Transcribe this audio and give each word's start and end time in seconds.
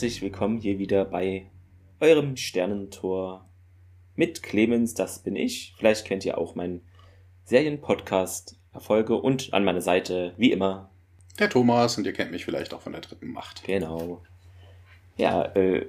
Herzlich 0.00 0.22
willkommen 0.22 0.62
hier 0.62 0.78
wieder 0.78 1.04
bei 1.04 1.50
eurem 2.00 2.34
Sternentor 2.34 3.46
mit 4.14 4.42
Clemens, 4.42 4.94
das 4.94 5.18
bin 5.18 5.36
ich. 5.36 5.74
Vielleicht 5.76 6.06
kennt 6.06 6.24
ihr 6.24 6.38
auch 6.38 6.54
meinen 6.54 6.80
Serienpodcast 7.44 8.58
Erfolge 8.72 9.16
und 9.16 9.52
an 9.52 9.62
meiner 9.62 9.82
Seite, 9.82 10.32
wie 10.38 10.52
immer, 10.52 10.90
der 11.38 11.50
Thomas 11.50 11.98
und 11.98 12.06
ihr 12.06 12.14
kennt 12.14 12.30
mich 12.30 12.46
vielleicht 12.46 12.72
auch 12.72 12.80
von 12.80 12.92
der 12.92 13.02
dritten 13.02 13.30
Macht. 13.30 13.62
Genau. 13.64 14.22
Ja, 15.18 15.44
äh, 15.54 15.86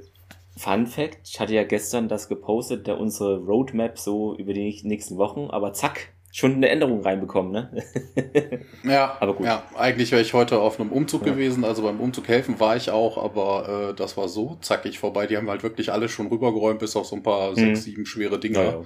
Fun 0.57 0.87
Fact, 0.87 1.29
ich 1.29 1.39
hatte 1.39 1.53
ja 1.53 1.63
gestern 1.63 2.09
das 2.09 2.27
gepostet, 2.27 2.87
der 2.87 2.99
unsere 2.99 3.37
Roadmap 3.37 3.97
so 3.97 4.35
über 4.35 4.51
die 4.51 4.77
nächsten 4.83 5.15
Wochen, 5.15 5.49
aber 5.49 5.71
zack, 5.71 6.11
schon 6.31 6.55
eine 6.55 6.69
Änderung 6.69 7.01
reinbekommen, 7.01 7.51
ne? 7.51 7.83
ja, 8.83 9.17
aber 9.19 9.35
gut. 9.35 9.45
Ja, 9.45 9.63
eigentlich 9.75 10.11
wäre 10.11 10.21
ich 10.21 10.33
heute 10.33 10.59
auf 10.59 10.79
einem 10.79 10.91
Umzug 10.91 11.25
ja. 11.25 11.33
gewesen, 11.33 11.65
also 11.65 11.83
beim 11.83 11.99
Umzug 11.99 12.27
helfen 12.27 12.59
war 12.59 12.75
ich 12.75 12.89
auch, 12.89 13.21
aber 13.21 13.89
äh, 13.89 13.93
das 13.93 14.15
war 14.17 14.29
so 14.29 14.57
zackig 14.61 14.99
vorbei. 14.99 15.27
Die 15.27 15.37
haben 15.37 15.49
halt 15.49 15.63
wirklich 15.63 15.91
alles 15.91 16.11
schon 16.11 16.27
rübergeräumt, 16.27 16.79
bis 16.79 16.95
auf 16.95 17.05
so 17.05 17.15
ein 17.15 17.23
paar 17.23 17.51
mhm. 17.51 17.55
sechs, 17.55 17.83
sieben 17.83 18.05
schwere 18.05 18.39
Dinge. 18.39 18.57
Ja, 18.57 18.63
ja. 18.63 18.85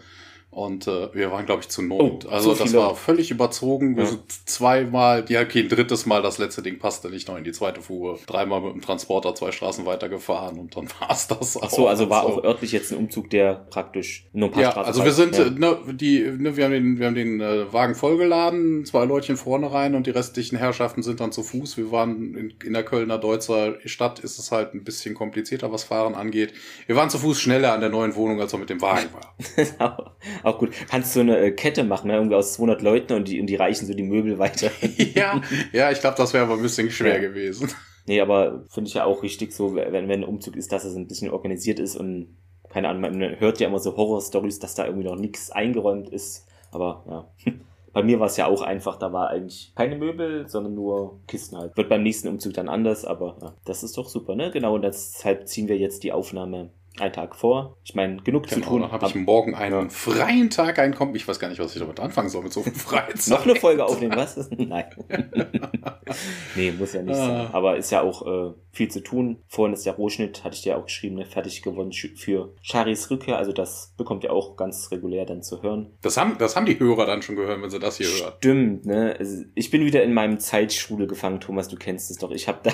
Und 0.55 0.87
äh, 0.87 1.13
wir 1.13 1.33
waren, 1.33 1.45
glaube 1.45 1.63
ich, 1.63 1.67
zu 1.67 1.81
neun. 1.81 2.19
Oh, 2.25 2.29
also 2.29 2.55
das 2.55 2.73
war 2.73 2.95
völlig 2.95 3.29
überzogen. 3.29 3.97
Wir 3.97 4.05
sind 4.05 4.21
zweimal, 4.45 5.25
ja, 5.27 5.41
okay, 5.41 5.63
ein 5.63 5.67
drittes 5.67 6.05
Mal, 6.05 6.21
das 6.21 6.37
letzte 6.37 6.61
Ding 6.61 6.79
passte 6.79 7.09
nicht 7.09 7.27
noch 7.27 7.37
in 7.37 7.43
die 7.43 7.51
zweite 7.51 7.81
Fuhre. 7.81 8.17
Dreimal 8.25 8.61
mit 8.61 8.73
dem 8.73 8.81
Transporter 8.81 9.35
zwei 9.35 9.51
Straßen 9.51 9.85
weitergefahren 9.85 10.57
und 10.57 10.77
dann 10.77 10.87
war 11.01 11.11
es 11.11 11.27
das 11.27 11.59
Ach 11.61 11.69
so, 11.69 11.89
also 11.89 12.09
war 12.09 12.21
so. 12.21 12.27
auch 12.29 12.43
örtlich 12.45 12.71
jetzt 12.71 12.93
ein 12.93 12.99
Umzug, 12.99 13.29
der 13.31 13.65
praktisch 13.69 14.29
nur 14.31 14.47
ein 14.47 14.51
paar 14.53 14.61
ja, 14.61 14.71
Straßen 14.71 14.87
also 14.87 15.03
wir 15.03 15.11
sind, 15.11 15.37
ja. 15.37 15.49
ne, 15.49 15.77
die, 15.91 16.21
ne, 16.21 16.55
wir 16.55 16.63
haben 16.63 16.71
den, 16.71 16.99
wir 16.99 17.07
haben 17.07 17.15
den 17.15 17.41
äh, 17.41 17.73
Wagen 17.73 17.93
vollgeladen, 17.93 18.85
zwei 18.85 19.03
Leutchen 19.03 19.35
vorne 19.35 19.73
rein 19.73 19.93
und 19.93 20.07
die 20.07 20.11
restlichen 20.11 20.55
Herrschaften 20.55 21.03
sind 21.03 21.19
dann 21.19 21.33
zu 21.33 21.43
Fuß. 21.43 21.75
Wir 21.75 21.91
waren 21.91 22.33
in, 22.33 22.53
in 22.63 22.71
der 22.71 22.83
Kölner 22.83 23.17
Deutzer 23.17 23.73
Stadt, 23.83 24.19
ist 24.19 24.39
es 24.39 24.53
halt 24.53 24.73
ein 24.73 24.85
bisschen 24.85 25.15
komplizierter, 25.15 25.73
was 25.73 25.83
Fahren 25.83 26.15
angeht. 26.15 26.53
Wir 26.87 26.95
waren 26.95 27.09
zu 27.09 27.17
Fuß 27.17 27.41
schneller 27.41 27.73
an 27.73 27.81
der 27.81 27.89
neuen 27.89 28.15
Wohnung, 28.15 28.39
als 28.39 28.53
wir 28.53 28.59
mit 28.59 28.69
dem 28.69 28.79
Wagen 28.81 29.09
waren. 29.79 30.11
Auch 30.45 30.59
gut. 30.59 30.71
Kannst 30.89 31.15
du 31.15 31.21
eine 31.21 31.39
äh, 31.39 31.51
Kette 31.51 31.83
machen, 31.83 32.07
ne? 32.07 32.13
irgendwie 32.15 32.35
aus 32.35 32.53
200 32.53 32.83
Leuten 32.83 33.13
und 33.13 33.27
die, 33.27 33.41
und 33.41 33.47
die 33.47 33.55
reichen 33.55 33.87
so 33.87 33.93
die 33.95 34.03
Möbel 34.03 34.37
weiter. 34.39 34.69
ja, 35.15 35.41
ja, 35.73 35.91
ich 35.91 35.99
glaube, 35.99 36.17
das 36.17 36.33
wäre 36.33 36.45
aber 36.45 36.53
ein 36.53 36.61
bisschen 36.61 36.91
schwer 36.91 37.15
ja. 37.15 37.19
gewesen. 37.19 37.69
Nee, 38.05 38.21
aber 38.21 38.63
finde 38.69 38.87
ich 38.87 38.93
ja 38.93 39.05
auch 39.05 39.23
richtig 39.23 39.51
so, 39.51 39.73
wenn, 39.73 40.07
wenn 40.07 40.11
ein 40.11 40.23
Umzug 40.23 40.55
ist, 40.55 40.71
dass 40.71 40.85
es 40.85 40.95
ein 40.95 41.07
bisschen 41.07 41.31
organisiert 41.31 41.79
ist 41.79 41.95
und 41.95 42.37
keine 42.69 42.89
Ahnung, 42.89 43.01
man 43.01 43.39
hört 43.39 43.59
ja 43.59 43.67
immer 43.67 43.79
so 43.79 43.97
Horror-Stories, 43.97 44.59
dass 44.59 44.75
da 44.75 44.85
irgendwie 44.85 45.07
noch 45.07 45.15
nichts 45.15 45.49
eingeräumt 45.49 46.09
ist. 46.09 46.45
Aber 46.71 47.03
ja. 47.09 47.51
Bei 47.93 48.03
mir 48.03 48.19
war 48.19 48.27
es 48.27 48.35
ja 48.35 48.47
auch 48.47 48.61
einfach, 48.61 48.99
da 48.99 49.13
war 49.13 49.29
eigentlich 49.29 49.71
keine 49.73 49.95
Möbel, 49.95 50.49
sondern 50.49 50.75
nur 50.75 51.21
Kisten 51.27 51.57
halt. 51.57 51.77
Wird 51.77 51.87
beim 51.87 52.03
nächsten 52.03 52.27
Umzug 52.27 52.53
dann 52.53 52.67
anders, 52.67 53.05
aber 53.05 53.37
ja, 53.41 53.53
das 53.63 53.83
ist 53.83 53.97
doch 53.97 54.09
super, 54.09 54.35
ne? 54.35 54.51
Genau, 54.51 54.75
und 54.75 54.81
deshalb 54.81 55.47
ziehen 55.47 55.69
wir 55.69 55.77
jetzt 55.77 56.03
die 56.03 56.11
Aufnahme 56.11 56.71
einen 56.99 57.13
Tag 57.13 57.35
vor. 57.35 57.77
Ich 57.83 57.95
meine, 57.95 58.17
genug 58.17 58.47
genau, 58.47 58.61
zu 58.61 58.69
tun. 58.69 58.81
Dann 58.81 58.91
habe 58.91 59.07
ich 59.07 59.15
morgen 59.15 59.55
einen 59.55 59.89
freien 59.89 60.49
Tag 60.49 60.79
einkommen. 60.79 61.15
Ich 61.15 61.27
weiß 61.27 61.39
gar 61.39 61.49
nicht, 61.49 61.59
was 61.59 61.73
ich 61.73 61.81
damit 61.81 61.99
anfangen 61.99 62.29
soll 62.29 62.43
mit 62.43 62.53
so 62.53 62.63
viel 62.63 62.73
Freizeit. 62.75 63.37
Noch 63.37 63.45
eine 63.45 63.55
Folge 63.55 63.85
aufnehmen, 63.85 64.15
was? 64.15 64.49
Nein. 64.57 64.85
nee, 66.55 66.71
muss 66.71 66.93
ja 66.93 67.01
nicht 67.01 67.15
ah. 67.15 67.27
sein. 67.27 67.47
Aber 67.53 67.77
ist 67.77 67.91
ja 67.91 68.01
auch 68.01 68.25
äh, 68.25 68.53
viel 68.71 68.89
zu 68.89 69.01
tun. 69.01 69.43
Vorhin 69.47 69.73
ist 69.73 69.85
der 69.85 69.93
Rohschnitt, 69.93 70.43
hatte 70.43 70.55
ich 70.55 70.61
dir 70.61 70.77
auch 70.77 70.85
geschrieben, 70.85 71.15
ne, 71.15 71.25
fertig 71.25 71.61
gewonnen 71.61 71.91
für 71.93 72.53
Charis 72.61 73.09
Rückkehr. 73.09 73.37
Also 73.37 73.51
das 73.51 73.93
bekommt 73.97 74.23
ihr 74.23 74.31
auch 74.31 74.55
ganz 74.55 74.91
regulär 74.91 75.25
dann 75.25 75.43
zu 75.43 75.61
hören. 75.61 75.97
Das 76.01 76.17
haben, 76.17 76.37
das 76.37 76.55
haben 76.55 76.65
die 76.65 76.79
Hörer 76.79 77.05
dann 77.05 77.21
schon 77.21 77.35
gehört, 77.35 77.61
wenn 77.61 77.69
sie 77.69 77.79
das 77.79 77.97
hier 77.97 78.07
hören. 78.07 78.33
Stimmt, 78.37 78.85
ne? 78.85 79.15
Also 79.17 79.43
ich 79.53 79.71
bin 79.71 79.85
wieder 79.85 80.03
in 80.03 80.13
meinem 80.13 80.39
Zeitstrudel 80.39 81.07
gefangen, 81.07 81.39
Thomas, 81.39 81.67
du 81.67 81.75
kennst 81.75 82.11
es 82.11 82.17
doch. 82.17 82.31
Ich 82.31 82.47
habe 82.47 82.59
da 82.63 82.71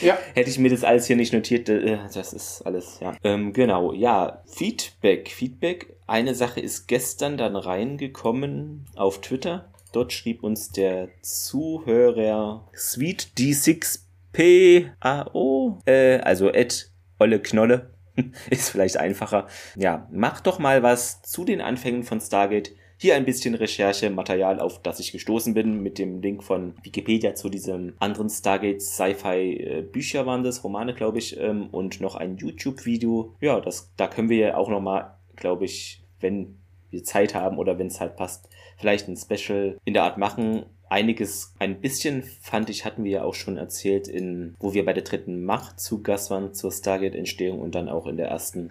ja. 0.00 0.18
hätte 0.34 0.50
ich 0.50 0.58
mir 0.58 0.70
das 0.70 0.84
alles 0.84 1.06
hier 1.06 1.16
nicht 1.16 1.32
notiert. 1.32 1.68
Äh, 1.68 1.98
das 2.12 2.32
ist 2.32 2.62
alles, 2.62 2.98
ja. 3.00 3.16
Ähm, 3.22 3.52
genau, 3.52 3.92
ja. 3.92 4.42
Feedback. 4.46 5.28
Feedback. 5.28 5.96
Eine 6.06 6.34
Sache 6.34 6.60
ist 6.60 6.86
gestern 6.86 7.36
dann 7.36 7.56
reingekommen 7.56 8.86
auf 8.94 9.20
Twitter. 9.20 9.70
Dort 9.92 10.12
schrieb 10.12 10.42
uns 10.42 10.70
der 10.70 11.08
Zuhörer 11.22 12.68
Sweet 12.76 13.28
D6PAO, 13.38 15.78
äh, 15.86 16.18
also 16.18 16.52
Ed 16.52 16.90
Olle 17.18 17.40
Knolle, 17.40 17.94
ist 18.50 18.70
vielleicht 18.70 18.98
einfacher. 18.98 19.46
Ja, 19.74 20.06
mach 20.12 20.40
doch 20.40 20.58
mal 20.58 20.82
was 20.82 21.22
zu 21.22 21.44
den 21.44 21.62
Anfängen 21.62 22.02
von 22.02 22.20
Stargate 22.20 22.72
hier 22.98 23.14
ein 23.14 23.24
bisschen 23.24 23.54
Recherche-Material, 23.54 24.60
auf 24.60 24.80
das 24.82 25.00
ich 25.00 25.12
gestoßen 25.12 25.54
bin, 25.54 25.82
mit 25.82 25.98
dem 25.98 26.22
Link 26.22 26.42
von 26.42 26.74
Wikipedia 26.82 27.34
zu 27.34 27.48
diesem 27.48 27.94
anderen 27.98 28.30
Stargate 28.30 28.80
Sci-Fi 28.80 29.86
Bücher 29.92 30.26
waren 30.26 30.42
das, 30.42 30.64
Romane, 30.64 30.94
glaube 30.94 31.18
ich, 31.18 31.38
ähm, 31.38 31.68
und 31.70 32.00
noch 32.00 32.14
ein 32.14 32.36
YouTube-Video. 32.36 33.34
Ja, 33.40 33.60
das, 33.60 33.92
da 33.96 34.06
können 34.06 34.28
wir 34.28 34.38
ja 34.38 34.56
auch 34.56 34.68
nochmal, 34.68 35.14
glaube 35.36 35.66
ich, 35.66 36.02
wenn 36.20 36.56
wir 36.90 37.04
Zeit 37.04 37.34
haben 37.34 37.58
oder 37.58 37.78
wenn 37.78 37.88
es 37.88 38.00
halt 38.00 38.16
passt, 38.16 38.48
vielleicht 38.78 39.08
ein 39.08 39.16
Special 39.16 39.78
in 39.84 39.94
der 39.94 40.04
Art 40.04 40.18
machen. 40.18 40.64
Einiges, 40.88 41.52
ein 41.58 41.80
bisschen 41.80 42.22
fand 42.22 42.70
ich, 42.70 42.84
hatten 42.84 43.04
wir 43.04 43.10
ja 43.10 43.24
auch 43.24 43.34
schon 43.34 43.56
erzählt, 43.56 44.06
in, 44.06 44.54
wo 44.60 44.72
wir 44.72 44.84
bei 44.84 44.92
der 44.92 45.02
dritten 45.02 45.44
Macht 45.44 45.80
zu 45.80 46.02
Gast 46.02 46.30
waren 46.30 46.54
zur 46.54 46.70
Stargate-Entstehung 46.70 47.60
und 47.60 47.74
dann 47.74 47.88
auch 47.88 48.06
in 48.06 48.16
der 48.16 48.28
ersten 48.28 48.70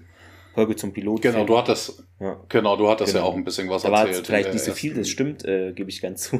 Folge 0.56 0.78
zum 0.78 0.94
Pilot. 0.94 1.22
Genau, 1.22 1.44
du 1.44 1.58
hattest, 1.58 2.02
ja. 2.20 2.42
genau, 2.48 2.78
du 2.78 2.88
hattest 2.88 3.14
genau. 3.14 3.26
ja 3.26 3.32
auch 3.32 3.36
ein 3.36 3.44
bisschen 3.44 3.70
was 3.70 3.84
da 3.84 3.90
erzählt. 3.90 4.18
War 4.18 4.24
vielleicht 4.24 4.54
nicht 4.54 4.64
so 4.64 4.72
viel, 4.72 4.94
das 4.94 5.10
stimmt, 5.10 5.44
äh, 5.44 5.74
gebe 5.74 5.90
ich 5.90 6.02
ganz 6.02 6.22
zu. 6.30 6.40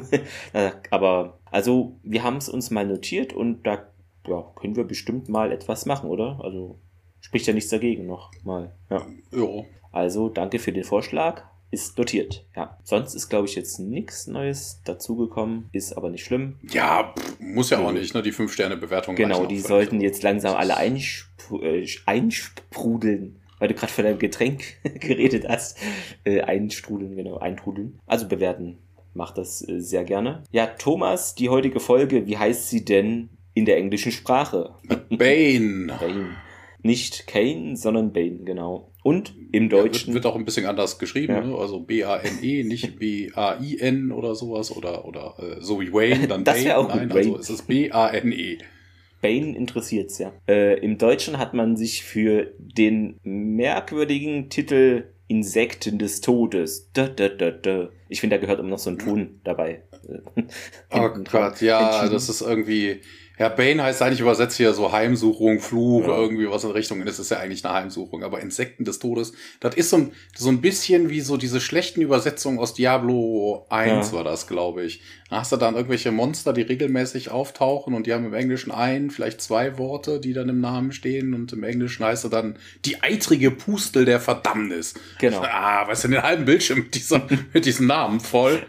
Aber 0.90 1.38
also 1.50 1.98
wir 2.02 2.22
haben 2.22 2.38
es 2.38 2.48
uns 2.48 2.70
mal 2.70 2.86
notiert 2.86 3.34
und 3.34 3.66
da 3.66 3.86
ja, 4.26 4.42
können 4.56 4.74
wir 4.74 4.84
bestimmt 4.84 5.28
mal 5.28 5.52
etwas 5.52 5.84
machen, 5.84 6.08
oder? 6.08 6.40
Also 6.42 6.78
spricht 7.20 7.46
ja 7.46 7.52
nichts 7.52 7.70
dagegen 7.70 8.06
noch 8.06 8.30
mal. 8.42 8.72
Ja. 8.88 9.06
Jo. 9.30 9.66
Also 9.92 10.30
danke 10.30 10.58
für 10.58 10.72
den 10.72 10.84
Vorschlag. 10.84 11.42
Ist 11.70 11.98
notiert. 11.98 12.46
Ja. 12.54 12.78
Sonst 12.84 13.14
ist, 13.14 13.28
glaube 13.28 13.46
ich, 13.48 13.54
jetzt 13.56 13.80
nichts 13.80 14.28
Neues 14.28 14.80
dazugekommen. 14.84 15.68
Ist 15.72 15.92
aber 15.92 16.10
nicht 16.10 16.24
schlimm. 16.24 16.58
Ja, 16.70 17.12
pff, 17.18 17.40
muss 17.40 17.70
ja 17.70 17.80
auch 17.80 17.92
nicht, 17.92 18.14
ne? 18.14 18.22
Die 18.22 18.32
5-Sterne-Bewertung. 18.32 19.16
Genau, 19.16 19.46
die 19.46 19.58
sollten 19.58 20.00
jetzt 20.00 20.22
langsam 20.22 20.54
alle 20.54 20.76
einspr 20.76 21.62
äh, 21.62 21.86
einsprudeln 22.06 23.40
weil 23.58 23.68
du 23.68 23.74
gerade 23.74 23.92
von 23.92 24.04
deinem 24.04 24.18
Getränk 24.18 24.64
geredet 25.00 25.46
hast, 25.48 25.78
äh, 26.24 26.40
einstrudeln, 26.42 27.16
genau, 27.16 27.38
eintrudeln. 27.38 27.98
Also 28.06 28.28
bewerten 28.28 28.78
macht 29.14 29.38
das 29.38 29.66
äh, 29.66 29.80
sehr 29.80 30.04
gerne. 30.04 30.42
Ja, 30.52 30.66
Thomas, 30.66 31.34
die 31.34 31.48
heutige 31.48 31.80
Folge, 31.80 32.26
wie 32.26 32.38
heißt 32.38 32.70
sie 32.70 32.84
denn 32.84 33.30
in 33.54 33.64
der 33.64 33.78
englischen 33.78 34.12
Sprache? 34.12 34.74
Bane. 35.10 35.86
Bane. 36.00 36.36
Nicht 36.82 37.26
Kane, 37.26 37.76
sondern 37.76 38.12
Bane, 38.12 38.44
genau. 38.44 38.92
Und 39.02 39.34
im 39.52 39.68
Deutschen. 39.68 40.10
Ja, 40.10 40.14
wird, 40.14 40.24
wird, 40.24 40.32
auch 40.32 40.36
ein 40.36 40.44
bisschen 40.44 40.66
anders 40.66 40.98
geschrieben, 40.98 41.32
ja. 41.32 41.40
ne? 41.40 41.56
also 41.56 41.80
B-A-N-E, 41.80 42.64
nicht 42.64 42.98
B-A-I-N 42.98 44.12
oder 44.12 44.34
sowas 44.34 44.76
oder, 44.76 45.04
oder 45.04 45.34
äh, 45.38 45.60
so 45.60 45.80
wie 45.80 45.92
Wayne, 45.92 46.28
dann 46.28 46.44
das 46.44 46.62
Bane. 46.62 46.76
Auch 46.76 46.88
Nein, 46.94 47.10
also 47.10 47.38
es 47.38 47.50
ist 47.50 47.66
B-A-N-E. 47.66 48.58
Bane 49.20 49.56
interessiert's 49.56 50.18
ja. 50.18 50.32
Äh, 50.48 50.78
Im 50.80 50.98
Deutschen 50.98 51.38
hat 51.38 51.54
man 51.54 51.76
sich 51.76 52.04
für 52.04 52.52
den 52.58 53.18
merkwürdigen 53.22 54.50
Titel 54.50 55.04
Insekten 55.28 55.98
des 55.98 56.20
Todes. 56.20 56.90
Da, 56.92 57.08
da, 57.08 57.28
da, 57.28 57.50
da. 57.50 57.88
Ich 58.08 58.20
finde, 58.20 58.36
da 58.36 58.40
gehört 58.40 58.60
immer 58.60 58.68
noch 58.68 58.78
so 58.78 58.90
ein 58.90 58.98
Ton 58.98 59.40
dabei. 59.42 59.82
oh 60.92 61.08
Gott, 61.30 61.60
ja, 61.60 62.08
das 62.08 62.28
ist 62.28 62.42
irgendwie 62.42 63.00
ja, 63.38 63.50
Bane 63.50 63.82
heißt 63.82 64.00
eigentlich 64.00 64.20
übersetzt 64.20 64.56
hier 64.56 64.72
so 64.72 64.92
Heimsuchung, 64.92 65.60
Fluch, 65.60 66.08
ja. 66.08 66.16
irgendwie 66.16 66.48
was 66.48 66.64
in 66.64 66.70
Richtung. 66.70 67.04
Das 67.04 67.18
ist 67.18 67.30
ja 67.30 67.38
eigentlich 67.38 67.64
eine 67.64 67.74
Heimsuchung. 67.74 68.24
Aber 68.24 68.40
Insekten 68.40 68.84
des 68.84 68.98
Todes, 68.98 69.32
das 69.60 69.74
ist 69.74 69.90
so 69.90 69.96
ein, 69.98 70.12
so 70.34 70.48
ein 70.48 70.62
bisschen 70.62 71.10
wie 71.10 71.20
so 71.20 71.36
diese 71.36 71.60
schlechten 71.60 72.00
Übersetzungen 72.00 72.58
aus 72.58 72.72
Diablo 72.72 73.66
1 73.68 74.08
ja. 74.08 74.12
war 74.16 74.24
das, 74.24 74.46
glaube 74.46 74.84
ich. 74.84 75.02
Da 75.28 75.40
hast 75.40 75.52
du 75.52 75.56
dann 75.56 75.74
irgendwelche 75.74 76.12
Monster, 76.12 76.54
die 76.54 76.62
regelmäßig 76.62 77.30
auftauchen 77.30 77.92
und 77.92 78.06
die 78.06 78.14
haben 78.14 78.24
im 78.24 78.34
Englischen 78.34 78.70
ein, 78.70 79.10
vielleicht 79.10 79.42
zwei 79.42 79.76
Worte, 79.76 80.18
die 80.18 80.32
dann 80.32 80.48
im 80.48 80.60
Namen 80.60 80.92
stehen. 80.92 81.34
Und 81.34 81.52
im 81.52 81.62
Englischen 81.62 82.06
heißt 82.06 82.24
er 82.24 82.30
dann 82.30 82.56
die 82.86 83.02
eitrige 83.02 83.50
Pustel 83.50 84.06
der 84.06 84.20
Verdammnis. 84.20 84.94
Genau. 85.18 85.42
Ah, 85.42 85.86
was 85.86 86.02
denn 86.02 86.12
den 86.12 86.22
halben 86.22 86.46
Bildschirm 86.46 86.78
mit, 86.78 86.94
dieser, 86.94 87.26
mit 87.52 87.66
diesem 87.66 87.86
Namen 87.86 88.20
voll? 88.20 88.62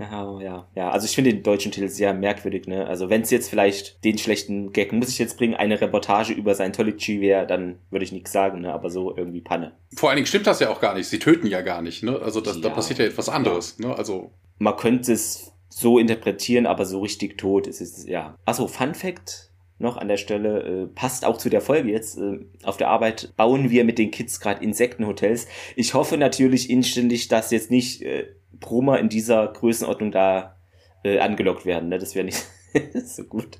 Ja, 0.00 0.40
ja, 0.42 0.66
ja. 0.74 0.90
Also 0.90 1.04
ich 1.04 1.14
finde 1.14 1.32
den 1.32 1.42
deutschen 1.42 1.70
Titel 1.70 1.88
sehr 1.88 2.14
merkwürdig, 2.14 2.66
ne? 2.66 2.86
Also 2.86 3.10
wenn 3.10 3.22
es 3.22 3.30
jetzt 3.30 3.48
vielleicht 3.50 4.02
den 4.04 4.18
schlechten 4.18 4.72
Gag 4.72 4.92
muss 4.92 5.10
ich 5.10 5.18
jetzt 5.18 5.36
bringen, 5.36 5.54
eine 5.54 5.80
Reportage 5.80 6.32
über 6.32 6.54
Scientology 6.54 7.20
wäre, 7.20 7.46
dann 7.46 7.78
würde 7.90 8.04
ich 8.04 8.12
nichts 8.12 8.32
sagen, 8.32 8.62
ne? 8.62 8.72
Aber 8.72 8.90
so 8.90 9.16
irgendwie 9.16 9.40
Panne. 9.40 9.72
Vor 9.94 10.08
allen 10.08 10.16
Dingen 10.16 10.26
stimmt 10.26 10.46
das 10.46 10.60
ja 10.60 10.70
auch 10.70 10.80
gar 10.80 10.94
nicht. 10.94 11.08
Sie 11.08 11.18
töten 11.18 11.46
ja 11.46 11.60
gar 11.60 11.82
nicht, 11.82 12.02
ne? 12.02 12.18
Also 12.20 12.40
das, 12.40 12.56
ja. 12.56 12.62
da 12.62 12.70
passiert 12.70 12.98
ja 12.98 13.04
etwas 13.04 13.28
anderes, 13.28 13.78
ne? 13.78 13.94
Also. 13.94 14.32
Man 14.58 14.76
könnte 14.76 15.12
es 15.12 15.52
so 15.68 15.98
interpretieren, 15.98 16.66
aber 16.66 16.84
so 16.84 17.00
richtig 17.00 17.38
tot 17.38 17.66
ist 17.66 17.80
es, 17.80 18.06
ja. 18.06 18.36
Achso, 18.44 18.66
Fun 18.66 18.94
Fact 18.94 19.50
noch 19.80 19.96
an 19.96 20.08
der 20.08 20.18
Stelle, 20.18 20.62
äh, 20.62 20.86
passt 20.86 21.24
auch 21.24 21.38
zu 21.38 21.48
der 21.48 21.62
Folge 21.62 21.90
jetzt. 21.90 22.18
Äh, 22.18 22.40
auf 22.64 22.76
der 22.76 22.88
Arbeit 22.88 23.32
bauen 23.36 23.70
wir 23.70 23.84
mit 23.84 23.98
den 23.98 24.10
Kids 24.10 24.38
gerade 24.38 24.62
Insektenhotels. 24.62 25.46
Ich 25.74 25.94
hoffe 25.94 26.18
natürlich 26.18 26.68
inständig, 26.68 27.28
dass 27.28 27.50
jetzt 27.50 27.70
nicht 27.70 28.02
äh, 28.02 28.26
Proma 28.60 28.96
in 28.96 29.08
dieser 29.08 29.48
Größenordnung 29.48 30.12
da 30.12 30.56
äh, 31.04 31.18
angelockt 31.18 31.64
werden. 31.66 31.88
Ne? 31.88 31.98
Das 31.98 32.14
wäre 32.14 32.24
nicht, 32.26 32.44
so 33.04 33.24
gut. 33.24 33.58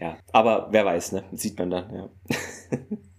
Ja, 0.00 0.18
aber 0.32 0.68
wer 0.70 0.84
weiß, 0.84 1.12
ne? 1.12 1.24
Sieht 1.32 1.58
man 1.58 1.70
dann, 1.70 1.94
ja. 1.94 2.08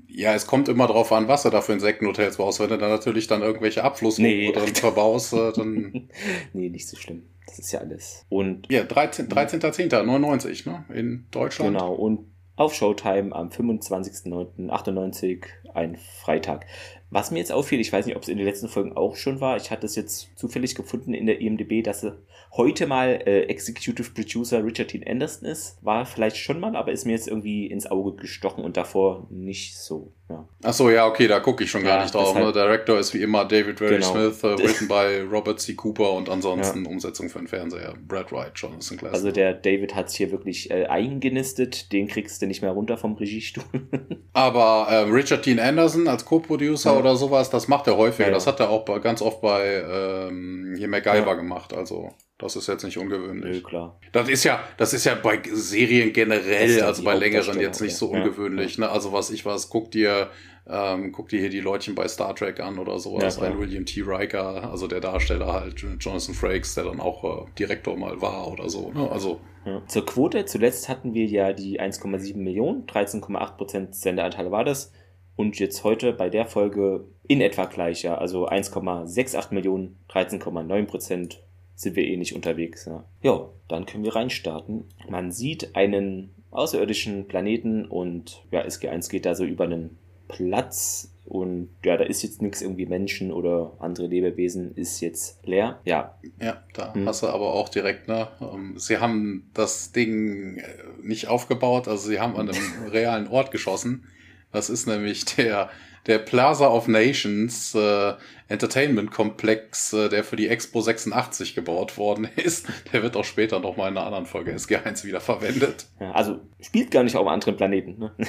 Ja, 0.07 0.33
es 0.33 0.47
kommt 0.47 0.67
immer 0.67 0.87
drauf 0.87 1.11
an, 1.13 1.27
was 1.29 1.43
du 1.43 1.49
da 1.49 1.61
für 1.61 1.71
Insektenhotels 1.73 2.37
baust. 2.37 2.59
Wenn 2.59 2.69
du 2.69 2.77
dann 2.77 2.89
natürlich 2.89 3.27
dann 3.27 3.41
irgendwelche 3.41 3.83
Abflussrohre 3.83 4.27
Nee. 4.27 4.51
drin 4.51 4.75
verbaust, 4.75 5.31
äh, 5.33 5.51
dann. 5.53 6.09
nee, 6.53 6.69
nicht 6.69 6.89
so 6.89 6.97
schlimm. 6.97 7.23
Das 7.47 7.57
ist 7.59 7.71
ja 7.71 7.79
alles. 7.79 8.25
Und 8.29 8.69
Ja, 8.71 8.83
13 8.83 9.27
13.10.99, 9.29 10.69
ne? 10.69 10.83
In 10.93 11.25
Deutschland. 11.31 11.71
genau, 11.77 11.93
und 11.93 12.27
auf 12.57 12.73
Showtime 12.75 13.33
am 13.33 13.47
25.09.98, 13.49 15.45
ein 15.73 15.95
Freitag. 15.95 16.65
Was 17.11 17.31
mir 17.31 17.39
jetzt 17.39 17.51
auffiel, 17.51 17.79
ich 17.79 17.91
weiß 17.91 18.05
nicht, 18.05 18.15
ob 18.15 18.23
es 18.23 18.29
in 18.29 18.37
den 18.37 18.45
letzten 18.45 18.67
Folgen 18.67 18.95
auch 18.95 19.15
schon 19.15 19.41
war, 19.41 19.57
ich 19.57 19.71
hatte 19.71 19.85
es 19.85 19.95
jetzt 19.95 20.29
zufällig 20.35 20.75
gefunden 20.75 21.13
in 21.13 21.25
der 21.25 21.41
IMDb, 21.41 21.83
dass 21.83 22.03
er 22.03 22.17
heute 22.55 22.87
mal 22.87 23.21
äh, 23.25 23.43
Executive 23.43 24.11
Producer 24.11 24.63
Richard 24.63 24.91
Dean 24.93 25.03
Anderson 25.07 25.47
ist. 25.47 25.77
War 25.83 26.05
vielleicht 26.05 26.37
schon 26.37 26.59
mal, 26.59 26.75
aber 26.75 26.91
ist 26.91 27.05
mir 27.05 27.11
jetzt 27.13 27.27
irgendwie 27.27 27.67
ins 27.67 27.89
Auge 27.89 28.15
gestochen 28.15 28.63
und 28.63 28.77
davor 28.77 29.27
nicht 29.29 29.77
so. 29.77 30.13
Ja. 30.29 30.47
Ach 30.63 30.73
so, 30.73 30.89
ja, 30.91 31.07
okay, 31.07 31.27
da 31.27 31.39
gucke 31.39 31.63
ich 31.63 31.71
schon 31.71 31.83
gar 31.83 31.97
Ja, 31.97 32.03
nicht 32.03 32.13
drauf. 32.13 32.35
Ne? 32.35 32.51
Director 32.51 32.99
ist 32.99 33.13
wie 33.15 33.21
immer 33.21 33.45
David 33.45 33.81
Ray 33.81 33.95
Genau. 33.99 34.11
Smith, 34.11 34.43
äh, 34.43 34.47
written 34.63 34.87
by 34.87 35.21
Robert 35.31 35.59
C. 35.59 35.73
Cooper 35.73 36.13
und 36.13 36.29
ansonsten 36.29 36.85
Umsetzung 36.85 37.29
für 37.29 37.39
den 37.39 37.47
Fernseher. 37.47 37.95
Brad 38.07 38.31
Wright, 38.31 38.51
Jonathan 38.55 38.97
Glass. 38.97 39.13
Also 39.13 39.31
der 39.31 39.53
David 39.53 39.95
hat 39.95 40.07
es 40.07 40.15
hier 40.15 40.31
wirklich 40.31 40.69
äh, 40.69 40.85
eingenistet, 40.85 41.91
den 41.91 42.07
kriegst 42.07 42.41
du 42.41 42.45
nicht 42.47 42.61
mehr 42.61 42.71
runter 42.71 42.97
vom 42.97 43.13
Regiestuhl. 43.15 43.63
Aber 44.33 44.87
ähm, 44.91 45.11
Richard 45.11 45.45
Dean 45.45 45.59
Anderson 45.59 46.07
als 46.07 46.25
Co-Producer 46.25 46.93
Ja. 46.93 46.98
Oder 46.99 47.15
sowas, 47.15 47.49
das 47.49 47.67
macht 47.67 47.87
er 47.87 47.97
häufiger. 47.97 48.27
Ja. 48.29 48.33
Das 48.33 48.47
hat 48.47 48.59
er 48.59 48.69
auch 48.69 48.85
bei, 48.85 48.99
ganz 48.99 49.21
oft 49.21 49.41
bei 49.41 49.83
ähm, 50.29 50.75
hier 50.77 50.87
MacGyver 50.87 51.15
Ja. 51.27 51.33
gemacht. 51.33 51.73
Also 51.73 52.09
das 52.37 52.55
ist 52.55 52.67
jetzt 52.67 52.83
nicht 52.83 52.95
Nö, 52.97 53.03
ungewöhnlich. 53.03 53.63
klar. 53.63 53.99
Das 54.11 54.29
ist 54.29 54.43
ja, 54.43 54.61
das 54.77 54.93
ist 54.93 55.05
ja 55.05 55.15
bei 55.15 55.41
Serien 55.51 56.13
generell, 56.13 56.81
also 56.83 57.03
bei 57.03 57.15
längeren 57.15 57.59
jetzt 57.59 57.81
nicht 57.81 57.95
so 57.95 58.07
ungewöhnlich. 58.07 58.77
Ne? 58.77 58.89
Also 58.89 59.11
was 59.11 59.29
ich 59.31 59.45
was, 59.45 59.69
guck 59.69 59.91
dir, 59.91 60.29
ähm, 60.67 61.11
guck 61.11 61.29
dir 61.29 61.39
hier 61.39 61.49
die 61.49 61.59
Leutchen 61.59 61.95
bei 61.95 62.07
Star 62.07 62.33
Trek 62.35 62.59
an 62.61 62.79
oder 62.79 62.97
sowas. 62.99 63.37
Ja, 63.37 63.43
ein 63.43 63.59
William 63.59 63.85
T. 63.85 64.01
Riker, 64.05 64.69
also 64.71 64.87
der 64.87 65.01
Darsteller 65.01 65.51
halt, 65.51 65.81
Jonathan 65.99 66.33
Frakes, 66.35 66.75
der 66.75 66.85
dann 66.85 66.99
auch 67.01 67.23
äh, 67.23 67.49
Direktor 67.57 67.97
mal 67.97 68.21
war 68.21 68.47
oder 68.51 68.69
so. 68.69 68.91
Ne? 68.91 69.09
Also 69.11 69.41
Ja. 69.65 69.81
Zur 69.87 70.05
Quote, 70.05 70.45
zuletzt 70.45 70.87
hatten 70.87 71.13
wir 71.13 71.25
ja 71.25 71.51
die 71.51 71.81
1,7 71.81 72.37
Millionen, 72.37 72.85
13,8% 72.85 73.93
Sendeanteil 73.93 74.49
war 74.51 74.63
das. 74.63 74.93
Und 75.39 75.57
jetzt 75.57 75.85
heute 75.85 76.11
bei 76.11 76.29
der 76.29 76.45
Folge 76.45 77.05
in 77.25 77.39
etwa 77.39 77.63
gleich, 77.63 78.03
ja. 78.03 78.17
Also 78.17 78.49
1,68 78.49 79.53
Millionen, 79.53 79.95
13,9% 80.09 81.37
sind 81.75 81.95
wir 81.95 82.03
eh 82.03 82.17
nicht 82.17 82.35
unterwegs. 82.35 82.83
Ja. 82.85 83.05
Jo, 83.21 83.53
dann 83.69 83.85
können 83.85 84.03
wir 84.03 84.15
reinstarten. 84.15 84.83
Man 85.07 85.31
sieht 85.31 85.77
einen 85.77 86.31
außerirdischen 86.51 87.29
Planeten 87.29 87.85
und 87.85 88.43
ja, 88.51 88.65
SG1 88.65 89.09
geht 89.09 89.25
da 89.25 89.33
so 89.33 89.45
über 89.45 89.63
einen 89.63 89.97
Platz 90.27 91.13
und 91.25 91.69
ja, 91.85 91.95
da 91.95 92.03
ist 92.03 92.21
jetzt 92.21 92.41
nichts 92.41 92.61
irgendwie 92.61 92.85
Menschen 92.85 93.31
oder 93.31 93.71
andere 93.79 94.07
Lebewesen, 94.07 94.75
ist 94.75 94.99
jetzt 94.99 95.39
leer. 95.47 95.79
Ja, 95.85 96.15
Ja, 96.41 96.61
da 96.73 96.93
Hm. 96.93 97.07
hast 97.07 97.23
du 97.23 97.27
aber 97.27 97.53
auch 97.53 97.69
direkt, 97.69 98.09
ne? 98.09 98.27
ähm, 98.41 98.73
Sie 98.77 98.97
haben 98.97 99.49
das 99.53 99.93
Ding 99.93 100.57
äh, 100.57 100.63
nicht 101.01 101.29
aufgebaut, 101.29 101.87
also 101.87 102.09
sie 102.09 102.19
haben 102.19 102.35
an 102.35 102.49
einem 102.49 102.89
realen 102.91 103.27
Ort 103.29 103.51
geschossen. 103.51 104.03
Das 104.51 104.69
ist 104.69 104.87
nämlich 104.87 105.25
der, 105.25 105.69
der 106.07 106.17
Plaza 106.19 106.67
of 106.67 106.87
Nations 106.87 107.75
äh, 107.75 108.13
Entertainment 108.47 109.11
Komplex, 109.11 109.93
äh, 109.93 110.09
der 110.09 110.23
für 110.23 110.35
die 110.35 110.47
Expo 110.47 110.81
86 110.81 111.53
gebaut 111.53 111.97
worden 111.97 112.27
ist. 112.35 112.65
Der 112.91 113.03
wird 113.03 113.15
auch 113.15 113.25
später 113.25 113.59
nochmal 113.59 113.91
in 113.91 113.97
einer 113.97 114.07
anderen 114.07 114.25
Folge 114.25 114.53
SG1 114.55 115.03
wieder 115.03 115.21
verwendet. 115.21 115.85
ja, 115.99 116.11
also 116.13 116.39
spielt 116.59 116.89
gar 116.89 117.03
nicht 117.03 117.15
auf 117.15 117.21
einem 117.21 117.33
anderen 117.35 117.55
Planeten. 117.57 117.99
Ne? 117.99 118.11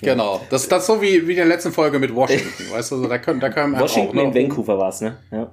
Genau. 0.00 0.40
Das 0.50 0.62
ist 0.62 0.72
das 0.72 0.86
so 0.86 1.02
wie, 1.02 1.26
wie 1.28 1.32
in 1.32 1.36
der 1.36 1.44
letzten 1.46 1.72
Folge 1.72 1.98
mit 1.98 2.14
Washington, 2.14 2.70
weißt 2.70 2.92
du? 2.92 3.06
Da 3.06 3.18
können, 3.18 3.38
da 3.38 3.50
können 3.50 3.78
Washington 3.78 4.18
auch, 4.18 4.22
in 4.24 4.30
ne? 4.30 4.34
Vancouver 4.34 4.78
war 4.78 4.88
es, 4.88 5.00
ne? 5.02 5.18
Ja. 5.30 5.52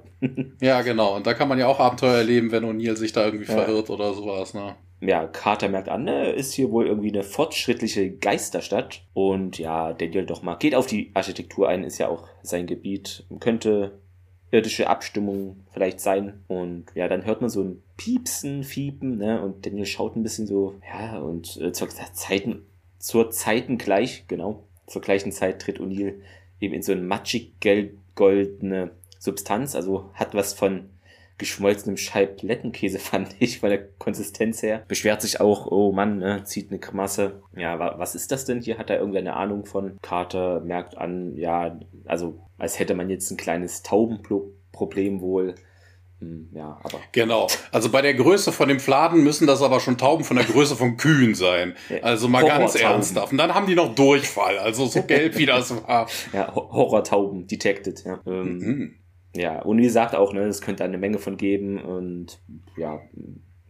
Ja, 0.60 0.80
genau. 0.82 1.16
Und 1.16 1.26
da 1.26 1.34
kann 1.34 1.48
man 1.48 1.58
ja 1.58 1.66
auch 1.66 1.78
Abenteuer 1.80 2.16
erleben, 2.16 2.50
wenn 2.50 2.64
O'Neill 2.64 2.96
sich 2.96 3.12
da 3.12 3.24
irgendwie 3.26 3.44
Ja. 3.44 3.52
verirrt 3.62 3.90
oder 3.90 4.14
sowas, 4.14 4.54
ne? 4.54 4.74
Ja, 5.00 5.26
Carter 5.26 5.68
merkt 5.68 5.88
an, 5.88 6.04
ne, 6.04 6.30
ist 6.30 6.52
hier 6.52 6.70
wohl 6.70 6.86
irgendwie 6.86 7.10
eine 7.10 7.22
fortschrittliche 7.22 8.10
Geisterstadt. 8.10 9.02
Und 9.14 9.58
ja, 9.58 9.92
Daniel 9.92 10.26
doch 10.26 10.42
mal 10.42 10.56
geht 10.56 10.74
auf 10.74 10.86
die 10.86 11.10
Architektur 11.14 11.68
ein, 11.68 11.84
ist 11.84 11.98
ja 11.98 12.08
auch 12.08 12.28
sein 12.42 12.66
Gebiet. 12.66 13.24
Könnte 13.40 13.98
irdische 14.50 14.88
Abstimmung 14.88 15.64
vielleicht 15.72 16.00
sein. 16.00 16.44
Und 16.48 16.86
ja, 16.94 17.08
dann 17.08 17.24
hört 17.24 17.40
man 17.40 17.50
so 17.50 17.62
ein 17.62 17.82
Piepsen, 17.96 18.64
Fiepen, 18.64 19.18
ne? 19.18 19.42
Und 19.42 19.64
Daniel 19.64 19.86
schaut 19.86 20.16
ein 20.16 20.22
bisschen 20.22 20.46
so, 20.46 20.74
ja, 20.86 21.18
und 21.18 21.56
äh, 21.60 21.72
zur 21.72 21.88
Zeiten, 21.88 22.66
zur 22.98 23.30
Zeiten 23.30 23.78
gleich, 23.78 24.24
genau, 24.28 24.64
zur 24.86 25.02
gleichen 25.02 25.32
Zeit 25.32 25.62
tritt 25.62 25.80
O'Neill 25.80 26.14
eben 26.60 26.74
in 26.74 26.82
so 26.82 26.92
eine 26.92 27.00
matschig 27.02 27.54
goldene 28.14 28.90
Substanz, 29.18 29.74
also 29.74 30.10
hat 30.14 30.34
was 30.34 30.52
von 30.52 30.90
geschmolzenem 31.40 31.96
Scheiblettenkäse, 31.96 32.98
fand 33.00 33.34
ich, 33.40 33.58
von 33.58 33.70
der 33.70 33.82
Konsistenz 33.98 34.62
her. 34.62 34.84
Beschwert 34.86 35.20
sich 35.22 35.40
auch, 35.40 35.66
oh 35.66 35.90
Mann, 35.90 36.18
ne, 36.18 36.44
zieht 36.44 36.70
eine 36.70 36.78
Grimasse. 36.78 37.42
Ja, 37.56 37.78
wa 37.80 37.94
was 37.98 38.14
ist 38.14 38.30
das 38.30 38.44
denn 38.44 38.60
hier? 38.60 38.78
Hat 38.78 38.90
er 38.90 38.98
irgendeine 38.98 39.34
Ahnung 39.34 39.64
von? 39.66 39.98
Carter 40.02 40.60
merkt 40.60 40.96
an, 40.96 41.36
ja, 41.36 41.80
also 42.04 42.38
als 42.58 42.78
hätte 42.78 42.94
man 42.94 43.10
jetzt 43.10 43.30
ein 43.32 43.36
kleines 43.36 43.82
Taubenproblem 43.82 45.20
wohl. 45.20 45.54
Hm, 46.20 46.50
ja, 46.52 46.78
aber 46.84 46.98
Genau. 47.12 47.46
Also 47.72 47.88
bei 47.90 48.02
der 48.02 48.12
Größe 48.12 48.52
von 48.52 48.68
dem 48.68 48.78
Fladen 48.78 49.24
müssen 49.24 49.46
das 49.46 49.62
aber 49.62 49.80
schon 49.80 49.96
Tauben 49.96 50.22
von 50.24 50.36
der 50.36 50.44
Größe 50.44 50.76
von 50.76 50.98
Kühen 50.98 51.34
sein. 51.34 51.74
Also 52.02 52.28
mal 52.28 52.44
ganz 52.44 52.74
ernsthaft. 52.74 53.32
Und 53.32 53.38
dann 53.38 53.54
haben 53.54 53.66
die 53.66 53.74
noch 53.74 53.94
Durchfall. 53.94 54.58
Also 54.58 54.84
so 54.84 55.02
gelb 55.02 55.38
wie 55.38 55.46
das 55.46 55.70
war. 55.88 56.06
ja, 56.34 56.54
Ho- 56.54 56.70
Horrortauben 56.72 57.46
detected. 57.46 58.04
Ja. 58.04 58.20
Ähm, 58.26 58.58
Mhm. 58.58 58.94
Ja, 59.34 59.62
und 59.62 59.78
wie 59.78 59.88
sagt 59.88 60.14
auch, 60.14 60.32
ne, 60.32 60.42
es 60.42 60.60
könnte 60.60 60.84
eine 60.84 60.98
Menge 60.98 61.18
von 61.18 61.36
geben 61.36 61.80
und 61.80 62.40
ja, 62.76 63.00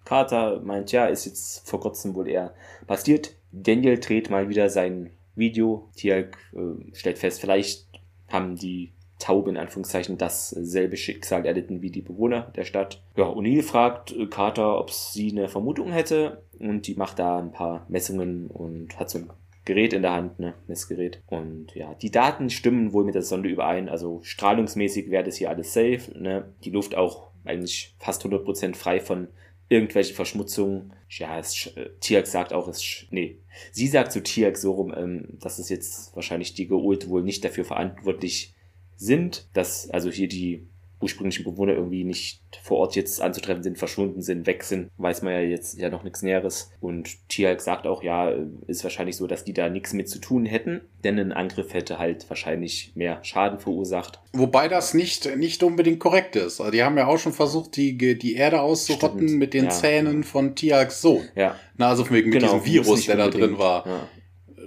Carter 0.05 0.61
meint, 0.61 0.93
ja, 0.93 1.07
ist 1.07 1.27
jetzt 1.27 1.69
vor 1.69 1.81
kurzem 1.81 2.15
wohl 2.15 2.29
eher 2.29 2.55
passiert. 2.87 3.37
Daniel 3.53 3.99
dreht 3.99 4.31
mal 4.31 4.49
wieder 4.49 4.71
sein 4.71 5.11
Video. 5.35 5.89
Tiag 5.97 6.37
äh, 6.53 6.95
stellt 6.95 7.19
fest, 7.19 7.41
vielleicht 7.41 7.87
haben 8.29 8.57
die 8.57 8.93
Tauben 9.19 9.51
in 9.51 9.57
Anführungszeichen 9.59 10.17
dasselbe 10.17 10.97
Schicksal 10.97 11.45
erlitten 11.45 11.83
wie 11.83 11.91
die 11.91 12.01
Bewohner 12.01 12.53
der 12.57 12.65
Stadt. 12.65 13.03
Ja, 13.17 13.25
O'Neill 13.25 13.63
fragt 13.63 14.13
äh, 14.13 14.27
Carter, 14.27 14.79
ob 14.79 14.91
sie 14.91 15.31
eine 15.31 15.49
Vermutung 15.49 15.93
hätte 15.93 16.43
und 16.59 16.87
die 16.87 16.95
macht 16.95 17.19
da 17.19 17.39
ein 17.39 17.53
paar 17.53 17.85
Messungen 17.89 18.49
und 18.49 18.99
hat 18.99 19.11
so 19.11 19.19
ein 19.19 19.31
Gerät 19.71 19.93
in 19.93 20.03
der 20.03 20.15
Hand, 20.15 20.41
ne, 20.41 20.55
Messgerät. 20.67 21.23
Und 21.29 21.77
ja, 21.77 21.95
die 21.95 22.11
Daten 22.11 22.51
stimmen 22.51 22.93
wohl 22.93 23.05
mit 23.05 23.15
der 23.15 23.23
Sonde 23.23 23.49
überein. 23.49 23.89
Also 23.89 24.21
strahlungsmäßig 24.25 25.13
wäre 25.13 25.23
das 25.23 25.37
hier 25.37 25.49
alles 25.49 25.73
safe, 25.73 26.11
ne. 26.17 26.53
Die 26.65 26.71
Luft 26.71 26.97
auch 26.97 27.31
eigentlich 27.45 27.95
fast 28.01 28.25
100% 28.25 28.75
frei 28.75 28.99
von 28.99 29.29
irgendwelchen 29.69 30.17
Verschmutzungen. 30.17 30.93
Ja, 31.09 31.39
es, 31.39 31.69
äh, 31.77 31.91
Tiak 32.01 32.27
sagt 32.27 32.53
auch, 32.53 32.67
es, 32.67 33.07
nee, 33.11 33.39
sie 33.71 33.87
sagt 33.87 34.11
zu 34.11 34.25
Tiak 34.25 34.57
so 34.57 34.73
rum, 34.73 34.93
ähm, 34.97 35.39
dass 35.39 35.61
es 35.61 35.69
jetzt 35.69 36.17
wahrscheinlich 36.17 36.55
die 36.55 36.67
Geolt 36.67 37.09
wohl 37.09 37.23
nicht 37.23 37.45
dafür 37.45 37.65
verantwortlich 37.65 38.55
sind, 38.97 39.49
dass 39.53 39.89
also 39.91 40.11
hier 40.11 40.27
die 40.27 40.67
ursprünglichen 41.01 41.45
Bewohner 41.45 41.73
irgendwie 41.73 42.05
nicht 42.05 42.43
vor 42.63 42.79
Ort 42.79 42.97
jetzt 42.97 43.21
anzutreffen 43.21 43.63
sind, 43.63 43.79
verschwunden 43.79 44.23
sind, 44.23 44.47
weg 44.47 44.65
sind, 44.65 44.91
weiß 44.99 45.23
man 45.23 45.33
ja 45.33 45.41
jetzt 45.41 45.79
ja 45.79 45.89
noch 45.89 46.05
nichts 46.05 46.23
Näheres. 46.23 46.71
Und 46.81 47.29
Tialk 47.29 47.61
sagt 47.61 47.87
auch, 47.87 48.03
ja, 48.03 48.33
ist 48.67 48.85
wahrscheinlich 48.85 49.17
so, 49.17 49.27
dass 49.27 49.45
die 49.45 49.53
da 49.53 49.69
nichts 49.69 49.93
mit 49.93 50.09
zu 50.09 50.19
tun 50.19 50.45
hätten, 50.47 50.83
denn 51.05 51.19
ein 51.19 51.33
Angriff 51.33 51.73
hätte 51.73 51.99
halt 51.99 52.29
wahrscheinlich 52.29 52.93
mehr 52.95 53.19
Schaden 53.23 53.59
verursacht. 53.59 54.21
Wobei 54.33 54.69
das 54.69 54.95
nicht, 54.95 55.37
nicht 55.37 55.63
unbedingt 55.63 56.01
korrekt 56.01 56.37
ist. 56.37 56.61
Also 56.61 56.71
die 56.71 56.83
haben 56.83 56.97
ja 56.97 57.07
auch 57.07 57.19
schon 57.19 57.33
versucht, 57.33 57.77
die, 57.77 57.97
die 57.97 58.35
Erde 58.35 58.61
auszurotten 58.61 59.21
Stimmt. 59.29 59.39
mit 59.39 59.55
den 59.55 59.65
Ja. 59.65 59.71
Zähnen 59.71 60.23
von 60.25 60.55
Tiaks 60.55 61.01
Sohn. 61.01 61.25
Ja, 61.35 61.57
Na, 61.77 61.89
also 61.89 62.09
wegen 62.11 62.31
mit 62.31 62.41
genau. 62.41 62.59
diesem 62.59 62.67
Virus, 62.67 63.07
der 63.07 63.17
da 63.17 63.29
drin 63.29 63.59
war. 63.59 63.87
Ja. 63.87 64.09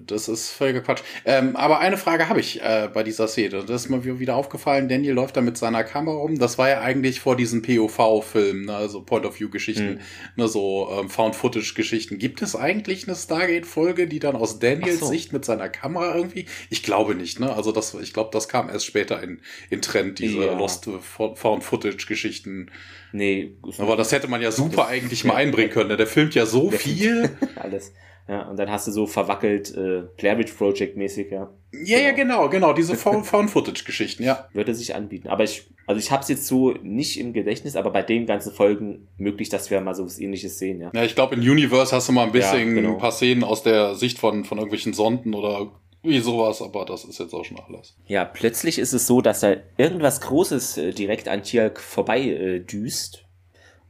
Das 0.08 0.28
ist 0.28 0.50
völliger 0.50 0.82
Quatsch. 0.82 1.02
Ähm, 1.26 1.56
aber 1.56 1.80
eine 1.80 1.98
Frage 1.98 2.30
habe 2.30 2.40
ich 2.40 2.62
äh, 2.62 2.90
bei 2.94 3.04
dieser 3.04 3.28
Szene. 3.28 3.64
Das 3.66 3.84
ist 3.86 3.90
mir 3.90 4.20
wieder 4.20 4.36
aufgefallen. 4.36 4.90
Daniel 4.90 5.14
läuft 5.14 5.38
da 5.38 5.42
mit 5.42 5.58
seiner 5.58 5.84
Kamera 5.84 6.16
rum. 6.18 6.38
Das 6.40 6.58
war 6.58 6.70
ja 6.70 6.82
eigentlich 6.82 7.20
vor 7.20 7.36
diesen 7.36 7.62
POV-Filmen, 7.62 8.66
ne? 8.66 8.76
also 8.76 9.02
Point-of-View-Geschichten, 9.02 9.88
Hm. 9.88 10.00
ne? 10.36 10.48
so 10.48 10.90
ähm, 11.00 11.10
Found-Footage-Geschichten. 11.10 12.18
Gibt 12.18 12.42
es 12.42 12.56
eigentlich 12.56 13.08
eine 13.08 13.16
Stargate-Folge, 13.16 14.08
die 14.08 14.20
dann 14.20 14.36
aus 14.36 14.60
Daniels 14.60 15.00
so. 15.00 15.06
Sicht 15.08 15.34
mit 15.34 15.46
seiner 15.46 15.70
Kamera 15.70 16.16
irgendwie? 16.16 16.46
Ich 16.70 16.84
glaube 16.84 17.16
nicht. 17.16 17.40
Ne? 17.40 17.54
Also 17.54 17.72
das, 17.72 17.94
ich 17.96 18.14
glaube, 18.14 18.30
das 18.34 18.48
kam 18.48 18.70
erst 18.70 18.86
später 18.86 19.22
in, 19.24 19.42
in 19.70 19.82
Trend, 19.82 20.20
diese 20.20 20.46
Ja. 20.46 20.58
Lost 20.58 20.88
Found-Footage-Geschichten. 21.36 22.72
Nee, 23.12 23.56
Aber 23.78 23.96
das 23.96 24.12
hätte 24.12 24.28
man 24.28 24.42
ja 24.42 24.52
super 24.52 24.88
eigentlich 24.88 25.24
mal 25.24 25.36
einbringen 25.36 25.70
können. 25.70 25.90
Ne? 25.90 25.98
Der 25.98 26.08
filmt 26.08 26.34
ja 26.36 26.46
so 26.46 26.72
viel. 26.72 27.30
alles. 27.56 27.94
Ja, 28.28 28.50
und 28.50 28.58
dann 28.58 28.72
hast 28.72 28.88
du 28.88 28.92
so 28.92 29.06
verwackelt 29.06 29.76
äh, 29.76 30.04
Blair 30.18 30.38
Witch 30.38 30.54
Project 30.54 30.96
mäßig, 30.96 31.32
ja. 31.32 31.50
Ja, 31.74 31.98
genau. 31.98 32.04
ja, 32.04 32.12
genau, 32.12 32.50
genau, 32.50 32.74
diese 32.74 32.96
Found-Footage-Geschichten, 32.96 34.24
ja. 34.24 34.48
Würde 34.54 34.74
sich 34.74 34.96
anbieten. 34.96 35.28
Aber 35.28 35.44
ich, 35.44 35.66
also 35.88 36.00
ich 36.00 36.12
habe 36.12 36.22
es 36.22 36.30
jetzt 36.30 36.48
so 36.48 36.72
nicht 36.84 37.20
im 37.20 37.34
Gedächtnis, 37.34 37.76
aber 37.76 37.90
bei 37.90 38.02
den 38.02 38.26
ganzen 38.26 38.54
Folgen 38.54 39.08
möglich, 39.18 39.50
dass 39.50 39.70
wir 39.72 39.82
mal 39.82 39.96
so 39.96 40.06
was 40.06 40.20
ähnliches 40.20 40.58
sehen, 40.58 40.80
ja. 40.80 40.92
Ja, 40.94 41.04
ich 41.04 41.16
glaube, 41.16 41.36
in 41.36 41.42
Universe 41.42 41.94
hast 41.94 42.08
du 42.08 42.14
mal 42.14 42.24
ein 42.24 42.32
bisschen 42.32 42.70
ja, 42.70 42.74
genau. 42.76 42.94
ein 42.94 42.98
paar 42.98 43.12
Szenen 43.12 43.44
aus 43.44 43.64
der 43.64 43.96
Sicht 43.96 44.20
von, 44.20 44.46
von 44.46 44.58
irgendwelchen 44.58 44.94
Sonden 44.94 45.34
oder 45.34 45.72
wie 46.04 46.20
sowas, 46.20 46.62
aber 46.62 46.86
das 46.86 47.06
ist 47.06 47.20
jetzt 47.20 47.34
auch 47.34 47.46
schon 47.46 47.60
alles. 47.60 47.96
Ja, 48.08 48.26
plötzlich 48.26 48.78
ist 48.78 48.94
es 48.94 49.08
so, 49.08 49.22
dass 49.22 49.40
da 49.40 49.56
irgendwas 49.78 50.20
Großes 50.22 50.78
äh, 50.78 50.92
direkt 50.92 51.30
an 51.30 51.44
Tialk 51.44 51.80
vorbei 51.80 52.22
äh, 52.22 52.60
düst. 52.60 53.26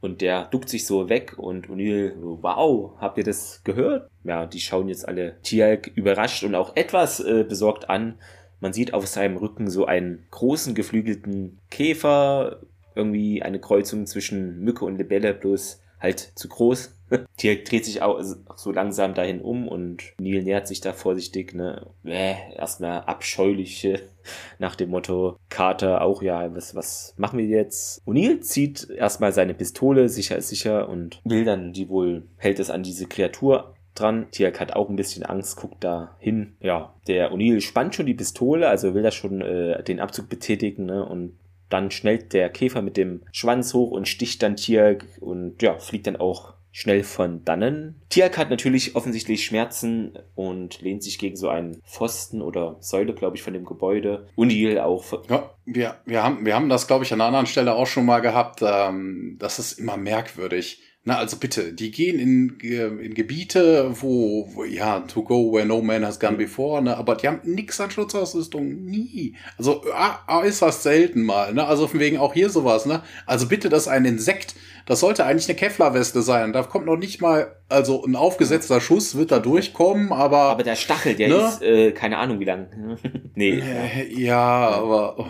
Und 0.03 0.19
der 0.19 0.47
duckt 0.47 0.67
sich 0.67 0.85
so 0.85 1.07
weg 1.07 1.35
und 1.37 1.69
O'Neill, 1.69 2.11
wow, 2.17 2.91
habt 2.99 3.17
ihr 3.17 3.23
das 3.23 3.61
gehört? 3.63 4.11
Ja, 4.25 4.45
die 4.45 4.59
schauen 4.59 4.89
jetzt 4.89 5.07
alle 5.07 5.37
Tialk 5.43 5.87
überrascht 5.95 6.43
und 6.43 6.55
auch 6.55 6.75
etwas 6.75 7.21
äh, 7.21 7.45
besorgt 7.47 7.89
an. 7.89 8.15
Man 8.59 8.73
sieht 8.73 8.93
auf 8.93 9.07
seinem 9.07 9.37
Rücken 9.37 9.69
so 9.69 9.85
einen 9.85 10.25
großen 10.29 10.75
geflügelten 10.75 11.61
Käfer, 11.69 12.59
irgendwie 12.95 13.43
eine 13.43 13.61
Kreuzung 13.61 14.05
zwischen 14.05 14.59
Mücke 14.59 14.83
und 14.83 14.97
Libelle, 14.97 15.33
bloß 15.33 15.81
halt 16.01 16.33
zu 16.35 16.49
groß. 16.49 16.97
Tier 17.37 17.63
dreht 17.63 17.85
sich 17.85 18.01
auch 18.01 18.21
so 18.55 18.71
langsam 18.71 19.13
dahin 19.13 19.41
um 19.41 19.67
und 19.67 20.13
Neil 20.19 20.43
nähert 20.43 20.67
sich 20.67 20.81
da 20.81 20.93
vorsichtig, 20.93 21.53
ne, 21.53 21.87
äh, 22.05 22.35
erstmal 22.55 23.01
abscheulich 23.01 23.87
nach 24.59 24.75
dem 24.75 24.89
Motto, 24.89 25.37
Carter 25.49 26.01
auch, 26.01 26.21
ja, 26.21 26.53
was, 26.55 26.75
was 26.75 27.13
machen 27.17 27.39
wir 27.39 27.45
jetzt? 27.45 28.01
O'Neill 28.07 28.41
zieht 28.41 28.89
erstmal 28.89 29.33
seine 29.33 29.53
Pistole, 29.53 30.09
sicher 30.09 30.37
ist 30.37 30.49
sicher, 30.49 30.89
und 30.89 31.21
will 31.23 31.45
dann 31.45 31.73
die 31.73 31.89
wohl, 31.89 32.27
hält 32.37 32.59
es 32.59 32.69
an 32.69 32.83
diese 32.83 33.07
Kreatur 33.07 33.75
dran. 33.95 34.27
Tiak 34.31 34.59
hat 34.59 34.75
auch 34.75 34.89
ein 34.89 34.95
bisschen 34.95 35.23
Angst, 35.23 35.57
guckt 35.57 35.83
da 35.83 36.15
hin. 36.19 36.55
Ja, 36.59 36.95
der 37.07 37.31
O'Neill 37.31 37.61
spannt 37.61 37.95
schon 37.95 38.05
die 38.05 38.13
Pistole, 38.13 38.67
also 38.67 38.93
will 38.93 39.03
da 39.03 39.11
schon 39.11 39.41
äh, 39.41 39.83
den 39.83 39.99
Abzug 39.99 40.29
betätigen, 40.29 40.85
ne, 40.85 41.05
und 41.05 41.37
dann 41.69 41.89
schnellt 41.89 42.33
der 42.33 42.49
Käfer 42.49 42.83
mit 42.83 42.97
dem 42.97 43.21
Schwanz 43.31 43.73
hoch 43.73 43.89
und 43.91 44.07
sticht 44.07 44.43
dann 44.43 44.55
Tiak 44.55 45.05
und 45.19 45.61
ja, 45.63 45.79
fliegt 45.79 46.05
dann 46.05 46.17
auch 46.17 46.53
schnell 46.73 47.03
von 47.03 47.45
dannen. 47.45 48.01
Tiak 48.09 48.37
hat 48.37 48.49
natürlich 48.49 48.95
offensichtlich 48.95 49.45
Schmerzen 49.45 50.17
und 50.35 50.81
lehnt 50.81 51.03
sich 51.03 51.19
gegen 51.19 51.37
so 51.37 51.47
einen 51.47 51.81
Pfosten 51.83 52.41
oder 52.41 52.77
Säule, 52.79 53.13
glaube 53.13 53.37
ich, 53.37 53.43
von 53.43 53.53
dem 53.53 53.63
Gebäude. 53.63 54.27
Undil 54.35 54.79
auch. 54.79 55.05
Ja, 55.29 55.51
wir, 55.65 55.95
wir, 56.05 56.23
haben, 56.23 56.45
wir 56.45 56.55
haben 56.55 56.69
das, 56.69 56.87
glaube 56.87 57.05
ich, 57.05 57.13
an 57.13 57.21
einer 57.21 57.27
anderen 57.27 57.45
Stelle 57.45 57.75
auch 57.75 57.87
schon 57.87 58.07
mal 58.07 58.19
gehabt. 58.19 58.61
Ähm, 58.63 59.37
das 59.39 59.59
ist 59.59 59.73
immer 59.73 59.97
merkwürdig 59.97 60.81
na, 61.05 61.17
also 61.17 61.35
bitte, 61.35 61.73
die 61.73 61.91
gehen 61.91 62.17
in, 62.17 62.59
in 62.61 63.13
Gebiete, 63.13 63.93
wo, 63.99 64.49
wo, 64.53 64.63
ja, 64.63 65.01
to 65.01 65.21
go 65.21 65.51
where 65.51 65.65
no 65.65 65.81
man 65.81 66.05
has 66.05 66.17
gone 66.17 66.37
before, 66.37 66.81
ne, 66.81 66.95
aber 66.95 67.15
die 67.15 67.27
haben 67.27 67.41
nix 67.43 67.81
an 67.81 67.91
Schutzausrüstung, 67.91 68.85
nie. 68.85 69.35
Also 69.57 69.83
äußerst 70.27 70.81
selten 70.81 71.23
mal, 71.23 71.53
ne, 71.53 71.65
also 71.65 71.87
von 71.87 71.99
wegen 71.99 72.19
auch 72.19 72.33
hier 72.33 72.49
sowas, 72.49 72.85
ne. 72.85 73.03
Also 73.25 73.49
bitte, 73.49 73.67
das 73.67 73.83
ist 73.83 73.87
ein 73.89 74.05
Insekt, 74.05 74.55
das 74.85 74.99
sollte 74.99 75.25
eigentlich 75.25 75.47
eine 75.49 75.57
Kevlar-Weste 75.57 76.21
sein. 76.21 76.53
Da 76.53 76.63
kommt 76.63 76.85
noch 76.85 76.97
nicht 76.97 77.21
mal, 77.21 77.55
also 77.69 78.03
ein 78.03 78.15
aufgesetzter 78.15 78.81
Schuss 78.81 79.15
wird 79.15 79.31
da 79.31 79.39
durchkommen, 79.39 80.11
aber. 80.11 80.39
Aber 80.39 80.63
der 80.63 80.75
Stachel, 80.75 81.15
der 81.15 81.29
ne? 81.29 81.35
ist, 81.35 81.61
äh, 81.61 81.91
keine 81.91 82.17
Ahnung 82.17 82.39
wie 82.39 82.45
lang. 82.45 82.97
nee. 83.35 83.59
Äh, 83.59 84.13
ja, 84.13 84.69
aber. 84.69 85.19
Oh 85.19 85.25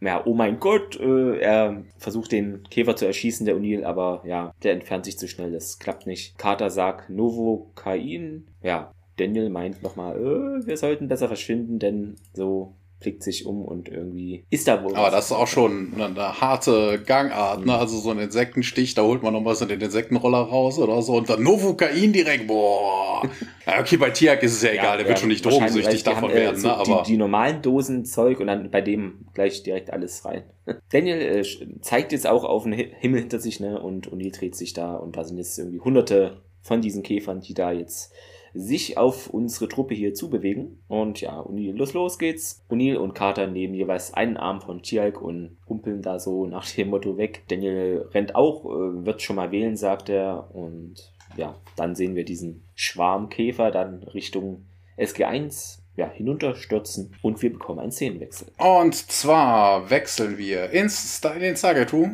ja, 0.00 0.22
oh 0.24 0.34
mein 0.34 0.60
Gott, 0.60 0.98
äh, 1.00 1.38
er 1.38 1.84
versucht 1.98 2.32
den 2.32 2.62
Käfer 2.70 2.96
zu 2.96 3.06
erschießen, 3.06 3.46
der 3.46 3.56
O'Neill, 3.56 3.84
aber 3.84 4.22
ja, 4.24 4.52
der 4.62 4.72
entfernt 4.72 5.04
sich 5.04 5.18
zu 5.18 5.26
schnell, 5.26 5.52
das 5.52 5.78
klappt 5.78 6.06
nicht. 6.06 6.38
Carter 6.38 6.70
sagt 6.70 7.08
Novokain. 7.10 8.46
Ja, 8.62 8.92
Daniel 9.16 9.48
meint 9.48 9.82
nochmal, 9.82 10.16
äh, 10.16 10.66
wir 10.66 10.76
sollten 10.76 11.08
besser 11.08 11.28
verschwinden, 11.28 11.78
denn 11.78 12.16
so 12.34 12.75
blickt 12.98 13.22
sich 13.22 13.44
um 13.44 13.62
und 13.62 13.88
irgendwie 13.88 14.44
ist 14.48 14.68
da 14.68 14.82
wohl. 14.82 14.94
Aber 14.96 15.10
das 15.10 15.26
ist 15.26 15.32
auch 15.32 15.46
schon 15.46 15.92
eine, 15.94 16.06
eine 16.06 16.40
harte 16.40 17.02
Gangart, 17.04 17.60
mhm. 17.60 17.66
ne? 17.66 17.78
Also 17.78 17.98
so 17.98 18.10
ein 18.10 18.18
Insektenstich, 18.18 18.94
da 18.94 19.02
holt 19.02 19.22
man 19.22 19.34
noch 19.34 19.44
was 19.44 19.60
in 19.60 19.68
den 19.68 19.80
Insektenroller 19.80 20.38
raus 20.38 20.78
oder 20.78 21.02
so 21.02 21.16
und 21.16 21.28
dann 21.28 21.42
Novokain 21.42 22.12
direkt, 22.12 22.46
boah. 22.46 23.22
ja, 23.66 23.80
okay, 23.80 23.98
bei 23.98 24.10
Tiak 24.10 24.42
ist 24.42 24.54
es 24.54 24.62
ja, 24.62 24.72
ja 24.72 24.82
egal, 24.82 24.98
der 24.98 25.08
wird 25.08 25.18
schon 25.18 25.28
nicht 25.28 25.44
drogensüchtig 25.44 26.04
davon 26.04 26.30
haben, 26.30 26.30
äh, 26.30 26.40
werden, 26.40 26.60
so 26.60 26.68
ne? 26.68 26.76
Aber 26.76 27.02
die, 27.06 27.12
die, 27.12 27.18
normalen 27.18 27.60
Dosen 27.60 28.04
Zeug 28.06 28.40
und 28.40 28.46
dann 28.46 28.70
bei 28.70 28.80
dem 28.80 29.26
gleich 29.34 29.62
direkt 29.62 29.92
alles 29.92 30.24
rein. 30.24 30.44
Daniel 30.90 31.20
äh, 31.20 31.44
zeigt 31.80 32.12
jetzt 32.12 32.26
auch 32.26 32.44
auf 32.44 32.62
den 32.62 32.72
Himmel 32.72 33.20
hinter 33.20 33.40
sich, 33.40 33.60
ne? 33.60 33.80
Und 33.80 34.10
O'Neill 34.10 34.36
dreht 34.36 34.56
sich 34.56 34.72
da 34.72 34.96
und 34.96 35.16
da 35.16 35.24
sind 35.24 35.36
jetzt 35.36 35.58
irgendwie 35.58 35.80
hunderte 35.80 36.42
von 36.62 36.80
diesen 36.80 37.02
Käfern, 37.02 37.40
die 37.40 37.54
da 37.54 37.72
jetzt 37.72 38.12
sich 38.54 38.98
auf 38.98 39.28
unsere 39.28 39.68
Truppe 39.68 39.94
hier 39.94 40.14
zubewegen. 40.14 40.82
Und 40.88 41.20
ja, 41.20 41.40
O'Neill, 41.40 41.76
los, 41.76 41.92
los 41.92 42.18
geht's. 42.18 42.64
O'Neill 42.70 42.96
und 42.96 43.14
Carter 43.14 43.46
nehmen 43.46 43.74
jeweils 43.74 44.14
einen 44.14 44.36
Arm 44.36 44.60
von 44.60 44.82
Tialk 44.82 45.20
und 45.20 45.56
humpeln 45.68 46.02
da 46.02 46.18
so 46.18 46.46
nach 46.46 46.68
dem 46.70 46.90
Motto 46.90 47.16
weg. 47.16 47.42
Daniel 47.48 48.08
rennt 48.12 48.34
auch, 48.34 48.64
äh, 48.64 49.06
wird 49.06 49.22
schon 49.22 49.36
mal 49.36 49.52
wählen, 49.52 49.76
sagt 49.76 50.08
er. 50.08 50.50
Und 50.54 51.12
ja, 51.36 51.54
dann 51.76 51.94
sehen 51.94 52.14
wir 52.14 52.24
diesen 52.24 52.62
Schwarmkäfer 52.74 53.70
dann 53.70 54.02
Richtung 54.02 54.66
SG1 54.98 55.80
ja, 55.96 56.10
hinunterstürzen 56.10 57.14
und 57.22 57.40
wir 57.42 57.52
bekommen 57.52 57.80
einen 57.80 57.92
Szenenwechsel. 57.92 58.48
Und 58.58 58.94
zwar 58.94 59.90
wechseln 59.90 60.38
wir 60.38 60.70
ins, 60.70 61.20
in 61.34 61.40
den 61.40 61.56
Sagetu 61.56 62.08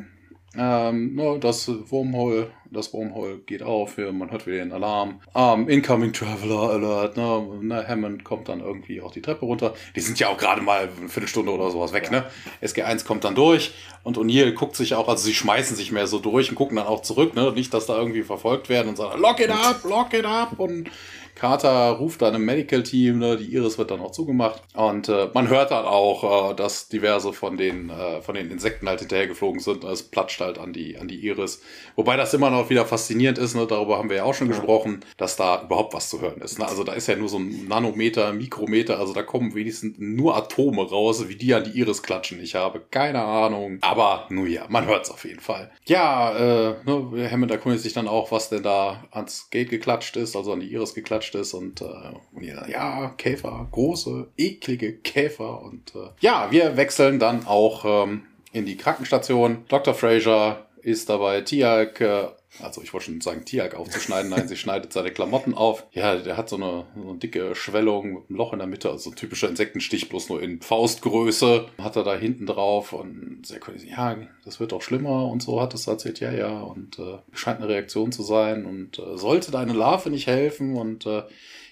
ähm, 0.57 1.39
das 1.41 1.69
Wormhole, 1.69 2.51
das 2.73 2.93
Wormhole 2.93 3.38
geht 3.38 3.62
auf, 3.62 3.99
man 3.99 4.31
hört 4.31 4.47
wieder 4.47 4.59
den 4.59 4.73
Alarm. 4.73 5.21
Um, 5.35 5.69
Incoming 5.69 6.12
Traveler 6.12 6.71
Alert, 6.71 7.17
ne? 7.17 7.47
ne? 7.61 7.87
Hammond 7.87 8.25
kommt 8.25 8.49
dann 8.49 8.61
irgendwie 8.61 9.00
auch 9.00 9.12
die 9.12 9.23
Treppe 9.23 9.45
runter. 9.45 9.75
Die 9.95 10.00
sind 10.00 10.19
ja 10.19 10.29
auch 10.29 10.38
gerade 10.38 10.62
mal 10.62 10.88
eine 10.99 11.09
Viertelstunde 11.09 11.52
oder 11.52 11.71
sowas 11.71 11.93
weg, 11.93 12.09
ja. 12.11 12.21
ne? 12.21 12.25
SG1 12.62 13.05
kommt 13.05 13.25
dann 13.25 13.35
durch 13.35 13.73
und 14.02 14.19
O'Neill 14.19 14.52
guckt 14.52 14.76
sich 14.76 14.95
auch, 14.95 15.09
also 15.09 15.25
sie 15.25 15.35
schmeißen 15.35 15.76
sich 15.76 15.93
mehr 15.93 16.07
so 16.07 16.19
durch 16.19 16.49
und 16.49 16.55
gucken 16.55 16.76
dann 16.76 16.87
auch 16.87 17.02
zurück, 17.02 17.35
ne? 17.35 17.52
Nicht, 17.52 17.73
dass 17.75 17.87
da 17.87 17.99
irgendwie 17.99 18.23
verfolgt 18.23 18.69
werden 18.69 18.88
und 18.88 18.97
sagen, 18.97 19.21
lock 19.21 19.41
it 19.41 19.50
up, 19.50 19.83
lock 19.85 20.14
it 20.14 20.25
up 20.25 20.59
und 20.59 20.91
Carter 21.35 21.91
ruft 21.91 22.23
dann 22.23 22.35
im 22.35 22.45
Medical-Team, 22.45 23.19
ne, 23.19 23.37
die 23.37 23.53
Iris 23.55 23.79
wird 23.79 23.91
dann 23.91 24.01
auch 24.01 24.12
zugemacht. 24.12 24.62
Und 24.75 25.09
äh, 25.09 25.29
man 25.35 25.49
hört 25.49 25.71
dann 25.71 25.85
auch, 25.85 26.53
äh, 26.53 26.55
dass 26.55 26.89
diverse 26.89 27.33
von 27.33 27.57
den, 27.57 27.91
äh, 27.91 28.21
von 28.23 28.35
den 28.35 28.51
Insekten 28.51 28.89
halt 28.89 29.01
hinterhergeflogen 29.01 29.61
sind. 29.61 29.85
Es 29.85 30.03
platscht 30.03 30.41
halt 30.41 30.59
an 30.59 30.73
die, 30.73 30.99
an 30.99 31.09
die 31.09 31.17
Iris. 31.27 31.61
Wobei 31.97 32.17
das 32.17 32.35
immer 32.35 32.51
noch 32.51 32.71
wieder 32.71 32.87
faszinierend 32.87 33.39
ist, 33.39 33.55
ne, 33.55 33.67
darüber 33.67 33.99
haben 33.99 34.09
wir 34.09 34.19
ja 34.19 34.25
auch 34.25 34.35
schon 34.35 34.49
ja. 34.49 34.55
gesprochen, 34.55 35.01
dass 35.17 35.37
da 35.37 35.62
überhaupt 35.62 35.95
was 35.95 36.09
zu 36.09 36.21
hören 36.21 36.41
ist. 36.43 36.59
Ne? 36.59 36.67
Also 36.67 36.85
da 36.85 36.93
ist 36.93 37.09
ja 37.09 37.17
nur 37.17 37.29
so 37.29 37.39
ein 37.39 37.67
Nanometer, 37.67 38.33
Mikrometer, 38.33 38.99
also 38.99 39.12
da 39.12 39.23
kommen 39.23 39.55
wenigstens 39.55 39.97
nur 39.99 40.37
Atome 40.37 40.83
raus, 40.89 41.29
wie 41.29 41.37
die 41.37 41.55
an 41.55 41.65
die 41.65 41.79
Iris 41.79 42.03
klatschen. 42.03 42.41
Ich 42.43 42.55
habe 42.55 42.83
keine 42.91 43.23
Ahnung. 43.23 43.79
Aber 43.81 44.27
nur 44.29 44.47
ja, 44.47 44.67
man 44.69 44.87
hört 44.87 45.05
es 45.05 45.11
auf 45.11 45.25
jeden 45.25 45.41
Fall. 45.41 45.71
Ja, 45.87 46.37
äh, 46.37 46.75
ne, 46.85 47.29
Hammond 47.31 47.51
erkundigt 47.51 47.83
sich 47.83 47.93
dann 47.93 48.09
auch, 48.09 48.31
was 48.31 48.49
denn 48.49 48.62
da 48.62 49.05
ans 49.11 49.49
Gate 49.51 49.71
geklatscht 49.71 50.17
ist, 50.17 50.37
also 50.37 50.53
an 50.53 50.61
die 50.61 50.73
Iris 50.73 50.95
geklatscht 50.95 51.22
geklatscht 51.23 51.35
ist 51.35 51.55
und, 51.55 51.81
äh, 51.81 51.85
und 52.35 52.45
ja, 52.45 52.67
ja, 52.69 53.14
Käfer, 53.17 53.69
große, 53.71 54.29
eklige 54.37 54.99
Käfer 54.99 55.62
und 55.62 55.95
äh, 55.95 56.09
ja, 56.21 56.49
wir 56.50 56.76
wechseln 56.76 57.19
dann 57.19 57.47
auch 57.47 57.85
ähm, 57.85 58.23
in 58.52 58.67
die 58.67 58.76
Krankenstation. 58.76 59.64
Dr. 59.69 59.95
Fraser 59.95 60.67
ist 60.83 61.09
dabei, 61.09 61.43
Tiag, 61.43 62.00
äh, 62.00 62.29
also 62.61 62.82
ich 62.82 62.92
wollte 62.92 63.06
schon 63.06 63.21
sagen, 63.21 63.44
Tiag 63.44 63.75
aufzuschneiden. 63.75 64.30
Nein, 64.30 64.49
sie 64.49 64.56
schneidet 64.56 64.92
seine 64.92 65.11
Klamotten 65.11 65.54
auf. 65.54 65.87
Ja, 65.92 66.16
der 66.16 66.37
hat 66.37 66.49
so 66.49 66.56
eine, 66.56 66.85
so 66.94 67.11
eine 67.11 67.18
dicke 67.18 67.54
Schwellung 67.54 68.12
mit 68.12 68.28
einem 68.28 68.37
Loch 68.37 68.52
in 68.52 68.59
der 68.59 68.68
Mitte, 68.68 68.90
also 68.90 69.11
ein 69.11 69.16
typischer 69.16 69.49
Insektenstich, 69.49 70.09
bloß 70.09 70.28
nur 70.28 70.42
in 70.42 70.61
Faustgröße. 70.61 71.66
Hat 71.78 71.97
er 71.97 72.04
da 72.04 72.14
hinten 72.16 72.47
drauf 72.47 72.92
und 72.92 73.42
sehr 73.47 73.61
cool, 73.66 73.76
ja, 73.85 74.16
das 74.44 74.61
wird 74.61 74.73
auch 74.73 74.82
schlimmer 74.82 75.28
und 75.28 75.42
so 75.42 75.61
hat 75.61 75.75
es 75.75 75.87
erzählt, 75.87 76.21
ja, 76.21 76.32
ja. 76.32 76.61
Und 76.61 76.99
äh, 76.99 77.18
scheint 77.32 77.61
eine 77.61 77.68
Reaktion 77.68 78.12
zu 78.12 78.23
sein 78.23 78.66
und 78.66 78.99
äh, 78.99 79.16
sollte 79.16 79.50
deine 79.50 79.73
Larve 79.73 80.11
nicht 80.11 80.26
helfen 80.26 80.76
und 80.76 81.06
äh, 81.06 81.23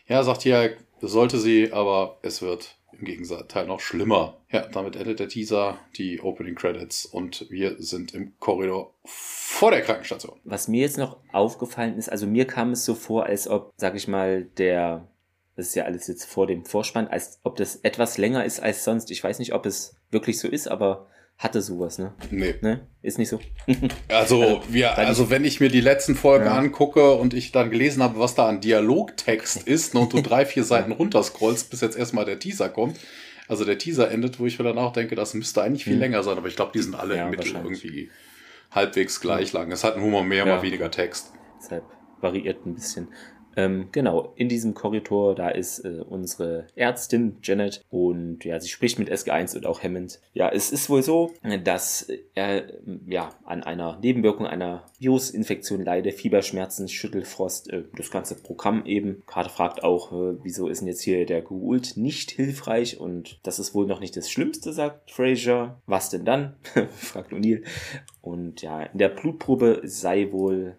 ja, 0.09 0.23
sagt 0.23 0.43
Tiag, 0.43 0.79
sollte 1.01 1.39
sie, 1.39 1.73
aber 1.73 2.19
es 2.23 2.43
wird 2.43 2.77
im 3.01 3.07
Gegenteil 3.07 3.67
noch 3.67 3.81
schlimmer. 3.81 4.37
Ja, 4.51 4.67
damit 4.69 4.97
endet 4.97 5.21
der 5.21 5.29
Teaser, 5.29 5.79
die 5.97 6.21
Opening 6.21 6.55
Credits 6.55 7.07
und 7.07 7.51
wir 7.51 7.77
sind 7.83 8.15
im 8.15 8.39
Korridor 8.39 8.95
vor 9.05 9.71
der 9.71 9.83
Krankenstation. 9.83 10.39
Was 10.45 10.69
mir 10.69 10.83
jetzt 10.83 10.99
noch 10.99 11.19
aufgefallen 11.33 11.97
ist, 11.97 12.11
also 12.11 12.27
mir 12.27 12.47
kam 12.47 12.73
es 12.73 12.85
so 12.85 12.95
vor, 12.95 13.27
als 13.27 13.49
ob, 13.49 13.73
sag 13.77 13.95
ich 13.97 14.09
mal, 14.09 14.45
der, 14.45 15.09
das 15.57 15.69
ist 15.69 15.75
ja 15.75 15.85
alles 15.85 16.07
jetzt 16.07 16.25
vor 16.25 16.47
dem 16.47 16.65
Vorspann, 16.65 17.09
als 17.09 17.41
ob 17.43 17.57
das 17.57 17.77
etwas 17.77 18.19
länger 18.19 18.45
ist 18.45 18.61
als 18.61 18.85
sonst. 18.85 19.11
Ich 19.11 19.23
weiß 19.23 19.39
nicht, 19.39 19.55
ob 19.55 19.67
es 19.67 19.97
wirklich 20.11 20.39
so 20.39 20.49
ist, 20.49 20.69
aber 20.69 21.09
hatte 21.41 21.63
sowas, 21.63 21.99
ne? 21.99 22.13
Nee. 22.31 22.55
Ne? 22.61 22.87
Ist 23.01 23.17
nicht 23.17 23.31
so. 23.31 23.41
also, 24.09 24.43
also, 24.43 24.63
wir, 24.69 24.99
also 24.99 25.31
wenn 25.31 25.47
ich 25.47 25.59
mir 25.59 25.71
die 25.71 25.81
letzten 25.81 26.15
Folgen 26.15 26.45
ja. 26.45 26.55
angucke 26.55 27.15
und 27.15 27.33
ich 27.33 27.51
dann 27.51 27.71
gelesen 27.71 28.03
habe, 28.03 28.19
was 28.19 28.35
da 28.35 28.47
an 28.47 28.61
Dialogtext 28.61 29.67
ist, 29.67 29.95
und 29.95 30.13
du 30.13 30.21
drei, 30.21 30.45
vier 30.45 30.65
Seiten 30.65 30.93
runterscrollst, 30.99 31.71
bis 31.71 31.81
jetzt 31.81 31.97
erstmal 31.97 32.27
der 32.27 32.39
Teaser 32.39 32.69
kommt. 32.69 33.01
Also 33.49 33.65
der 33.65 33.79
Teaser 33.79 34.11
endet, 34.11 34.39
wo 34.39 34.45
ich 34.45 34.59
mir 34.59 34.67
dann 34.67 34.77
auch 34.77 34.93
denke, 34.93 35.15
das 35.15 35.33
müsste 35.33 35.63
eigentlich 35.63 35.85
viel 35.85 35.95
hm. 35.95 36.01
länger 36.01 36.23
sein, 36.23 36.37
aber 36.37 36.47
ich 36.47 36.57
glaube, 36.57 36.73
die 36.75 36.83
sind 36.83 36.95
alle 36.95 37.17
ja, 37.17 37.25
im 37.25 37.31
Mittel 37.31 37.55
irgendwie 37.55 38.11
halbwegs 38.71 39.23
gleich 39.23 39.55
lang. 39.55 39.73
Es 39.73 39.83
hat 39.83 39.97
nur 39.97 40.11
mal 40.11 40.23
mehr, 40.23 40.47
ja. 40.47 40.57
mal 40.57 40.63
weniger 40.63 40.91
Text. 40.91 41.33
Deshalb 41.59 41.85
variiert 42.21 42.67
ein 42.67 42.75
bisschen. 42.75 43.09
Ähm, 43.57 43.89
genau, 43.93 44.33
in 44.37 44.49
diesem 44.49 44.75
Korridor, 44.75 45.35
da 45.35 45.49
ist 45.49 45.81
äh, 45.85 46.03
unsere 46.09 46.67
Ärztin 46.77 47.39
Janet 47.43 47.85
und 47.91 48.45
ja, 48.45 48.61
sie 48.61 48.69
spricht 48.69 48.99
mit 48.99 49.11
SG1 49.11 49.57
und 49.57 49.67
auch 49.67 49.83
Hammond. 49.83 50.21
Ja, 50.33 50.49
es 50.51 50.71
ist 50.71 50.89
wohl 50.89 51.03
so, 51.03 51.33
dass 51.65 52.09
er 52.35 52.65
ja 53.07 53.31
an 53.45 53.63
einer 53.63 53.99
Nebenwirkung 54.01 54.47
einer 54.47 54.85
Virusinfektion 54.99 55.85
leidet, 55.85 56.15
Fieberschmerzen, 56.15 56.89
Schüttelfrost, 56.89 57.71
äh, 57.71 57.85
das 57.97 58.11
ganze 58.11 58.37
Programm 58.37 58.85
eben. 58.87 59.23
Carter 59.27 59.51
fragt 59.51 59.83
auch, 59.83 60.13
äh, 60.13 60.37
wieso 60.43 60.69
ist 60.69 60.81
denn 60.81 60.89
jetzt 60.89 61.03
hier 61.03 61.27
der 61.27 61.43
Geult 61.43 61.97
nicht 61.97 62.31
hilfreich 62.31 63.01
und 63.01 63.41
das 63.43 63.59
ist 63.59 63.75
wohl 63.75 63.87
noch 63.87 64.01
nicht 64.01 64.17
das 64.17 64.31
Schlimmste, 64.31 64.73
sagt 64.73 65.11
Fraser. 65.11 65.81
Was 65.87 66.11
denn 66.11 66.25
dann? 66.25 66.57
fragt 66.97 67.33
O'Neill. 67.33 67.65
Und 68.21 68.63
ja, 68.63 68.83
in 68.83 68.99
der 68.99 69.09
Blutprobe 69.09 69.81
sei 69.85 70.31
wohl 70.31 70.77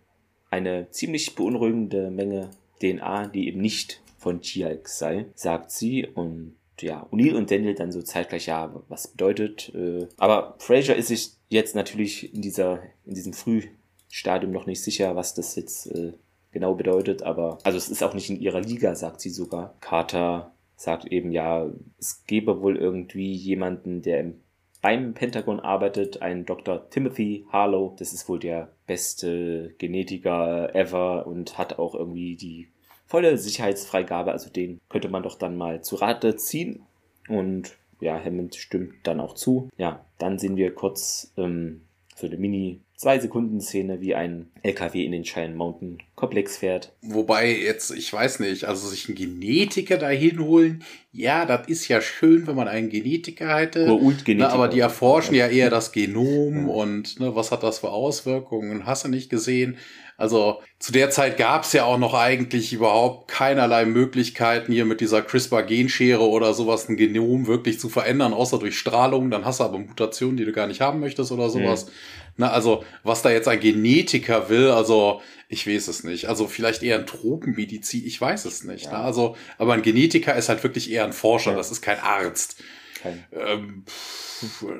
eine 0.49 0.89
ziemlich 0.91 1.35
beunruhigende 1.35 2.11
Menge 2.11 2.49
DNA, 2.81 3.27
die 3.27 3.47
eben 3.47 3.61
nicht 3.61 4.01
von 4.17 4.41
Chialk 4.41 4.87
sei, 4.87 5.25
sagt 5.35 5.71
sie. 5.71 6.07
Und 6.07 6.55
ja, 6.79 7.07
O'Neill 7.11 7.35
und 7.35 7.51
Daniel 7.51 7.75
dann 7.75 7.91
so 7.91 8.01
zeitgleich, 8.01 8.47
ja, 8.47 8.73
was 8.87 9.07
bedeutet. 9.07 9.71
Äh, 9.75 10.07
aber 10.17 10.55
Fraser 10.59 10.95
ist 10.95 11.07
sich 11.07 11.31
jetzt 11.49 11.75
natürlich 11.75 12.33
in 12.33 12.41
dieser, 12.41 12.81
in 13.05 13.13
diesem 13.13 13.33
Frühstadium 13.33 14.51
noch 14.51 14.65
nicht 14.65 14.83
sicher, 14.83 15.15
was 15.15 15.33
das 15.33 15.55
jetzt 15.55 15.87
äh, 15.87 16.13
genau 16.51 16.75
bedeutet. 16.75 17.23
Aber, 17.23 17.59
also 17.63 17.77
es 17.77 17.89
ist 17.89 18.03
auch 18.03 18.13
nicht 18.13 18.29
in 18.29 18.39
ihrer 18.39 18.61
Liga, 18.61 18.95
sagt 18.95 19.21
sie 19.21 19.29
sogar. 19.29 19.75
Carter 19.79 20.53
sagt 20.75 21.05
eben, 21.05 21.31
ja, 21.31 21.69
es 21.99 22.25
gäbe 22.25 22.61
wohl 22.61 22.77
irgendwie 22.77 23.33
jemanden, 23.33 24.01
der 24.01 24.19
im 24.19 24.41
beim 24.81 25.13
Pentagon 25.13 25.59
arbeitet 25.59 26.23
ein 26.23 26.45
Dr. 26.45 26.89
Timothy 26.89 27.45
Harlow. 27.51 27.95
Das 27.99 28.13
ist 28.13 28.27
wohl 28.27 28.39
der 28.39 28.71
beste 28.87 29.75
Genetiker 29.77 30.73
ever 30.73 31.27
und 31.27 31.57
hat 31.59 31.77
auch 31.77 31.93
irgendwie 31.93 32.35
die 32.35 32.70
volle 33.11 33.37
Sicherheitsfreigabe. 33.37 34.31
Also 34.31 34.49
den 34.49 34.79
könnte 34.89 35.09
man 35.09 35.23
doch 35.23 35.37
dann 35.37 35.57
mal 35.57 35.83
zu 35.83 35.97
Rate 35.97 36.37
ziehen. 36.37 36.83
Und 37.27 37.75
ja, 37.99 38.17
Hammond 38.23 38.55
stimmt 38.55 38.93
dann 39.03 39.19
auch 39.19 39.35
zu. 39.35 39.69
Ja, 39.77 40.05
dann 40.17 40.39
sehen 40.39 40.55
wir 40.55 40.73
kurz 40.73 41.33
ähm, 41.37 41.81
so 42.15 42.27
eine 42.27 42.37
Mini 42.37 42.79
zwei 43.01 43.19
Sekunden 43.19 43.61
Szene, 43.61 43.99
wie 43.99 44.13
ein 44.13 44.51
LKW 44.61 45.03
in 45.03 45.11
den 45.11 45.23
Cheyenne 45.23 45.55
Mountain 45.55 45.97
Komplex 46.13 46.57
fährt. 46.57 46.93
Wobei 47.01 47.51
jetzt, 47.51 47.89
ich 47.89 48.13
weiß 48.13 48.39
nicht, 48.41 48.65
also 48.65 48.87
sich 48.87 49.07
einen 49.07 49.17
Genetiker 49.17 49.97
dahin 49.97 50.39
holen, 50.39 50.83
ja, 51.11 51.47
das 51.47 51.67
ist 51.67 51.87
ja 51.87 51.99
schön, 51.99 52.45
wenn 52.45 52.55
man 52.55 52.67
einen 52.67 52.89
Genetiker 52.89 53.57
hätte. 53.57 53.87
Ne, 53.87 54.49
aber 54.49 54.67
die 54.67 54.79
erforschen 54.79 55.33
ja 55.33 55.47
eher 55.47 55.71
das 55.71 55.91
Genom 55.91 56.67
ja. 56.67 56.73
und 56.73 57.19
ne, 57.19 57.35
was 57.35 57.51
hat 57.51 57.63
das 57.63 57.79
für 57.79 57.89
Auswirkungen, 57.89 58.85
hast 58.85 59.03
du 59.03 59.09
nicht 59.09 59.31
gesehen. 59.31 59.77
Also 60.21 60.61
zu 60.77 60.91
der 60.91 61.09
Zeit 61.09 61.37
gab 61.37 61.63
es 61.63 61.73
ja 61.73 61.83
auch 61.85 61.97
noch 61.97 62.13
eigentlich 62.13 62.73
überhaupt 62.73 63.27
keinerlei 63.27 63.85
Möglichkeiten, 63.85 64.71
hier 64.71 64.85
mit 64.85 65.01
dieser 65.01 65.23
CRISPR-Genschere 65.23 66.21
oder 66.21 66.53
sowas 66.53 66.87
ein 66.87 66.95
Genom 66.95 67.47
wirklich 67.47 67.79
zu 67.79 67.89
verändern, 67.89 68.31
außer 68.31 68.59
durch 68.59 68.77
Strahlung. 68.77 69.31
Dann 69.31 69.45
hast 69.45 69.61
du 69.61 69.63
aber 69.63 69.79
Mutationen, 69.79 70.37
die 70.37 70.45
du 70.45 70.51
gar 70.51 70.67
nicht 70.67 70.79
haben 70.79 70.99
möchtest 70.99 71.31
oder 71.31 71.49
sowas. 71.49 71.87
Mhm. 71.87 71.91
Na, 72.37 72.51
also, 72.51 72.83
was 73.03 73.23
da 73.23 73.31
jetzt 73.31 73.47
ein 73.47 73.59
Genetiker 73.59 74.47
will, 74.49 74.69
also 74.69 75.21
ich 75.49 75.65
weiß 75.67 75.87
es 75.87 76.03
nicht. 76.03 76.29
Also 76.29 76.47
vielleicht 76.47 76.83
eher 76.83 76.99
ein 76.99 77.07
Tropenmedizin, 77.07 78.05
ich 78.05 78.21
weiß 78.21 78.45
es 78.45 78.63
nicht. 78.63 78.85
Ja. 78.85 78.91
Ne? 78.91 78.97
Also, 78.99 79.35
aber 79.57 79.73
ein 79.73 79.81
Genetiker 79.81 80.35
ist 80.35 80.49
halt 80.49 80.63
wirklich 80.63 80.91
eher 80.91 81.03
ein 81.03 81.13
Forscher, 81.13 81.51
ja. 81.51 81.57
das 81.57 81.71
ist 81.71 81.81
kein 81.81 81.99
Arzt. 81.99 82.61
Kein. 83.01 83.23
Ähm, 83.31 83.83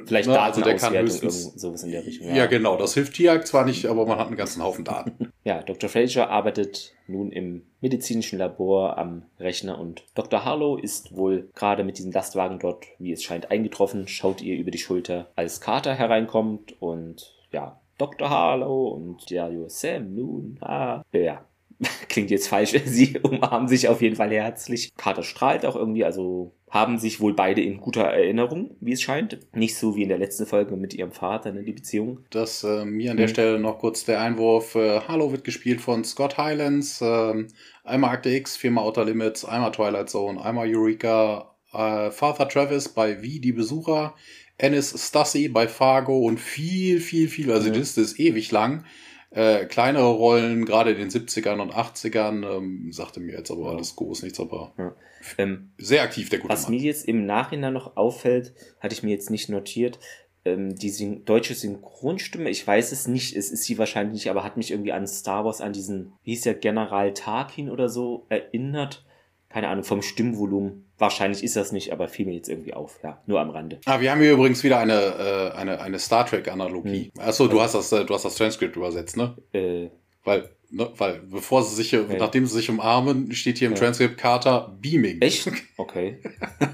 Vielleicht 0.06 0.28
ne, 0.28 0.40
also 0.40 0.62
der 0.62 0.76
kann 0.76 0.98
höchstens, 0.98 1.54
sowas 1.54 1.84
in 1.84 1.92
der 1.92 2.06
Richtung. 2.06 2.28
Ja. 2.28 2.36
ja, 2.36 2.46
genau, 2.48 2.78
das 2.78 2.94
hilft 2.94 3.14
Tiag 3.14 3.46
zwar 3.46 3.66
nicht, 3.66 3.86
aber 3.86 4.06
man 4.06 4.18
hat 4.18 4.28
einen 4.28 4.38
ganzen 4.38 4.64
Haufen 4.64 4.84
Daten. 4.84 5.32
ja, 5.44 5.62
Dr. 5.62 5.90
Fraser 5.90 6.30
arbeitet 6.30 6.94
nun 7.08 7.32
im 7.32 7.64
medizinischen 7.80 8.40
Labor 8.40 8.98
am 8.98 9.24
Rechner 9.40 9.80
und 9.80 10.04
Dr. 10.16 10.46
Harlow 10.46 10.78
ist 10.78 11.16
wohl 11.16 11.50
gerade 11.54 11.84
mit 11.84 11.98
diesem 11.98 12.12
Lastwagen 12.12 12.60
dort, 12.60 12.86
wie 13.00 13.12
es 13.12 13.24
scheint, 13.24 13.52
eingetroffen, 13.52 14.08
schaut 14.08 14.42
ihr 14.42 14.56
über 14.58 14.72
die 14.72 14.80
Schulter, 14.80 15.32
als 15.36 15.62
Carter 15.62 15.94
hereinkommt 15.94 16.82
und 16.82 17.36
ja, 17.52 17.80
Dr. 17.98 18.30
Harlow 18.30 18.90
und 18.90 19.30
ja, 19.30 19.50
Sam 19.68 20.16
nun, 20.16 20.58
ah, 20.62 21.04
ja, 21.12 21.46
klingt 22.10 22.32
jetzt 22.32 22.48
falsch, 22.48 22.76
sie 22.86 23.20
umarmen 23.20 23.68
sich 23.68 23.88
auf 23.88 24.02
jeden 24.02 24.16
Fall 24.16 24.32
herzlich. 24.32 24.92
Carter 24.98 25.24
strahlt 25.24 25.66
auch 25.66 25.76
irgendwie, 25.76 26.06
also 26.06 26.54
haben 26.72 26.98
sich 26.98 27.20
wohl 27.20 27.34
beide 27.34 27.62
in 27.62 27.82
guter 27.82 28.06
Erinnerung, 28.06 28.78
wie 28.80 28.94
es 28.94 29.02
scheint. 29.02 29.40
Nicht 29.54 29.76
so 29.76 29.98
wie 29.98 30.04
in 30.04 30.10
der 30.10 30.18
letzten 30.18 30.46
Folge 30.46 30.78
mit 30.78 30.94
ihrem 30.94 31.12
Vater, 31.12 31.52
ne, 31.52 31.64
die 31.64 31.74
Beziehung. 31.74 32.20
Das 32.30 32.64
äh, 32.64 32.86
mir 32.86 33.12
an 33.12 33.18
der 33.18 33.28
mhm. 33.28 33.32
Stelle 33.32 33.60
noch 33.60 33.78
kurz 33.80 34.06
der 34.06 34.22
Einwurf. 34.22 34.76
Äh, 34.76 35.02
Harlow 35.02 35.34
wird 35.34 35.44
gespielt 35.44 35.82
von 35.82 36.06
Scott 36.06 36.38
Highlands. 36.38 37.02
Äh, 37.02 37.46
einmal 37.84 38.12
Akte 38.12 38.30
X, 38.30 38.56
viermal 38.56 38.86
Outer 38.86 39.04
Limits, 39.04 39.44
einmal 39.44 39.74
Twilight 39.74 40.10
Zone, 40.10 40.42
einmal 40.42 40.74
Eureka, 40.74 41.54
äh, 41.74 42.10
Father 42.10 42.48
Travis 42.48 42.88
bei 42.88 43.22
Wie 43.22 43.42
die 43.42 43.52
Besucher, 43.52 44.16
Ennis 44.58 44.96
Stassi 44.98 45.50
bei 45.50 45.68
Fargo 45.68 46.20
und 46.20 46.40
viel, 46.40 47.02
viel, 47.02 47.28
viel, 47.28 47.52
also 47.52 47.68
mhm. 47.68 47.74
die 47.74 47.80
Liste 47.80 48.00
ist 48.00 48.18
ewig 48.18 48.50
lang. 48.52 48.86
Äh, 49.32 49.66
kleinere 49.66 50.12
Rollen, 50.12 50.64
gerade 50.64 50.92
in 50.92 51.00
den 51.00 51.10
70ern 51.10 51.60
und 51.60 51.74
80ern, 51.74 52.50
ähm, 52.50 52.94
sagte 52.94 53.20
mir 53.20 53.36
jetzt 53.36 53.52
aber 53.52 53.66
ja. 53.66 53.72
alles 53.72 53.98
groß 53.98 54.24
nichts, 54.24 54.40
aber 54.40 54.74
ja. 54.78 54.94
Ähm, 55.38 55.72
sehr 55.78 56.04
aktiv 56.04 56.30
der 56.30 56.40
gute 56.40 56.54
Was 56.54 56.64
Mann. 56.64 56.76
mir 56.76 56.82
jetzt 56.82 57.08
im 57.08 57.26
Nachhinein 57.26 57.74
noch 57.74 57.98
auffällt, 57.98 58.54
hatte 58.80 58.94
ich 58.94 59.04
mir 59.04 59.12
jetzt 59.12 59.30
nicht 59.30 59.50
notiert, 59.50 60.00
ähm, 60.44 60.76
die 60.76 60.90
Syn 60.90 61.26
deutsche 61.26 61.54
Synchronstimme, 61.54 62.50
ich 62.50 62.66
weiß 62.66 62.92
es 62.92 63.08
nicht, 63.08 63.36
es 63.36 63.52
ist 63.52 63.64
sie 63.64 63.78
wahrscheinlich 63.78 64.14
nicht, 64.14 64.30
aber 64.30 64.44
hat 64.44 64.58
mich 64.58 64.72
irgendwie 64.72 64.92
an 64.92 65.08
Star 65.08 65.46
Wars, 65.46 65.62
an 65.62 65.74
diesen, 65.74 66.14
wie 66.24 66.32
hieß 66.32 66.42
der, 66.42 66.56
General 66.56 67.14
Tarkin 67.14 67.70
oder 67.70 67.90
so 67.90 68.26
erinnert 68.30 69.06
keine 69.52 69.68
Ahnung, 69.68 69.84
vom 69.84 70.02
Stimmvolumen. 70.02 70.86
Wahrscheinlich 70.98 71.44
ist 71.44 71.56
das 71.56 71.72
nicht, 71.72 71.92
aber 71.92 72.08
fiel 72.08 72.26
mir 72.26 72.36
jetzt 72.36 72.48
irgendwie 72.48 72.74
auf, 72.74 73.00
ja, 73.04 73.22
nur 73.26 73.42
am 73.42 73.50
Rande. 73.50 73.80
Ah, 73.86 74.00
wir 74.00 74.12
haben 74.12 74.22
hier 74.22 74.34
übrigens 74.34 74.64
wieder 74.64 74.80
eine, 74.80 74.94
äh, 74.94 75.58
eine, 75.58 75.82
eine 75.82 76.00
Star 76.00 76.26
Trek-Analogie. 76.26 77.12
Hm. 77.14 77.22
Achso, 77.22 77.48
du 77.48 77.60
hast 77.60 77.76
das, 77.76 77.92
äh, 77.92 78.06
du 78.06 78.14
hast 78.14 78.24
das 78.24 78.36
Transkript 78.36 78.76
übersetzt, 78.76 79.18
ne? 79.18 79.36
Äh. 79.52 79.90
Weil, 80.24 80.50
ne, 80.72 80.92
weil 80.98 81.22
bevor 81.30 81.64
sie 81.64 81.76
sich, 81.76 81.96
okay. 81.96 82.18
nachdem 82.18 82.46
sie 82.46 82.56
sich 82.56 82.70
umarmen, 82.70 83.32
steht 83.34 83.60
hier 83.60 83.68
im 83.68 83.74
ja. 83.74 83.80
Transkript 83.80 84.18
Carter 84.18 84.76
Beaming. 84.80 85.22
Echt? 85.22 85.50
Okay. 85.78 86.20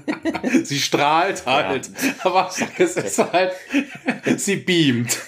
sie 0.64 0.78
strahlt 0.78 1.44
halt, 1.46 1.90
ja. 2.02 2.14
aber 2.24 2.50
es 2.78 2.96
ist 2.96 3.18
halt, 3.32 3.52
sie 4.36 4.56
beamt. 4.56 5.18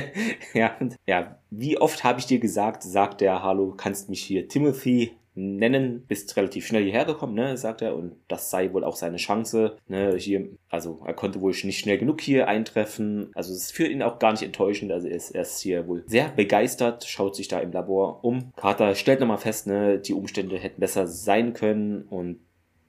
ja, 0.54 0.76
ja, 1.06 1.38
wie 1.50 1.78
oft 1.78 2.04
habe 2.04 2.20
ich 2.20 2.26
dir 2.26 2.38
gesagt, 2.38 2.82
sagt 2.82 3.20
der 3.20 3.42
Hallo, 3.42 3.74
kannst 3.76 4.08
mich 4.08 4.22
hier 4.22 4.48
Timothy 4.48 5.12
nennen, 5.36 6.04
bist 6.08 6.36
relativ 6.36 6.66
schnell 6.66 6.82
hierher 6.82 7.04
gekommen, 7.04 7.34
ne, 7.34 7.56
sagt 7.56 7.82
er, 7.82 7.94
und 7.94 8.16
das 8.26 8.50
sei 8.50 8.72
wohl 8.72 8.84
auch 8.84 8.96
seine 8.96 9.18
Chance, 9.18 9.76
ne, 9.86 10.16
hier, 10.16 10.48
also 10.70 11.00
er 11.06 11.14
konnte 11.14 11.40
wohl 11.40 11.54
nicht 11.62 11.78
schnell 11.78 11.98
genug 11.98 12.20
hier 12.20 12.48
eintreffen, 12.48 13.30
also 13.34 13.52
es 13.52 13.64
ist 13.64 13.72
für 13.72 13.86
ihn 13.86 14.02
auch 14.02 14.18
gar 14.18 14.32
nicht 14.32 14.42
enttäuschend, 14.42 14.90
also 14.92 15.06
er 15.06 15.16
ist, 15.16 15.30
er 15.30 15.42
ist 15.42 15.60
hier 15.60 15.86
wohl 15.86 16.04
sehr 16.06 16.28
begeistert, 16.28 17.04
schaut 17.04 17.36
sich 17.36 17.48
da 17.48 17.60
im 17.60 17.70
Labor 17.70 18.24
um. 18.24 18.52
Carter 18.56 18.94
stellt 18.94 19.20
nochmal 19.20 19.38
fest, 19.38 19.66
ne, 19.66 19.98
die 19.98 20.14
Umstände 20.14 20.58
hätten 20.58 20.80
besser 20.80 21.06
sein 21.06 21.52
können 21.52 22.02
und 22.08 22.40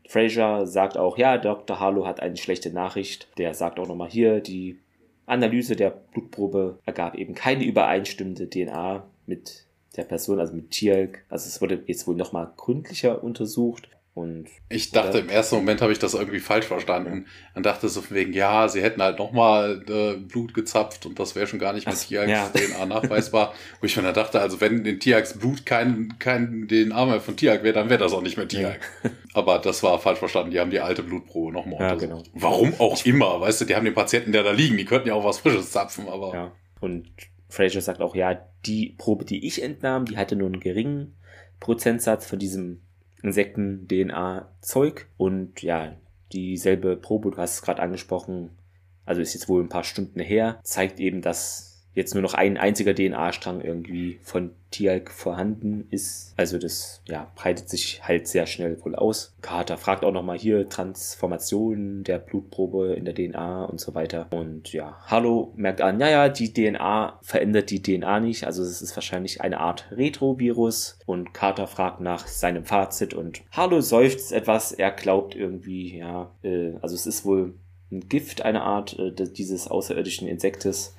Fraser 0.08 0.66
sagt 0.66 0.98
auch, 0.98 1.18
ja, 1.18 1.38
Dr. 1.38 1.80
Harlow 1.82 2.06
hat 2.06 2.22
eine 2.22 2.38
schlechte 2.38 2.72
Nachricht. 2.72 3.28
Der 3.38 3.54
sagt 3.54 3.78
auch 3.78 3.90
nochmal 3.90 4.10
hier, 4.10 4.40
die 4.40 4.80
Analyse 5.26 5.76
der 5.76 5.90
Blutprobe 5.90 6.80
ergab 6.86 7.16
eben 7.16 7.36
keine 7.36 7.66
übereinstimmende 7.66 8.50
DNA 8.50 9.06
mit 9.26 9.67
der 9.98 10.04
Person, 10.04 10.40
also 10.40 10.54
mit 10.54 10.72
Tierk. 10.72 11.24
Also 11.30 11.48
es 11.48 11.62
wurde 11.62 11.84
jetzt 11.88 12.08
wohl 12.08 12.16
nochmal 12.16 12.52
gründlicher 12.56 13.24
untersucht. 13.24 13.90
Und, 14.18 14.48
ich 14.70 14.90
dachte, 14.90 15.20
im 15.20 15.30
ersten 15.30 15.58
Moment 15.58 15.80
habe 15.80 15.92
ich 15.92 16.00
das 16.00 16.16
irgendwie 16.16 16.40
falsch 16.40 16.66
verstanden. 16.66 17.28
Dann 17.54 17.62
dachte 17.62 17.88
so 17.88 18.02
von 18.02 18.18
wegen, 18.18 18.34
ja, 18.34 18.68
sie 18.68 18.82
hätten 18.82 19.00
halt 19.00 19.20
nochmal 19.20 19.84
äh, 19.88 20.18
Blut 20.18 20.56
gezapft 20.56 21.06
und 21.06 21.20
das 21.20 21.36
wäre 21.36 21.46
schon 21.46 21.60
gar 21.60 21.72
nicht 21.72 21.86
mit 21.86 22.00
Tiax 22.00 22.28
ja. 22.28 22.50
DNA 22.50 22.88
nachweisbar. 22.88 23.54
Wo 23.80 23.86
ich 23.86 23.96
mir 23.96 24.02
dann 24.02 24.16
dachte, 24.16 24.42
also 24.42 24.60
wenn 24.60 24.84
in 24.88 25.00
Tiax 25.00 25.38
Blut 25.38 25.68
kein, 25.68 26.16
kein 26.18 26.68
DNA 26.68 27.06
mehr 27.06 27.22
von 27.22 27.38
Tiax 27.38 27.62
wäre, 27.64 27.76
dann 27.76 27.92
wäre 27.92 28.00
das 28.00 28.12
auch 28.12 28.24
nicht 28.24 28.38
mehr 28.38 28.48
Tiax. 28.48 28.84
Ja. 29.04 29.12
Aber 29.36 29.60
das 29.60 29.84
war 29.84 30.00
falsch 30.00 30.18
verstanden. 30.18 30.50
Die 30.50 30.60
haben 30.60 30.72
die 30.72 30.80
alte 30.80 31.04
Blutprobe 31.04 31.54
nochmal 31.54 31.80
ja, 31.80 31.94
genau. 31.94 32.24
Warum 32.34 32.74
auch 32.80 33.06
immer, 33.06 33.40
weißt 33.40 33.62
du, 33.62 33.66
die 33.66 33.76
haben 33.76 33.86
den 33.86 33.94
Patienten, 33.94 34.32
der 34.32 34.42
da 34.42 34.50
liegen, 34.50 34.78
die 34.78 34.86
könnten 34.86 35.10
ja 35.10 35.14
auch 35.14 35.26
was 35.26 35.38
Frisches 35.38 35.70
zapfen, 35.70 36.08
aber. 36.10 36.34
Ja. 36.34 36.52
Und 36.80 37.06
Fraser 37.50 37.82
sagt 37.82 38.02
auch, 38.02 38.16
ja, 38.16 38.48
die 38.66 38.96
Probe, 38.98 39.26
die 39.26 39.46
ich 39.46 39.64
entnahm, 39.64 40.06
die 40.06 40.18
hatte 40.18 40.36
nur 40.36 40.48
einen 40.48 40.60
geringen 40.60 41.16
Prozentsatz 41.60 42.26
von 42.26 42.40
diesem 42.40 42.82
Insekten-DNA-Zeug. 43.24 45.08
Und 45.18 45.62
ja, 45.62 45.96
dieselbe 46.32 46.98
Probe, 46.98 47.32
du 47.32 47.38
hast 47.38 47.56
es 47.56 47.62
gerade 47.62 47.82
angesprochen, 47.82 48.52
also 49.06 49.22
ist 49.22 49.34
jetzt 49.34 49.48
wohl 49.48 49.64
ein 49.64 49.70
paar 49.70 49.84
Stunden 49.84 50.20
her, 50.20 50.60
zeigt 50.64 51.00
eben, 51.00 51.22
dass 51.22 51.67
jetzt 51.98 52.14
nur 52.14 52.22
noch 52.22 52.36
ein 52.36 52.58
einziger 52.58 52.94
DNA-Strang 52.94 53.60
irgendwie 53.62 54.20
von 54.22 54.52
Tialk 54.70 55.10
vorhanden 55.10 55.88
ist. 55.90 56.36
Also 56.38 56.60
das 56.60 57.02
ja, 57.08 57.32
breitet 57.36 57.70
sich 57.70 58.04
halt 58.04 58.28
sehr 58.28 58.46
schnell 58.46 58.78
wohl 58.86 58.96
aus. 58.96 59.36
Carter 59.42 59.78
fragt 59.78 60.06
auch 60.06 60.12
nochmal 60.12 60.38
hier 60.38 60.70
Transformationen 60.70 62.04
der 62.04 62.20
Blutprobe 62.20 62.94
in 62.94 63.06
der 63.06 63.16
DNA 63.16 63.66
und 63.66 63.80
so 63.80 63.96
weiter. 63.96 64.28
Und 64.30 64.72
ja, 64.74 65.00
Harlow 65.08 65.54
merkt 65.56 65.82
an, 65.82 66.00
ja, 66.00 66.08
ja, 66.08 66.30
die 66.30 66.54
DNA 66.54 67.18
verändert 67.24 67.72
die 67.72 67.82
DNA 67.82 68.20
nicht. 68.20 68.46
Also 68.46 68.62
es 68.62 68.84
ist 68.84 68.96
wahrscheinlich 68.96 69.42
eine 69.42 69.60
Art 69.60 69.88
Retrovirus. 69.90 71.00
Und 71.08 71.34
Carter 71.34 71.66
fragt 71.66 72.00
nach 72.00 72.28
seinem 72.28 72.64
Fazit 72.64 73.16
und 73.16 73.42
Harlow 73.50 73.82
seufzt 73.82 74.32
etwas. 74.34 74.72
Er 74.72 74.92
glaubt 74.92 75.36
irgendwie, 75.36 75.98
ja, 75.98 76.30
äh, 76.44 76.74
also 76.80 76.94
es 76.94 77.08
ist 77.08 77.26
wohl 77.26 77.56
ein 77.92 78.08
Gift, 78.10 78.42
eine 78.42 78.62
Art 78.64 78.98
äh, 79.00 79.12
dieses 79.12 79.68
außerirdischen 79.68 80.28
Insektes, 80.28 80.96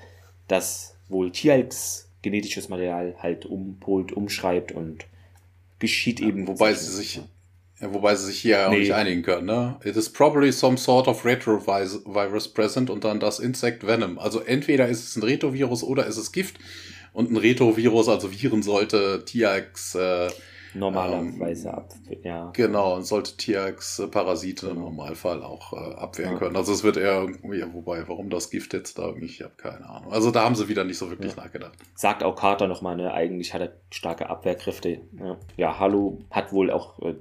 das 0.48 0.96
wohl 1.08 1.30
Tialks 1.30 2.08
genetisches 2.22 2.68
Material 2.68 3.14
halt 3.18 3.46
umpolt, 3.46 4.12
umschreibt 4.12 4.72
und 4.72 5.06
geschieht 5.78 6.20
eben. 6.20 6.46
Wobei 6.46 6.74
sie 6.74 6.90
sich, 6.90 7.20
wobei 7.80 8.14
sie 8.16 8.26
sich 8.26 8.40
hier 8.40 8.56
nee. 8.56 8.64
auch 8.64 8.78
nicht 8.78 8.94
einigen 8.94 9.22
können, 9.22 9.46
ne? 9.46 9.78
It 9.84 9.96
is 9.96 10.08
probably 10.08 10.50
some 10.50 10.76
sort 10.76 11.06
of 11.06 11.24
retrovirus 11.24 12.48
present 12.48 12.90
und 12.90 13.04
dann 13.04 13.20
das 13.20 13.38
Insect 13.38 13.86
Venom. 13.86 14.18
Also 14.18 14.40
entweder 14.40 14.88
ist 14.88 15.04
es 15.04 15.16
ein 15.16 15.22
Retrovirus 15.22 15.84
oder 15.84 16.06
ist 16.06 16.16
es 16.16 16.32
Gift. 16.32 16.58
Und 17.12 17.30
ein 17.32 17.36
Retrovirus, 17.36 18.08
also 18.08 18.30
Viren, 18.30 18.62
sollte 18.62 19.24
Tiax 19.24 19.94
äh, 19.94 20.28
normalerweise 20.74 21.68
ähm, 21.68 21.74
ab. 21.74 21.92
Ja. 22.22 22.50
Genau, 22.54 22.96
und 22.96 23.04
sollte 23.04 23.36
Tierx-Parasite 23.36 24.68
genau. 24.68 24.78
im 24.78 24.84
Normalfall 24.84 25.42
auch 25.42 25.72
äh, 25.72 25.94
abwehren 25.94 26.34
ja. 26.34 26.38
können. 26.38 26.56
Also 26.56 26.72
es 26.72 26.82
wird 26.82 26.96
eher 26.96 27.20
irgendwie, 27.22 27.64
wobei, 27.72 28.06
warum 28.08 28.30
das 28.30 28.50
Gift 28.50 28.74
jetzt 28.74 28.98
da 28.98 29.06
irgendwie, 29.06 29.26
ich 29.26 29.42
habe 29.42 29.54
keine 29.56 29.88
Ahnung. 29.88 30.12
Also 30.12 30.30
da 30.30 30.44
haben 30.44 30.54
sie 30.54 30.68
wieder 30.68 30.84
nicht 30.84 30.98
so 30.98 31.10
wirklich 31.10 31.34
ja. 31.36 31.42
nachgedacht. 31.42 31.72
Sagt 31.94 32.22
auch 32.22 32.36
Carter 32.36 32.66
nochmal, 32.66 32.96
ne, 32.96 33.12
eigentlich 33.12 33.54
hat 33.54 33.62
er 33.62 33.72
starke 33.90 34.28
Abwehrkräfte. 34.28 35.00
Ja, 35.18 35.36
ja 35.56 35.78
Hallo 35.78 36.18
hat 36.30 36.52
wohl 36.52 36.70
auch 36.70 37.00
äh, 37.00 37.14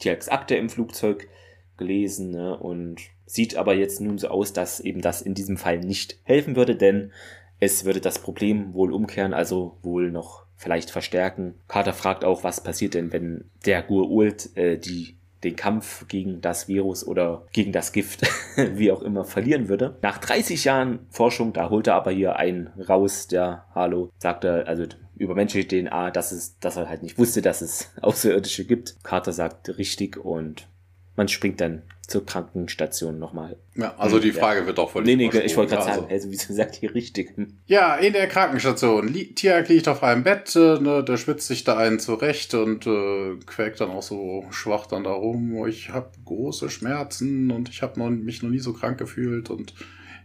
Tierx-Akte 0.00 0.56
im 0.56 0.68
Flugzeug 0.68 1.28
gelesen 1.76 2.30
ne, 2.30 2.56
und 2.56 3.00
sieht 3.26 3.56
aber 3.56 3.74
jetzt 3.74 4.00
nun 4.00 4.18
so 4.18 4.28
aus, 4.28 4.52
dass 4.52 4.80
eben 4.80 5.02
das 5.02 5.20
in 5.20 5.34
diesem 5.34 5.56
Fall 5.56 5.80
nicht 5.80 6.18
helfen 6.24 6.56
würde, 6.56 6.76
denn 6.76 7.12
es 7.58 7.84
würde 7.84 8.00
das 8.00 8.18
Problem 8.18 8.74
wohl 8.74 8.92
umkehren, 8.92 9.34
also 9.34 9.78
wohl 9.82 10.10
noch 10.10 10.45
vielleicht 10.56 10.90
verstärken. 10.90 11.54
Carter 11.68 11.92
fragt 11.92 12.24
auch, 12.24 12.44
was 12.44 12.62
passiert 12.62 12.94
denn, 12.94 13.12
wenn 13.12 13.44
der 13.64 13.82
Gur-Ult 13.82 14.56
äh, 14.56 14.78
die 14.78 15.16
den 15.44 15.54
Kampf 15.56 16.08
gegen 16.08 16.40
das 16.40 16.66
Virus 16.66 17.06
oder 17.06 17.46
gegen 17.52 17.70
das 17.70 17.92
Gift, 17.92 18.22
wie 18.56 18.90
auch 18.90 19.02
immer, 19.02 19.24
verlieren 19.24 19.68
würde. 19.68 19.96
Nach 20.02 20.18
30 20.18 20.64
Jahren 20.64 21.06
Forschung, 21.10 21.52
da 21.52 21.70
holt 21.70 21.86
er 21.86 21.94
aber 21.94 22.10
hier 22.10 22.36
einen 22.36 22.68
raus, 22.88 23.28
der 23.28 23.66
Halo, 23.74 24.10
sagt 24.18 24.44
er, 24.44 24.66
also 24.66 24.84
über 25.16 25.34
menschliche 25.34 25.68
DNA, 25.68 26.10
dass, 26.10 26.32
es, 26.32 26.58
dass 26.58 26.76
er 26.76 26.88
halt 26.88 27.02
nicht 27.02 27.18
wusste, 27.18 27.42
dass 27.42 27.60
es 27.60 27.92
Außerirdische 28.02 28.64
gibt. 28.64 28.96
Carter 29.02 29.32
sagt 29.32 29.78
richtig 29.78 30.16
und 30.16 30.68
man 31.16 31.28
springt 31.28 31.60
dann 31.60 31.82
zur 32.06 32.24
Krankenstation 32.24 33.18
nochmal. 33.18 33.56
Ja, 33.74 33.94
also 33.98 34.18
die 34.18 34.32
Frage 34.32 34.60
ja. 34.60 34.66
wird 34.66 34.78
doch 34.78 34.90
völlig 34.90 35.16
Nee, 35.16 35.28
nee, 35.28 35.38
ich 35.40 35.56
wollte 35.56 35.74
gerade 35.74 35.86
sagen, 35.86 36.06
also, 36.08 36.30
wie 36.30 36.36
gesagt, 36.36 36.76
hier 36.80 36.94
richtig. 36.94 37.34
Ja, 37.66 37.96
in 37.96 38.12
der 38.12 38.28
Krankenstation. 38.28 39.12
Tiak 39.12 39.68
liegt 39.68 39.88
auf 39.88 40.02
einem 40.02 40.22
Bett, 40.22 40.54
äh, 40.54 40.78
ne, 40.78 41.02
der 41.02 41.16
schwitzt 41.16 41.48
sich 41.48 41.64
da 41.64 41.76
einen 41.76 41.98
zurecht 41.98 42.54
und 42.54 42.86
äh, 42.86 43.36
quäkt 43.44 43.80
dann 43.80 43.90
auch 43.90 44.02
so 44.02 44.44
schwach 44.50 44.86
dann 44.86 45.04
da 45.04 45.10
rum. 45.10 45.66
Ich 45.66 45.90
habe 45.90 46.10
große 46.24 46.70
Schmerzen 46.70 47.50
und 47.50 47.68
ich 47.68 47.82
habe 47.82 48.08
mich 48.10 48.42
noch 48.42 48.50
nie 48.50 48.60
so 48.60 48.72
krank 48.72 48.98
gefühlt 48.98 49.50
und 49.50 49.74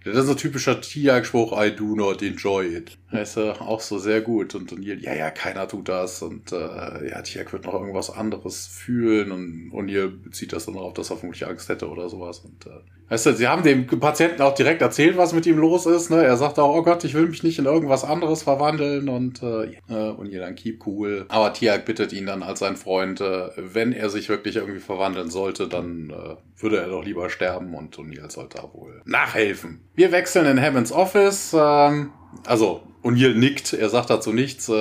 das 0.04 0.18
ist 0.18 0.26
so 0.26 0.32
ein 0.32 0.38
typischer 0.38 0.82
Tiag-Spruch, 0.82 1.54
I 1.62 1.76
do 1.76 1.96
not 1.96 2.24
enjoy 2.24 2.66
it. 2.66 2.98
Weißt 3.12 3.38
du, 3.38 3.62
auch 3.62 3.82
so 3.82 4.00
sehr 4.00 4.22
gut. 4.22 4.56
Und 4.56 4.72
O'Neill, 4.72 5.00
ja, 5.04 5.14
ja, 5.14 5.32
keiner 5.32 5.68
tut 5.68 5.90
das. 5.90 6.22
Und 6.22 6.54
äh, 6.54 7.10
ja, 7.10 7.22
Tiag 7.22 7.52
wird 7.52 7.66
noch 7.66 7.74
irgendwas 7.74 8.10
anderes 8.10 8.68
fühlen. 8.68 9.32
Und 9.32 9.72
O'Neill 9.74 10.08
bezieht 10.08 10.54
das 10.54 10.66
dann 10.66 10.76
darauf, 10.76 10.94
dass 10.94 11.10
er 11.10 11.18
vermutlich 11.18 11.46
Angst 11.46 11.68
hätte 11.68 11.90
oder 11.90 12.08
sowas. 12.08 12.40
Und 12.40 12.66
äh, 12.68 12.80
weißt 13.10 13.26
du, 13.26 13.34
sie 13.34 13.50
haben 13.50 13.64
dem 13.64 13.86
Patienten 13.86 14.42
auch 14.42 14.56
direkt 14.56 14.82
erzählt, 14.82 15.18
was 15.18 15.34
mit 15.34 15.46
ihm 15.46 15.58
los 15.58 15.86
ist. 15.86 16.10
Ne? 16.10 16.24
Er 16.24 16.38
sagt 16.38 16.58
auch, 16.58 16.74
oh 16.74 16.84
Gott, 16.84 17.04
ich 17.04 17.14
will 17.14 17.28
mich 17.28 17.44
nicht 17.44 17.60
in 17.60 17.66
irgendwas 17.66 18.06
anderes 18.06 18.44
verwandeln. 18.44 19.10
Und 19.10 19.44
äh, 19.44 19.76
O'Neill 19.90 20.40
dann 20.40 20.56
keep 20.56 20.88
cool. 20.88 21.26
Aber 21.28 21.52
Tiag 21.52 21.84
bittet 21.84 22.14
ihn 22.14 22.28
dann 22.28 22.44
als 22.44 22.60
sein 22.60 22.78
Freund, 22.78 23.20
äh, 23.20 23.50
wenn 23.58 23.92
er 23.92 24.10
sich 24.10 24.30
wirklich 24.30 24.56
irgendwie 24.56 24.80
verwandeln 24.80 25.30
sollte, 25.30 25.68
dann 25.68 26.12
äh, 26.12 26.62
würde 26.62 26.78
er 26.78 26.88
doch 26.88 27.04
lieber 27.04 27.30
sterben. 27.30 27.74
Und 27.76 27.98
O'Neill 27.98 28.32
sollte 28.32 28.60
da 28.60 28.74
wohl 28.74 29.02
nachhelfen. 29.04 29.82
Wir 29.96 30.14
wechseln 30.14 30.46
in 30.46 30.62
Hammonds 30.62 30.94
Office. 30.94 31.54
Ähm, 31.54 32.12
also 32.46 32.84
O'Neill 33.04 33.34
nickt, 33.34 33.74
er 33.74 33.90
sagt 33.90 34.10
dazu 34.10 34.32
nichts, 34.32 34.70
äh, 34.70 34.74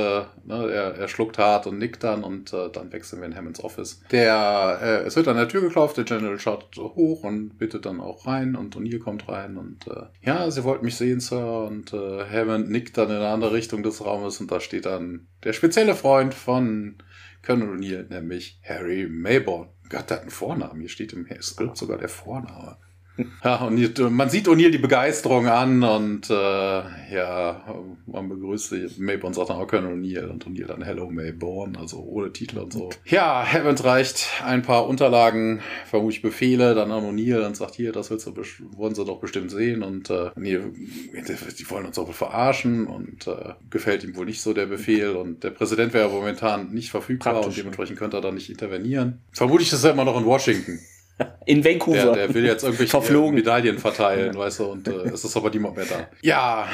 ne, 0.44 0.70
er, 0.70 0.94
er 0.94 1.08
schluckt 1.08 1.38
hart 1.38 1.66
und 1.66 1.78
nickt 1.78 2.04
dann 2.04 2.22
und 2.22 2.52
äh, 2.52 2.70
dann 2.70 2.92
wechseln 2.92 3.20
wir 3.20 3.26
in 3.26 3.34
Hammonds 3.34 3.62
Office. 3.62 4.02
Der, 4.10 4.78
äh, 4.82 5.06
es 5.06 5.16
wird 5.16 5.28
an 5.28 5.36
der 5.36 5.48
Tür 5.48 5.62
geklopft, 5.62 5.96
der 5.96 6.04
General 6.04 6.38
schaut 6.38 6.76
hoch 6.76 7.24
und 7.24 7.58
bittet 7.58 7.86
dann 7.86 8.00
auch 8.00 8.26
rein 8.26 8.56
und 8.56 8.76
O'Neill 8.76 8.98
kommt 8.98 9.28
rein 9.28 9.56
und 9.56 9.86
äh, 9.86 10.06
ja, 10.22 10.50
sie 10.50 10.64
wollten 10.64 10.84
mich 10.84 10.96
sehen, 10.96 11.20
Sir 11.20 11.64
und 11.66 11.92
äh, 11.92 12.24
Hammond 12.24 12.70
nickt 12.70 12.98
dann 12.98 13.08
in 13.08 13.16
eine 13.16 13.28
andere 13.28 13.52
Richtung 13.52 13.82
des 13.82 14.04
Raumes 14.04 14.40
und 14.40 14.50
da 14.50 14.60
steht 14.60 14.86
dann 14.86 15.28
der 15.44 15.52
spezielle 15.52 15.94
Freund 15.94 16.34
von 16.34 16.96
Colonel 17.44 17.76
O'Neill, 17.76 18.08
nämlich 18.08 18.60
Harry 18.68 19.06
Mayborn. 19.08 19.68
Gott, 19.88 20.08
der 20.10 20.16
hat 20.16 20.22
einen 20.22 20.30
Vornamen, 20.30 20.80
hier 20.80 20.88
steht 20.88 21.12
im 21.12 21.26
Skript 21.40 21.76
sogar 21.76 21.98
der 21.98 22.08
Vorname. 22.08 22.76
Ja, 23.44 23.56
und 23.64 23.98
man 24.12 24.28
sieht 24.28 24.48
O'Neill 24.48 24.70
die 24.70 24.78
Begeisterung 24.78 25.46
an 25.46 25.82
und 25.82 26.28
äh, 26.28 26.34
ja, 26.34 27.64
man 28.06 28.28
begrüßt 28.28 28.70
sie. 28.70 28.86
Mayborn 28.98 29.32
sagt 29.32 29.50
dann 29.50 29.56
auch 29.56 29.66
Colonel 29.66 29.94
O'Neill 29.94 30.26
und 30.26 30.46
O'Neill 30.46 30.66
dann 30.66 30.82
Hello 30.82 31.10
Mayborn, 31.10 31.76
also 31.76 32.00
ohne 32.00 32.32
Titel 32.32 32.58
und 32.58 32.72
so. 32.72 32.90
Ja, 33.06 33.44
Hammond 33.50 33.82
reicht 33.84 34.28
ein 34.44 34.62
paar 34.62 34.86
Unterlagen, 34.86 35.60
vermutlich 35.86 36.22
Befehle, 36.22 36.74
dann 36.74 36.90
an 36.92 37.04
O'Neill 37.04 37.46
und 37.46 37.56
sagt, 37.56 37.74
hier, 37.74 37.92
das 37.92 38.10
willst 38.10 38.26
du, 38.26 38.34
wollen 38.76 38.94
sie 38.94 39.04
doch 39.04 39.20
bestimmt 39.20 39.50
sehen 39.50 39.82
und 39.82 40.10
äh, 40.10 40.30
nee, 40.36 40.58
die 40.58 41.70
wollen 41.70 41.86
uns 41.86 41.98
auch 41.98 42.12
verarschen 42.12 42.86
und 42.86 43.26
äh, 43.26 43.54
gefällt 43.70 44.04
ihm 44.04 44.16
wohl 44.16 44.26
nicht 44.26 44.42
so 44.42 44.52
der 44.52 44.66
Befehl 44.66 45.16
und 45.16 45.44
der 45.44 45.50
Präsident 45.50 45.94
wäre 45.94 46.08
momentan 46.08 46.70
nicht 46.70 46.90
verfügbar 46.90 47.34
Praktisch, 47.34 47.48
und 47.48 47.56
dementsprechend 47.58 47.98
könnte 47.98 48.18
er 48.18 48.20
da 48.20 48.32
nicht 48.32 48.50
intervenieren. 48.50 49.20
Vermutlich 49.32 49.72
ist 49.72 49.84
er 49.84 49.92
immer 49.92 50.04
noch 50.04 50.18
in 50.18 50.26
Washington. 50.26 50.78
In 51.46 51.64
Vancouver. 51.64 52.12
Der, 52.12 52.26
der 52.26 52.34
will 52.34 52.44
jetzt 52.44 52.62
irgendwelche 52.62 52.90
Verflogen. 52.90 53.34
Medaillen 53.34 53.78
verteilen, 53.78 54.36
weißt 54.36 54.60
du, 54.60 54.64
und 54.66 54.88
äh, 54.88 55.08
es 55.08 55.24
ist 55.24 55.36
aber 55.36 55.50
niemand 55.50 55.76
mehr 55.76 55.86
da. 55.86 56.08
Ja, 56.22 56.68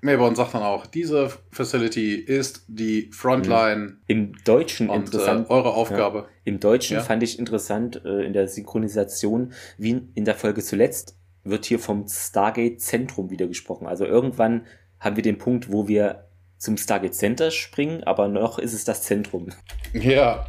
Melbourne 0.00 0.36
sagt 0.36 0.54
dann 0.54 0.62
auch, 0.62 0.86
diese 0.86 1.30
Facility 1.50 2.14
ist 2.14 2.64
die 2.68 3.10
Frontline. 3.12 3.96
Im 4.06 4.32
Deutschen 4.44 4.88
und, 4.90 5.00
interessant. 5.00 5.48
Äh, 5.48 5.52
eure 5.52 5.74
Aufgabe. 5.74 6.18
Ja. 6.18 6.28
Im 6.44 6.60
Deutschen 6.60 6.96
ja. 6.96 7.02
fand 7.02 7.22
ich 7.22 7.38
interessant 7.38 8.02
äh, 8.04 8.24
in 8.24 8.32
der 8.32 8.48
Synchronisation, 8.48 9.52
wie 9.76 10.02
in 10.14 10.24
der 10.24 10.34
Folge 10.34 10.62
zuletzt, 10.62 11.16
wird 11.44 11.64
hier 11.64 11.78
vom 11.78 12.06
Stargate 12.08 12.80
Zentrum 12.80 13.30
wieder 13.30 13.46
gesprochen. 13.46 13.86
Also 13.86 14.04
irgendwann 14.04 14.66
haben 15.00 15.16
wir 15.16 15.22
den 15.22 15.38
Punkt, 15.38 15.72
wo 15.72 15.88
wir 15.88 16.28
zum 16.58 16.76
Stargate 16.76 17.14
Center 17.14 17.50
springen, 17.50 18.02
aber 18.04 18.28
noch 18.28 18.58
ist 18.58 18.74
es 18.74 18.84
das 18.84 19.02
Zentrum. 19.02 19.48
Ja. 19.92 20.46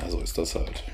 Ja, 0.00 0.08
so 0.08 0.20
ist 0.20 0.36
das 0.36 0.54
halt. 0.54 0.84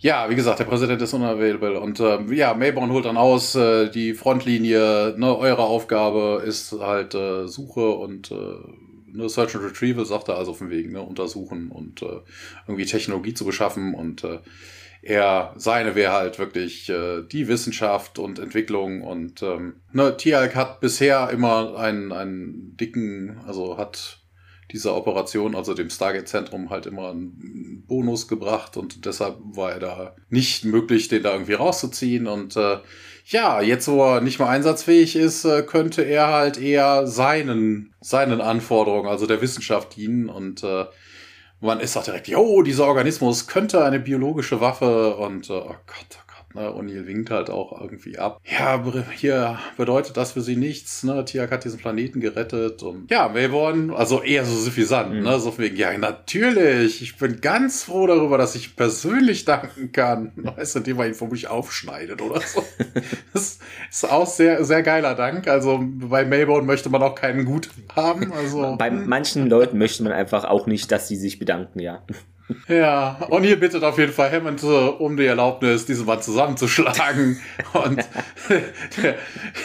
Ja, 0.00 0.30
wie 0.30 0.36
gesagt, 0.36 0.60
der 0.60 0.64
Präsident 0.64 1.02
ist 1.02 1.12
unavailable 1.12 1.80
und 1.80 1.98
äh, 1.98 2.22
ja, 2.32 2.54
Mayborn 2.54 2.92
holt 2.92 3.04
dann 3.04 3.16
aus, 3.16 3.56
äh, 3.56 3.90
die 3.90 4.14
Frontlinie, 4.14 5.14
ne, 5.16 5.36
eure 5.36 5.64
Aufgabe 5.64 6.40
ist 6.46 6.72
halt 6.78 7.14
äh, 7.14 7.48
Suche 7.48 7.88
und 7.90 8.30
äh, 8.30 8.34
ne, 9.12 9.28
Search 9.28 9.56
and 9.56 9.64
Retrieval, 9.64 10.06
sagt 10.06 10.28
er 10.28 10.36
also 10.38 10.52
auf 10.52 10.58
dem 10.58 10.70
Weg, 10.70 10.92
ne, 10.92 11.02
untersuchen 11.02 11.72
und 11.72 12.02
äh, 12.02 12.20
irgendwie 12.68 12.86
Technologie 12.86 13.34
zu 13.34 13.44
beschaffen 13.44 13.92
und 13.92 14.22
äh, 14.22 14.38
er, 15.02 15.52
seine 15.56 15.96
wäre 15.96 16.12
halt 16.12 16.38
wirklich 16.38 16.88
äh, 16.88 17.22
die 17.22 17.48
Wissenschaft 17.48 18.20
und 18.20 18.38
Entwicklung 18.38 19.02
und 19.02 19.42
ähm, 19.42 19.80
ne, 19.92 20.16
Tialk 20.16 20.54
hat 20.54 20.78
bisher 20.78 21.30
immer 21.30 21.76
einen, 21.76 22.12
einen 22.12 22.76
dicken, 22.76 23.40
also 23.48 23.78
hat 23.78 24.20
dieser 24.70 24.94
Operation, 24.96 25.54
also 25.54 25.74
dem 25.74 25.90
Stargate-Zentrum, 25.90 26.70
halt 26.70 26.86
immer 26.86 27.10
einen 27.10 27.84
Bonus 27.86 28.28
gebracht 28.28 28.76
und 28.76 29.04
deshalb 29.06 29.36
war 29.40 29.72
er 29.72 29.80
da 29.80 30.16
nicht 30.28 30.64
möglich, 30.64 31.08
den 31.08 31.22
da 31.22 31.32
irgendwie 31.32 31.54
rauszuziehen. 31.54 32.26
Und 32.26 32.56
äh, 32.56 32.78
ja, 33.26 33.60
jetzt 33.60 33.88
wo 33.88 34.02
er 34.02 34.20
nicht 34.20 34.38
mehr 34.38 34.48
einsatzfähig 34.48 35.16
ist, 35.16 35.44
äh, 35.44 35.62
könnte 35.62 36.02
er 36.02 36.28
halt 36.28 36.58
eher 36.58 37.06
seinen, 37.06 37.94
seinen 38.00 38.40
Anforderungen, 38.40 39.08
also 39.08 39.26
der 39.26 39.40
Wissenschaft 39.40 39.96
dienen 39.96 40.28
und 40.28 40.62
äh, 40.62 40.84
man 41.60 41.80
ist 41.80 41.96
auch 41.96 42.04
direkt, 42.04 42.28
jo, 42.28 42.62
dieser 42.62 42.86
Organismus 42.86 43.46
könnte 43.46 43.84
eine 43.84 43.98
biologische 43.98 44.60
Waffe 44.60 45.16
und 45.16 45.50
äh, 45.50 45.54
oh 45.54 45.74
Gott, 45.86 46.18
oh 46.18 46.27
Ne? 46.58 46.74
O'Neill 46.74 47.06
winkt 47.06 47.30
halt 47.30 47.50
auch 47.50 47.80
irgendwie 47.80 48.18
ab. 48.18 48.40
Ja, 48.44 48.82
hier 49.14 49.58
bedeutet 49.76 50.16
das 50.16 50.32
für 50.32 50.40
sie 50.40 50.56
nichts. 50.56 51.04
Ne? 51.04 51.24
Tiak 51.24 51.50
hat 51.52 51.64
diesen 51.64 51.78
Planeten 51.78 52.20
gerettet. 52.20 52.82
Und 52.82 53.10
ja, 53.10 53.28
Mayborn, 53.28 53.90
also 53.92 54.22
eher 54.22 54.44
so 54.44 54.56
suffisant. 54.56 55.14
Mhm. 55.14 55.22
Ne? 55.22 55.38
So 55.38 55.56
wegen, 55.58 55.76
ja, 55.76 55.96
natürlich. 55.96 57.00
Ich 57.00 57.16
bin 57.16 57.40
ganz 57.40 57.84
froh 57.84 58.06
darüber, 58.06 58.38
dass 58.38 58.54
ich 58.54 58.74
persönlich 58.74 59.44
danken 59.44 59.92
kann. 59.92 60.32
Weißt 60.34 60.74
du, 60.74 60.80
indem 60.80 60.96
man 60.96 61.08
ihn 61.08 61.14
von 61.14 61.30
mich 61.30 61.48
aufschneidet 61.48 62.20
oder 62.20 62.40
so. 62.40 62.64
das 63.32 63.58
ist 63.90 64.10
auch 64.10 64.26
sehr, 64.26 64.64
sehr 64.64 64.82
geiler 64.82 65.14
Dank. 65.14 65.46
Also 65.46 65.78
bei 65.80 66.24
Mayborn 66.24 66.66
möchte 66.66 66.90
man 66.90 67.02
auch 67.02 67.14
keinen 67.14 67.44
Gut 67.44 67.70
haben. 67.94 68.32
Also, 68.32 68.76
bei 68.76 68.90
manchen 68.90 69.48
Leuten 69.48 69.78
möchte 69.78 70.02
man 70.02 70.12
einfach 70.12 70.44
auch 70.44 70.66
nicht, 70.66 70.90
dass 70.90 71.08
sie 71.08 71.16
sich 71.16 71.38
bedanken, 71.38 71.78
ja. 71.80 72.02
Ja, 72.66 73.26
und 73.28 73.44
hier 73.44 73.60
bittet 73.60 73.82
auf 73.84 73.98
jeden 73.98 74.12
Fall 74.12 74.32
Hammond 74.32 74.62
um 74.64 75.16
die 75.16 75.26
Erlaubnis, 75.26 75.84
diesen 75.84 76.06
Mann 76.06 76.22
zusammenzuschlagen. 76.22 77.38
Und 77.74 78.08
der, 79.02 79.16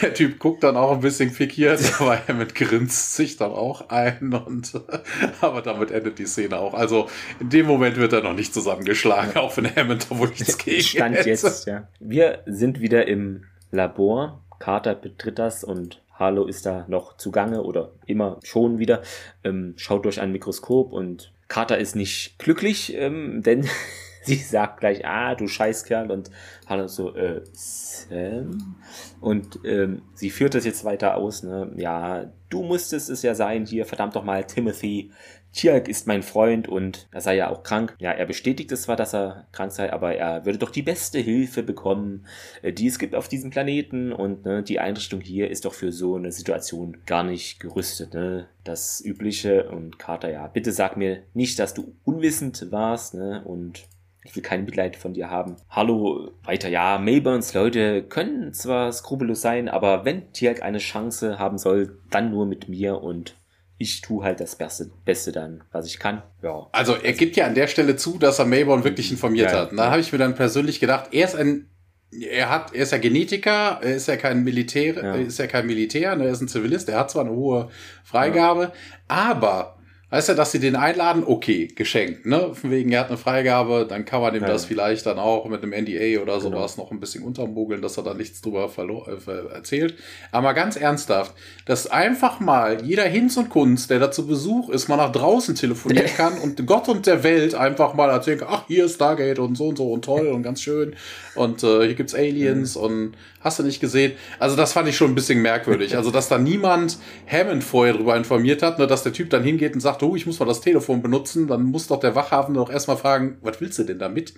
der, 0.02 0.14
Typ 0.14 0.38
guckt 0.38 0.62
dann 0.62 0.76
auch 0.76 0.92
ein 0.92 1.00
bisschen 1.00 1.32
pikiert, 1.32 1.80
aber 2.00 2.18
Hammond 2.28 2.54
grinst 2.54 3.14
sich 3.14 3.36
dann 3.36 3.52
auch 3.52 3.88
ein. 3.88 4.34
Und, 4.34 4.72
aber 5.40 5.62
damit 5.62 5.90
endet 5.90 6.18
die 6.18 6.26
Szene 6.26 6.58
auch. 6.58 6.74
Also 6.74 7.08
in 7.40 7.48
dem 7.50 7.66
Moment 7.66 7.96
wird 7.96 8.12
er 8.12 8.22
noch 8.22 8.34
nicht 8.34 8.52
zusammengeschlagen, 8.52 9.36
auch 9.36 9.56
wenn 9.56 9.74
Hammond 9.74 10.10
da 10.10 10.18
wohl 10.18 10.28
nichts 10.28 10.58
gegen 10.58 10.82
Stand 10.82 11.16
hätte. 11.16 11.30
jetzt, 11.30 11.66
ja. 11.66 11.88
Wir 12.00 12.40
sind 12.46 12.80
wieder 12.80 13.06
im 13.08 13.44
Labor. 13.70 14.42
Carter 14.58 14.94
betritt 14.94 15.38
das 15.38 15.64
und 15.64 16.02
Harlow 16.12 16.46
ist 16.46 16.64
da 16.64 16.84
noch 16.88 17.16
zugange 17.16 17.62
oder 17.62 17.90
immer 18.06 18.38
schon 18.44 18.78
wieder, 18.78 19.02
ähm, 19.42 19.74
schaut 19.76 20.04
durch 20.04 20.20
ein 20.20 20.32
Mikroskop 20.32 20.92
und 20.92 21.33
Carter 21.54 21.78
ist 21.78 21.94
nicht 21.94 22.36
glücklich, 22.40 22.94
ähm, 22.96 23.40
denn 23.44 23.68
sie 24.24 24.34
sagt 24.34 24.80
gleich, 24.80 25.06
ah, 25.06 25.36
du 25.36 25.46
Scheißkerl 25.46 26.10
und 26.10 26.28
Hannah 26.66 26.88
so, 26.88 27.14
äh, 27.14 27.42
Sam? 27.52 28.74
Und 29.20 29.60
ähm, 29.64 30.02
sie 30.14 30.30
führt 30.30 30.56
das 30.56 30.64
jetzt 30.64 30.84
weiter 30.84 31.16
aus, 31.16 31.44
ne? 31.44 31.70
Ja, 31.76 32.32
du 32.50 32.64
musstest 32.64 33.08
es 33.08 33.22
ja 33.22 33.36
sein 33.36 33.66
hier, 33.66 33.86
verdammt 33.86 34.16
doch 34.16 34.24
mal, 34.24 34.42
Timothy. 34.44 35.12
Tialk 35.54 35.88
ist 35.88 36.08
mein 36.08 36.24
Freund 36.24 36.68
und 36.68 37.06
er 37.12 37.20
sei 37.20 37.36
ja 37.36 37.48
auch 37.48 37.62
krank. 37.62 37.94
Ja, 38.00 38.10
er 38.10 38.26
bestätigt 38.26 38.72
es 38.72 38.82
zwar, 38.82 38.96
dass 38.96 39.14
er 39.14 39.46
krank 39.52 39.70
sei, 39.70 39.92
aber 39.92 40.14
er 40.14 40.44
würde 40.44 40.58
doch 40.58 40.70
die 40.70 40.82
beste 40.82 41.20
Hilfe 41.20 41.62
bekommen, 41.62 42.26
äh, 42.62 42.72
die 42.72 42.88
es 42.88 42.98
gibt 42.98 43.14
auf 43.14 43.28
diesem 43.28 43.50
Planeten. 43.50 44.12
Und 44.12 44.44
ne, 44.44 44.62
die 44.64 44.80
Einrichtung 44.80 45.20
hier 45.20 45.50
ist 45.50 45.64
doch 45.64 45.72
für 45.72 45.92
so 45.92 46.16
eine 46.16 46.32
Situation 46.32 46.96
gar 47.06 47.22
nicht 47.22 47.60
gerüstet. 47.60 48.14
Ne? 48.14 48.48
Das 48.64 49.00
Übliche. 49.04 49.70
Und 49.70 49.98
Carter, 49.98 50.30
ja, 50.30 50.48
bitte 50.48 50.72
sag 50.72 50.96
mir 50.96 51.22
nicht, 51.34 51.58
dass 51.60 51.72
du 51.72 51.94
unwissend 52.04 52.66
warst. 52.72 53.14
Ne? 53.14 53.42
Und 53.44 53.84
ich 54.24 54.34
will 54.34 54.42
kein 54.42 54.64
Mitleid 54.64 54.96
von 54.96 55.14
dir 55.14 55.30
haben. 55.30 55.56
Hallo, 55.68 56.32
weiter, 56.42 56.68
ja, 56.68 56.98
Mayburns 56.98 57.54
Leute 57.54 58.02
können 58.02 58.52
zwar 58.54 58.90
skrupellos 58.90 59.42
sein, 59.42 59.68
aber 59.68 60.04
wenn 60.04 60.32
Tialk 60.32 60.62
eine 60.62 60.78
Chance 60.78 61.38
haben 61.38 61.58
soll, 61.58 61.98
dann 62.10 62.30
nur 62.30 62.46
mit 62.46 62.68
mir 62.68 63.02
und 63.02 63.36
ich 63.84 64.00
tue 64.00 64.24
halt 64.24 64.40
das 64.40 64.56
Beste, 64.56 64.90
Beste 65.04 65.30
dann, 65.30 65.62
was 65.70 65.86
ich 65.86 65.98
kann. 65.98 66.22
Ja. 66.42 66.66
Also 66.72 66.94
er 66.94 67.12
gibt 67.12 67.36
ja 67.36 67.46
an 67.46 67.54
der 67.54 67.66
Stelle 67.66 67.96
zu, 67.96 68.18
dass 68.18 68.38
er 68.38 68.46
Mayborn 68.46 68.82
wirklich 68.82 69.10
informiert 69.10 69.52
ja, 69.52 69.58
hat. 69.58 69.72
Da 69.72 69.76
ja. 69.76 69.90
habe 69.90 70.00
ich 70.00 70.10
mir 70.10 70.18
dann 70.18 70.34
persönlich 70.34 70.80
gedacht, 70.80 71.10
er 71.12 71.26
ist 71.26 71.36
ein, 71.36 71.68
er 72.10 72.48
hat, 72.48 72.74
er 72.74 72.82
ist 72.82 72.92
ja 72.92 72.98
Genetiker, 72.98 73.80
er 73.82 73.96
ist 73.96 74.08
ja 74.08 74.16
kein 74.16 74.42
Militär, 74.42 74.94
ja. 74.94 75.14
ist 75.14 75.38
ja 75.38 75.46
kein 75.46 75.66
Militär, 75.66 76.16
ne, 76.16 76.24
er 76.24 76.32
ist 76.32 76.40
ein 76.40 76.48
Zivilist, 76.48 76.88
er 76.88 76.98
hat 76.98 77.10
zwar 77.10 77.26
eine 77.26 77.34
hohe 77.34 77.68
Freigabe, 78.04 78.72
aber 79.06 79.76
Weißt 80.14 80.28
du, 80.28 80.34
dass 80.34 80.52
sie 80.52 80.60
den 80.60 80.76
einladen, 80.76 81.24
okay, 81.26 81.66
geschenkt, 81.66 82.24
ne? 82.24 82.54
Von 82.54 82.70
wegen, 82.70 82.92
er 82.92 83.00
hat 83.00 83.08
eine 83.08 83.16
Freigabe, 83.16 83.84
dann 83.84 84.04
kann 84.04 84.20
man 84.20 84.32
ihm 84.32 84.42
ja. 84.42 84.46
das 84.46 84.64
vielleicht 84.64 85.06
dann 85.06 85.18
auch 85.18 85.48
mit 85.48 85.64
einem 85.64 85.72
NDA 85.72 86.22
oder 86.22 86.38
genau. 86.38 86.38
sowas 86.38 86.76
genau. 86.76 86.84
noch 86.84 86.92
ein 86.92 87.00
bisschen 87.00 87.24
untermogeln, 87.24 87.82
dass 87.82 87.96
er 87.96 88.04
da 88.04 88.14
nichts 88.14 88.40
drüber 88.40 88.70
äh, 88.78 89.52
erzählt. 89.52 89.96
Aber 90.30 90.54
ganz 90.54 90.76
ernsthaft, 90.76 91.34
dass 91.66 91.88
einfach 91.88 92.38
mal 92.38 92.84
jeder 92.84 93.02
Hinz 93.02 93.36
und 93.36 93.50
Kunst, 93.50 93.90
der 93.90 93.98
da 93.98 94.12
zu 94.12 94.28
Besuch 94.28 94.70
ist, 94.70 94.86
mal 94.86 94.98
nach 94.98 95.10
draußen 95.10 95.56
telefonieren 95.56 96.06
kann 96.16 96.38
und 96.38 96.64
Gott 96.64 96.88
und 96.88 97.08
der 97.08 97.24
Welt 97.24 97.56
einfach 97.56 97.94
mal 97.94 98.08
erzählen 98.08 98.38
kann, 98.38 98.48
ach, 98.52 98.68
hier 98.68 98.84
ist 98.84 98.94
Stargate 98.94 99.40
und 99.40 99.56
so 99.56 99.66
und 99.66 99.78
so 99.78 99.90
und 99.90 100.04
toll 100.04 100.28
und 100.28 100.44
ganz 100.44 100.62
schön 100.62 100.94
und 101.34 101.64
äh, 101.64 101.86
hier 101.86 101.94
gibt's 101.94 102.14
Aliens 102.14 102.76
mhm. 102.76 102.82
und 102.82 103.16
hast 103.44 103.58
du 103.58 103.62
nicht 103.62 103.80
gesehen. 103.80 104.12
Also 104.38 104.56
das 104.56 104.72
fand 104.72 104.88
ich 104.88 104.96
schon 104.96 105.12
ein 105.12 105.14
bisschen 105.14 105.42
merkwürdig. 105.42 105.96
Also, 105.96 106.10
dass 106.10 106.28
da 106.28 106.38
niemand 106.38 106.98
Hammond 107.30 107.62
vorher 107.62 107.94
drüber 107.94 108.16
informiert 108.16 108.62
hat, 108.62 108.78
ne, 108.78 108.86
dass 108.86 109.02
der 109.02 109.12
Typ 109.12 109.30
dann 109.30 109.44
hingeht 109.44 109.74
und 109.74 109.80
sagt, 109.80 110.02
oh, 110.04 110.16
ich 110.16 110.26
muss 110.26 110.38
mal 110.38 110.46
das 110.46 110.60
Telefon 110.60 111.02
benutzen, 111.02 111.46
dann 111.46 111.64
muss 111.64 111.86
doch 111.86 112.00
der 112.00 112.14
Wachhafen 112.14 112.54
doch 112.54 112.70
erstmal 112.70 112.96
fragen, 112.96 113.38
was 113.42 113.60
willst 113.60 113.78
du 113.78 113.84
denn 113.84 113.98
damit? 113.98 114.34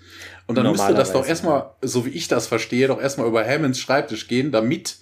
Und 0.47 0.57
dann 0.57 0.71
müsste 0.71 0.95
das 0.95 1.13
doch 1.13 1.27
erstmal, 1.27 1.71
so 1.83 2.07
wie 2.07 2.11
ich 2.11 2.29
das 2.29 2.47
verstehe, 2.47 2.89
doch 2.89 3.01
erstmal 3.01 3.27
über 3.27 3.45
Hammonds 3.45 3.79
Schreibtisch 3.79 4.29
gehen, 4.29 4.53
damit 4.53 4.99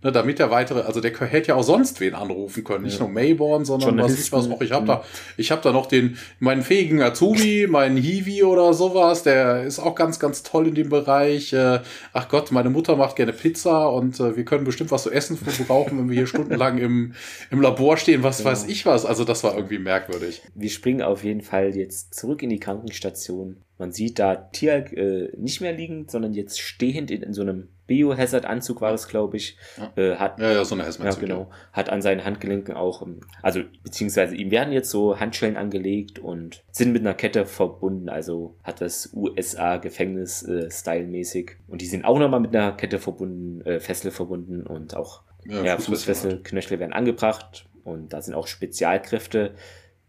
Ne, 0.00 0.12
damit 0.12 0.38
der 0.38 0.48
weitere, 0.52 0.82
also 0.82 1.00
der 1.00 1.12
hätte 1.12 1.48
ja 1.48 1.54
auch 1.56 1.64
sonst 1.64 1.98
wen 1.98 2.14
anrufen 2.14 2.62
können, 2.62 2.84
nicht 2.84 3.00
ja. 3.00 3.04
nur 3.04 3.12
Mayborn, 3.12 3.64
sondern 3.64 3.98
was 3.98 4.16
ich 4.16 4.30
was 4.30 4.48
auch. 4.48 4.60
Ich 4.60 4.70
habe 4.70 4.86
da, 4.86 5.02
ich 5.36 5.50
habe 5.50 5.60
da 5.60 5.72
noch 5.72 5.86
den 5.86 6.16
meinen 6.38 6.62
fähigen 6.62 7.02
Azubi, 7.02 7.66
meinen 7.68 7.96
Hiwi 7.96 8.44
oder 8.44 8.74
sowas. 8.74 9.24
Der 9.24 9.64
ist 9.64 9.80
auch 9.80 9.96
ganz, 9.96 10.20
ganz 10.20 10.44
toll 10.44 10.68
in 10.68 10.76
dem 10.76 10.88
Bereich. 10.88 11.52
Äh, 11.52 11.80
ach 12.12 12.28
Gott, 12.28 12.52
meine 12.52 12.70
Mutter 12.70 12.94
macht 12.94 13.16
gerne 13.16 13.32
Pizza 13.32 13.88
und 13.88 14.20
äh, 14.20 14.36
wir 14.36 14.44
können 14.44 14.62
bestimmt 14.62 14.92
was 14.92 15.02
zu 15.02 15.10
essen 15.10 15.36
brauchen, 15.66 15.98
wenn 15.98 16.08
wir 16.08 16.14
hier 16.14 16.28
stundenlang 16.28 16.78
im 16.78 17.14
im 17.50 17.60
Labor 17.60 17.96
stehen. 17.96 18.22
Was 18.22 18.38
genau. 18.38 18.50
weiß 18.50 18.68
ich 18.68 18.86
was. 18.86 19.04
Also 19.04 19.24
das 19.24 19.42
war 19.42 19.56
irgendwie 19.56 19.80
merkwürdig. 19.80 20.42
Wir 20.54 20.70
springen 20.70 21.02
auf 21.02 21.24
jeden 21.24 21.42
Fall 21.42 21.74
jetzt 21.74 22.14
zurück 22.14 22.44
in 22.44 22.50
die 22.50 22.60
Krankenstation. 22.60 23.64
Man 23.78 23.92
sieht 23.92 24.18
da 24.18 24.34
Tialk 24.34 24.92
äh, 24.92 25.30
nicht 25.36 25.60
mehr 25.60 25.72
liegend, 25.72 26.10
sondern 26.10 26.34
jetzt 26.34 26.60
stehend 26.60 27.10
in, 27.10 27.22
in 27.22 27.32
so 27.32 27.42
einem 27.42 27.68
Biohazard-Anzug 27.86 28.80
war 28.80 28.92
das, 28.92 29.08
glaube 29.08 29.36
ich. 29.36 29.56
Ja. 29.76 29.92
Äh, 29.96 30.16
hat, 30.16 30.38
ja, 30.38 30.52
ja, 30.52 30.64
so 30.64 30.74
eine. 30.74 30.84
Ja, 30.84 31.14
genau. 31.14 31.50
Hat 31.72 31.88
an 31.88 32.02
seinen 32.02 32.24
Handgelenken 32.24 32.74
auch, 32.74 33.02
ähm, 33.02 33.20
also 33.42 33.62
beziehungsweise 33.82 34.36
ihm 34.36 34.50
werden 34.50 34.72
jetzt 34.72 34.90
so 34.90 35.18
Handschellen 35.18 35.56
angelegt 35.56 36.18
und 36.18 36.62
sind 36.70 36.92
mit 36.92 37.02
einer 37.02 37.14
Kette 37.14 37.46
verbunden. 37.46 38.08
Also 38.08 38.56
hat 38.62 38.80
das 38.80 39.10
USA-Gefängnis 39.14 40.42
äh, 40.42 40.70
stylmäßig. 40.70 41.56
Und 41.66 41.80
die 41.80 41.86
sind 41.86 42.04
auch 42.04 42.18
nochmal 42.18 42.40
mit 42.40 42.54
einer 42.54 42.72
Kette 42.72 42.98
verbunden, 42.98 43.62
äh, 43.62 43.80
Fessel 43.80 44.10
verbunden 44.10 44.66
und 44.66 44.94
auch 44.94 45.22
ja, 45.44 45.64
ja 45.64 45.78
Fußfessel, 45.78 46.42
Knöchel 46.42 46.78
werden 46.78 46.92
angebracht. 46.92 47.64
Und 47.84 48.12
da 48.12 48.20
sind 48.20 48.34
auch 48.34 48.46
Spezialkräfte 48.46 49.54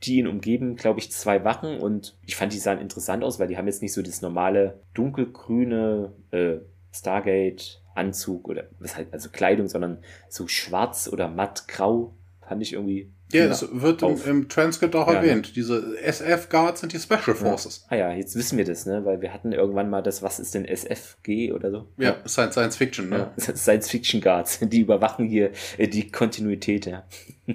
die 0.04 0.18
ihn 0.18 0.28
umgeben, 0.28 0.76
glaube 0.76 1.00
ich, 1.00 1.12
zwei 1.12 1.44
Wachen 1.44 1.80
und 1.80 2.18
ich 2.26 2.36
fand, 2.36 2.54
die 2.54 2.60
sahen 2.60 2.80
interessant 2.80 3.24
aus, 3.24 3.40
weil 3.40 3.48
die 3.48 3.58
haben 3.58 3.68
jetzt 3.68 3.82
nicht 3.82 3.94
so 3.94 4.02
das 4.02 4.22
normale 4.22 4.80
dunkelgrüne 4.94 6.14
äh, 6.32 6.58
Stargate 6.92 7.82
Anzug 7.96 8.48
oder 8.48 8.66
was 8.80 8.96
halt, 8.96 9.14
also 9.14 9.30
Kleidung, 9.30 9.68
sondern 9.68 10.00
so 10.30 10.48
schwarz 10.48 11.10
oder 11.12 11.28
mattgrau 11.28 12.16
fand 12.48 12.62
ich 12.64 12.74
irgendwie. 12.74 13.12
Ja, 13.32 13.48
das 13.48 13.68
wird 13.72 14.02
im, 14.02 14.18
im, 14.26 14.50
Transcript 14.50 14.96
auch 14.96 15.08
ja, 15.08 15.16
erwähnt. 15.16 15.48
Ja. 15.48 15.54
Diese 15.54 15.96
SF 16.02 16.50
Guards 16.50 16.80
sind 16.80 16.94
die 16.94 16.98
Special 16.98 17.36
Forces. 17.36 17.86
Ja. 17.86 17.88
Ah 17.90 17.96
ja, 18.00 18.14
jetzt 18.14 18.36
wissen 18.36 18.58
wir 18.58 18.66
das, 18.66 18.88
ne? 18.88 19.06
Weil 19.06 19.22
wir 19.22 19.32
hatten 19.36 19.52
irgendwann 19.52 19.88
mal 19.88 20.02
das, 20.02 20.24
was 20.24 20.40
ist 20.40 20.56
denn 20.56 20.66
SFG 20.66 21.52
oder 21.52 21.70
so? 21.70 21.88
Ja, 21.98 22.16
Science, 22.28 22.54
Science 22.54 22.76
Fiction, 22.78 23.10
ne? 23.10 23.30
Science 23.38 23.88
Fiction 23.88 24.20
Guards, 24.20 24.60
die 24.62 24.80
überwachen 24.80 25.28
hier 25.28 25.52
äh, 25.78 25.88
die 25.88 26.10
Kontinuität, 26.10 26.88
ja. 26.88 27.04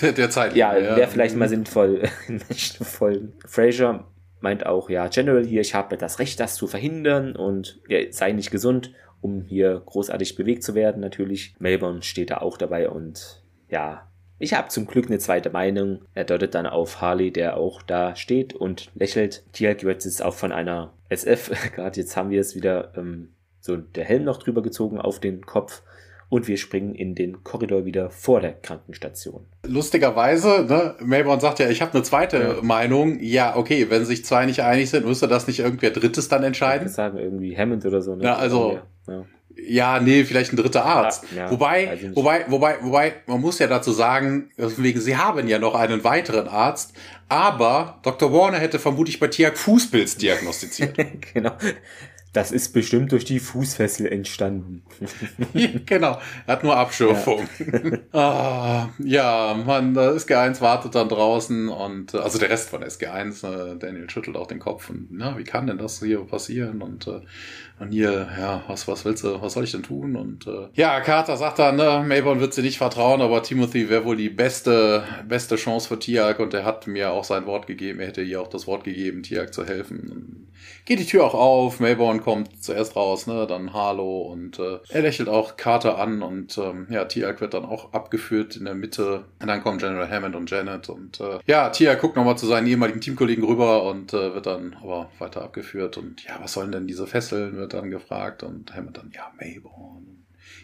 Der, 0.00 0.12
der 0.12 0.30
Zeit. 0.30 0.54
Ja, 0.56 0.74
wäre 0.74 1.08
vielleicht 1.08 1.36
mal 1.36 1.48
sinnvoll 1.48 2.02
in 2.28 2.40
manchen 2.48 2.84
Folgen. 2.84 3.32
Fraser 3.46 4.04
meint 4.40 4.66
auch, 4.66 4.88
ja, 4.90 5.08
General 5.08 5.44
hier, 5.44 5.60
ich 5.60 5.74
habe 5.74 5.96
das 5.96 6.18
Recht, 6.18 6.38
das 6.40 6.54
zu 6.54 6.66
verhindern 6.66 7.34
und 7.34 7.80
ja, 7.88 7.98
sei 8.10 8.32
nicht 8.32 8.50
gesund, 8.50 8.92
um 9.20 9.42
hier 9.42 9.82
großartig 9.84 10.36
bewegt 10.36 10.62
zu 10.62 10.74
werden. 10.74 11.00
Natürlich, 11.00 11.54
Melbourne 11.58 12.02
steht 12.02 12.30
da 12.30 12.38
auch 12.38 12.56
dabei 12.56 12.88
und 12.88 13.42
ja, 13.68 14.08
ich 14.38 14.54
habe 14.54 14.68
zum 14.68 14.86
Glück 14.86 15.06
eine 15.06 15.18
zweite 15.18 15.50
Meinung. 15.50 16.02
Er 16.14 16.24
deutet 16.24 16.54
dann 16.54 16.66
auf 16.66 17.00
Harley, 17.00 17.32
der 17.32 17.56
auch 17.56 17.82
da 17.82 18.14
steht 18.14 18.54
und 18.54 18.90
lächelt. 18.94 19.42
Tialk 19.52 19.82
wird 19.82 20.04
jetzt 20.04 20.22
auch 20.22 20.34
von 20.34 20.52
einer 20.52 20.92
SF, 21.08 21.50
gerade 21.74 22.00
jetzt 22.00 22.16
haben 22.16 22.30
wir 22.30 22.40
es 22.40 22.54
wieder, 22.54 22.92
ähm, 22.96 23.30
so 23.60 23.76
der 23.76 24.04
Helm 24.04 24.24
noch 24.24 24.38
drüber 24.38 24.62
gezogen 24.62 25.00
auf 25.00 25.18
den 25.18 25.44
Kopf 25.44 25.82
und 26.28 26.46
wir 26.46 26.56
springen 26.56 26.94
in 26.94 27.14
den 27.14 27.42
Korridor 27.42 27.84
wieder 27.84 28.10
vor 28.10 28.40
der 28.40 28.52
Krankenstation. 28.52 29.46
Lustigerweise, 29.66 30.66
ne, 30.68 30.94
Melbourne 31.00 31.40
sagt 31.40 31.58
ja, 31.58 31.68
ich 31.68 31.80
habe 31.80 31.94
eine 31.94 32.02
zweite 32.02 32.36
ja. 32.38 32.62
Meinung. 32.62 33.18
Ja, 33.20 33.56
okay, 33.56 33.86
wenn 33.88 34.04
sich 34.04 34.24
zwei 34.24 34.46
nicht 34.46 34.62
einig 34.62 34.90
sind, 34.90 35.06
müsste 35.06 35.28
das 35.28 35.46
nicht 35.46 35.60
irgendwer 35.60 35.90
Drittes 35.90 36.28
dann 36.28 36.44
entscheiden? 36.44 36.88
Ich 36.88 36.94
sagen 36.94 37.18
irgendwie 37.18 37.56
Hammond 37.56 37.84
oder 37.86 38.02
so. 38.02 38.14
Ne? 38.14 38.24
Ja, 38.24 38.36
also 38.36 38.78
ja. 39.06 39.24
Ja, 39.60 39.98
nee, 40.00 40.24
vielleicht 40.24 40.52
ein 40.52 40.56
dritter 40.56 40.84
Arzt. 40.84 41.24
Ja, 41.34 41.46
ja, 41.46 41.50
wobei, 41.50 41.98
wobei, 42.14 42.44
wobei, 42.48 42.76
wobei, 42.80 43.12
man 43.26 43.40
muss 43.40 43.58
ja 43.58 43.66
dazu 43.66 43.90
sagen, 43.90 44.50
wegen, 44.56 45.00
sie 45.00 45.16
haben 45.16 45.48
ja 45.48 45.58
noch 45.58 45.74
einen 45.74 46.04
weiteren 46.04 46.46
Arzt, 46.46 46.92
aber 47.28 47.98
Dr. 48.02 48.32
Warner 48.32 48.58
hätte 48.58 48.78
vermutlich 48.78 49.18
bei 49.18 49.26
Tiak 49.26 49.58
Fußpilz 49.58 50.16
diagnostiziert. 50.16 50.96
genau. 51.34 51.52
Das 52.32 52.52
ist 52.52 52.72
bestimmt 52.72 53.12
durch 53.12 53.24
die 53.24 53.40
Fußfessel 53.40 54.06
entstanden. 54.06 54.82
genau, 55.86 56.20
er 56.46 56.52
hat 56.52 56.62
nur 56.62 56.76
Abschürfung. 56.76 57.48
Ja. 57.58 57.98
ah, 58.18 58.88
ja, 58.98 59.62
man, 59.64 59.96
SG1 59.96 60.60
wartet 60.60 60.94
dann 60.94 61.08
draußen 61.08 61.68
und 61.68 62.14
äh, 62.14 62.18
also 62.18 62.38
der 62.38 62.50
Rest 62.50 62.68
von 62.68 62.84
SG1, 62.84 63.46
äh, 63.46 63.78
Daniel 63.78 64.10
schüttelt 64.10 64.36
auch 64.36 64.46
den 64.46 64.58
Kopf 64.58 64.90
und 64.90 65.08
na, 65.10 65.38
wie 65.38 65.44
kann 65.44 65.66
denn 65.66 65.78
das 65.78 66.00
hier 66.00 66.20
passieren? 66.20 66.82
Und 66.82 67.06
äh, 67.06 67.20
und 67.80 67.92
hier, 67.92 68.28
ja, 68.36 68.64
was, 68.66 68.88
was 68.88 69.04
willst 69.04 69.22
du, 69.22 69.40
was 69.40 69.52
soll 69.52 69.62
ich 69.62 69.70
denn 69.70 69.84
tun? 69.84 70.16
Und 70.16 70.48
äh, 70.48 70.68
ja, 70.74 71.00
Carter 71.00 71.36
sagt 71.36 71.60
dann, 71.60 71.76
ne, 71.76 72.02
Mayborn 72.04 72.40
wird 72.40 72.52
sie 72.52 72.62
nicht 72.62 72.78
vertrauen, 72.78 73.20
aber 73.20 73.42
Timothy 73.42 73.88
wäre 73.88 74.04
wohl 74.04 74.16
die 74.16 74.30
beste, 74.30 75.04
beste 75.28 75.54
Chance 75.54 75.86
für 75.86 75.98
Tiag 75.98 76.40
und 76.40 76.54
er 76.54 76.64
hat 76.64 76.88
mir 76.88 77.12
auch 77.12 77.22
sein 77.22 77.46
Wort 77.46 77.68
gegeben, 77.68 78.00
er 78.00 78.08
hätte 78.08 78.22
ihr 78.22 78.40
auch 78.40 78.48
das 78.48 78.66
Wort 78.66 78.82
gegeben, 78.82 79.22
Tiag 79.22 79.54
zu 79.54 79.64
helfen. 79.64 80.48
Geht 80.84 81.00
die 81.00 81.06
Tür 81.06 81.24
auch 81.24 81.34
auf, 81.34 81.80
Mayborn 81.80 82.22
kommt 82.22 82.62
zuerst 82.62 82.96
raus, 82.96 83.26
ne, 83.26 83.46
dann 83.46 83.72
Harlow 83.72 84.22
und 84.22 84.58
äh, 84.58 84.78
er 84.88 85.02
lächelt 85.02 85.28
auch 85.28 85.56
Carter 85.56 85.98
an 85.98 86.22
und 86.22 86.56
ähm, 86.58 86.86
ja, 86.90 87.04
Tiag 87.04 87.40
wird 87.40 87.54
dann 87.54 87.64
auch 87.64 87.92
abgeführt 87.92 88.56
in 88.56 88.64
der 88.64 88.74
Mitte. 88.74 89.24
Und 89.40 89.48
dann 89.48 89.62
kommen 89.62 89.78
General 89.78 90.10
Hammond 90.10 90.36
und 90.36 90.50
Janet 90.50 90.88
und 90.88 91.20
äh, 91.20 91.38
ja, 91.46 91.68
Tiag 91.68 92.00
guckt 92.00 92.16
nochmal 92.16 92.38
zu 92.38 92.46
seinen 92.46 92.66
ehemaligen 92.66 93.00
Teamkollegen 93.00 93.44
rüber 93.44 93.82
und 93.82 94.14
äh, 94.14 94.34
wird 94.34 94.46
dann 94.46 94.76
aber 94.82 95.10
weiter 95.18 95.42
abgeführt 95.42 95.96
und 95.98 96.24
ja, 96.24 96.38
was 96.40 96.52
sollen 96.52 96.72
denn 96.72 96.86
diese 96.86 97.06
Fesseln? 97.06 97.58
wird 97.58 97.74
dann 97.74 97.90
gefragt 97.90 98.42
und 98.42 98.74
Hammond 98.74 98.96
dann, 98.96 99.10
ja, 99.14 99.30
Mayborn. 99.38 99.97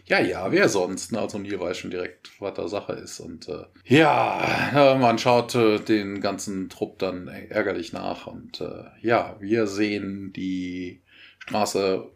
Ja, 0.06 0.20
ja, 0.20 0.52
wer 0.52 0.68
sonst? 0.68 1.12
Ne? 1.12 1.20
Also 1.20 1.38
Neil 1.38 1.58
weiß 1.58 1.78
schon 1.78 1.90
direkt, 1.90 2.30
was 2.38 2.54
da 2.54 2.68
Sache 2.68 2.92
ist. 2.92 3.20
Und 3.20 3.48
äh, 3.48 3.64
ja, 3.86 4.96
man 5.00 5.18
schaut 5.18 5.54
äh, 5.54 5.78
den 5.78 6.20
ganzen 6.20 6.68
Trupp 6.68 6.98
dann 6.98 7.28
ärgerlich 7.28 7.92
nach. 7.92 8.26
Und 8.26 8.60
äh, 8.60 8.84
ja, 9.00 9.36
wir 9.40 9.66
sehen 9.66 10.32
die 10.34 11.02
Straße 11.38 12.10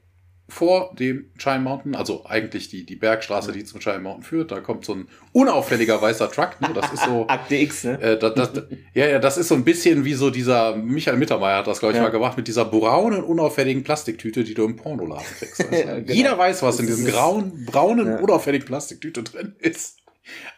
vor 0.50 0.94
dem 0.98 1.30
Chime 1.36 1.60
Mountain, 1.60 1.94
also 1.94 2.24
eigentlich 2.24 2.70
die, 2.70 2.86
die 2.86 2.96
Bergstraße, 2.96 3.52
die 3.52 3.64
zum 3.64 3.80
Chime 3.80 3.98
Mountain 3.98 4.22
führt. 4.22 4.50
Da 4.50 4.60
kommt 4.60 4.86
so 4.86 4.94
ein 4.94 5.08
unauffälliger 5.32 6.00
weißer 6.00 6.30
Truck. 6.30 6.58
Ne? 6.60 6.70
Das 6.74 6.90
ist 6.90 7.04
so. 7.04 7.26
Akte 7.28 7.56
X, 7.56 7.84
ne? 7.84 8.00
Äh, 8.00 8.18
das, 8.18 8.34
das, 8.34 8.62
ja, 8.94 9.06
ja, 9.06 9.18
das 9.18 9.36
ist 9.36 9.48
so 9.48 9.54
ein 9.54 9.64
bisschen 9.64 10.06
wie 10.06 10.14
so 10.14 10.30
dieser, 10.30 10.74
Michael 10.74 11.18
Mittermeier 11.18 11.58
hat 11.58 11.66
das, 11.66 11.80
glaube 11.80 11.92
ich, 11.92 11.98
ja. 11.98 12.04
mal 12.04 12.10
gemacht, 12.10 12.38
mit 12.38 12.48
dieser 12.48 12.64
braunen, 12.64 13.22
unauffälligen 13.22 13.84
Plastiktüte, 13.84 14.42
die 14.42 14.54
du 14.54 14.64
im 14.64 14.76
Pornoladen 14.76 15.26
kriegst. 15.38 15.58
Also, 15.68 15.86
ja, 15.86 15.94
genau. 15.96 16.12
Jeder 16.12 16.38
weiß, 16.38 16.62
was 16.62 16.80
in 16.80 16.86
diesem 16.86 17.04
grauen, 17.06 17.66
braunen, 17.66 18.06
ja. 18.06 18.18
unauffälligen 18.20 18.66
Plastiktüte 18.66 19.22
drin 19.22 19.54
ist. 19.58 19.98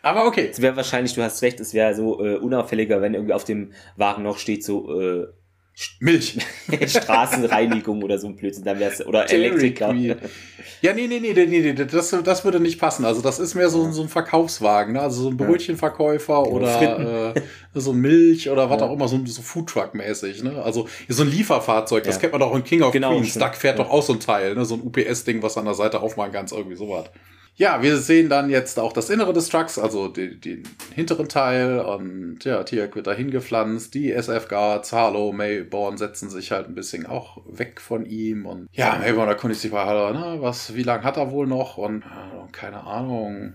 Aber 0.03 0.26
okay. 0.26 0.48
Es 0.50 0.61
wäre 0.61 0.76
wahrscheinlich, 0.76 1.14
du 1.14 1.22
hast 1.22 1.42
recht, 1.42 1.59
es 1.59 1.74
wäre 1.74 1.94
so 1.94 2.24
äh, 2.24 2.37
unauffälliger, 2.37 3.03
wenn 3.03 3.14
irgendwie 3.14 3.33
auf 3.33 3.44
dem 3.44 3.72
Wagen 3.96 4.22
noch 4.22 4.38
steht 4.38 4.64
so 4.64 5.00
äh, 5.00 5.26
Milch. 6.01 6.38
Straßenreinigung 6.87 8.03
oder 8.03 8.19
so 8.19 8.27
ein 8.27 8.37
Blödsinn, 8.37 8.64
dann 8.64 8.79
wär's, 8.79 9.05
oder 9.07 9.31
Elektriker. 9.31 9.95
Ja, 10.83 10.95
nee, 10.95 11.07
nee, 11.07 11.21
nee, 11.21 11.33
nee, 11.33 11.47
nee, 11.47 11.73
das, 11.75 12.14
das 12.25 12.45
würde 12.45 12.59
nicht 12.59 12.81
passen. 12.81 13.05
Also 13.05 13.21
das 13.21 13.38
ist 13.38 13.55
mehr 13.55 13.69
so, 13.69 13.90
so 13.93 14.03
ein 14.03 14.09
Verkaufswagen, 14.09 14.95
ne? 14.95 15.01
also 15.01 15.23
so 15.23 15.29
ein 15.29 15.37
Brötchenverkäufer 15.37 16.47
oder 16.47 17.35
äh, 17.35 17.40
so 17.75 17.93
Milch 17.93 18.49
oder 18.49 18.71
was 18.71 18.81
ja. 18.81 18.87
auch 18.87 18.93
immer, 18.93 19.07
so, 19.07 19.21
so 19.27 19.43
Foodtruck-mäßig. 19.43 20.43
Ne? 20.43 20.62
Also 20.62 20.88
so 21.09 21.23
ein 21.23 21.31
Lieferfahrzeug, 21.31 22.05
das 22.05 22.16
ja. 22.16 22.21
kennt 22.23 22.33
man 22.33 22.40
doch 22.40 22.55
in 22.55 22.64
King 22.64 22.83
of 22.83 22.93
genau, 22.93 23.11
Queens. 23.11 23.35
Duck 23.35 23.55
fährt 23.55 23.79
ja. 23.79 23.85
doch 23.85 23.90
auch 23.90 24.03
so 24.03 24.14
ein 24.14 24.21
Teil, 24.21 24.55
ne? 24.55 24.64
so 24.64 24.75
ein 24.75 24.81
UPS-Ding, 24.83 25.43
was 25.43 25.59
an 25.59 25.66
der 25.66 25.75
Seite 25.75 26.01
aufmachen 26.01 26.33
kannst, 26.33 26.53
irgendwie 26.55 26.77
sowas. 26.77 27.11
Ja, 27.57 27.83
wir 27.83 27.99
sehen 27.99 28.31
dann 28.31 28.49
jetzt 28.49 28.79
auch 28.79 28.93
das 28.93 29.11
Innere 29.11 29.33
des 29.33 29.49
Trucks, 29.51 29.79
also 29.79 30.09
den, 30.09 30.41
den 30.41 30.63
hinteren 30.95 31.29
Teil 31.29 31.81
und 31.81 32.45
ja, 32.45 32.63
Tiak 32.63 32.97
wird 32.97 33.07
dahin 33.07 33.31
gepflanzt, 33.31 33.95
die 33.95 34.13
SF 34.13 34.49
Guards, 34.49 34.93
Harlow, 34.93 35.33
Mayborn 35.33 35.99
setzen 35.99 36.31
sich 36.31 36.53
halt 36.53 36.69
ein 36.69 36.75
bisschen 36.75 37.07
auch 37.07 37.43
weg 37.47 37.81
von 37.81 38.07
ihm 38.07 38.47
und 38.47 38.69
ja, 38.73 38.97
Mayborn 38.99 39.29
erkundigt 39.29 39.61
sich 39.61 39.71
bei 39.71 39.85
Harlow, 39.85 40.11
na, 40.15 40.41
was, 40.41 40.75
wie 40.75 40.85
lange 40.85 41.05
hat 41.05 41.19
er 41.19 41.31
wohl 41.33 41.47
noch? 41.47 41.77
Und 41.77 42.03
keine 42.53 42.85
Ahnung, 42.85 43.55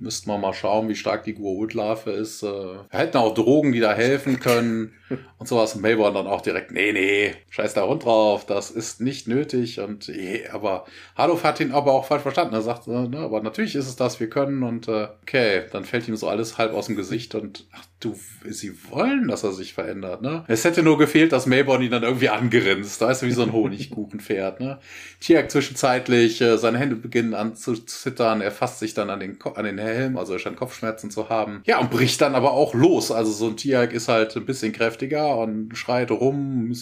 Müssten 0.00 0.28
wir 0.28 0.38
mal 0.38 0.52
schauen, 0.52 0.88
wie 0.88 0.96
stark 0.96 1.22
die 1.22 1.34
Guawut-Larve 1.34 2.10
ist. 2.10 2.42
Äh, 2.42 2.46
wir 2.46 2.84
hätten 2.90 3.16
auch 3.16 3.32
Drogen, 3.32 3.72
die 3.72 3.80
da 3.80 3.94
helfen 3.94 4.40
können 4.40 4.92
und 5.38 5.46
sowas. 5.46 5.74
Und 5.74 5.82
Mayborn 5.82 6.14
dann 6.14 6.26
auch 6.26 6.40
direkt, 6.40 6.72
nee, 6.72 6.92
nee, 6.92 7.34
scheiß 7.50 7.74
da 7.74 7.82
rund 7.82 8.04
drauf, 8.04 8.46
das 8.46 8.70
ist 8.70 9.00
nicht 9.00 9.28
nötig. 9.28 9.80
Und 9.80 10.06
je, 10.06 10.48
aber 10.48 10.84
Hadolf 11.16 11.44
hat 11.44 11.60
ihn 11.60 11.72
aber 11.72 11.92
auch 11.92 12.06
falsch 12.06 12.22
verstanden. 12.22 12.54
Er 12.54 12.62
sagt, 12.62 12.86
äh, 12.88 13.08
ne, 13.08 13.18
aber 13.18 13.42
natürlich 13.42 13.74
ist 13.74 13.88
es 13.88 13.96
das, 13.96 14.20
wir 14.20 14.30
können. 14.30 14.62
Und 14.62 14.88
äh, 14.88 15.08
okay, 15.22 15.64
dann 15.72 15.84
fällt 15.84 16.08
ihm 16.08 16.16
so 16.16 16.28
alles 16.28 16.58
halb 16.58 16.72
aus 16.72 16.86
dem 16.86 16.96
Gesicht 16.96 17.34
und 17.34 17.66
ach 17.72 17.84
du, 18.00 18.18
sie 18.48 18.72
wollen, 18.90 19.28
dass 19.28 19.44
er 19.44 19.52
sich 19.52 19.74
verändert, 19.74 20.22
ne? 20.22 20.44
Es 20.46 20.64
hätte 20.64 20.82
nur 20.82 20.98
gefehlt, 20.98 21.32
dass 21.32 21.46
Mayborn 21.46 21.82
ihn 21.82 21.90
dann 21.90 22.02
irgendwie 22.02 22.28
angerinst. 22.28 23.00
Da 23.00 23.10
ist 23.10 23.22
er 23.22 23.28
wie 23.28 23.32
so 23.32 23.42
ein 23.42 23.52
Honigkuchenpferd, 23.52 24.60
ne? 24.60 24.78
Tiak 25.20 25.50
zwischenzeitlich, 25.50 26.40
äh, 26.40 26.58
seine 26.58 26.78
Hände 26.78 26.96
beginnen 26.96 27.34
an 27.34 27.56
zu 27.56 27.74
zittern, 27.74 28.40
er 28.40 28.50
fasst 28.50 28.78
sich 28.78 28.94
dann 28.94 29.10
an 29.10 29.20
den, 29.20 29.38
an 29.54 29.64
den 29.64 29.78
Helm, 29.78 30.18
also 30.18 30.34
er 30.34 30.38
scheint 30.38 30.56
Kopfschmerzen 30.56 31.10
zu 31.10 31.28
haben. 31.28 31.62
Ja, 31.64 31.78
und 31.78 31.90
bricht 31.90 32.20
dann 32.20 32.34
aber 32.34 32.52
auch 32.52 32.74
los. 32.74 33.10
Also 33.10 33.32
so 33.32 33.48
ein 33.48 33.56
Tiak 33.56 33.92
ist 33.92 34.08
halt 34.08 34.36
ein 34.36 34.44
bisschen 34.44 34.72
kräftiger 35.04 35.36
und 35.36 35.76
schreit 35.76 36.10
rum, 36.10 36.72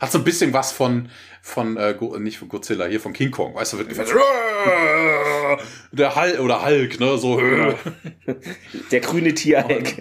hat 0.00 0.12
so 0.12 0.18
ein 0.18 0.24
bisschen 0.24 0.52
was 0.52 0.72
von, 0.72 1.08
von, 1.42 1.76
äh, 1.76 1.94
nicht 2.18 2.38
von 2.38 2.48
Godzilla, 2.48 2.86
hier 2.86 3.00
von 3.00 3.12
King 3.12 3.30
Kong, 3.30 3.54
weißt 3.54 3.72
du, 3.72 3.78
wird 3.78 3.88
gefasst. 3.88 4.12
Der 5.92 6.14
Hulk, 6.14 6.40
oder 6.40 6.64
Hulk, 6.64 7.00
ne, 7.00 7.18
so. 7.18 7.40
Der 8.92 9.00
grüne 9.00 9.34
Tierhulk. 9.34 9.96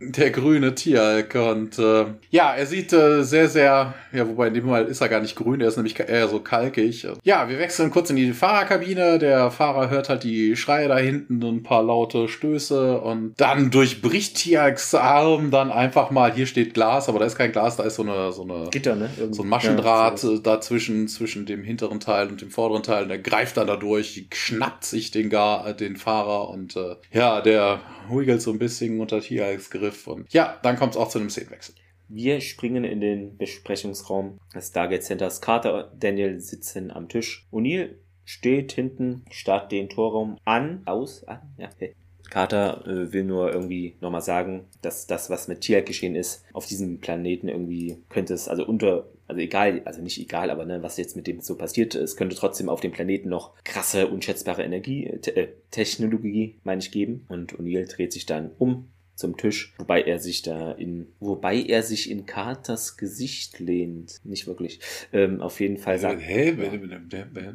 Der 0.00 0.30
grüne 0.30 0.74
Tierhulk 0.74 1.34
und, 1.34 1.78
äh, 1.78 2.06
ja, 2.30 2.54
er 2.54 2.66
sieht 2.66 2.92
äh, 2.92 3.22
sehr, 3.22 3.48
sehr, 3.48 3.94
ja, 4.12 4.28
wobei 4.28 4.48
in 4.48 4.54
dem 4.54 4.68
Fall 4.68 4.86
ist 4.86 5.00
er 5.00 5.08
gar 5.08 5.20
nicht 5.20 5.36
grün, 5.36 5.60
er 5.60 5.68
ist 5.68 5.76
nämlich 5.76 5.98
eher 5.98 6.28
so 6.28 6.40
kalkig. 6.40 7.06
Ja, 7.22 7.48
wir 7.48 7.58
wechseln 7.58 7.90
kurz 7.90 8.10
in 8.10 8.16
die 8.16 8.32
Fahrerkabine, 8.32 9.18
der 9.18 9.50
Fahrer 9.50 9.88
hört 9.90 10.08
halt 10.08 10.24
die 10.24 10.56
Schreie 10.56 10.88
da 10.88 10.98
hinten 10.98 11.42
und 11.42 11.56
ein 11.56 11.62
paar 11.62 11.82
laute 11.82 12.28
Stöße 12.28 13.00
und 13.00 13.34
dann 13.38 13.70
durchbricht 13.70 14.36
Tierhulks 14.36 14.94
Arm 14.94 15.50
dann 15.50 15.70
einfach 15.70 16.10
mal, 16.10 16.32
hier 16.32 16.46
steht 16.46 16.74
Glas, 16.74 17.08
aber 17.08 17.20
da 17.20 17.26
ist 17.26 17.36
kein 17.36 17.52
Glas, 17.52 17.76
da 17.76 17.84
ist 17.84 17.94
so 17.94 18.02
eine, 18.02 18.32
so 18.32 18.42
eine, 18.42 18.70
Gitter, 18.70 18.96
ne? 18.96 19.08
So 19.30 19.42
ein 19.42 19.48
Maschendraht 19.48 20.22
ja, 20.22 20.38
da 20.42 20.60
dazwischen, 20.64 21.08
zwischen 21.08 21.46
dem 21.46 21.62
hinteren 21.62 22.00
Teil 22.00 22.28
und 22.28 22.40
dem 22.40 22.50
vorderen 22.50 22.82
Teil. 22.82 23.04
Und 23.04 23.10
er 23.10 23.18
greift 23.18 23.56
dann 23.56 23.66
da 23.66 23.76
durch, 23.76 24.28
schnappt 24.32 24.84
sich 24.84 25.10
den, 25.10 25.28
Gar, 25.28 25.68
äh, 25.68 25.76
den 25.76 25.96
Fahrer 25.96 26.48
und 26.48 26.76
äh, 26.76 26.96
ja, 27.12 27.40
der 27.40 27.80
huigelt 28.08 28.40
so 28.40 28.50
ein 28.50 28.58
bisschen 28.58 29.00
unter 29.00 29.20
Tiags 29.20 29.70
Griff. 29.70 30.06
Und 30.06 30.32
ja, 30.32 30.58
dann 30.62 30.76
kommt 30.76 30.94
es 30.94 30.96
auch 30.96 31.08
zu 31.08 31.18
einem 31.18 31.30
Szenenwechsel. 31.30 31.74
Wir 32.08 32.40
springen 32.40 32.84
in 32.84 33.00
den 33.00 33.36
Besprechungsraum 33.36 34.38
des 34.54 34.68
Stargate 34.68 35.02
Centers. 35.02 35.40
Carter 35.40 35.90
und 35.90 36.02
Daniel 36.02 36.40
sitzen 36.40 36.90
am 36.90 37.08
Tisch. 37.08 37.46
O'Neill 37.50 37.94
steht 38.24 38.72
hinten, 38.72 39.24
starrt 39.30 39.72
den 39.72 39.88
Torraum 39.88 40.38
an, 40.44 40.82
aus, 40.86 41.24
an, 41.24 41.40
ja, 41.58 41.68
okay. 41.74 41.94
Carter 42.30 42.86
äh, 42.86 43.12
will 43.12 43.24
nur 43.24 43.52
irgendwie 43.52 43.96
nochmal 44.00 44.22
sagen, 44.22 44.64
dass 44.80 45.06
das, 45.06 45.28
was 45.28 45.46
mit 45.46 45.60
Tiag 45.60 45.86
geschehen 45.86 46.16
ist, 46.16 46.42
auf 46.52 46.66
diesem 46.66 46.98
Planeten 47.00 47.48
irgendwie 47.48 47.98
könnte 48.08 48.32
es, 48.32 48.48
also 48.48 48.66
unter 48.66 49.06
also 49.26 49.40
egal, 49.40 49.82
also 49.84 50.02
nicht 50.02 50.20
egal, 50.20 50.50
aber 50.50 50.64
ne, 50.64 50.82
was 50.82 50.96
jetzt 50.96 51.16
mit 51.16 51.26
dem 51.26 51.40
so 51.40 51.56
passiert, 51.56 51.94
es 51.94 52.16
könnte 52.16 52.36
trotzdem 52.36 52.68
auf 52.68 52.80
dem 52.80 52.92
Planeten 52.92 53.28
noch 53.28 53.54
krasse, 53.64 54.08
unschätzbare 54.08 54.62
Energie, 54.62 55.06
äh, 55.06 55.18
te 55.18 55.48
Technologie, 55.70 56.56
meine 56.64 56.80
ich, 56.80 56.90
geben. 56.90 57.24
Und 57.28 57.54
O'Neill 57.54 57.86
dreht 57.92 58.12
sich 58.12 58.26
dann 58.26 58.50
um 58.58 58.88
zum 59.14 59.36
Tisch, 59.36 59.74
wobei 59.78 60.02
er 60.02 60.18
sich 60.18 60.42
da 60.42 60.72
in, 60.72 61.06
wobei 61.20 61.60
er 61.60 61.82
sich 61.82 62.10
in 62.10 62.26
Carters 62.26 62.96
Gesicht 62.96 63.60
lehnt. 63.60 64.20
Nicht 64.24 64.46
wirklich. 64.46 64.80
Ähm, 65.12 65.40
auf 65.40 65.60
jeden 65.60 65.78
Fall 65.78 65.98
sagt. 65.98 66.20
Hä? 66.20 66.50
Ja. 67.34 67.54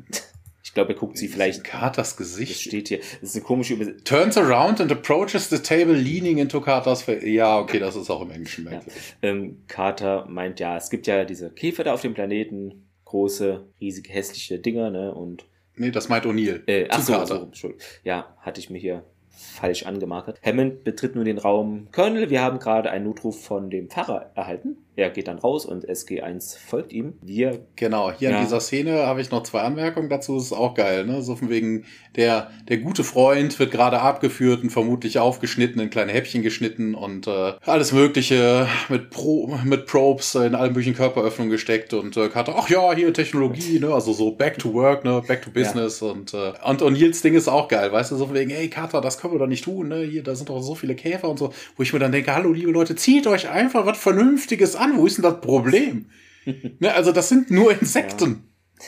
Ich 0.70 0.76
glaube, 0.76 0.94
er 0.94 1.00
guckt 1.00 1.18
sie 1.18 1.28
vielleicht. 1.28 1.64
Carters 1.64 2.16
Gesicht. 2.16 2.52
Das 2.52 2.62
steht 2.62 2.90
hier. 2.90 3.00
Das 3.00 3.32
ist 3.32 3.36
eine 3.36 3.44
komische 3.44 3.74
Übersetzung. 3.74 4.04
Turns 4.04 4.38
around 4.38 4.80
and 4.80 4.92
approaches 4.92 5.50
the 5.50 5.58
table, 5.58 5.96
leaning 5.96 6.38
into 6.38 6.62
Carters. 6.62 7.08
Ja, 7.24 7.58
okay, 7.58 7.80
das 7.80 7.96
ist 7.96 8.12
auch 8.12 8.22
im 8.22 8.30
Englischen. 8.30 8.70
Ja. 8.72 8.80
Ähm, 9.24 9.64
Carter 9.68 10.28
meint 10.30 10.60
ja, 10.60 10.78
es 10.78 10.92
gibt 10.92 11.08
ja 11.08 11.26
diese 11.26 11.50
Käfer 11.50 11.86
da 11.86 11.94
auf 11.94 12.02
dem 12.02 12.14
Planeten. 12.14 12.88
Große, 13.06 13.66
riesige, 13.82 14.14
hässliche 14.14 14.60
Dinger, 14.60 14.92
ne? 14.92 15.12
Und. 15.12 15.48
Nee, 15.76 15.90
das 15.90 16.08
meint 16.08 16.28
O'Neill. 16.28 16.62
Äh, 16.68 16.86
ach 16.92 17.02
so, 17.02 17.50
so, 17.52 17.74
ja, 18.04 18.38
hatte 18.40 18.60
ich 18.60 18.70
mir 18.70 18.78
hier 18.78 19.06
falsch 19.32 19.88
angemarkert. 19.88 20.40
Hammond 20.46 20.84
betritt 20.84 21.16
nun 21.16 21.26
den 21.26 21.40
Raum. 21.40 21.88
Colonel, 21.92 22.30
wir 22.30 22.44
haben 22.44 22.60
gerade 22.60 22.92
einen 22.92 23.06
Notruf 23.06 23.44
von 23.44 23.72
dem 23.72 23.90
Pfarrer 23.90 24.32
erhalten. 24.36 24.78
Er 24.96 25.10
geht 25.10 25.28
dann 25.30 25.40
raus 25.40 25.66
und 25.66 25.88
SG1 25.88 26.58
folgt 26.58 26.92
ihm. 26.92 27.14
Wir. 27.22 27.66
Genau, 27.78 28.12
hier 28.12 28.32
ja. 28.32 28.38
in 28.38 28.44
dieser 28.44 28.60
Szene 28.60 29.06
habe 29.06 29.22
ich 29.22 29.32
noch 29.32 29.44
zwei 29.44 29.62
Anmerkungen 29.62 30.10
dazu. 30.10 30.36
Das 30.36 30.46
ist 30.46 30.54
auch 30.54 30.74
geil, 30.74 31.06
ne? 31.06 31.22
So 31.22 31.38
von 31.38 31.50
wegen, 31.50 31.86
der, 32.16 32.52
der 32.68 32.80
gute 32.80 33.04
Freund 33.04 33.58
wird 33.60 33.72
gerade 33.72 34.02
abgeführt 34.02 34.62
und 34.62 34.72
vermutlich 34.72 35.20
aufgeschnitten, 35.20 35.80
in 35.80 35.90
kleine 35.90 36.12
Häppchen 36.12 36.42
geschnitten 36.42 36.96
und 36.96 37.28
äh, 37.28 37.54
alles 37.66 37.94
Mögliche 37.94 38.68
mit, 38.90 39.10
Pro, 39.10 39.58
mit 39.64 39.86
Probes 39.86 40.36
in 40.36 40.56
allen 40.56 40.74
möglichen 40.74 40.96
Körperöffnungen 40.96 41.52
gesteckt 41.52 41.94
und 41.94 42.18
äh, 42.18 42.28
Carter, 42.28 42.56
ach 42.58 42.70
ja, 42.70 42.94
hier 42.94 43.14
Technologie, 43.14 43.80
ne? 43.80 43.94
Also 43.94 44.12
so 44.12 44.32
back 44.32 44.58
to 44.58 44.74
work, 44.74 45.06
ne? 45.06 45.22
Back 45.26 45.44
to 45.44 45.52
business 45.52 46.02
ja. 46.02 46.08
und, 46.08 46.34
äh, 46.34 46.52
und, 46.66 46.82
und 46.82 46.94
Nils 46.94 47.22
Ding 47.22 47.36
ist 47.36 47.48
auch 47.48 47.68
geil, 47.68 47.92
weißt 47.92 48.12
du, 48.12 48.18
so 48.18 48.26
von 48.26 48.36
wegen, 48.36 48.52
ey 48.52 48.70
Carter, 48.70 49.02
das 49.02 49.20
können 49.20 49.34
wir 49.34 49.40
doch 49.40 49.48
nicht 49.48 49.64
tun, 49.64 49.88
ne? 49.88 50.00
Hier, 50.02 50.24
da 50.24 50.36
sind 50.36 50.50
doch 50.50 50.62
so 50.62 50.76
viele 50.76 50.96
Käfer 50.96 51.30
und 51.30 51.40
so, 51.40 51.54
wo 51.78 51.84
ich 51.84 51.94
mir 51.94 52.00
dann 52.00 52.12
denke, 52.12 52.36
hallo 52.36 52.52
liebe 52.52 52.72
Leute, 52.72 52.96
zieht 52.96 53.28
euch 53.28 53.50
einfach 53.50 53.86
was 53.86 53.98
Vernünftiges 53.98 54.76
an? 54.80 54.98
Wo 54.98 55.06
ist 55.06 55.18
denn 55.18 55.24
das 55.24 55.42
Problem? 55.42 56.10
ne, 56.80 56.94
also 56.94 57.12
das 57.12 57.30
sind 57.30 57.52
nur 57.52 57.80
Insekten. 57.80 58.44
Ja, 58.80 58.86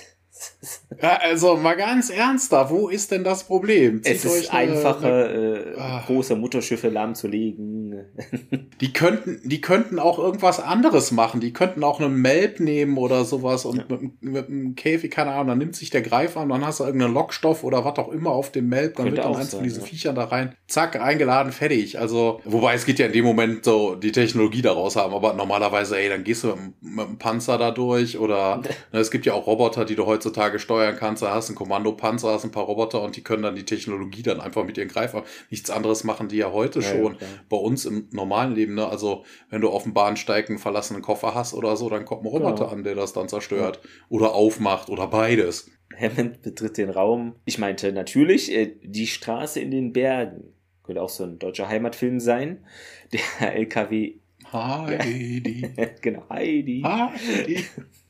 also 1.00 1.56
mal 1.56 1.76
ganz 1.76 2.10
ernsthaft, 2.10 2.72
wo 2.72 2.90
ist 2.90 3.12
denn 3.12 3.24
das 3.24 3.46
Problem? 3.46 4.04
Zieht 4.04 4.16
es 4.16 4.26
ist 4.26 4.54
einfacher, 4.54 5.34
äh, 5.34 5.80
ah. 5.80 6.04
große 6.06 6.36
Mutterschiffe 6.36 6.90
lahmzulegen. 6.90 8.06
die 8.82 8.94
könnten, 8.94 9.40
die 9.44 9.62
könnten 9.62 10.00
auch 10.00 10.20
irgendwas 10.20 10.60
anderes 10.60 11.12
machen. 11.12 11.40
Die 11.40 11.54
könnten 11.54 11.84
auch 11.84 12.00
einen 12.00 12.16
Melb 12.16 12.60
nehmen 12.60 12.98
oder 12.98 13.24
sowas 13.24 13.66
und 13.66 13.78
ja. 13.78 13.86
mit, 13.90 14.22
mit 14.22 14.48
einem 14.48 14.76
Käfig, 14.76 15.12
keine 15.12 15.32
Ahnung, 15.32 15.48
dann 15.48 15.58
nimmt 15.60 15.76
sich 15.76 15.90
der 15.90 16.02
Greif 16.02 16.36
an, 16.38 16.50
dann 16.50 16.66
hast 16.66 16.80
du 16.80 16.84
irgendeinen 16.84 17.14
Lockstoff 17.14 17.64
oder 17.64 17.86
was 17.86 17.98
auch 17.98 18.12
immer 18.12 18.32
auf 18.32 18.52
dem 18.52 18.68
Melb, 18.70 18.96
dann 18.96 19.06
Könnte 19.06 19.24
wird 19.24 19.34
dann 19.34 19.42
eins 19.42 19.54
von 19.54 19.64
diesen 19.64 19.82
ja. 19.82 19.88
Viechern 19.88 20.16
da 20.16 20.26
rein, 20.26 20.56
zack, 20.68 21.00
eingeladen, 21.00 21.52
fertig. 21.52 22.00
Also, 22.00 22.42
wobei 22.44 22.74
es 22.74 22.86
geht 22.86 23.00
ja 23.00 23.06
in 23.06 23.14
dem 23.14 23.26
Moment 23.26 23.66
so 23.66 23.96
die 23.96 24.12
Technologie 24.12 24.62
daraus 24.62 24.96
haben, 24.96 25.14
aber 25.14 25.34
normalerweise, 25.34 25.98
ey, 25.98 26.10
dann 26.10 26.24
gehst 26.24 26.44
du 26.44 26.48
mit, 26.50 26.82
mit 26.82 27.08
dem 27.08 27.18
Panzer 27.18 27.58
da 27.58 27.72
durch 27.72 28.18
oder 28.18 28.58
ne, 28.92 29.00
es 29.00 29.12
gibt 29.12 29.26
ja 29.26 29.34
auch 29.34 29.48
Roboter, 29.48 29.86
die 29.86 29.96
du 29.96 30.06
heutzutage 30.06 30.60
steuern 30.60 30.81
kannst. 30.94 31.24
Da 31.24 31.34
hast 31.34 31.50
einen 31.50 31.56
Kommandopanzer, 31.56 32.32
hast 32.32 32.44
ein 32.44 32.52
paar 32.52 32.66
Roboter 32.66 33.02
und 33.02 33.16
die 33.16 33.24
können 33.24 33.44
dann 33.44 33.56
die 33.56 33.66
Technologie 33.66 34.24
dann 34.24 34.42
einfach 34.42 34.66
mit 34.66 34.78
ihren 34.78 34.88
Greifern. 34.88 35.24
Nichts 35.50 35.70
anderes 35.70 36.04
machen 36.04 36.28
die 36.28 36.38
ja 36.38 36.52
heute 36.52 36.80
ja, 36.80 36.90
schon 36.90 37.14
ja, 37.14 37.28
bei 37.50 37.58
uns 37.58 37.86
im 37.86 38.08
normalen 38.12 38.54
Leben. 38.54 38.76
Ne? 38.76 38.88
Also 38.88 39.24
wenn 39.50 39.62
du 39.62 39.70
auf 39.70 39.84
dem 39.84 39.94
Bahnsteig 39.94 40.50
einen 40.50 40.60
verlassenen 40.60 41.02
Koffer 41.02 41.36
hast 41.36 41.54
oder 41.54 41.78
so, 41.78 41.90
dann 41.90 42.06
kommt 42.06 42.24
ein 42.24 42.28
Roboter 42.28 42.66
genau. 42.66 42.70
an, 42.70 42.84
der 42.84 42.96
das 42.96 43.14
dann 43.14 43.30
zerstört 43.30 43.80
oder 44.10 44.34
aufmacht 44.34 44.90
oder 44.90 45.08
beides. 45.08 45.70
Hammond 45.98 46.42
betritt 46.42 46.78
den 46.78 46.90
Raum. 46.90 47.36
Ich 47.46 47.58
meinte 47.58 47.92
natürlich 47.92 48.52
äh, 48.52 48.76
die 48.84 49.08
Straße 49.08 49.60
in 49.60 49.72
den 49.72 49.94
Bergen. 49.94 50.54
Könnte 50.84 51.02
auch 51.02 51.10
so 51.10 51.24
ein 51.24 51.40
deutscher 51.40 51.68
Heimatfilm 51.68 52.20
sein. 52.20 52.66
Der 53.14 53.54
LKW. 53.56 54.16
Heidi. 54.52 55.70
genau, 56.02 56.24
Heidi. 56.30 56.82
Heidi. 56.84 57.66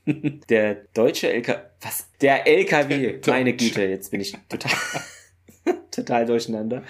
Der 0.49 0.75
deutsche 0.93 1.31
LKW. 1.31 1.59
Was? 1.81 2.09
Der 2.21 2.47
LKW. 2.47 3.19
Der 3.19 3.33
Meine 3.33 3.53
Güte, 3.53 3.83
jetzt 3.83 4.11
bin 4.11 4.21
ich 4.21 4.35
total. 4.49 4.71
total 5.91 6.25
durcheinander. 6.25 6.83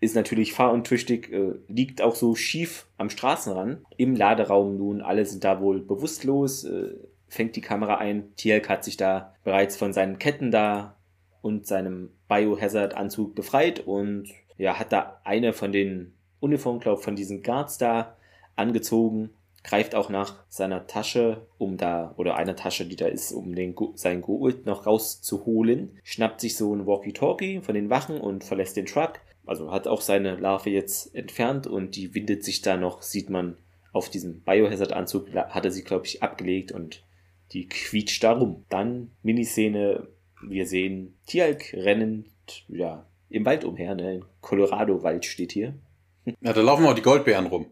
Ist 0.00 0.14
natürlich 0.14 0.52
fahruntüchtig, 0.52 1.30
äh, 1.32 1.54
liegt 1.68 2.00
auch 2.00 2.14
so 2.14 2.34
schief 2.34 2.86
am 2.96 3.10
Straßenrand. 3.10 3.84
Im 3.96 4.16
Laderaum 4.16 4.76
nun, 4.76 5.02
alle 5.02 5.26
sind 5.26 5.44
da 5.44 5.60
wohl 5.60 5.80
bewusstlos, 5.80 6.64
äh, 6.64 6.94
fängt 7.28 7.56
die 7.56 7.60
Kamera 7.60 7.96
ein. 7.96 8.34
Tielk 8.36 8.68
hat 8.68 8.84
sich 8.84 8.96
da 8.96 9.34
bereits 9.44 9.76
von 9.76 9.92
seinen 9.92 10.18
Ketten 10.18 10.50
da 10.50 10.96
und 11.42 11.66
seinem 11.66 12.10
Biohazard-Anzug 12.28 13.34
befreit 13.34 13.80
und 13.80 14.28
ja, 14.56 14.78
hat 14.78 14.92
da 14.92 15.20
eine 15.24 15.52
von 15.52 15.72
den 15.72 16.14
Uniformen, 16.40 16.80
glaube 16.80 17.02
von 17.02 17.16
diesen 17.16 17.42
Guards 17.42 17.76
da 17.76 18.16
angezogen, 18.56 19.30
greift 19.64 19.94
auch 19.94 20.10
nach 20.10 20.44
seiner 20.48 20.86
Tasche, 20.86 21.46
um 21.58 21.76
da, 21.76 22.14
oder 22.16 22.36
einer 22.36 22.54
Tasche, 22.54 22.84
die 22.84 22.96
da 22.96 23.06
ist, 23.06 23.32
um 23.32 23.54
den, 23.54 23.74
sein 23.94 24.22
Gold 24.22 24.66
noch 24.66 24.86
rauszuholen, 24.86 25.98
schnappt 26.04 26.40
sich 26.40 26.56
so 26.56 26.74
ein 26.74 26.86
Walkie-Talkie 26.86 27.62
von 27.62 27.74
den 27.74 27.90
Wachen 27.90 28.20
und 28.20 28.44
verlässt 28.44 28.76
den 28.76 28.86
Truck. 28.86 29.14
Also 29.46 29.72
hat 29.72 29.88
auch 29.88 30.02
seine 30.02 30.36
Larve 30.36 30.70
jetzt 30.70 31.14
entfernt 31.14 31.66
und 31.66 31.96
die 31.96 32.14
windet 32.14 32.44
sich 32.44 32.62
da 32.62 32.76
noch, 32.76 33.02
sieht 33.02 33.30
man 33.30 33.56
auf 33.92 34.10
diesem 34.10 34.42
Biohazard-Anzug, 34.42 35.32
hat 35.34 35.64
er 35.64 35.70
sie, 35.70 35.84
glaube 35.84 36.06
ich, 36.06 36.22
abgelegt 36.22 36.72
und 36.72 37.02
die 37.52 37.68
quietscht 37.68 38.22
da 38.22 38.32
rum. 38.32 38.64
Dann 38.68 39.12
Miniszene, 39.22 40.08
wir 40.42 40.66
sehen 40.66 41.16
Tialk 41.26 41.72
rennend, 41.72 42.26
ja, 42.68 43.06
im 43.30 43.46
Wald 43.46 43.64
umher, 43.64 43.94
ne? 43.94 44.20
Colorado-Wald 44.40 45.24
steht 45.24 45.52
hier. 45.52 45.74
Ja, 46.40 46.52
da 46.52 46.60
laufen 46.60 46.86
auch 46.86 46.94
die 46.94 47.02
Goldbeeren 47.02 47.46
rum. 47.46 47.66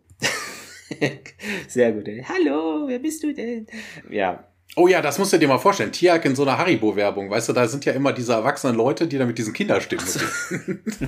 Sehr 1.69 1.93
gut. 1.93 2.09
Hallo, 2.29 2.87
wer 2.87 2.99
bist 2.99 3.23
du 3.23 3.33
denn? 3.33 3.67
Ja. 4.11 4.45
Oh 4.75 4.89
ja, 4.89 5.03
das 5.03 5.19
musst 5.19 5.35
du 5.35 5.39
dir 5.39 5.49
mal 5.49 5.59
vorstellen. 5.59 5.93
Tiak 5.93 6.25
in 6.25 6.35
so 6.35 6.45
einer 6.45 6.57
Haribo-Werbung, 6.57 7.29
weißt 7.29 7.51
du, 7.51 7.53
da 7.53 7.69
sind 7.69 7.85
ja 7.85 7.93
immer 7.93 8.15
diese 8.15 8.33
erwachsenen 8.33 8.75
Leute, 8.75 9.07
die 9.07 9.19
da 9.19 9.27
mit 9.27 9.37
diesen 9.37 9.53
Kinderstimmen 9.53 10.07
so. 10.07 10.21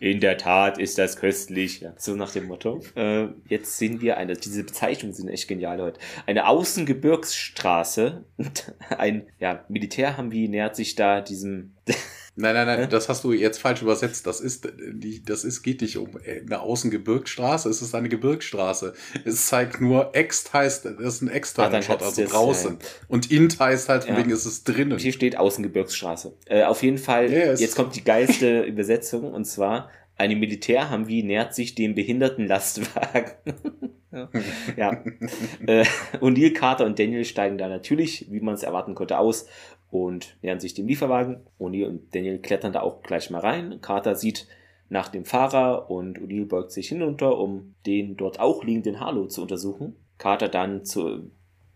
In 0.00 0.20
der 0.20 0.36
Tat 0.36 0.78
ist 0.78 0.98
das 0.98 1.16
köstlich. 1.16 1.80
Ja, 1.80 1.92
so 1.96 2.14
nach 2.14 2.32
dem 2.32 2.46
Motto. 2.46 2.80
Äh, 2.96 3.28
jetzt 3.48 3.78
sehen 3.78 4.00
wir 4.00 4.16
eine, 4.16 4.34
diese 4.34 4.64
Bezeichnungen 4.64 5.14
sind 5.14 5.28
echt 5.28 5.48
genial 5.48 5.80
heute. 5.80 6.00
Eine 6.26 6.46
Außengebirgsstraße. 6.48 8.24
Ein 8.96 9.26
ja, 9.38 9.64
Militärhamwi 9.68 10.48
nähert 10.48 10.74
sich 10.74 10.94
da 10.94 11.20
diesem 11.20 11.74
Nein, 12.40 12.54
nein, 12.54 12.66
nein, 12.66 12.88
das 12.88 13.08
hast 13.08 13.24
du 13.24 13.32
jetzt 13.32 13.58
falsch 13.60 13.82
übersetzt. 13.82 14.24
Das 14.26 14.40
ist, 14.40 14.68
die, 14.92 15.24
das 15.24 15.42
ist, 15.42 15.64
geht 15.64 15.80
nicht 15.80 15.96
um 15.98 16.10
eine 16.24 16.60
Außengebirgsstraße, 16.60 17.68
es 17.68 17.82
ist 17.82 17.96
eine 17.96 18.08
Gebirgsstraße. 18.08 18.94
Es 19.24 19.46
zeigt 19.46 19.80
nur, 19.80 20.14
Ext 20.14 20.52
heißt, 20.52 20.84
das 20.84 21.14
ist 21.14 21.22
ein 21.22 21.30
externer 21.30 21.82
Shot, 21.82 22.00
also 22.00 22.24
draußen. 22.24 22.78
Ja. 22.80 22.88
Und 23.08 23.32
Int 23.32 23.58
heißt 23.58 23.88
halt, 23.88 24.06
ja. 24.06 24.16
wegen 24.16 24.30
ist 24.30 24.46
es 24.46 24.62
drinnen. 24.62 24.98
Hier 24.98 25.12
steht 25.12 25.36
Außengebirgsstraße. 25.36 26.32
Äh, 26.46 26.62
auf 26.62 26.84
jeden 26.84 26.98
Fall, 26.98 27.28
yes. 27.28 27.60
jetzt 27.60 27.74
kommt 27.74 27.96
die 27.96 28.04
geilste 28.04 28.60
Übersetzung, 28.62 29.32
und 29.32 29.44
zwar, 29.44 29.90
eine 30.16 30.36
Militärhamwi 30.36 31.24
nähert 31.24 31.56
sich 31.56 31.74
dem 31.74 31.96
behinderten 31.96 32.46
Lastwagen. 32.46 33.32
ja. 34.10 34.28
ja. 34.76 35.02
äh, 35.66 35.84
O'Neill, 36.20 36.52
Carter 36.52 36.86
und 36.86 36.98
Daniel 36.98 37.24
steigen 37.24 37.58
da 37.58 37.68
natürlich, 37.68 38.26
wie 38.30 38.40
man 38.40 38.54
es 38.54 38.62
erwarten 38.62 38.94
konnte, 38.94 39.18
aus 39.18 39.46
und 39.90 40.36
nähern 40.42 40.60
sich 40.60 40.74
dem 40.74 40.86
Lieferwagen. 40.86 41.40
O'Neill 41.58 41.86
und 41.86 42.14
Daniel 42.14 42.38
klettern 42.38 42.72
da 42.72 42.80
auch 42.80 43.02
gleich 43.02 43.30
mal 43.30 43.40
rein. 43.40 43.80
Carter 43.80 44.14
sieht 44.14 44.46
nach 44.88 45.08
dem 45.08 45.24
Fahrer 45.24 45.90
und 45.90 46.18
O'Neill 46.18 46.46
beugt 46.46 46.72
sich 46.72 46.88
hinunter, 46.88 47.38
um 47.38 47.74
den 47.86 48.16
dort 48.16 48.40
auch 48.40 48.64
liegenden 48.64 49.00
Harlow 49.00 49.26
zu 49.26 49.42
untersuchen. 49.42 49.96
Carter 50.18 50.48
dann 50.48 50.84
zu, 50.84 51.30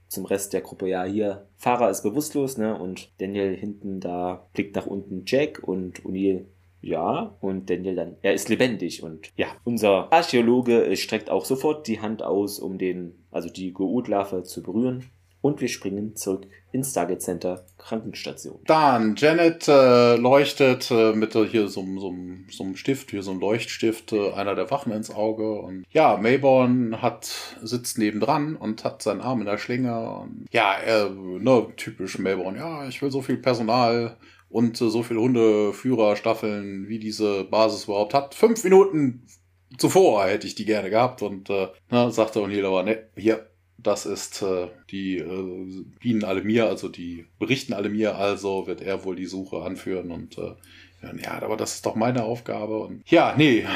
zum 0.08 0.24
Rest 0.24 0.52
der 0.52 0.62
Gruppe, 0.62 0.88
ja, 0.88 1.04
hier, 1.04 1.46
Fahrer 1.56 1.90
ist 1.90 2.02
bewusstlos, 2.02 2.58
ne, 2.58 2.78
und 2.78 3.10
Daniel 3.18 3.54
hinten 3.54 4.00
da 4.00 4.46
blickt 4.52 4.74
nach 4.76 4.86
unten 4.86 5.24
Jack 5.26 5.62
und 5.62 6.02
O'Neill, 6.02 6.46
ja, 6.80 7.36
und 7.40 7.70
Daniel 7.70 7.94
dann, 7.94 8.16
er 8.22 8.34
ist 8.34 8.48
lebendig 8.48 9.04
und 9.04 9.30
ja, 9.36 9.46
unser 9.62 10.12
Archäologe 10.12 10.96
streckt 10.96 11.30
auch 11.30 11.44
sofort 11.44 11.86
die 11.86 12.00
Hand 12.00 12.24
aus, 12.24 12.58
um 12.58 12.78
den, 12.78 13.14
also 13.30 13.48
die 13.48 13.72
Goud-Larve 13.72 14.42
zu 14.42 14.62
berühren 14.62 15.04
und 15.42 15.60
wir 15.60 15.68
springen 15.68 16.16
zurück 16.16 16.46
ins 16.70 16.92
Stargate 16.92 17.20
Center 17.20 17.66
Krankenstation. 17.76 18.60
Dann, 18.66 19.16
Janet 19.16 19.68
äh, 19.68 20.16
leuchtet 20.16 20.90
äh, 20.90 21.12
mit 21.12 21.34
äh, 21.34 21.46
hier 21.46 21.68
so, 21.68 21.84
so, 21.98 22.14
so 22.50 22.64
einem 22.64 22.76
Stift, 22.76 23.10
hier 23.10 23.22
so 23.22 23.32
ein 23.32 23.40
Leuchtstift, 23.40 24.12
äh, 24.12 24.32
einer 24.32 24.54
der 24.54 24.70
Wachen 24.70 24.92
ins 24.92 25.10
Auge. 25.10 25.60
Und 25.60 25.84
ja, 25.90 26.16
Mayborn 26.16 27.02
hat, 27.02 27.58
sitzt 27.60 27.98
nebendran 27.98 28.56
und 28.56 28.84
hat 28.84 29.02
seinen 29.02 29.20
Arm 29.20 29.40
in 29.40 29.46
der 29.46 29.58
Schlinge. 29.58 30.10
Und, 30.20 30.46
ja, 30.50 30.72
er, 30.74 31.10
ne, 31.10 31.66
typisch 31.76 32.18
Mayborn, 32.18 32.56
ja, 32.56 32.88
ich 32.88 33.02
will 33.02 33.10
so 33.10 33.20
viel 33.20 33.36
Personal 33.36 34.16
und 34.48 34.80
äh, 34.80 34.88
so 34.88 35.02
viele 35.02 35.20
Hundeführerstaffeln, 35.20 36.88
wie 36.88 37.00
diese 37.00 37.44
Basis 37.44 37.84
überhaupt 37.84 38.14
hat. 38.14 38.34
Fünf 38.34 38.62
Minuten 38.64 39.26
zuvor 39.78 40.24
hätte 40.26 40.46
ich 40.46 40.54
die 40.54 40.66
gerne 40.66 40.90
gehabt 40.90 41.22
und 41.22 41.50
äh, 41.50 41.68
na, 41.90 42.10
sagte 42.10 42.40
O'Neill 42.40 42.66
aber, 42.66 42.82
ne, 42.82 43.08
hier, 43.16 43.48
das 43.82 44.06
ist 44.06 44.42
äh, 44.42 44.68
die 44.90 45.18
äh, 45.18 45.84
bieten 46.00 46.24
alle 46.24 46.42
mir, 46.42 46.66
also 46.66 46.88
die 46.88 47.26
berichten 47.38 47.72
alle 47.72 47.88
mir, 47.88 48.16
also 48.16 48.66
wird 48.66 48.80
er 48.80 49.04
wohl 49.04 49.16
die 49.16 49.26
Suche 49.26 49.62
anführen 49.62 50.10
und 50.10 50.38
äh, 50.38 50.54
ja, 51.22 51.42
aber 51.42 51.56
das 51.56 51.74
ist 51.74 51.86
doch 51.86 51.96
meine 51.96 52.24
Aufgabe 52.24 52.78
und 52.78 53.02
ja, 53.10 53.34
nee, 53.36 53.66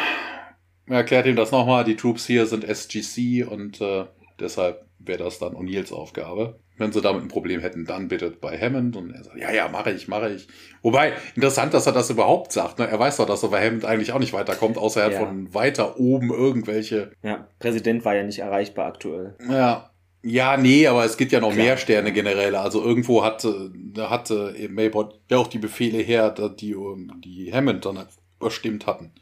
er 0.86 0.96
erklärt 0.96 1.26
ihm 1.26 1.36
das 1.36 1.50
nochmal, 1.50 1.84
die 1.84 1.96
Troops 1.96 2.26
hier 2.26 2.46
sind 2.46 2.64
SGC 2.64 3.44
und 3.44 3.80
äh, 3.80 4.04
deshalb 4.38 4.86
wäre 4.98 5.24
das 5.24 5.38
dann 5.38 5.54
O'Neills 5.54 5.92
Aufgabe. 5.92 6.58
Wenn 6.78 6.92
sie 6.92 7.00
damit 7.00 7.22
ein 7.22 7.28
Problem 7.28 7.60
hätten, 7.62 7.86
dann 7.86 8.08
bitte 8.08 8.30
bei 8.30 8.58
Hammond. 8.58 8.96
Und 8.96 9.10
er 9.10 9.24
sagt, 9.24 9.38
ja, 9.38 9.50
ja, 9.50 9.68
mache 9.68 9.92
ich, 9.92 10.08
mache 10.08 10.30
ich. 10.30 10.46
Wobei, 10.82 11.14
interessant, 11.34 11.72
dass 11.72 11.86
er 11.86 11.92
das 11.92 12.10
überhaupt 12.10 12.52
sagt. 12.52 12.78
Ne? 12.78 12.86
Er 12.86 12.98
weiß 12.98 13.16
doch, 13.16 13.26
dass 13.26 13.42
er 13.42 13.48
bei 13.48 13.64
Hammond 13.64 13.86
eigentlich 13.86 14.12
auch 14.12 14.18
nicht 14.18 14.34
weiterkommt, 14.34 14.76
außer 14.76 15.02
er 15.02 15.10
ja. 15.10 15.18
hat 15.18 15.26
von 15.26 15.54
weiter 15.54 15.98
oben 15.98 16.30
irgendwelche. 16.30 17.12
Ja, 17.22 17.48
Präsident 17.58 18.04
war 18.04 18.14
ja 18.14 18.24
nicht 18.24 18.40
erreichbar 18.40 18.86
aktuell. 18.86 19.36
Ja, 19.48 19.90
ja, 20.26 20.56
nee, 20.56 20.86
aber 20.88 21.04
es 21.04 21.16
gibt 21.16 21.30
ja 21.30 21.40
noch 21.40 21.52
Klar. 21.52 21.64
mehr 21.64 21.76
Sterne 21.76 22.12
generell. 22.12 22.56
Also 22.56 22.82
irgendwo 22.82 23.22
hatte, 23.22 23.70
hatte 23.96 24.54
Maybot 24.68 25.20
ja 25.30 25.38
auch 25.38 25.46
die 25.46 25.58
Befehle 25.58 25.98
her, 25.98 26.30
die, 26.30 26.76
die 27.24 27.52
Hammond 27.52 27.84
dann 27.84 28.06
überstimmt 28.40 28.86
hatten. 28.86 29.12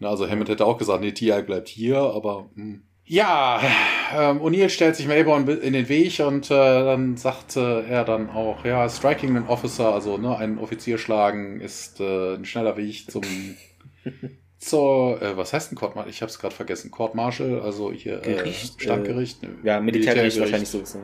Also 0.00 0.28
Hammond 0.28 0.50
hätte 0.50 0.66
auch 0.66 0.76
gesagt, 0.78 1.00
nee, 1.00 1.12
TI 1.12 1.42
bleibt 1.42 1.68
hier, 1.68 1.98
aber 1.98 2.50
mh. 2.54 2.64
Hm. 2.64 2.82
ja, 3.04 3.62
ähm, 4.14 4.40
O'Neill 4.42 4.68
stellt 4.68 4.96
sich 4.96 5.06
Mayborn 5.06 5.48
in 5.48 5.72
den 5.72 5.88
Weg 5.88 6.20
und 6.20 6.50
äh, 6.50 6.84
dann 6.84 7.16
sagt 7.16 7.56
äh, 7.56 7.82
er 7.84 8.04
dann 8.04 8.28
auch, 8.28 8.64
ja, 8.64 8.88
striking 8.88 9.36
an 9.36 9.48
Officer, 9.48 9.94
also 9.94 10.18
ne, 10.18 10.36
einen 10.36 10.58
Offizier 10.58 10.98
schlagen 10.98 11.60
ist 11.60 12.00
äh, 12.00 12.34
ein 12.34 12.44
schneller 12.44 12.76
Weg 12.76 13.10
zum 13.10 13.22
zur, 14.62 15.20
äh, 15.20 15.36
was 15.36 15.52
heißt 15.52 15.72
ein 15.72 15.76
Court 15.76 15.96
Martial? 15.96 16.10
Ich 16.10 16.22
habe 16.22 16.30
es 16.30 16.38
gerade 16.38 16.54
vergessen. 16.54 16.90
Court 16.90 17.14
Martial, 17.14 17.60
also 17.60 17.92
hier 17.92 18.18
äh, 18.18 18.34
Gericht, 18.34 18.80
äh, 18.80 18.84
Standgericht. 18.84 19.42
Äh, 19.42 19.48
ja, 19.64 19.80
Militärgericht, 19.80 20.38
wahrscheinlich 20.38 20.68
so. 20.68 20.80
ist 20.80 20.96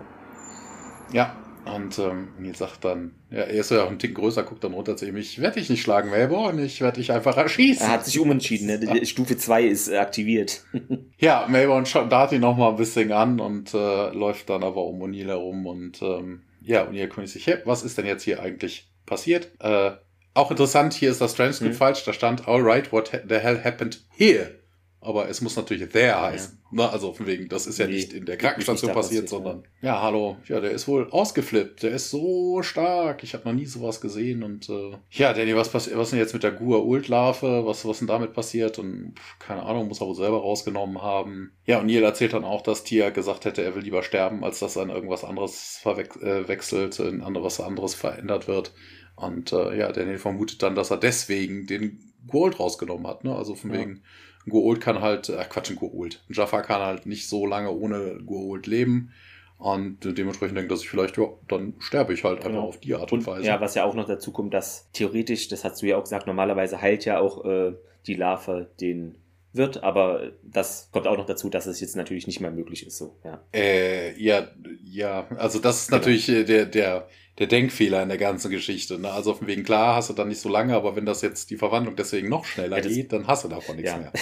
Ja, 1.13 1.37
und 1.75 1.99
ähm, 1.99 2.29
Neil 2.39 2.55
sagt 2.55 2.85
dann, 2.85 3.13
ja, 3.31 3.41
er 3.41 3.49
ist 3.49 3.71
ja 3.71 3.85
auch 3.85 3.91
ein 3.91 3.99
Tick 3.99 4.15
größer, 4.15 4.45
guckt 4.45 4.63
dann 4.63 4.75
runter 4.75 4.97
zu 4.97 5.07
ihm, 5.07 5.17
ich 5.17 5.41
werde 5.41 5.59
dich 5.59 5.69
nicht 5.69 5.83
schlagen, 5.83 6.11
Melbourne, 6.11 6.63
ich 6.63 6.81
werde 6.81 7.01
dich 7.01 7.13
einfach 7.13 7.37
erschießen. 7.37 7.85
Er 7.85 7.93
hat 7.93 8.07
sich 8.07 8.19
umentschieden, 8.21 8.69
ne? 8.69 8.79
Die 8.79 9.07
Stufe 9.07 9.37
2 9.37 9.65
ist 9.65 9.93
aktiviert. 9.93 10.63
ja, 11.19 11.47
Melbourne 11.49 11.87
darf 12.09 12.33
ihn 12.33 12.41
noch 12.41 12.57
mal 12.57 12.71
ein 12.71 12.77
bisschen 12.77 13.13
an 13.13 13.41
und 13.41 13.75
äh, 13.75 14.11
läuft 14.11 14.51
dann 14.51 14.63
aber 14.63 14.85
um 14.85 15.03
O'Neill 15.03 15.27
herum 15.27 15.67
und 15.67 16.01
ähm, 16.01 16.43
ja, 16.63 16.87
O'Neill 16.87 17.01
erkundigt 17.01 17.33
sich, 17.35 17.47
hey, 17.47 17.59
was 17.65 17.83
ist 17.83 17.99
denn 17.99 18.07
jetzt 18.07 18.23
hier 18.23 18.41
eigentlich 18.41 18.89
passiert. 19.05 19.51
Äh, 19.59 19.93
auch 20.39 20.51
interessant, 20.51 20.95
hier 20.95 21.11
ist 21.11 21.20
das 21.20 21.34
Transcript 21.34 21.74
mhm. 21.74 21.78
falsch, 21.78 22.05
da 22.05 22.12
stand, 22.12 22.49
alright, 22.49 22.93
what 22.93 23.11
the 23.28 23.36
hell 23.36 23.62
happened 23.62 24.01
here? 24.11 24.59
Aber 25.01 25.28
es 25.28 25.41
muss 25.41 25.55
natürlich 25.55 25.89
there 25.91 26.20
heißen. 26.20 26.59
Ja. 26.72 26.76
Ne? 26.76 26.91
Also 26.91 27.12
von 27.12 27.26
wegen, 27.26 27.49
das 27.49 27.68
ist 27.68 27.78
ja 27.78 27.86
nee, 27.86 27.95
nicht 27.95 28.12
in 28.12 28.26
der 28.26 28.36
Krankenstation 28.36 28.93
passiert, 28.93 29.26
passiert, 29.26 29.28
sondern 29.28 29.62
ja. 29.80 29.95
ja. 29.95 30.03
hallo, 30.03 30.36
ja, 30.49 30.61
der 30.61 30.72
ist 30.72 30.89
wohl 30.89 31.09
ausgeflippt, 31.11 31.84
der 31.84 31.93
ist 31.93 32.11
so 32.11 32.62
stark. 32.62 33.22
Ich 33.22 33.32
habe 33.34 33.49
noch 33.49 33.55
nie 33.55 33.64
sowas 33.64 34.01
gesehen 34.01 34.43
und 34.43 34.68
äh, 34.68 34.97
ja, 35.11 35.32
Danny, 35.32 35.55
was 35.55 35.68
passiert, 35.68 35.97
was 35.97 36.11
denn 36.11 36.18
jetzt 36.18 36.34
mit 36.34 36.43
der 36.43 36.51
Gua 36.51 36.78
Ult 36.78 37.07
Larve? 37.07 37.64
Was 37.64 37.86
was 37.86 38.01
denn 38.01 38.09
damit 38.09 38.32
passiert? 38.32 38.80
Und 38.80 39.14
keine 39.39 39.62
Ahnung, 39.62 39.86
muss 39.86 40.01
er 40.01 40.09
wohl 40.09 40.16
selber 40.16 40.41
rausgenommen 40.41 41.01
haben. 41.01 41.53
Ja, 41.64 41.78
und 41.78 41.86
Neil 41.86 42.03
erzählt 42.03 42.32
dann 42.32 42.45
auch, 42.45 42.62
dass 42.62 42.82
Tia 42.82 43.11
gesagt 43.11 43.45
hätte, 43.45 43.62
er 43.62 43.76
will 43.76 43.82
lieber 43.82 44.03
sterben, 44.03 44.43
als 44.43 44.59
dass 44.59 44.74
er 44.74 44.82
in 44.82 44.91
irgendwas 44.91 45.22
anderes 45.22 45.78
verwechselt, 45.80 46.99
äh, 46.99 47.09
in 47.09 47.22
anderes 47.22 47.61
anderes 47.61 47.95
verändert 47.95 48.49
wird. 48.49 48.72
Und 49.19 49.53
äh, 49.53 49.77
ja, 49.77 49.91
Daniel 49.91 50.19
vermutet 50.19 50.62
dann, 50.62 50.75
dass 50.75 50.91
er 50.91 50.97
deswegen 50.97 51.66
den 51.66 51.99
Gold 52.29 52.61
rausgenommen 52.61 53.07
hat, 53.07 53.25
ne? 53.25 53.35
Also 53.35 53.55
von 53.55 53.73
ja. 53.73 53.81
wegen 53.81 54.03
ein 54.47 54.53
Goa'uld 54.53 54.81
kann 54.81 55.01
halt, 55.01 55.29
äh, 55.29 55.45
Quatsch, 55.49 55.71
ein. 55.71 55.79
Ein 55.81 56.11
Jaffa 56.29 56.62
kann 56.62 56.81
halt 56.81 57.07
nicht 57.07 57.29
so 57.29 57.47
lange 57.47 57.71
ohne 57.73 58.19
Goa'uld 58.25 58.69
leben. 58.69 59.12
Und 59.59 60.05
dementsprechend 60.05 60.57
denkt 60.57 60.71
er 60.71 60.77
sich 60.77 60.89
vielleicht, 60.89 61.19
ja, 61.19 61.25
dann 61.49 61.75
sterbe 61.81 62.14
ich 62.14 62.23
halt 62.23 62.43
genau. 62.43 62.51
einfach 62.51 62.69
auf 62.69 62.79
die 62.79 62.95
Art 62.95 63.11
und, 63.11 63.21
und, 63.21 63.27
Weise. 63.27 63.47
Ja, 63.47 63.61
was 63.61 63.75
ja 63.75 63.85
auch 63.85 63.95
noch 63.95 64.07
dazu 64.07 64.31
kommt, 64.31 64.55
dass 64.55 64.89
theoretisch, 64.93 65.49
das 65.49 65.64
hast 65.64 65.83
du 65.83 65.87
ja 65.87 65.97
auch 65.97 66.05
gesagt, 66.05 66.29
normalerweise 66.29 66.81
heilt 66.81 67.05
ja 67.05 67.19
auch 67.19 67.45
äh, 67.45 67.73
die 68.07 68.14
Larve 68.14 68.71
den 68.81 69.16
wird, 69.53 69.83
aber 69.83 70.33
das 70.43 70.91
kommt 70.93 71.07
auch 71.07 71.17
noch 71.17 71.27
dazu, 71.27 71.49
dass 71.49 71.67
es 71.67 71.81
jetzt 71.81 71.97
natürlich 71.97 72.27
nicht 72.27 72.41
mehr 72.41 72.51
möglich 72.51 72.87
ist. 72.87 72.99
So, 72.99 73.19
ja. 73.25 73.43
Äh, 73.53 74.21
ja, 74.21 74.49
ja, 74.83 75.27
also 75.37 75.59
das 75.59 75.83
ist 75.83 75.89
genau. 75.89 75.99
natürlich 75.99 76.29
äh, 76.29 76.45
der, 76.45 76.67
der, 76.67 77.09
der 77.39 77.47
Denkfehler 77.47 78.03
in 78.03 78.09
der 78.09 78.19
ganzen 78.19 78.51
Geschichte. 78.51 78.99
Ne? 78.99 79.11
Also 79.11 79.35
von 79.35 79.47
wegen 79.47 79.65
klar 79.65 79.97
hast 79.97 80.11
du 80.11 80.15
dann 80.15 80.29
nicht 80.29 80.41
so 80.41 80.49
lange, 80.49 80.75
aber 80.75 80.97
wenn 80.97 81.07
das 81.07 81.23
jetzt 81.23 81.51
die 81.51 81.57
Verwandlung 81.57 81.97
deswegen 81.97 82.29
noch 82.29 82.45
schneller 82.45 82.79
ja, 82.79 82.89
geht, 82.89 83.13
dann 83.13 83.27
hast 83.27 83.45
du 83.45 83.49
davon 83.49 83.77
nichts 83.77 83.93
ja. 83.93 83.99
mehr. 83.99 84.13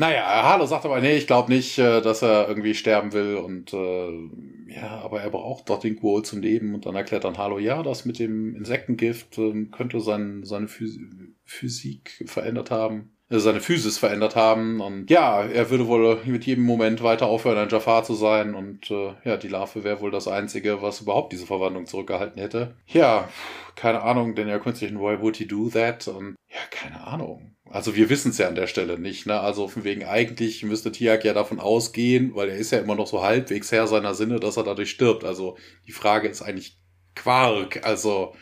Naja, 0.00 0.44
Harlow 0.44 0.66
sagt 0.66 0.84
aber, 0.84 1.00
nee, 1.00 1.16
ich 1.16 1.26
glaube 1.26 1.52
nicht, 1.52 1.76
äh, 1.76 2.00
dass 2.00 2.22
er 2.22 2.46
irgendwie 2.46 2.74
sterben 2.74 3.12
will 3.12 3.34
und 3.34 3.72
äh, 3.72 4.72
ja, 4.72 5.00
aber 5.02 5.22
er 5.22 5.30
braucht 5.30 5.68
doch 5.70 5.80
den 5.80 5.98
Quoll 5.98 6.22
zum 6.24 6.40
Leben 6.40 6.72
und 6.72 6.86
dann 6.86 6.94
erklärt 6.94 7.24
dann 7.24 7.36
Harlow, 7.36 7.58
ja, 7.58 7.82
das 7.82 8.04
mit 8.04 8.20
dem 8.20 8.54
Insektengift 8.54 9.36
äh, 9.38 9.64
könnte 9.72 9.98
sein, 9.98 10.44
seine 10.44 10.68
Physik 10.68 12.22
verändert 12.26 12.70
haben. 12.70 13.10
Äh, 13.30 13.38
seine 13.38 13.60
Physis 13.60 13.98
verändert 13.98 14.36
haben. 14.36 14.80
Und 14.80 15.10
ja, 15.10 15.42
er 15.42 15.70
würde 15.70 15.86
wohl 15.86 16.20
mit 16.24 16.46
jedem 16.46 16.64
Moment 16.64 17.02
weiter 17.02 17.26
aufhören, 17.26 17.58
ein 17.58 17.68
Jafar 17.68 18.04
zu 18.04 18.14
sein. 18.14 18.54
Und 18.54 18.90
äh, 18.90 19.12
ja, 19.24 19.36
die 19.36 19.48
Larve 19.48 19.84
wäre 19.84 20.00
wohl 20.00 20.10
das 20.10 20.28
Einzige, 20.28 20.82
was 20.82 21.00
überhaupt 21.00 21.32
diese 21.32 21.46
Verwandlung 21.46 21.86
zurückgehalten 21.86 22.40
hätte. 22.40 22.74
Ja, 22.86 23.28
keine 23.74 24.02
Ahnung, 24.02 24.34
denn 24.34 24.48
er 24.48 24.60
künstlichen 24.60 24.98
Why 24.98 25.20
would 25.20 25.36
he 25.36 25.46
do 25.46 25.68
that? 25.68 26.08
Und 26.08 26.36
ja, 26.48 26.60
keine 26.70 27.06
Ahnung. 27.06 27.54
Also 27.70 27.94
wir 27.94 28.08
wissen 28.08 28.30
es 28.30 28.38
ja 28.38 28.48
an 28.48 28.54
der 28.54 28.66
Stelle 28.66 28.98
nicht. 28.98 29.26
Ne? 29.26 29.38
Also 29.38 29.68
von 29.68 29.84
wegen 29.84 30.04
eigentlich 30.04 30.62
müsste 30.62 30.90
Tiak 30.90 31.22
ja 31.24 31.34
davon 31.34 31.60
ausgehen, 31.60 32.34
weil 32.34 32.48
er 32.48 32.56
ist 32.56 32.72
ja 32.72 32.78
immer 32.78 32.94
noch 32.94 33.06
so 33.06 33.22
halbwegs 33.22 33.70
Herr 33.70 33.86
seiner 33.86 34.14
Sinne, 34.14 34.40
dass 34.40 34.56
er 34.56 34.64
dadurch 34.64 34.90
stirbt. 34.90 35.24
Also 35.24 35.58
die 35.86 35.92
Frage 35.92 36.28
ist 36.28 36.40
eigentlich 36.40 36.78
Quark. 37.14 37.84
Also 37.84 38.34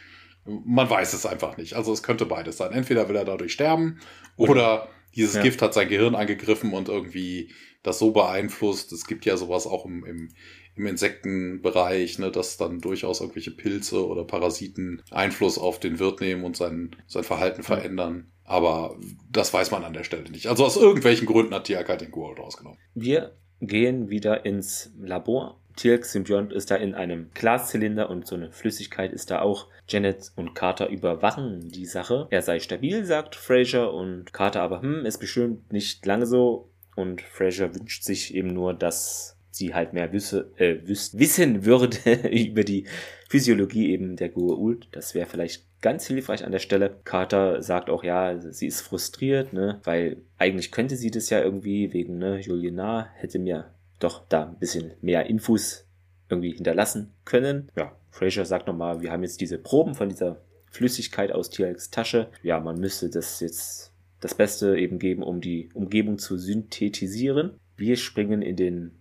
man 0.47 0.89
weiß 0.89 1.13
es 1.13 1.27
einfach 1.27 1.57
nicht. 1.57 1.75
Also 1.75 1.93
es 1.93 2.03
könnte 2.03 2.27
beides 2.27 2.57
sein. 2.57 2.73
Entweder 2.73 3.09
will 3.09 3.17
er 3.17 3.25
dadurch 3.25 3.53
sterben 3.53 4.01
oder 4.37 4.89
dieses 5.15 5.35
ja. 5.35 5.43
Gift 5.43 5.63
hat 5.63 5.75
sein 5.75 5.89
Gehirn 5.89 6.15
angegriffen 6.15 6.73
und 6.73 6.89
irgendwie 6.89 7.51
das 7.83 7.99
so 7.99 8.11
beeinflusst. 8.11 8.93
Es 8.93 9.07
gibt 9.07 9.25
ja 9.25 9.37
sowas 9.37 9.67
auch 9.67 9.85
im, 9.87 10.05
im, 10.05 10.29
im 10.75 10.87
Insektenbereich, 10.87 12.19
ne, 12.19 12.31
dass 12.31 12.57
dann 12.57 12.81
durchaus 12.81 13.21
irgendwelche 13.21 13.51
Pilze 13.51 14.07
oder 14.07 14.25
Parasiten 14.25 15.03
Einfluss 15.11 15.59
auf 15.59 15.81
den 15.81 15.99
Wirt 15.99 16.21
nehmen 16.21 16.45
und 16.45 16.57
sein, 16.57 16.95
sein 17.07 17.25
Verhalten 17.25 17.63
ja. 17.63 17.67
verändern. 17.67 18.31
Aber 18.45 18.99
das 19.31 19.53
weiß 19.53 19.71
man 19.71 19.85
an 19.85 19.93
der 19.93 20.05
Stelle 20.05 20.31
nicht. 20.31 20.49
Also 20.49 20.65
aus 20.65 20.77
irgendwelchen 20.77 21.27
Gründen 21.27 21.55
hat 21.55 21.65
Tiak 21.65 21.99
den 21.99 22.11
Gold 22.11 22.39
rausgenommen. 22.39 22.79
Wir 22.95 23.37
gehen 23.61 24.11
wieder 24.11 24.45
ins 24.45 24.93
Labor 24.99 25.59
Tilk 25.77 26.07
Symbiont 26.07 26.53
ist 26.53 26.71
da 26.71 26.77
in 26.77 26.95
einem 26.95 27.31
Glaszylinder 27.35 28.11
und 28.11 28.27
so 28.27 28.35
eine 28.35 28.51
Flüssigkeit 28.51 29.13
ist 29.13 29.31
da 29.31 29.41
auch. 29.41 29.69
Janet 29.89 30.33
und 30.37 30.55
Carter 30.55 30.89
überwachen 30.89 31.69
die 31.69 31.87
Sache. 31.87 32.27
Er 32.31 32.43
sei 32.43 32.61
stabil, 32.61 33.05
sagt 33.05 33.35
Fraser 33.37 33.93
und 33.93 34.33
Carter 34.33 34.63
aber, 34.63 34.83
hm, 34.83 35.07
ist 35.07 35.19
bestimmt 35.19 35.73
nicht 35.73 36.05
lange 36.07 36.27
so. 36.27 36.71
Und 36.97 37.21
Fraser 37.21 37.75
wünscht 37.75 38.03
sich 38.03 38.35
eben 38.35 38.53
nur, 38.53 38.75
dass 38.75 39.37
sie 39.51 39.75
halt 39.75 39.93
mehr 39.93 40.13
wüsse, 40.13 40.51
äh, 40.57 40.87
wüs 40.87 41.19
wissen 41.19 41.65
würde 41.65 41.97
über 42.31 42.65
die 42.65 42.87
Physiologie 43.29 43.91
eben 43.91 44.17
der 44.17 44.33
Goa'uld. 44.33 44.87
Das 44.93 45.15
wäre 45.15 45.27
vielleicht 45.27 45.65
ganz 45.81 46.07
hilfreich 46.07 46.45
an 46.45 46.53
der 46.53 46.59
Stelle. 46.59 46.97
Carter 47.05 47.63
sagt 47.63 47.91
auch, 47.91 48.05
ja, 48.05 48.39
sie 48.39 48.67
ist 48.67 48.81
frustriert, 48.81 49.53
ne, 49.53 49.81
weil 49.85 50.19
eigentlich 50.39 50.73
könnte 50.73 50.97
sie 50.97 51.11
das 51.11 51.31
ja 51.31 51.41
irgendwie 51.41 51.93
wegen, 51.93 52.19
ne, 52.19 52.41
Juliana 52.41 53.09
hätte 53.15 53.39
mir 53.39 53.73
doch 53.99 54.27
da 54.29 54.45
ein 54.45 54.59
bisschen 54.59 54.93
mehr 55.01 55.27
Infos 55.27 55.87
irgendwie 56.29 56.53
hinterlassen 56.53 57.13
können. 57.25 57.71
Ja, 57.77 57.93
Fraser 58.17 58.47
sagt 58.47 58.67
nochmal, 58.67 59.03
wir 59.03 59.13
haben 59.13 59.23
jetzt 59.23 59.43
diese 59.43 59.59
Proben 59.59 59.95
von 59.95 60.09
dieser 60.09 60.41
Flüssigkeit 60.71 61.33
aus 61.33 61.51
Tialks 61.51 61.91
Tasche. 61.91 62.29
Ja, 62.43 62.59
man 62.61 62.81
müsste 62.81 63.11
das 63.11 63.41
jetzt 63.41 63.93
das 64.21 64.35
Beste 64.35 64.79
eben 64.79 64.99
geben, 64.99 65.23
um 65.23 65.43
die 65.43 65.69
Umgebung 65.75 66.19
zu 66.19 66.39
synthetisieren. 66.39 67.59
Wir 67.77 67.97
springen 67.97 68.41
in 68.41 68.57
den 68.57 68.93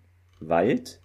Wald. 0.41 0.99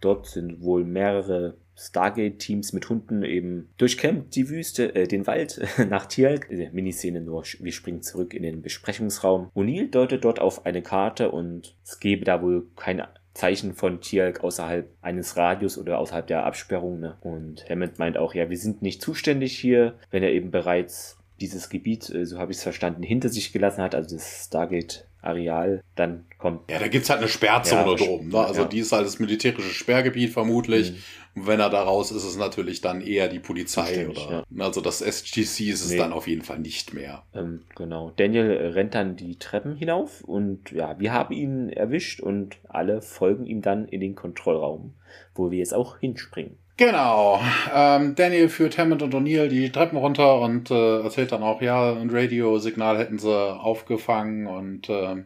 Dort 0.00 0.26
sind 0.26 0.60
wohl 0.62 0.84
mehrere 0.84 1.56
Stargate-Teams 1.76 2.72
mit 2.72 2.88
Hunden 2.88 3.22
eben 3.22 3.68
durchkämmt 3.78 4.34
die 4.34 4.48
Wüste, 4.48 4.94
äh, 4.96 5.06
den 5.06 5.28
Wald 5.28 5.60
nach 5.88 6.06
Tialk. 6.06 6.50
Miniszene 6.50 7.20
nur, 7.20 7.44
wir 7.60 7.72
springen 7.72 8.02
zurück 8.02 8.34
in 8.34 8.42
den 8.42 8.62
Besprechungsraum. 8.62 9.50
O'Neill 9.54 9.88
deutet 9.88 10.24
dort 10.24 10.40
auf 10.40 10.66
eine 10.66 10.82
Karte 10.82 11.30
und 11.30 11.76
es 11.84 12.00
gebe 12.00 12.24
da 12.24 12.42
wohl 12.42 12.66
keine 12.74 13.08
Zeichen 13.34 13.74
von 13.74 14.00
Tialk 14.00 14.44
außerhalb 14.44 14.88
eines 15.00 15.36
Radius 15.36 15.78
oder 15.78 15.98
außerhalb 15.98 16.26
der 16.26 16.44
Absperrung. 16.44 17.00
Ne? 17.00 17.16
Und 17.22 17.68
Hammond 17.68 17.98
meint 17.98 18.18
auch, 18.18 18.34
ja, 18.34 18.50
wir 18.50 18.58
sind 18.58 18.82
nicht 18.82 19.00
zuständig 19.00 19.58
hier, 19.58 19.94
wenn 20.10 20.22
er 20.22 20.32
eben 20.32 20.50
bereits 20.50 21.16
dieses 21.40 21.70
Gebiet, 21.70 22.10
äh, 22.10 22.26
so 22.26 22.38
habe 22.38 22.52
ich 22.52 22.58
es 22.58 22.62
verstanden, 22.62 23.02
hinter 23.02 23.28
sich 23.28 23.52
gelassen 23.52 23.82
hat, 23.82 23.94
also 23.94 24.16
das 24.16 24.46
Stargate 24.46 25.06
Areal, 25.22 25.82
dann 25.94 26.26
kommt. 26.38 26.70
Ja, 26.70 26.78
da 26.78 26.88
gibt's 26.88 27.08
halt 27.08 27.20
eine 27.20 27.28
Sperrzone 27.28 27.90
ja, 27.90 27.94
drum. 27.94 28.28
Ne? 28.28 28.38
Also 28.38 28.62
ja. 28.62 28.68
die 28.68 28.80
ist 28.80 28.92
halt 28.92 29.06
das 29.06 29.18
militärische 29.18 29.72
Sperrgebiet 29.72 30.30
vermutlich. 30.30 30.92
Mhm. 30.92 30.96
Und 31.34 31.46
wenn 31.46 31.60
er 31.60 31.70
da 31.70 31.82
raus 31.82 32.10
ist, 32.10 32.18
ist 32.18 32.24
es 32.24 32.36
natürlich 32.36 32.82
dann 32.82 33.00
eher 33.00 33.28
die 33.28 33.38
Polizei 33.38 34.06
oder. 34.08 34.44
Ja. 34.50 34.64
Also 34.64 34.80
das 34.82 35.00
SGC 35.00 35.70
ist 35.70 35.84
es 35.84 35.92
nee. 35.92 35.96
dann 35.96 36.12
auf 36.12 36.26
jeden 36.28 36.42
Fall 36.42 36.58
nicht 36.58 36.92
mehr. 36.92 37.22
Ähm, 37.34 37.62
genau. 37.74 38.12
Daniel 38.16 38.72
rennt 38.74 38.94
dann 38.94 39.16
die 39.16 39.38
Treppen 39.38 39.74
hinauf 39.74 40.22
und 40.24 40.72
ja, 40.72 40.98
wir 40.98 41.12
haben 41.12 41.32
ihn 41.32 41.70
erwischt 41.70 42.20
und 42.20 42.56
alle 42.68 43.00
folgen 43.00 43.46
ihm 43.46 43.62
dann 43.62 43.86
in 43.88 44.00
den 44.00 44.14
Kontrollraum, 44.14 44.94
wo 45.34 45.50
wir 45.50 45.58
jetzt 45.58 45.72
auch 45.72 45.98
hinspringen. 45.98 46.58
Genau. 46.84 47.40
Ähm, 47.72 48.16
Daniel 48.16 48.48
führt 48.48 48.76
Hammond 48.76 49.02
und 49.02 49.14
O'Neill 49.14 49.46
die 49.46 49.70
Treppen 49.70 49.96
runter 49.96 50.40
und 50.40 50.68
äh, 50.68 51.00
erzählt 51.02 51.30
dann 51.30 51.44
auch, 51.44 51.62
ja, 51.62 51.92
ein 51.92 52.10
Radiosignal 52.10 52.98
hätten 52.98 53.20
sie 53.20 53.30
aufgefangen 53.30 54.48
und 54.48 54.88
äh, 54.88 55.22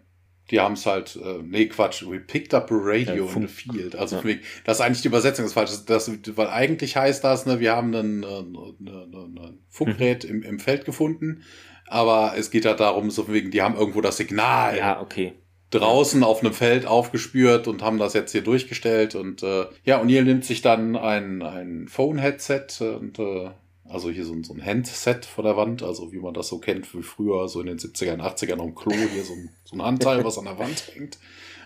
die 0.51 0.61
haben 0.61 0.75
es 0.75 0.85
halt, 0.85 1.17
äh, 1.17 1.39
nee, 1.43 1.65
Quatsch, 1.67 2.05
we 2.07 2.21
picked 2.21 2.53
up 2.53 2.71
a 2.71 2.75
radio 2.79 3.25
ja, 3.25 3.37
in 3.37 3.49
the 3.49 3.49
field. 3.49 3.97
Also 3.97 4.17
ja. 4.17 4.35
das 4.65 4.79
ist 4.79 4.85
eigentlich 4.85 5.01
die 5.01 5.09
Übersetzung 5.09 5.47
ist 5.47 5.55
falsch. 5.55 5.71
Das, 5.87 6.11
weil 6.37 6.49
eigentlich 6.49 6.95
heißt 6.95 7.25
das, 7.25 7.47
ne, 7.47 7.59
wir 7.59 7.75
haben 7.75 7.95
ein, 7.95 8.23
äh, 8.23 8.27
ein 8.27 9.59
Funkgerät 9.71 10.25
mhm. 10.25 10.31
im, 10.31 10.43
im 10.43 10.59
Feld 10.59 10.85
gefunden, 10.85 11.43
aber 11.87 12.35
es 12.37 12.51
geht 12.51 12.67
halt 12.67 12.81
darum, 12.81 13.11
so 13.11 13.33
wegen, 13.33 13.51
die 13.51 13.63
haben 13.63 13.77
irgendwo 13.77 14.03
das 14.03 14.19
Signal. 14.19 14.77
Ja, 14.77 15.01
okay 15.01 15.33
draußen 15.79 16.23
auf 16.23 16.41
einem 16.41 16.53
Feld 16.53 16.87
aufgespürt 16.87 17.69
und 17.69 17.83
haben 17.83 17.99
das 17.99 18.15
jetzt 18.15 18.33
hier 18.33 18.43
durchgestellt. 18.43 19.15
Und 19.15 19.43
äh, 19.43 19.67
ja, 19.85 20.01
O'Neill 20.01 20.25
nimmt 20.25 20.45
sich 20.45 20.63
dann 20.63 20.97
ein, 20.97 21.43
ein 21.43 21.89
Phone-Headset 21.89 22.67
und 22.81 23.19
äh, 23.19 23.51
also 23.89 24.11
hier 24.11 24.25
so, 24.25 24.33
ein, 24.33 24.45
so 24.45 24.55
ein 24.55 24.65
Handset 24.65 25.25
vor 25.25 25.45
der 25.45 25.57
Wand, 25.57 25.83
also 25.83 26.13
wie 26.13 26.19
man 26.19 26.35
das 26.35 26.49
so 26.49 26.59
kennt, 26.59 26.93
wie 26.95 27.03
früher, 27.03 27.49
so 27.49 27.61
in 27.61 27.67
den 27.67 27.79
70ern, 27.79 28.21
80ern 28.21 28.61
am 28.61 28.75
Klo, 28.75 28.93
hier 28.93 29.25
so 29.25 29.33
ein, 29.33 29.51
so 29.65 29.77
ein 29.77 29.83
Handteil, 29.83 30.25
was 30.25 30.39
an 30.39 30.47
der 30.47 30.59
Wand 30.59 30.91
hängt. 30.95 31.19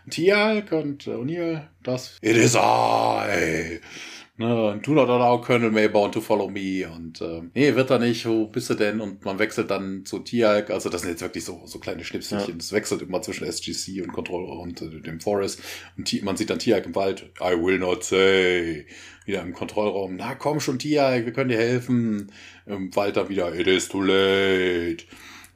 Tialk 0.09 0.73
und 0.73 1.07
O'Neill, 1.07 1.63
das 1.83 2.19
It 2.23 2.37
is 2.37 2.55
I! 2.55 3.81
Ne, 4.41 4.81
do 4.83 4.95
not 4.95 5.11
allow 5.11 5.37
Colonel 5.37 5.71
Maybound 5.71 6.15
to 6.15 6.23
follow 6.23 6.49
me. 6.49 6.89
Und 6.91 7.21
äh, 7.21 7.43
nee, 7.53 7.75
wird 7.75 7.91
er 7.91 7.99
nicht, 7.99 8.25
wo 8.25 8.47
bist 8.47 8.71
du 8.71 8.75
denn? 8.75 9.03
Und 9.03 9.23
man 9.23 9.39
wechselt 9.39 9.71
dann 9.71 10.07
zu 10.07 10.21
Tialk. 10.21 10.71
Also 10.71 10.89
das 10.89 11.03
sind 11.03 11.11
jetzt 11.11 11.21
wirklich 11.21 11.45
so, 11.45 11.61
so 11.67 11.79
kleine 11.79 12.05
Schnipselchen. 12.05 12.57
Es 12.57 12.71
ja. 12.71 12.79
wechselt 12.79 13.03
immer 13.03 13.21
zwischen 13.21 13.45
SGC 13.45 14.01
und 14.01 14.15
Control 14.15 14.45
und 14.45 14.81
äh, 14.81 15.03
dem 15.03 15.21
Forest. 15.21 15.61
Und 15.99 16.23
man 16.23 16.39
sieht 16.39 16.49
dann 16.49 16.59
Tialk 16.59 16.87
im 16.87 16.95
Wald. 16.95 17.31
I 17.39 17.53
will 17.53 17.79
not 17.79 18.03
say. 18.03 18.87
Wieder 19.27 19.43
im 19.43 19.53
Kontrollraum. 19.53 20.17
Na 20.17 20.35
komm 20.37 20.59
schon, 20.59 20.79
Tialk, 20.79 21.27
wir 21.27 21.35
können 21.35 21.51
dir 21.51 21.59
helfen. 21.59 22.33
Im 22.65 22.97
Wald 22.97 23.19
dann 23.19 23.29
wieder, 23.29 23.55
it 23.55 23.67
is 23.67 23.89
too 23.89 24.01
late. 24.01 25.05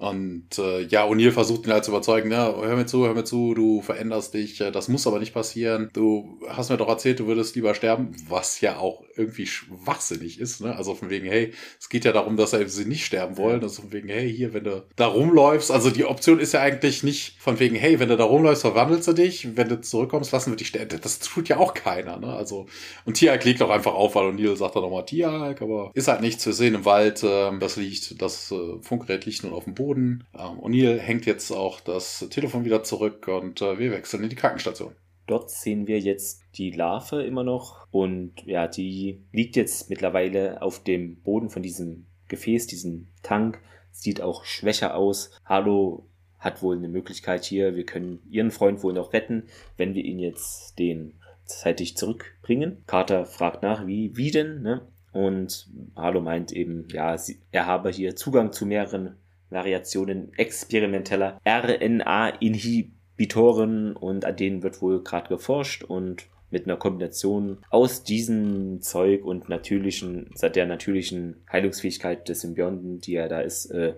Und 0.04 0.58
äh, 0.58 0.82
ja, 0.82 1.06
O'Neill 1.06 1.32
versucht 1.32 1.64
ihn 1.66 1.72
halt 1.72 1.84
zu 1.84 1.90
überzeugen, 1.90 2.28
ne, 2.28 2.36
hör 2.36 2.76
mir 2.76 2.84
zu, 2.84 3.06
hör 3.06 3.14
mir 3.14 3.24
zu, 3.24 3.54
du 3.54 3.80
veränderst 3.80 4.34
dich, 4.34 4.60
äh, 4.60 4.70
das 4.70 4.88
muss 4.88 5.06
aber 5.06 5.18
nicht 5.18 5.32
passieren. 5.32 5.88
Du 5.94 6.38
hast 6.46 6.68
mir 6.68 6.76
doch 6.76 6.88
erzählt, 6.88 7.20
du 7.20 7.26
würdest 7.26 7.56
lieber 7.56 7.74
sterben, 7.74 8.14
was 8.28 8.60
ja 8.60 8.76
auch 8.76 9.02
irgendwie 9.16 9.46
schwachsinnig 9.46 10.38
ist, 10.38 10.60
ne? 10.60 10.76
Also 10.76 10.94
von 10.94 11.08
wegen, 11.08 11.26
hey, 11.26 11.54
es 11.80 11.88
geht 11.88 12.04
ja 12.04 12.12
darum, 12.12 12.36
dass 12.36 12.50
sie 12.50 12.84
nicht 12.84 13.06
sterben 13.06 13.38
wollen. 13.38 13.62
Also 13.62 13.80
von 13.80 13.92
wegen, 13.92 14.08
hey, 14.08 14.30
hier, 14.30 14.52
wenn 14.52 14.64
du 14.64 14.84
da 14.96 15.06
rumläufst, 15.06 15.70
also 15.70 15.88
die 15.88 16.04
Option 16.04 16.38
ist 16.38 16.52
ja 16.52 16.60
eigentlich 16.60 17.02
nicht 17.02 17.36
von 17.38 17.58
wegen, 17.58 17.74
hey, 17.74 17.98
wenn 17.98 18.10
du 18.10 18.18
da 18.18 18.24
rumläufst, 18.24 18.60
verwandelst 18.60 19.08
du 19.08 19.14
dich, 19.14 19.56
wenn 19.56 19.70
du 19.70 19.80
zurückkommst, 19.80 20.32
lassen 20.32 20.52
wir 20.52 20.56
dich 20.56 20.68
sterben. 20.68 21.00
Das 21.00 21.18
tut 21.20 21.48
ja 21.48 21.56
auch 21.56 21.72
keiner, 21.72 22.18
ne? 22.18 22.34
Also, 22.34 22.66
und 23.06 23.14
Tiag 23.14 23.42
legt 23.44 23.62
auch 23.62 23.70
einfach 23.70 23.94
auf, 23.94 24.16
weil 24.16 24.26
O'Neill 24.26 24.56
sagt 24.56 24.76
dann 24.76 24.82
nochmal 24.82 25.06
Tiag, 25.06 25.62
aber 25.62 25.92
ist 25.94 26.08
halt 26.08 26.20
nichts 26.20 26.42
zu 26.42 26.52
sehen 26.52 26.74
im 26.74 26.84
Wald, 26.84 27.22
äh, 27.22 27.58
das 27.58 27.76
liegt, 27.76 28.20
das 28.20 28.52
äh, 28.52 28.82
Funkgerät 28.82 29.24
liegt 29.24 29.44
nun 29.44 29.54
auf 29.54 29.64
dem 29.64 29.74
Boden 29.74 29.93
Boden. 29.94 30.24
Ähm, 30.34 30.60
O'Neill 30.60 30.98
hängt 30.98 31.26
jetzt 31.26 31.50
auch 31.50 31.80
das 31.80 32.26
Telefon 32.30 32.64
wieder 32.64 32.82
zurück 32.82 33.28
und 33.28 33.62
äh, 33.62 33.78
wir 33.78 33.92
wechseln 33.92 34.22
in 34.22 34.30
die 34.30 34.36
Krankenstation. 34.36 34.94
Dort 35.26 35.50
sehen 35.50 35.86
wir 35.86 36.00
jetzt 36.00 36.42
die 36.56 36.70
Larve 36.70 37.22
immer 37.22 37.44
noch 37.44 37.86
und 37.90 38.32
ja, 38.44 38.66
die 38.66 39.22
liegt 39.32 39.56
jetzt 39.56 39.88
mittlerweile 39.88 40.60
auf 40.60 40.82
dem 40.82 41.16
Boden 41.22 41.48
von 41.48 41.62
diesem 41.62 42.06
Gefäß, 42.28 42.66
diesem 42.66 43.08
Tank. 43.22 43.60
Sieht 43.90 44.20
auch 44.20 44.44
schwächer 44.44 44.96
aus. 44.96 45.30
Halo 45.46 46.06
hat 46.38 46.62
wohl 46.62 46.76
eine 46.76 46.88
Möglichkeit 46.88 47.44
hier. 47.44 47.74
Wir 47.74 47.86
können 47.86 48.20
ihren 48.28 48.50
Freund 48.50 48.82
wohl 48.82 48.92
noch 48.92 49.12
retten, 49.12 49.44
wenn 49.78 49.94
wir 49.94 50.04
ihn 50.04 50.18
jetzt 50.18 50.78
den 50.78 51.14
zeitig 51.46 51.96
zurückbringen. 51.96 52.82
Carter 52.86 53.24
fragt 53.24 53.62
nach, 53.62 53.86
wie, 53.86 54.16
wie 54.16 54.30
denn? 54.30 54.62
Ne? 54.62 54.82
Und 55.12 55.70
Halo 55.96 56.20
meint 56.20 56.52
eben, 56.52 56.86
ja, 56.90 57.16
sie, 57.16 57.38
er 57.50 57.66
habe 57.66 57.90
hier 57.90 58.16
Zugang 58.16 58.52
zu 58.52 58.66
mehreren 58.66 59.16
Variationen 59.50 60.32
experimenteller 60.36 61.40
RNA-Inhibitoren 61.46 63.96
und 63.96 64.24
an 64.24 64.36
denen 64.36 64.62
wird 64.62 64.80
wohl 64.82 65.02
gerade 65.02 65.28
geforscht 65.28 65.84
und 65.84 66.26
mit 66.50 66.66
einer 66.66 66.76
Kombination 66.76 67.58
aus 67.68 68.04
diesem 68.04 68.80
Zeug 68.80 69.24
und 69.24 69.48
natürlichen, 69.48 70.30
der 70.54 70.66
natürlichen 70.66 71.42
Heilungsfähigkeit 71.50 72.28
des 72.28 72.42
Symbionten, 72.42 73.00
die 73.00 73.12
ja 73.12 73.26
da 73.28 73.40
ist, 73.40 73.66
äh, 73.66 73.94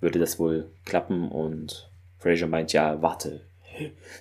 würde 0.00 0.18
das 0.18 0.38
wohl 0.38 0.70
klappen 0.84 1.28
und 1.28 1.90
Fraser 2.18 2.46
meint, 2.46 2.72
ja, 2.72 3.02
warte, 3.02 3.42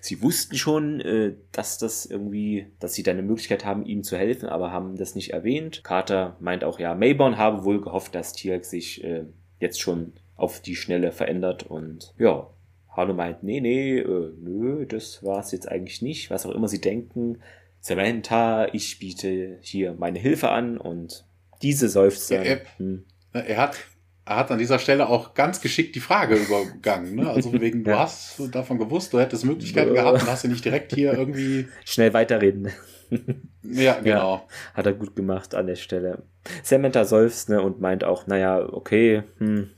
sie 0.01 0.21
wussten 0.21 0.55
schon, 0.55 1.01
äh, 1.01 1.33
dass 1.51 1.77
das 1.77 2.05
irgendwie, 2.05 2.67
dass 2.79 2.93
sie 2.93 3.03
da 3.03 3.11
eine 3.11 3.23
Möglichkeit 3.23 3.65
haben, 3.65 3.85
ihm 3.85 4.03
zu 4.03 4.17
helfen, 4.17 4.49
aber 4.49 4.71
haben 4.71 4.97
das 4.97 5.15
nicht 5.15 5.33
erwähnt. 5.33 5.83
Carter 5.83 6.35
meint 6.39 6.63
auch, 6.63 6.79
ja, 6.79 6.95
Mayborn 6.95 7.37
habe 7.37 7.63
wohl 7.63 7.81
gehofft, 7.81 8.15
dass 8.15 8.33
Tiak 8.33 8.65
sich 8.65 9.03
äh, 9.03 9.25
jetzt 9.59 9.81
schon 9.81 10.13
auf 10.37 10.61
die 10.61 10.75
Schnelle 10.75 11.11
verändert 11.11 11.63
und 11.63 12.13
ja, 12.17 12.49
Harlow 12.97 13.13
meint, 13.13 13.43
nee, 13.43 13.59
nee, 13.61 13.99
äh, 13.99 14.33
nö, 14.39 14.85
das 14.85 15.23
war's 15.23 15.51
jetzt 15.51 15.69
eigentlich 15.69 16.01
nicht, 16.01 16.31
was 16.31 16.45
auch 16.45 16.51
immer 16.51 16.67
sie 16.67 16.81
denken. 16.81 17.39
Samantha, 17.79 18.67
ich 18.73 18.99
biete 18.99 19.59
hier 19.61 19.93
meine 19.93 20.19
Hilfe 20.19 20.49
an 20.49 20.77
und 20.77 21.25
diese 21.61 21.89
seufzt 21.89 22.31
dann. 22.31 22.43
Er, 22.43 22.61
hm. 22.77 23.05
er, 23.33 23.57
hat, 23.57 23.77
er 24.25 24.35
hat 24.35 24.51
an 24.51 24.57
dieser 24.57 24.79
Stelle 24.79 25.09
auch 25.09 25.35
ganz 25.35 25.61
geschickt 25.61 25.95
die 25.95 25.99
Frage 25.99 26.35
übergangen, 26.47 27.15
ne? 27.15 27.29
Also 27.29 27.53
wegen, 27.53 27.83
du 27.83 27.91
ja. 27.91 27.99
hast 27.99 28.41
davon 28.53 28.79
gewusst, 28.79 29.13
du 29.13 29.19
hättest 29.19 29.45
Möglichkeiten 29.45 29.93
gehabt 29.93 30.23
und 30.23 30.27
hast 30.27 30.43
du 30.43 30.47
nicht 30.47 30.65
direkt 30.65 30.93
hier 30.93 31.13
irgendwie. 31.17 31.67
Schnell 31.85 32.13
weiterreden. 32.13 32.71
ja, 33.61 33.99
genau. 33.99 34.35
Ja, 34.35 34.47
hat 34.73 34.85
er 34.85 34.93
gut 34.93 35.15
gemacht 35.15 35.55
an 35.55 35.67
der 35.67 35.75
Stelle. 35.75 36.23
Samantha 36.63 37.05
seufzt 37.05 37.49
ne, 37.49 37.61
und 37.61 37.79
meint 37.79 38.03
auch, 38.03 38.27
naja, 38.27 38.67
okay, 38.73 39.23
hm, 39.37 39.69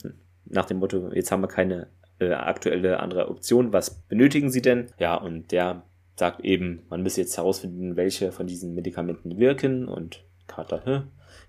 nach 0.49 0.65
dem 0.65 0.77
Motto, 0.77 1.11
jetzt 1.13 1.31
haben 1.31 1.41
wir 1.41 1.47
keine 1.47 1.87
äh, 2.19 2.31
aktuelle 2.31 2.99
andere 2.99 3.29
Option, 3.29 3.73
was 3.73 4.01
benötigen 4.01 4.49
Sie 4.49 4.61
denn? 4.61 4.87
Ja, 4.99 5.15
und 5.15 5.51
der 5.51 5.83
sagt 6.15 6.41
eben, 6.41 6.83
man 6.89 7.01
müsse 7.01 7.21
jetzt 7.21 7.37
herausfinden, 7.37 7.95
welche 7.95 8.31
von 8.31 8.45
diesen 8.45 8.75
Medikamenten 8.75 9.37
wirken 9.39 9.87
und 9.87 10.23
Carter, 10.47 10.81
hä? 10.85 11.01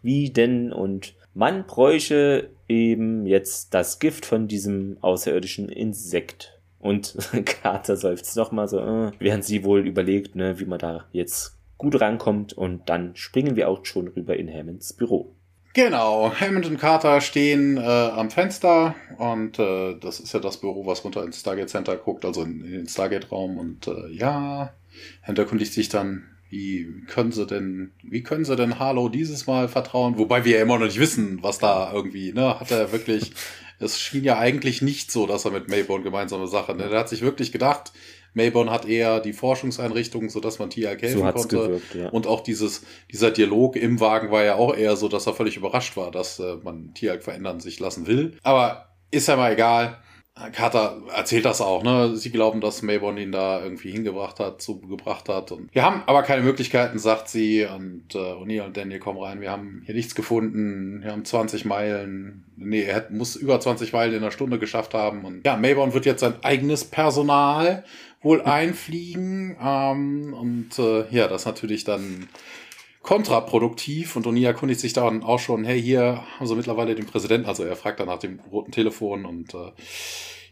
wie 0.02 0.30
denn? 0.30 0.72
Und 0.72 1.14
man 1.34 1.66
bräuche 1.66 2.50
eben 2.68 3.26
jetzt 3.26 3.74
das 3.74 3.98
Gift 3.98 4.26
von 4.26 4.48
diesem 4.48 4.98
außerirdischen 5.00 5.68
Insekt. 5.68 6.60
Und 6.78 7.16
Carter 7.44 7.96
seufzt 7.96 8.36
nochmal 8.36 8.68
so, 8.68 8.78
äh, 8.78 9.12
während 9.18 9.44
sie 9.44 9.64
wohl 9.64 9.86
überlegt, 9.86 10.34
ne, 10.34 10.58
wie 10.60 10.64
man 10.64 10.78
da 10.78 11.06
jetzt 11.12 11.58
gut 11.76 12.00
rankommt 12.00 12.52
und 12.52 12.88
dann 12.88 13.16
springen 13.16 13.56
wir 13.56 13.68
auch 13.68 13.84
schon 13.84 14.08
rüber 14.08 14.36
in 14.36 14.52
Hammonds 14.52 14.92
Büro. 14.92 15.34
Genau, 15.72 16.32
Hammond 16.34 16.66
und 16.66 16.78
Carter 16.78 17.20
stehen 17.20 17.76
äh, 17.76 17.80
am 17.80 18.30
Fenster 18.30 18.96
und 19.18 19.58
äh, 19.60 19.94
das 20.00 20.18
ist 20.18 20.34
ja 20.34 20.40
das 20.40 20.56
Büro, 20.56 20.84
was 20.84 21.04
runter 21.04 21.22
ins 21.22 21.38
Stargate 21.38 21.70
Center 21.70 21.96
guckt, 21.96 22.24
also 22.24 22.42
in, 22.42 22.64
in 22.64 22.72
den 22.72 22.88
Stargate-Raum 22.88 23.56
und 23.56 23.86
äh, 23.86 24.08
ja, 24.10 24.72
Hammond 25.22 25.38
erkundigt 25.38 25.72
sich 25.72 25.88
dann, 25.88 26.24
wie 26.48 27.04
können 27.06 27.30
sie 27.30 27.46
denn, 27.46 27.92
wie 28.02 28.24
können 28.24 28.44
sie 28.44 28.56
denn 28.56 28.80
Harlow 28.80 29.08
dieses 29.08 29.46
Mal 29.46 29.68
vertrauen? 29.68 30.18
Wobei 30.18 30.44
wir 30.44 30.56
ja 30.56 30.62
immer 30.62 30.76
noch 30.76 30.86
nicht 30.86 30.98
wissen, 30.98 31.38
was 31.42 31.60
da 31.60 31.92
irgendwie, 31.92 32.32
ne, 32.32 32.58
hat 32.58 32.72
er 32.72 32.90
wirklich, 32.90 33.30
es 33.78 34.00
schien 34.00 34.24
ja 34.24 34.38
eigentlich 34.40 34.82
nicht 34.82 35.12
so, 35.12 35.28
dass 35.28 35.44
er 35.44 35.52
mit 35.52 35.68
Mayborn 35.68 36.02
gemeinsame 36.02 36.48
Sache, 36.48 36.74
ne, 36.74 36.88
der 36.88 36.98
hat 36.98 37.08
sich 37.08 37.22
wirklich 37.22 37.52
gedacht, 37.52 37.92
Mayborn 38.34 38.70
hat 38.70 38.86
eher 38.86 39.20
die 39.20 39.32
Forschungseinrichtung, 39.32 40.28
so 40.28 40.40
dass 40.40 40.58
man 40.58 40.70
Tiag 40.70 41.02
helfen 41.02 41.18
so 41.18 41.32
konnte. 41.32 41.56
Gewirkt, 41.56 41.94
ja. 41.94 42.08
Und 42.10 42.26
auch 42.26 42.40
dieses, 42.40 42.82
dieser 43.10 43.30
Dialog 43.30 43.76
im 43.76 44.00
Wagen 44.00 44.30
war 44.30 44.44
ja 44.44 44.56
auch 44.56 44.74
eher 44.74 44.96
so, 44.96 45.08
dass 45.08 45.26
er 45.26 45.34
völlig 45.34 45.56
überrascht 45.56 45.96
war, 45.96 46.10
dass 46.10 46.38
äh, 46.38 46.56
man 46.62 46.94
Tiag 46.94 47.22
verändern 47.22 47.60
sich 47.60 47.80
lassen 47.80 48.06
will. 48.06 48.36
Aber 48.42 48.90
ist 49.10 49.28
ja 49.28 49.36
mal 49.36 49.52
egal. 49.52 49.98
Carter 50.52 51.02
erzählt 51.14 51.44
das 51.44 51.60
auch, 51.60 51.82
ne? 51.82 52.16
Sie 52.16 52.30
glauben, 52.30 52.60
dass 52.60 52.82
Mayborn 52.82 53.18
ihn 53.18 53.32
da 53.32 53.62
irgendwie 53.62 53.90
hingebracht 53.90 54.40
hat, 54.40 54.62
zugebracht 54.62 55.28
hat. 55.28 55.52
Und 55.52 55.68
wir 55.74 55.82
haben 55.84 56.02
aber 56.06 56.22
keine 56.22 56.42
Möglichkeiten, 56.42 56.98
sagt 56.98 57.28
sie. 57.28 57.64
Und 57.66 58.14
äh, 58.14 58.18
O'Neill 58.18 58.64
und 58.64 58.76
Daniel 58.76 59.00
kommen 59.00 59.18
rein. 59.18 59.40
Wir 59.40 59.50
haben 59.50 59.82
hier 59.84 59.94
nichts 59.94 60.14
gefunden. 60.14 61.02
Wir 61.02 61.12
haben 61.12 61.24
20 61.24 61.64
Meilen. 61.66 62.44
Nee, 62.56 62.82
er 62.82 63.08
muss 63.10 63.36
über 63.36 63.60
20 63.60 63.92
Meilen 63.92 64.14
in 64.14 64.22
einer 64.22 64.30
Stunde 64.30 64.58
geschafft 64.58 64.94
haben. 64.94 65.24
Und 65.24 65.44
ja, 65.44 65.56
Mayborn 65.56 65.92
wird 65.92 66.06
jetzt 66.06 66.20
sein 66.20 66.34
eigenes 66.42 66.84
Personal 66.84 67.84
wohl 68.22 68.42
einfliegen. 68.42 69.56
Ähm, 69.62 70.34
und 70.34 70.78
äh, 70.78 71.08
ja, 71.10 71.28
das 71.28 71.46
natürlich 71.46 71.84
dann 71.84 72.28
kontraproduktiv 73.02 74.16
und 74.16 74.26
O'Neill 74.26 74.46
erkundigt 74.46 74.80
sich 74.80 74.92
dann 74.92 75.22
auch 75.22 75.38
schon, 75.38 75.64
hey, 75.64 75.80
hier 75.80 76.22
haben 76.38 76.46
sie 76.46 76.54
mittlerweile 76.54 76.94
den 76.94 77.06
Präsidenten, 77.06 77.48
also 77.48 77.64
er 77.64 77.74
fragt 77.74 77.98
dann 77.98 78.08
nach 78.08 78.18
dem 78.18 78.40
roten 78.52 78.72
Telefon 78.72 79.24
und 79.24 79.54
äh, 79.54 79.72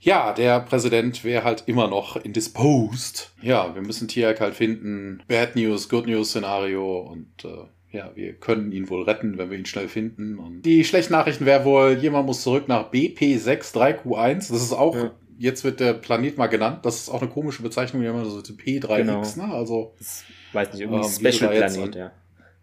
ja, 0.00 0.32
der 0.32 0.60
Präsident 0.60 1.24
wäre 1.24 1.44
halt 1.44 1.64
immer 1.66 1.88
noch 1.88 2.16
indisposed. 2.16 3.32
Ja, 3.42 3.74
wir 3.74 3.82
müssen 3.82 4.08
Tiak 4.08 4.40
halt 4.40 4.54
finden. 4.54 5.22
Bad 5.26 5.56
News, 5.56 5.88
Good 5.88 6.06
News 6.06 6.30
Szenario 6.30 7.00
und 7.00 7.44
äh, 7.44 7.96
ja, 7.96 8.12
wir 8.14 8.34
können 8.34 8.70
ihn 8.70 8.88
wohl 8.88 9.02
retten, 9.02 9.38
wenn 9.38 9.50
wir 9.50 9.58
ihn 9.58 9.66
schnell 9.66 9.88
finden. 9.88 10.38
Und 10.38 10.62
die 10.62 10.84
schlechten 10.84 11.14
Nachrichten 11.14 11.46
wäre 11.46 11.64
wohl, 11.64 11.98
jemand 12.00 12.26
muss 12.26 12.42
zurück 12.42 12.68
nach 12.68 12.92
BP63Q1. 12.92 14.34
Das 14.34 14.62
ist 14.62 14.72
auch 14.72 14.94
ja 14.94 15.10
jetzt 15.38 15.64
wird 15.64 15.80
der 15.80 15.94
Planet 15.94 16.36
mal 16.36 16.48
genannt. 16.48 16.80
Das 16.84 16.96
ist 16.96 17.08
auch 17.08 17.22
eine 17.22 17.30
komische 17.30 17.62
Bezeichnung, 17.62 18.02
die 18.02 18.08
haben 18.08 18.24
so 18.24 18.38
P3X, 18.38 18.96
genau. 18.96 19.22
ne? 19.22 19.54
Also. 19.54 19.94
Das 19.98 20.24
weiß 20.52 20.72
nicht, 20.72 20.82
irgendwie 20.82 21.06
ähm, 21.06 21.32
Special 21.32 21.50
Planet, 21.50 21.94
ja. 21.94 22.10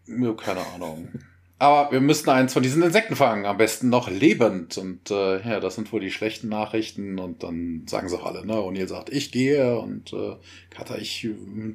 ja. 0.06 0.32
Keine 0.34 0.60
Ahnung. 0.74 1.08
Aber 1.58 1.90
wir 1.90 2.02
müssten 2.02 2.28
eins 2.28 2.52
von 2.52 2.62
diesen 2.62 2.82
Insekten 2.82 3.16
fangen, 3.16 3.46
am 3.46 3.56
besten 3.56 3.88
noch 3.88 4.10
lebend. 4.10 4.76
Und 4.76 5.10
äh, 5.10 5.40
ja, 5.40 5.58
das 5.58 5.76
sind 5.76 5.90
wohl 5.90 6.00
die 6.00 6.10
schlechten 6.10 6.50
Nachrichten. 6.50 7.18
Und 7.18 7.42
dann 7.42 7.84
sagen 7.86 8.10
sie 8.10 8.16
auch 8.16 8.26
alle, 8.26 8.44
ne? 8.44 8.54
O'Neill 8.54 8.88
sagt, 8.88 9.10
ich 9.10 9.32
gehe 9.32 9.78
und 9.78 10.12
äh, 10.12 10.36
Kata, 10.68 10.96
ich 10.96 11.26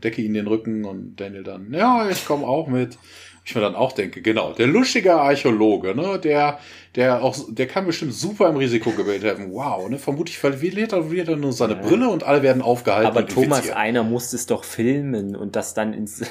decke 0.03 0.21
ihnen 0.21 0.35
den 0.35 0.45
Rücken 0.45 0.85
und 0.85 1.15
Daniel 1.19 1.43
dann, 1.43 1.73
ja, 1.73 2.07
ich 2.09 2.25
komme 2.27 2.45
auch 2.45 2.67
mit 2.67 2.99
ich 3.43 3.55
mir 3.55 3.61
dann 3.61 3.75
auch 3.75 3.91
denke, 3.91 4.21
genau, 4.21 4.53
der 4.53 4.67
luschige 4.67 5.13
Archäologe, 5.15 5.95
ne, 5.95 6.19
der, 6.19 6.59
der 6.95 7.23
auch, 7.23 7.35
der 7.49 7.67
kann 7.67 7.85
bestimmt 7.85 8.13
super 8.13 8.49
im 8.49 8.57
Risikogebiet 8.57 9.23
helfen. 9.23 9.51
Wow, 9.51 9.89
ne, 9.89 9.97
vermutlich 9.97 10.37
verliert 10.37 10.93
er 10.93 11.11
wieder 11.11 11.35
nur 11.35 11.51
seine 11.51 11.73
ja. 11.75 11.81
Brille 11.81 12.09
und 12.09 12.23
alle 12.23 12.43
werden 12.43 12.61
aufgehalten. 12.61 13.07
Aber 13.07 13.25
Thomas, 13.25 13.69
einer 13.71 14.03
muss 14.03 14.33
es 14.33 14.45
doch 14.45 14.63
filmen 14.63 15.35
und 15.35 15.55
das 15.55 15.73
dann 15.73 15.93
ins, 15.93 16.21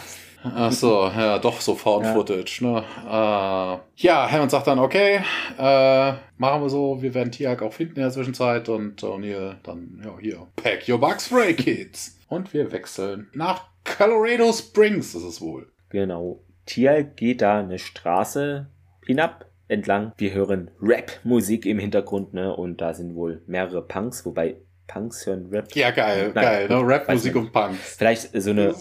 Ach 0.43 0.73
so, 0.73 1.05
ja, 1.05 1.39
doch 1.39 1.61
so 1.61 1.75
Found 1.75 2.07
ja. 2.07 2.15
Footage, 2.15 2.63
ne? 2.63 2.83
Äh, 3.05 4.03
ja, 4.03 4.31
Hammond 4.31 4.51
sagt 4.51 4.69
dann, 4.69 4.79
okay, 4.79 5.21
äh, 5.59 6.13
machen 6.39 6.63
wir 6.63 6.71
so, 6.71 7.03
wir 7.03 7.13
werden 7.13 7.31
Tiag 7.31 7.61
auch 7.61 7.75
finden 7.75 7.97
in 7.97 8.03
der 8.03 8.11
Zwischenzeit 8.11 8.69
und 8.71 9.03
O'Neill 9.03 9.57
dann, 9.63 10.01
ja, 10.03 10.17
hier, 10.19 10.47
pack 10.57 10.89
your 10.89 10.99
bugs 10.99 11.27
spray, 11.27 11.53
kids. 11.53 12.17
und 12.29 12.55
wir 12.55 12.73
wechseln 12.73 13.29
nach 13.35 13.65
Colorado 13.85 14.51
Springs, 14.53 15.15
ist 15.15 15.25
es 15.25 15.41
wohl. 15.43 15.71
Genau. 15.91 16.41
Tier 16.67 17.03
geht 17.03 17.43
da 17.43 17.61
eine 17.61 17.79
Straße 17.79 18.69
hinab 19.07 19.47
entlang. 19.69 20.13
Wir 20.19 20.33
hören 20.35 20.71
Rap-Musik 20.81 21.67
im 21.67 21.79
Hintergrund, 21.79 22.35
ne? 22.35 22.55
Und 22.55 22.81
da 22.81 22.95
sind 22.95 23.15
wohl 23.15 23.43
mehrere 23.47 23.87
Punks, 23.87 24.25
wobei 24.27 24.57
Punks 24.87 25.27
hören 25.27 25.49
Rap. 25.51 25.75
Ja, 25.75 25.91
geil, 25.91 26.33
Nein, 26.35 26.45
geil, 26.45 26.69
ne? 26.69 26.87
Rap-Musik 26.87 27.37
und 27.37 27.53
Punks. 27.53 27.97
Vielleicht 27.97 28.31
so 28.43 28.51
eine 28.51 28.75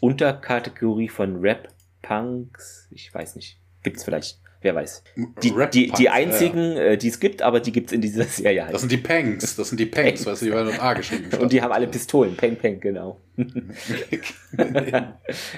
Unterkategorie 0.00 1.08
von 1.08 1.40
Rap-Punks. 1.40 2.88
Ich 2.90 3.12
weiß 3.12 3.36
nicht. 3.36 3.58
Gibt's 3.82 4.04
vielleicht. 4.04 4.40
Wer 4.60 4.74
weiß. 4.74 5.04
Die, 5.42 5.54
die, 5.72 5.90
die 5.90 6.08
einzigen, 6.08 6.76
ja. 6.76 6.82
Äh, 6.82 6.96
die 6.98 7.08
es 7.08 7.20
gibt, 7.20 7.42
aber 7.42 7.60
die 7.60 7.72
gibt 7.72 7.88
es 7.88 7.92
in 7.92 8.00
dieser 8.00 8.24
Serie 8.26 8.64
halt. 8.64 8.74
Das 8.74 8.80
sind 8.82 8.92
die 8.92 8.98
Pangs, 8.98 9.56
das 9.56 9.68
sind 9.68 9.78
die 9.78 9.86
Pangs, 9.86 10.26
weißt 10.26 10.42
du, 10.42 10.46
die 10.46 10.52
werden 10.52 10.68
mit 10.68 10.82
A 10.82 10.94
geschrieben. 10.94 11.28
Und 11.40 11.52
die 11.52 11.62
haben 11.62 11.72
alle 11.72 11.86
Pistolen, 11.86 12.36
Peng, 12.36 12.56
Peng, 12.56 12.80
genau. 12.80 13.20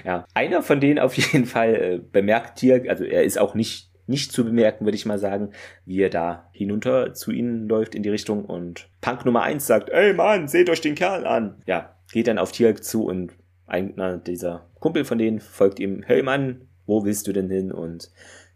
ja, 0.05 0.26
einer 0.34 0.62
von 0.62 0.80
denen 0.80 0.98
auf 0.98 1.14
jeden 1.16 1.46
Fall 1.46 1.74
äh, 1.74 1.98
bemerkt 1.98 2.61
hier, 2.61 2.84
also 2.88 3.05
er 3.05 3.24
ist 3.24 3.38
auch 3.38 3.55
nicht 3.55 3.90
nicht 4.09 4.32
zu 4.32 4.44
bemerken, 4.44 4.84
würde 4.84 4.96
ich 4.96 5.07
mal 5.07 5.18
sagen, 5.18 5.53
wie 5.86 6.00
er 6.03 6.11
da 6.11 6.48
hinunter 6.53 7.14
zu 7.14 7.30
ihnen 7.30 7.68
läuft 7.68 7.94
in 7.94 8.03
die 8.03 8.09
Richtung 8.09 8.44
und 8.44 8.88
Punk 9.00 9.24
Nummer 9.24 9.42
eins 9.42 9.66
sagt, 9.66 9.90
ey 9.90 10.12
Mann, 10.12 10.48
seht 10.48 10.68
euch 10.68 10.80
den 10.80 10.96
Kerl 10.96 11.24
an. 11.24 11.62
Ja, 11.66 11.94
geht 12.12 12.26
dann 12.26 12.38
auf 12.38 12.50
Tierk 12.50 12.82
zu 12.82 13.05
und 13.05 13.32
einer 13.66 14.18
dieser 14.18 14.66
Kumpel 14.80 15.05
von 15.05 15.18
denen 15.18 15.40
folgt 15.40 15.78
ihm, 15.78 16.03
hey 16.05 16.22
Mann, 16.22 16.68
wo 16.86 17.05
willst 17.05 17.26
du 17.26 17.32
denn 17.32 17.48
hin? 17.48 17.72
Und 17.72 18.11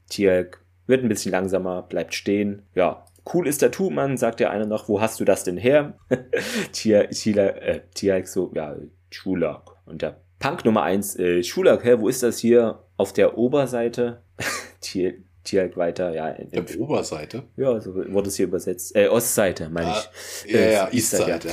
Tierk 0.08 0.60
wird 0.86 1.02
ein 1.02 1.08
bisschen 1.08 1.32
langsamer, 1.32 1.82
bleibt 1.82 2.14
stehen. 2.14 2.62
Ja, 2.74 3.04
cool 3.32 3.46
ist 3.46 3.62
der 3.62 3.70
Tuchmann, 3.70 4.16
sagt 4.16 4.40
der 4.40 4.50
eine 4.50 4.66
noch, 4.66 4.88
wo 4.88 5.00
hast 5.00 5.20
du 5.20 5.24
das 5.24 5.44
denn 5.44 5.56
her? 5.56 5.98
Tierk, 6.72 7.10
äh, 7.36 7.80
Tierk 7.94 8.28
so, 8.28 8.52
ja, 8.54 8.76
Schulak. 9.10 9.72
Und 9.84 10.02
der 10.02 10.20
Punk 10.38 10.64
Nummer 10.64 10.82
eins, 10.82 11.18
äh, 11.18 11.42
Schulak, 11.42 11.84
hä, 11.84 11.96
wo 11.98 12.08
ist 12.08 12.22
das 12.22 12.38
hier? 12.38 12.80
Auf 12.96 13.12
der 13.12 13.36
Oberseite? 13.36 14.22
Tierk, 14.80 15.16
Tierk 15.44 15.76
weiter, 15.76 16.14
ja. 16.14 16.28
In, 16.28 16.50
der 16.50 16.80
Oberseite? 16.80 17.44
Ja, 17.56 17.80
so 17.80 17.94
wurde 17.94 18.28
es 18.28 18.36
hier 18.36 18.46
übersetzt. 18.46 18.94
Äh, 18.96 19.08
Ostseite, 19.08 19.68
meine 19.70 19.88
ah, 19.88 20.04
ich. 20.44 20.52
Ja, 20.52 20.58
äh, 20.58 20.72
ja, 20.72 20.88
Eastseite. 20.92 21.48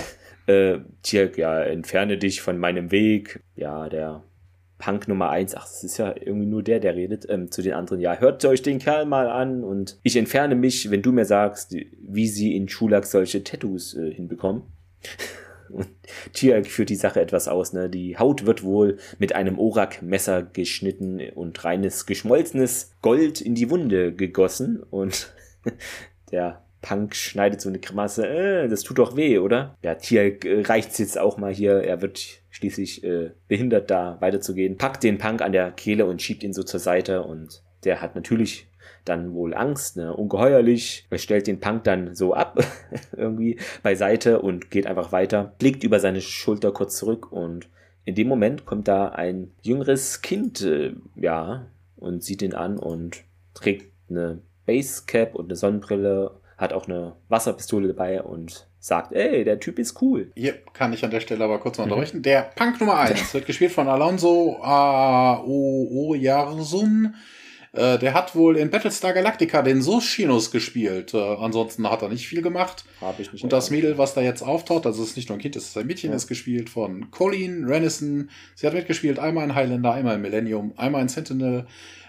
Ja. 0.48 0.54
Äh, 0.54 0.82
Tierk, 1.02 1.38
ja, 1.38 1.64
entferne 1.64 2.18
dich 2.18 2.42
von 2.42 2.58
meinem 2.58 2.92
Weg. 2.92 3.42
Ja, 3.56 3.88
der 3.88 4.24
Punk 4.84 5.08
Nummer 5.08 5.30
eins, 5.30 5.56
ach, 5.56 5.64
das 5.64 5.82
ist 5.86 5.98
ja 5.98 6.14
irgendwie 6.20 6.46
nur 6.46 6.62
der, 6.62 6.82
der 6.82 6.94
redet, 6.94 7.26
ähm, 7.30 7.50
zu 7.52 7.62
den 7.62 7.72
anderen, 7.72 8.02
ja, 8.02 8.18
hört 8.18 8.44
euch 8.44 8.62
den 8.62 8.80
Kerl 8.80 9.06
mal 9.06 9.30
an 9.30 9.64
und 9.64 9.98
ich 10.04 10.18
entferne 10.18 10.56
mich, 10.56 10.92
wenn 10.92 11.02
du 11.02 11.14
mir 11.14 11.24
sagst, 11.24 11.74
wie 12.02 12.28
sie 12.28 12.54
in 12.54 12.68
Schulak 12.68 13.06
solche 13.06 13.46
Tattoos 13.46 13.94
äh, 13.94 14.14
hinbekommen. 14.14 14.64
Und 15.70 15.88
Tiag 16.34 16.68
führt 16.68 16.90
die 16.90 16.96
Sache 16.96 17.20
etwas 17.20 17.48
aus, 17.48 17.74
ne? 17.74 17.90
Die 17.90 18.18
Haut 18.18 18.46
wird 18.46 18.62
wohl 18.62 18.98
mit 19.18 19.34
einem 19.34 19.58
Orak-Messer 19.58 20.44
geschnitten 20.44 21.20
und 21.34 21.64
reines 21.64 22.06
geschmolzenes 22.06 22.92
Gold 23.02 23.42
in 23.42 23.56
die 23.56 23.72
Wunde 23.72 24.14
gegossen 24.14 24.84
und 24.84 25.34
der 26.32 26.64
Punk 26.84 27.16
schneidet 27.16 27.62
so 27.62 27.70
eine 27.70 27.80
Grimasse, 27.80 28.28
äh, 28.28 28.68
das 28.68 28.84
tut 28.84 29.00
doch 29.00 29.16
weh, 29.16 29.40
oder? 29.40 29.76
Ja, 29.82 29.96
Tiag 29.96 30.46
äh, 30.46 30.62
reicht's 30.62 31.00
jetzt 31.00 31.18
auch 31.18 31.38
mal 31.38 31.52
hier, 31.52 31.82
er 31.82 32.02
wird 32.02 32.44
schließlich 32.52 33.04
äh, 33.04 33.32
behindert, 33.48 33.90
da 33.90 34.18
weiterzugehen, 34.20 34.78
packt 34.78 35.02
den 35.02 35.18
Punk 35.18 35.42
an 35.42 35.54
der 35.54 35.72
Kehle 35.72 36.06
und 36.06 36.22
schiebt 36.22 36.44
ihn 36.44 36.54
so 36.54 36.62
zur 36.62 36.80
Seite 36.80 37.24
und 37.24 37.64
der 37.86 38.02
hat 38.02 38.16
natürlich 38.16 38.68
dann 39.06 39.34
wohl 39.34 39.54
Angst, 39.54 39.98
ne, 39.98 40.16
ungeheuerlich. 40.16 41.08
Er 41.10 41.18
stellt 41.18 41.48
den 41.48 41.60
Punk 41.60 41.86
dann 41.86 42.16
so 42.16 42.34
ab, 42.34 42.60
irgendwie 43.18 43.60
beiseite 43.82 44.42
und 44.42 44.70
geht 44.70 44.86
einfach 44.86 45.12
weiter, 45.12 45.54
blickt 45.58 45.84
über 45.84 46.00
seine 46.00 46.22
Schulter 46.22 46.72
kurz 46.72 46.98
zurück 46.98 47.32
und 47.32 47.70
in 48.06 48.16
dem 48.16 48.28
Moment 48.28 48.66
kommt 48.66 48.90
da 48.90 49.08
ein 49.08 49.52
jüngeres 49.62 50.22
Kind, 50.22 50.62
äh, 50.62 50.94
ja, 51.16 51.68
und 51.96 52.24
sieht 52.24 52.42
ihn 52.42 52.54
an 52.54 52.78
und 52.78 53.24
trägt 53.54 53.94
eine 54.10 54.42
Basecap 54.66 55.36
und 55.36 55.46
eine 55.46 55.56
Sonnenbrille, 55.56 56.32
hat 56.58 56.74
auch 56.74 56.88
eine 56.88 57.16
Wasserpistole 57.30 57.88
dabei 57.90 58.22
und 58.22 58.68
sagt, 58.80 59.14
ey, 59.14 59.44
der 59.44 59.60
Typ 59.60 59.80
ist 59.80 60.02
cool. 60.02 60.32
Hier 60.36 60.54
kann 60.74 60.92
ich 60.94 61.04
an 61.06 61.12
der 61.12 61.22
Stelle 61.22 61.44
aber 61.44 61.60
kurz 61.60 61.78
mal 61.78 61.86
unterbrechen. 61.86 62.18
Mhm. 62.18 62.24
Der 62.24 62.42
Punk 62.56 62.80
Nummer 62.80 62.98
1 62.98 63.34
wird 63.34 63.46
gespielt 63.46 63.72
von 63.72 63.88
Alonso 63.88 64.60
Aoyarzun. 64.62 65.46
Äh, 67.74 67.98
der 67.98 68.14
hat 68.14 68.36
wohl 68.36 68.58
in 68.58 68.70
Battlestar 68.70 69.14
Galactica 69.14 69.64
den 69.64 69.82
Sochinos 69.82 70.52
gespielt. 70.52 71.14
Äh, 71.14 71.18
ansonsten 71.18 71.90
hat 71.90 72.04
er 72.04 72.10
nicht 72.10 72.28
viel 72.28 72.44
gemacht. 72.44 72.86
Hab 73.02 73.20
ich 73.20 73.34
nicht. 73.34 73.44
Und 73.44 73.52
das 73.52 73.72
Mädel, 73.72 73.98
was 73.98 74.14
da 74.14 74.22
jetzt 74.22 74.44
auftaucht, 74.44 74.86
also 74.86 75.02
es 75.02 75.10
ist 75.12 75.18
nicht 75.18 75.30
nur 75.30 75.40
ein 75.40 75.42
Kind, 75.42 75.56
es 75.56 75.70
ist 75.70 75.78
ein 75.78 75.88
Mädchen, 75.88 76.12
ja. 76.12 76.16
ist 76.16 76.28
gespielt 76.28 76.70
von 76.70 77.10
Colleen 77.10 77.66
Renison. 77.66 78.30
Sie 78.54 78.68
hat 78.68 78.74
mitgespielt 78.76 79.18
einmal 79.18 79.46
in 79.46 79.56
Highlander, 79.56 79.94
einmal 79.94 80.16
in 80.16 80.22
Millennium, 80.22 80.74
einmal 80.78 81.02
in 81.02 81.10
Sentinel. 81.10 81.66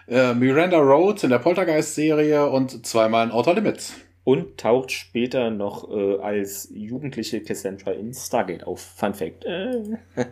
Äh, 0.07 0.35
Miranda 0.35 0.79
Rhodes 0.79 1.25
in 1.25 1.31
der 1.31 1.39
Poltergeist-Serie 1.39 2.47
und 2.47 2.85
zweimal 2.85 3.25
in 3.25 3.33
Outer 3.33 3.55
Limits 3.55 3.95
und 4.25 4.59
taucht 4.59 4.91
später 4.91 5.51
noch 5.51 5.91
äh, 5.91 6.19
als 6.19 6.71
jugendliche 6.75 7.43
Cassandra 7.43 7.93
in 7.93 8.13
Stargate 8.13 8.67
auf. 8.67 8.81
Fun 8.81 9.15
Fact. 9.15 9.45
Äh. 9.45 9.99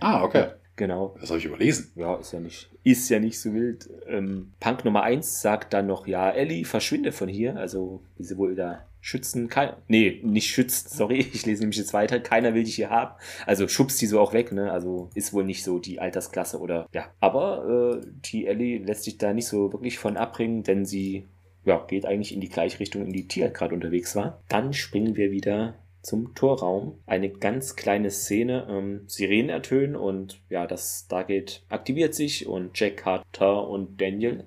ah, 0.00 0.24
okay. 0.24 0.48
Genau. 0.76 1.16
Das 1.20 1.30
habe 1.30 1.38
ich 1.38 1.46
überlesen. 1.46 1.90
Ja, 1.94 2.16
ist 2.16 2.32
ja 2.32 2.40
nicht, 2.40 2.68
ist 2.84 3.08
ja 3.08 3.18
nicht 3.18 3.40
so 3.40 3.54
wild. 3.54 3.88
Ähm, 4.06 4.52
Punk 4.60 4.84
Nummer 4.84 5.04
1 5.04 5.40
sagt 5.40 5.72
dann 5.72 5.86
noch, 5.86 6.06
ja, 6.06 6.30
Ellie, 6.30 6.66
verschwinde 6.66 7.12
von 7.12 7.28
hier. 7.28 7.56
Also, 7.56 8.02
wie 8.18 8.24
sie 8.24 8.36
wohl 8.36 8.54
da 8.54 8.84
schützen 9.00 9.48
kann. 9.48 9.74
Nee, 9.86 10.20
nicht 10.24 10.48
schützt, 10.48 10.90
sorry, 10.90 11.18
ich 11.32 11.46
lese 11.46 11.62
nämlich 11.62 11.78
jetzt 11.78 11.94
weiter. 11.94 12.18
Keiner 12.18 12.54
will 12.54 12.64
dich 12.64 12.74
hier 12.74 12.90
haben. 12.90 13.14
Also 13.46 13.68
schubst 13.68 14.02
die 14.02 14.06
so 14.06 14.20
auch 14.20 14.32
weg, 14.32 14.50
ne? 14.50 14.72
Also 14.72 15.10
ist 15.14 15.32
wohl 15.32 15.44
nicht 15.44 15.62
so 15.62 15.78
die 15.78 16.00
Altersklasse 16.00 16.58
oder 16.58 16.88
ja. 16.92 17.06
Aber 17.20 18.00
äh, 18.02 18.06
die 18.24 18.46
Ellie 18.46 18.78
lässt 18.78 19.04
sich 19.04 19.16
da 19.16 19.32
nicht 19.32 19.46
so 19.46 19.72
wirklich 19.72 19.98
von 19.98 20.16
abbringen, 20.16 20.64
denn 20.64 20.84
sie 20.84 21.28
ja, 21.66 21.84
geht 21.86 22.06
eigentlich 22.06 22.32
in 22.32 22.40
die 22.40 22.48
gleiche 22.48 22.80
Richtung, 22.80 23.04
in 23.04 23.12
die 23.12 23.28
Tia 23.28 23.48
gerade 23.48 23.74
unterwegs 23.74 24.16
war. 24.16 24.40
Dann 24.48 24.72
springen 24.72 25.16
wir 25.16 25.32
wieder 25.32 25.74
zum 26.00 26.34
Torraum. 26.34 27.00
Eine 27.06 27.28
ganz 27.28 27.74
kleine 27.74 28.10
Szene, 28.10 28.66
ähm, 28.70 29.00
Sirenen 29.08 29.50
ertönen 29.50 29.96
und 29.96 30.40
ja, 30.48 30.66
das 30.66 31.04
Stargate 31.04 31.62
aktiviert 31.68 32.14
sich 32.14 32.46
und 32.46 32.78
Jack 32.78 32.98
Carter 32.98 33.68
und 33.68 34.00
Daniel 34.00 34.44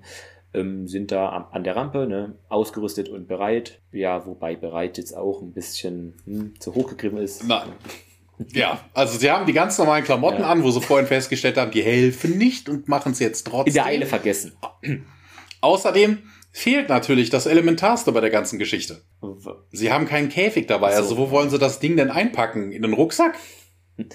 ähm, 0.54 0.88
sind 0.88 1.12
da 1.12 1.28
am, 1.28 1.46
an 1.52 1.62
der 1.62 1.76
Rampe, 1.76 2.06
ne, 2.06 2.34
ausgerüstet 2.48 3.10
und 3.10 3.28
bereit. 3.28 3.80
Ja, 3.92 4.26
wobei 4.26 4.56
bereit 4.56 4.96
jetzt 4.96 5.14
auch 5.14 5.42
ein 5.42 5.52
bisschen 5.52 6.14
hm, 6.24 6.58
zu 6.58 6.74
hoch 6.74 6.88
gegriffen 6.88 7.18
ist. 7.18 7.44
Na. 7.46 7.66
Ja, 8.54 8.80
also 8.94 9.18
sie 9.18 9.30
haben 9.30 9.44
die 9.44 9.52
ganz 9.52 9.76
normalen 9.76 10.02
Klamotten 10.02 10.40
ja. 10.40 10.48
an, 10.48 10.62
wo 10.62 10.70
sie 10.70 10.80
vorhin 10.80 11.06
festgestellt 11.06 11.58
haben, 11.58 11.70
die 11.70 11.82
helfen 11.82 12.38
nicht 12.38 12.70
und 12.70 12.88
machen 12.88 13.12
es 13.12 13.18
jetzt 13.18 13.46
trotzdem. 13.46 13.66
In 13.66 13.74
der 13.74 13.84
Eile 13.84 14.06
vergessen. 14.06 14.52
Außerdem 15.60 16.20
fehlt 16.52 16.88
natürlich 16.88 17.30
das 17.30 17.46
Elementarste 17.46 18.12
bei 18.12 18.20
der 18.20 18.30
ganzen 18.30 18.58
Geschichte. 18.58 19.02
Sie 19.70 19.92
haben 19.92 20.06
keinen 20.06 20.28
Käfig 20.28 20.66
dabei, 20.66 20.94
also 20.94 21.16
wo 21.16 21.30
wollen 21.30 21.50
sie 21.50 21.58
das 21.58 21.80
Ding 21.80 21.96
denn 21.96 22.10
einpacken? 22.10 22.72
In 22.72 22.82
den 22.82 22.92
Rucksack? 22.92 23.36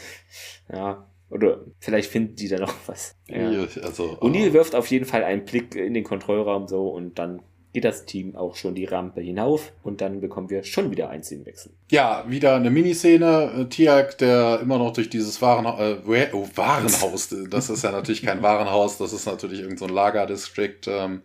Ja, 0.67 1.05
oder 1.29 1.59
vielleicht 1.79 2.09
finden 2.09 2.35
die 2.37 2.47
da 2.47 2.57
noch 2.57 2.73
was. 2.87 3.15
Ja. 3.27 3.49
Also, 3.83 4.17
O'Neill 4.19 4.49
oh. 4.49 4.53
wirft 4.53 4.73
auf 4.73 4.87
jeden 4.87 5.05
Fall 5.05 5.23
einen 5.23 5.45
Blick 5.45 5.75
in 5.75 5.93
den 5.93 6.03
Kontrollraum 6.03 6.67
so 6.67 6.87
und 6.87 7.19
dann 7.19 7.41
geht 7.75 7.83
das 7.83 8.05
Team 8.05 8.37
auch 8.37 8.55
schon 8.55 8.73
die 8.73 8.85
Rampe 8.85 9.19
hinauf 9.19 9.73
und 9.83 9.99
dann 9.99 10.21
bekommen 10.21 10.49
wir 10.49 10.63
schon 10.63 10.91
wieder 10.91 11.09
einen 11.09 11.23
Szenenwechsel. 11.23 11.73
Ja, 11.91 12.23
wieder 12.25 12.55
eine 12.55 12.71
Miniszene. 12.71 13.51
Äh, 13.53 13.65
Tiak, 13.65 14.17
der 14.17 14.61
immer 14.61 14.77
noch 14.77 14.93
durch 14.93 15.09
dieses 15.09 15.41
Warenhaus, 15.41 15.79
äh, 15.81 16.29
oh, 16.31 16.47
Warenhaus, 16.55 17.35
das 17.49 17.69
ist 17.69 17.83
ja 17.83 17.91
natürlich 17.91 18.23
kein 18.23 18.41
Warenhaus, 18.41 18.97
das 18.97 19.11
ist 19.11 19.25
natürlich 19.25 19.59
irgendein 19.59 19.89
so 19.89 19.93
Lagerdistrikt, 19.93 20.87
ähm, 20.87 21.21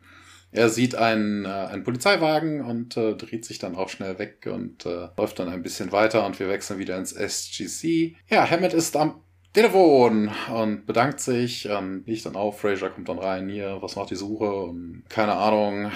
er 0.53 0.69
sieht 0.69 0.95
einen, 0.95 1.45
äh, 1.45 1.49
einen 1.49 1.85
Polizeiwagen 1.85 2.61
und 2.65 2.97
äh, 2.97 3.15
dreht 3.15 3.45
sich 3.45 3.59
dann 3.59 3.77
auch 3.77 3.89
schnell 3.89 4.19
weg 4.19 4.49
und 4.53 4.87
äh, 4.87 5.09
läuft 5.17 5.39
dann 5.39 5.49
ein 5.49 5.63
bisschen 5.63 5.93
weiter 5.93 6.27
und 6.27 6.39
wir 6.41 6.49
wechseln 6.49 6.79
wieder 6.79 6.97
ins 6.97 7.13
SGC. 7.13 8.17
Ja, 8.29 8.49
Hammett 8.49 8.75
ist 8.75 8.97
am 8.97 9.21
Telefon 9.53 10.31
und 10.55 10.87
bedankt 10.87 11.21
sich, 11.21 11.67
ähm, 11.69 12.05
liegt 12.07 12.25
dann 12.27 12.37
auf, 12.37 12.61
Fraser 12.61 12.91
kommt 12.91 13.09
dann 13.09 13.19
rein, 13.19 13.49
hier, 13.49 13.79
was 13.81 13.97
macht 13.97 14.11
die 14.11 14.17
Suche 14.17 14.53
und 14.53 15.03
keine 15.09 15.35
Ahnung, 15.35 15.91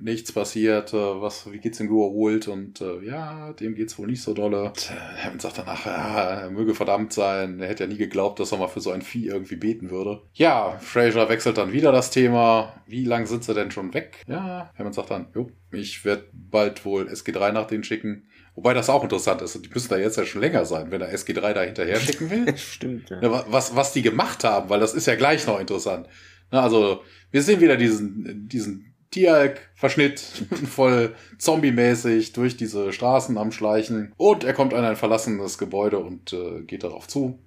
nichts 0.00 0.32
passiert, 0.32 0.92
äh, 0.92 1.20
was, 1.20 1.50
wie 1.50 1.58
geht's 1.58 1.78
dem 1.78 1.88
geholt 1.88 2.48
und 2.48 2.80
äh, 2.80 3.04
ja, 3.04 3.52
dem 3.54 3.74
geht's 3.74 3.98
wohl 3.98 4.06
nicht 4.06 4.22
so 4.22 4.34
dolle. 4.34 4.64
Und, 4.64 4.90
Hammond 5.22 5.42
sagt 5.42 5.58
danach, 5.58 5.86
ja, 5.86 6.40
er 6.42 6.50
möge 6.50 6.74
verdammt 6.74 7.12
sein, 7.12 7.60
er 7.60 7.68
hätte 7.68 7.84
ja 7.84 7.88
nie 7.88 7.96
geglaubt, 7.96 8.40
dass 8.40 8.52
er 8.52 8.58
mal 8.58 8.68
für 8.68 8.80
so 8.80 8.90
ein 8.90 9.02
Vieh 9.02 9.26
irgendwie 9.26 9.56
beten 9.56 9.90
würde. 9.90 10.22
Ja, 10.34 10.78
Fraser 10.80 11.28
wechselt 11.28 11.58
dann 11.58 11.72
wieder 11.72 11.92
das 11.92 12.10
Thema, 12.10 12.74
wie 12.86 13.04
lang 13.04 13.26
sind 13.26 13.44
sie 13.44 13.54
denn 13.54 13.70
schon 13.70 13.94
weg? 13.94 14.22
Ja, 14.26 14.72
Hammond 14.78 14.94
sagt 14.94 15.10
dann, 15.10 15.28
jo, 15.34 15.50
ich 15.72 16.04
werde 16.04 16.24
bald 16.32 16.84
wohl 16.84 17.08
SG3 17.08 17.52
nach 17.52 17.66
denen 17.66 17.84
schicken. 17.84 18.28
Wobei 18.54 18.72
das 18.72 18.88
auch 18.88 19.02
interessant 19.02 19.42
ist. 19.42 19.62
Die 19.62 19.68
müssen 19.68 19.90
da 19.90 19.98
jetzt 19.98 20.16
ja 20.16 20.24
schon 20.24 20.40
länger 20.40 20.64
sein, 20.64 20.90
wenn 20.90 21.02
er 21.02 21.14
SG3 21.14 21.52
da 21.52 21.62
hinterher 21.62 22.00
schicken 22.00 22.30
will. 22.30 22.56
Stimmt, 22.56 23.10
ja. 23.10 23.44
Was, 23.48 23.76
was 23.76 23.92
die 23.92 24.00
gemacht 24.00 24.44
haben, 24.44 24.70
weil 24.70 24.80
das 24.80 24.94
ist 24.94 25.06
ja 25.06 25.14
gleich 25.14 25.46
noch 25.46 25.60
interessant. 25.60 26.08
Also, 26.50 27.02
wir 27.30 27.42
sehen 27.42 27.60
wieder 27.60 27.76
diesen, 27.76 28.48
diesen 28.48 28.95
Tieralk-Verschnitt, 29.16 30.20
voll 30.68 31.14
zombie-mäßig 31.38 32.34
durch 32.34 32.58
diese 32.58 32.92
Straßen 32.92 33.38
am 33.38 33.50
Schleichen. 33.50 34.12
Und 34.18 34.44
er 34.44 34.52
kommt 34.52 34.74
an 34.74 34.84
ein 34.84 34.96
verlassenes 34.96 35.56
Gebäude 35.56 35.98
und 36.00 36.34
äh, 36.34 36.60
geht 36.62 36.84
darauf 36.84 37.08
zu. 37.08 37.38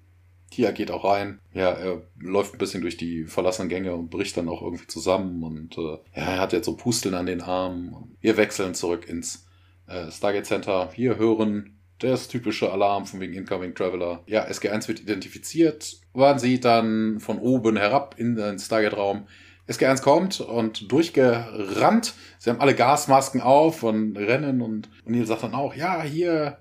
Tia 0.50 0.72
geht 0.72 0.90
auch 0.90 1.06
rein. 1.06 1.40
Ja, 1.54 1.70
er 1.70 2.02
läuft 2.20 2.56
ein 2.56 2.58
bisschen 2.58 2.82
durch 2.82 2.98
die 2.98 3.26
verlassenen 3.26 3.70
Gänge 3.70 3.94
und 3.94 4.10
bricht 4.10 4.36
dann 4.36 4.50
auch 4.50 4.64
irgendwie 4.64 4.88
zusammen. 4.88 5.44
Und 5.44 5.78
äh, 5.78 6.00
ja, 6.20 6.32
er 6.32 6.40
hat 6.40 6.54
jetzt 6.54 6.66
so 6.66 6.76
Pusteln 6.76 7.14
an 7.14 7.28
den 7.28 7.42
Armen. 7.42 8.16
Wir 8.20 8.36
wechseln 8.36 8.74
zurück 8.74 9.08
ins 9.08 9.46
äh, 9.86 10.10
Stargate 10.10 10.48
Center. 10.48 10.90
Wir 10.96 11.18
hören 11.18 11.78
das 12.00 12.30
typische 12.30 12.72
Alarm 12.72 13.06
von 13.06 13.20
wegen 13.20 13.36
Incoming 13.36 13.76
Traveler. 13.76 14.24
Ja, 14.26 14.48
SG1 14.48 14.88
wird 14.88 15.02
identifiziert. 15.02 15.98
Man 16.16 16.40
sieht 16.40 16.66
dann 16.66 17.20
von 17.20 17.38
oben 17.38 17.78
herab 17.78 18.16
in 18.18 18.36
den 18.36 18.58
Stargate-Raum 18.58 19.28
SG1 19.70 20.02
kommt 20.02 20.42
und 20.42 20.92
durchgerannt. 20.92 22.14
Sie 22.40 22.50
haben 22.50 22.60
alle 22.60 22.76
Gasmasken 22.76 23.42
auf 23.42 23.84
und 23.84 24.18
rennen 24.18 24.62
und 24.62 24.90
O'Neill 25.08 25.26
sagt 25.26 25.44
dann 25.44 25.54
auch, 25.54 25.76
ja, 25.76 26.02
hier, 26.02 26.58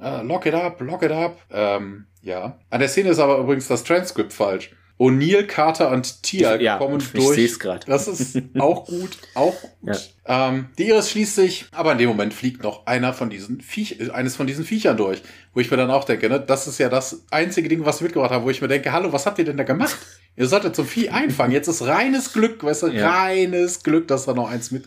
uh, 0.00 0.22
lock 0.22 0.46
it 0.46 0.54
up, 0.54 0.80
lock 0.80 1.02
it 1.02 1.12
up. 1.12 1.38
Ähm, 1.50 2.06
ja. 2.22 2.58
An 2.70 2.80
der 2.80 2.88
Szene 2.88 3.10
ist 3.10 3.18
aber 3.18 3.38
übrigens 3.38 3.68
das 3.68 3.84
Transkript 3.84 4.32
falsch. 4.32 4.70
O'Neill, 4.98 5.44
Carter 5.46 5.90
und 5.90 6.24
Tia 6.24 6.56
ja, 6.56 6.76
kommen 6.76 6.98
ich 6.98 7.12
durch. 7.12 7.36
seh's 7.36 7.60
grad. 7.60 7.88
Das 7.88 8.08
ist 8.08 8.36
auch 8.58 8.84
gut, 8.84 9.16
auch 9.34 9.54
gut. 9.80 10.10
Ähm, 10.26 10.70
die 10.76 10.88
Iris 10.88 11.10
schließt 11.10 11.36
sich, 11.36 11.66
aber 11.70 11.92
in 11.92 11.98
dem 11.98 12.08
Moment 12.08 12.34
fliegt 12.34 12.64
noch 12.64 12.86
einer 12.86 13.12
von 13.12 13.30
diesen 13.30 13.60
Viech, 13.60 14.12
eines 14.12 14.34
von 14.34 14.48
diesen 14.48 14.64
Viechern 14.64 14.96
durch, 14.96 15.22
wo 15.54 15.60
ich 15.60 15.70
mir 15.70 15.76
dann 15.76 15.92
auch 15.92 16.02
denke, 16.02 16.28
ne, 16.28 16.40
das 16.40 16.66
ist 16.66 16.78
ja 16.78 16.88
das 16.88 17.24
einzige 17.30 17.68
Ding, 17.68 17.84
was 17.84 18.00
wir 18.00 18.06
mitgebracht 18.06 18.32
haben, 18.32 18.44
wo 18.44 18.50
ich 18.50 18.60
mir 18.60 18.66
denke, 18.66 18.90
hallo, 18.90 19.12
was 19.12 19.24
habt 19.24 19.38
ihr 19.38 19.44
denn 19.44 19.56
da 19.56 19.62
gemacht? 19.62 19.96
Ihr 20.38 20.46
solltet 20.46 20.74
so 20.76 20.84
Vieh 20.84 21.10
einfangen. 21.10 21.52
Jetzt 21.52 21.68
ist 21.68 21.82
reines 21.86 22.32
Glück, 22.32 22.62
weißt 22.64 22.84
du, 22.84 22.86
Ja. 22.88 23.10
reines 23.10 23.82
Glück, 23.82 24.08
dass 24.08 24.24
da 24.24 24.32
noch 24.34 24.48
eins 24.48 24.70
mit. 24.70 24.84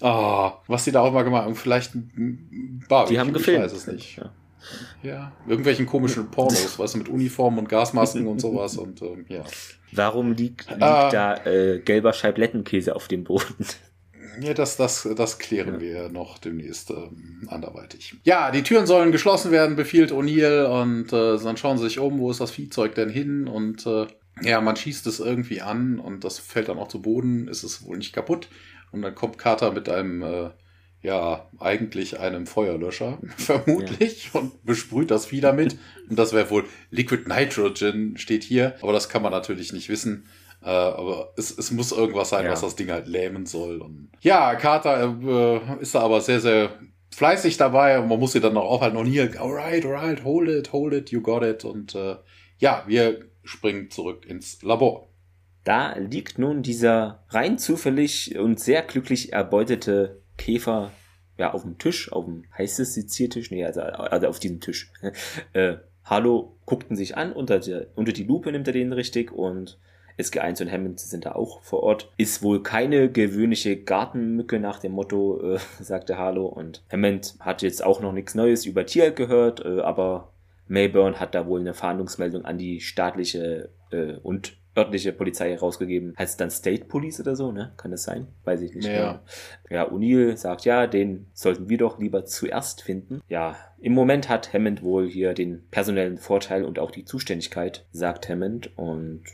Oh, 0.00 0.50
was 0.66 0.84
die 0.84 0.92
da 0.92 1.00
auch 1.00 1.12
mal 1.12 1.22
gemacht 1.22 1.44
haben, 1.44 1.54
vielleicht 1.54 1.94
ein 1.94 2.84
Barbecue, 2.88 3.14
Die 3.14 3.20
haben 3.20 3.32
gefilmt. 3.32 3.66
Ich 3.66 3.72
weiß 3.72 3.78
es 3.78 3.86
nicht. 3.86 4.16
Ja. 4.18 4.32
Ja, 5.02 5.32
irgendwelchen 5.48 5.86
komischen 5.86 6.30
Pornos, 6.30 6.78
weißt 6.78 6.94
du, 6.94 6.98
mit 6.98 7.08
Uniformen 7.08 7.58
und 7.58 7.68
Gasmasken 7.68 8.28
und 8.28 8.40
sowas 8.40 8.76
und 8.76 9.02
ähm, 9.02 9.24
ja. 9.28 9.42
Warum 9.90 10.32
liegt, 10.34 10.70
liegt 10.70 10.82
Ah. 10.82 11.10
da 11.10 11.34
äh, 11.44 11.80
gelber 11.80 12.12
Scheiblettenkäse 12.12 12.94
auf 12.94 13.08
dem 13.08 13.24
Boden? 13.24 13.66
Ja, 14.40 14.54
das, 14.54 14.76
das, 14.76 15.06
das 15.16 15.38
klären 15.38 15.80
wir 15.80 16.08
noch 16.08 16.38
demnächst 16.38 16.90
ähm, 16.90 17.46
anderweitig. 17.48 18.14
Ja, 18.22 18.50
die 18.52 18.62
Türen 18.62 18.86
sollen 18.86 19.10
geschlossen 19.12 19.50
werden, 19.50 19.74
befiehlt 19.76 20.12
O'Neill 20.12 20.64
und 20.80 21.12
äh, 21.12 21.36
dann 21.42 21.56
schauen 21.56 21.76
sie 21.76 21.84
sich 21.84 21.98
um, 21.98 22.18
wo 22.20 22.30
ist 22.30 22.40
das 22.40 22.50
Viehzeug 22.52 22.94
denn 22.94 23.10
hin 23.10 23.46
und 23.48 23.84
äh, 23.84 24.06
ja, 24.40 24.60
man 24.60 24.76
schießt 24.76 25.06
es 25.06 25.20
irgendwie 25.20 25.60
an 25.60 25.98
und 25.98 26.24
das 26.24 26.38
fällt 26.38 26.68
dann 26.68 26.78
auch 26.78 26.88
zu 26.88 27.02
Boden, 27.02 27.48
ist 27.48 27.62
es 27.64 27.84
wohl 27.84 27.98
nicht 27.98 28.12
kaputt 28.14 28.48
und 28.90 29.02
dann 29.02 29.14
kommt 29.14 29.38
Carter 29.38 29.72
mit 29.72 29.88
einem, 29.88 30.22
äh, 30.22 30.50
ja, 31.02 31.48
eigentlich 31.58 32.20
einem 32.20 32.46
Feuerlöscher, 32.46 33.18
vermutlich, 33.36 34.30
und 34.34 34.64
besprüht 34.64 35.10
das 35.10 35.26
Vieh 35.26 35.40
damit 35.40 35.76
und 36.08 36.18
das 36.18 36.32
wäre 36.32 36.48
wohl 36.50 36.64
Liquid 36.90 37.24
Nitrogen, 37.28 38.16
steht 38.16 38.44
hier, 38.44 38.74
aber 38.80 38.92
das 38.92 39.08
kann 39.08 39.22
man 39.22 39.32
natürlich 39.32 39.72
nicht 39.72 39.88
wissen. 39.88 40.26
Äh, 40.64 40.68
aber 40.68 41.32
es, 41.36 41.50
es 41.58 41.72
muss 41.72 41.90
irgendwas 41.90 42.28
sein, 42.30 42.44
Ja. 42.44 42.52
was 42.52 42.60
das 42.60 42.76
Ding 42.76 42.88
halt 42.92 43.08
lähmen 43.08 43.46
soll. 43.46 43.82
Und 43.82 44.10
ja, 44.20 44.54
Carter 44.54 45.18
äh, 45.20 45.82
ist 45.82 45.96
da 45.96 46.00
aber 46.02 46.20
sehr, 46.20 46.38
sehr 46.38 46.78
fleißig 47.10 47.56
dabei 47.56 47.98
und 47.98 48.08
man 48.08 48.20
muss 48.20 48.30
sie 48.30 48.38
dann 48.40 48.54
noch 48.54 48.62
aufhalten. 48.62 48.96
Und 48.96 49.06
hier, 49.06 49.28
alright, 49.40 49.84
alright, 49.84 50.22
hold 50.22 50.48
it, 50.48 50.72
hold 50.72 50.92
it, 50.92 51.10
you 51.10 51.20
got 51.20 51.42
it. 51.42 51.64
Und 51.64 51.96
äh, 51.96 52.14
ja, 52.58 52.84
wir 52.86 53.24
springen 53.44 53.90
zurück 53.90 54.26
ins 54.26 54.62
Labor. 54.62 55.08
Da 55.64 55.96
liegt 55.96 56.38
nun 56.38 56.62
dieser 56.62 57.24
rein 57.28 57.58
zufällig 57.58 58.36
und 58.38 58.58
sehr 58.58 58.82
glücklich 58.82 59.32
erbeutete 59.32 60.22
Käfer 60.36 60.90
ja 61.38 61.52
auf 61.52 61.62
dem 61.62 61.78
Tisch, 61.78 62.10
auf 62.12 62.24
dem 62.24 62.44
heißt 62.56 62.80
es 62.80 62.94
Seziertisch, 62.94 63.50
nee, 63.50 63.64
also, 63.64 63.80
also 63.80 64.26
auf 64.26 64.38
diesem 64.38 64.60
Tisch. 64.60 64.92
äh, 65.52 65.76
Harlow 66.04 66.56
guckten 66.66 66.96
sich 66.96 67.16
an, 67.16 67.32
unter, 67.32 67.60
der, 67.60 67.86
unter 67.94 68.12
die 68.12 68.24
Lupe 68.24 68.50
nimmt 68.50 68.66
er 68.66 68.72
den 68.72 68.92
richtig 68.92 69.32
und 69.32 69.78
SG1 70.18 70.62
und 70.62 70.70
Hammond 70.70 71.00
sind 71.00 71.24
da 71.24 71.32
auch 71.32 71.62
vor 71.62 71.82
Ort. 71.82 72.12
Ist 72.16 72.42
wohl 72.42 72.62
keine 72.62 73.10
gewöhnliche 73.10 73.76
Gartenmücke 73.82 74.60
nach 74.60 74.78
dem 74.78 74.92
Motto, 74.92 75.54
äh, 75.54 75.58
sagte 75.80 76.18
Harlow. 76.18 76.46
Und 76.46 76.82
Hammond 76.90 77.36
hat 77.40 77.62
jetzt 77.62 77.84
auch 77.84 78.00
noch 78.00 78.12
nichts 78.12 78.34
Neues 78.34 78.66
über 78.66 78.84
Tier 78.84 79.12
gehört, 79.12 79.64
äh, 79.64 79.80
aber 79.80 80.31
Mayburn 80.72 81.20
hat 81.20 81.34
da 81.34 81.46
wohl 81.46 81.60
eine 81.60 81.74
Fahndungsmeldung 81.74 82.46
an 82.46 82.56
die 82.56 82.80
staatliche 82.80 83.68
äh, 83.90 84.14
und 84.22 84.56
örtliche 84.74 85.12
Polizei 85.12 85.50
herausgegeben. 85.50 86.14
Heißt 86.18 86.32
es 86.32 86.36
dann 86.38 86.50
State 86.50 86.86
Police 86.86 87.20
oder 87.20 87.36
so, 87.36 87.52
ne? 87.52 87.74
Kann 87.76 87.90
das 87.90 88.04
sein? 88.04 88.28
Weiß 88.44 88.62
ich 88.62 88.74
nicht. 88.74 88.86
Ja. 88.86 89.20
genau. 89.68 89.82
Ja, 89.82 89.92
O'Neill 89.92 90.34
sagt, 90.38 90.64
ja, 90.64 90.86
den 90.86 91.26
sollten 91.34 91.68
wir 91.68 91.76
doch 91.76 91.98
lieber 91.98 92.24
zuerst 92.24 92.80
finden. 92.80 93.20
Ja, 93.28 93.56
im 93.80 93.92
Moment 93.92 94.30
hat 94.30 94.54
Hammond 94.54 94.82
wohl 94.82 95.10
hier 95.10 95.34
den 95.34 95.62
personellen 95.70 96.16
Vorteil 96.16 96.64
und 96.64 96.78
auch 96.78 96.90
die 96.90 97.04
Zuständigkeit, 97.04 97.84
sagt 97.92 98.30
Hammond. 98.30 98.70
Und 98.78 99.24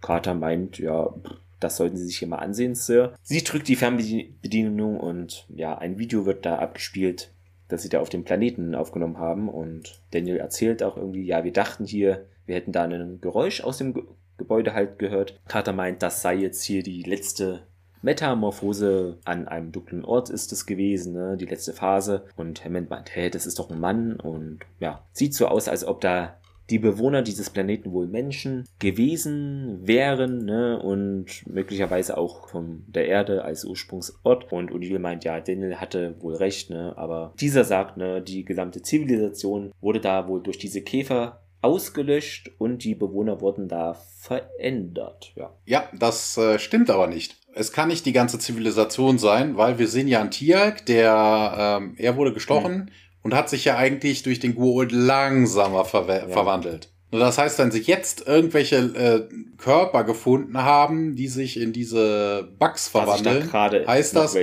Carter 0.00 0.34
meint, 0.34 0.80
ja, 0.80 1.14
das 1.60 1.76
sollten 1.76 1.96
Sie 1.96 2.06
sich 2.06 2.18
hier 2.18 2.28
mal 2.28 2.38
ansehen, 2.38 2.74
Sir. 2.74 3.14
Sie 3.22 3.44
drückt 3.44 3.68
die 3.68 3.76
Fernbedienung 3.76 4.98
und 4.98 5.46
ja, 5.48 5.78
ein 5.78 5.98
Video 5.98 6.26
wird 6.26 6.44
da 6.44 6.58
abgespielt, 6.58 7.30
das 7.68 7.82
sie 7.82 7.88
da 7.88 8.00
auf 8.00 8.08
dem 8.08 8.24
Planeten 8.24 8.74
aufgenommen 8.74 9.18
haben. 9.18 9.48
Und 9.48 10.00
Daniel 10.10 10.38
erzählt 10.38 10.82
auch 10.82 10.96
irgendwie, 10.96 11.24
ja, 11.24 11.44
wir 11.44 11.52
dachten 11.52 11.84
hier, 11.84 12.26
wir 12.46 12.56
hätten 12.56 12.72
da 12.72 12.84
ein 12.84 13.20
Geräusch 13.20 13.62
aus 13.62 13.78
dem 13.78 13.94
Ge 13.94 14.02
Gebäude 14.38 14.72
halt 14.72 15.00
gehört. 15.00 15.40
Carter 15.48 15.72
meint, 15.72 16.00
das 16.00 16.22
sei 16.22 16.36
jetzt 16.36 16.62
hier 16.62 16.84
die 16.84 17.02
letzte 17.02 17.62
Metamorphose 18.02 19.18
an 19.24 19.48
einem 19.48 19.72
dunklen 19.72 20.04
Ort 20.04 20.30
ist 20.30 20.52
es 20.52 20.64
gewesen, 20.64 21.12
ne? 21.12 21.36
die 21.36 21.46
letzte 21.46 21.72
Phase. 21.72 22.24
Und 22.36 22.64
Hammond 22.64 22.88
meint, 22.88 23.14
hey, 23.14 23.30
das 23.30 23.46
ist 23.46 23.58
doch 23.58 23.68
ein 23.68 23.80
Mann. 23.80 24.14
Und 24.14 24.60
ja, 24.78 25.02
sieht 25.12 25.34
so 25.34 25.48
aus, 25.48 25.68
als 25.68 25.84
ob 25.84 26.00
da 26.00 26.36
die 26.70 26.78
Bewohner 26.78 27.22
dieses 27.22 27.50
Planeten 27.50 27.92
wohl 27.92 28.06
Menschen 28.06 28.64
gewesen 28.78 29.86
wären 29.86 30.44
ne? 30.44 30.78
und 30.80 31.46
möglicherweise 31.46 32.16
auch 32.18 32.48
von 32.48 32.84
der 32.86 33.06
Erde 33.06 33.44
als 33.44 33.64
Ursprungsort. 33.64 34.52
Und 34.52 34.70
O'Neill 34.70 34.98
meint, 34.98 35.24
ja, 35.24 35.40
Daniel 35.40 35.76
hatte 35.76 36.16
wohl 36.20 36.34
recht, 36.34 36.70
ne? 36.70 36.92
aber 36.96 37.32
dieser 37.40 37.64
sagt, 37.64 37.96
ne, 37.96 38.20
die 38.20 38.44
gesamte 38.44 38.82
Zivilisation 38.82 39.72
wurde 39.80 40.00
da 40.00 40.28
wohl 40.28 40.42
durch 40.42 40.58
diese 40.58 40.82
Käfer 40.82 41.40
ausgelöscht 41.60 42.50
und 42.58 42.84
die 42.84 42.94
Bewohner 42.94 43.40
wurden 43.40 43.68
da 43.68 43.94
verändert. 43.94 45.32
Ja, 45.34 45.52
Ja, 45.66 45.88
das 45.98 46.36
äh, 46.38 46.58
stimmt 46.58 46.90
aber 46.90 47.08
nicht. 47.08 47.36
Es 47.54 47.72
kann 47.72 47.88
nicht 47.88 48.06
die 48.06 48.12
ganze 48.12 48.38
Zivilisation 48.38 49.18
sein, 49.18 49.56
weil 49.56 49.78
wir 49.78 49.88
sehen 49.88 50.06
ja 50.06 50.20
einen 50.20 50.30
Tiag, 50.30 50.86
der, 50.86 51.80
ähm, 51.80 51.94
er 51.98 52.16
wurde 52.16 52.32
gestochen 52.32 52.90
und 53.22 53.34
hat 53.34 53.48
sich 53.50 53.64
ja 53.64 53.76
eigentlich 53.76 54.22
durch 54.22 54.38
den 54.40 54.56
Goa'uld 54.56 54.94
langsamer 54.94 55.84
verwe- 55.84 56.22
Ja. 56.22 56.28
verwandelt. 56.28 56.90
Das 57.10 57.38
heißt, 57.38 57.58
wenn 57.58 57.70
sie 57.70 57.80
jetzt 57.80 58.26
irgendwelche 58.28 58.76
äh, 58.76 59.28
Körper 59.56 60.04
gefunden 60.04 60.58
haben, 60.58 61.16
die 61.16 61.28
sich 61.28 61.58
in 61.58 61.72
diese 61.72 62.46
Bugs 62.58 62.88
verwandeln, 62.88 63.50
heißt 63.50 64.14
das, 64.14 64.36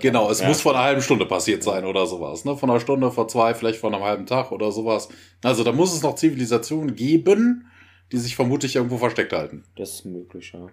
genau, 0.00 0.30
es 0.30 0.40
Ja. 0.40 0.46
muss 0.46 0.60
vor 0.60 0.72
einer 0.72 0.84
halben 0.84 1.02
Stunde 1.02 1.26
passiert 1.26 1.64
sein 1.64 1.84
oder 1.84 2.06
sowas. 2.06 2.44
Ne? 2.44 2.56
Von 2.56 2.70
einer 2.70 2.78
Stunde, 2.78 3.10
vor 3.10 3.26
zwei, 3.26 3.54
vielleicht 3.54 3.80
vor 3.80 3.92
einem 3.92 4.04
halben 4.04 4.26
Tag 4.26 4.52
oder 4.52 4.70
sowas. 4.70 5.08
Also 5.42 5.64
da 5.64 5.72
muss 5.72 5.92
es 5.92 6.02
noch 6.04 6.14
Zivilisationen 6.14 6.94
geben, 6.94 7.66
die 8.12 8.18
sich 8.18 8.36
vermutlich 8.36 8.76
irgendwo 8.76 8.98
versteckt 8.98 9.32
halten. 9.32 9.64
Das 9.74 9.90
ist 9.94 10.04
möglich, 10.04 10.52
ja. 10.54 10.68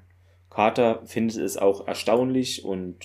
Carter 0.52 1.02
findet 1.06 1.38
es 1.38 1.58
auch 1.58 1.88
erstaunlich 1.88 2.64
und 2.64 2.98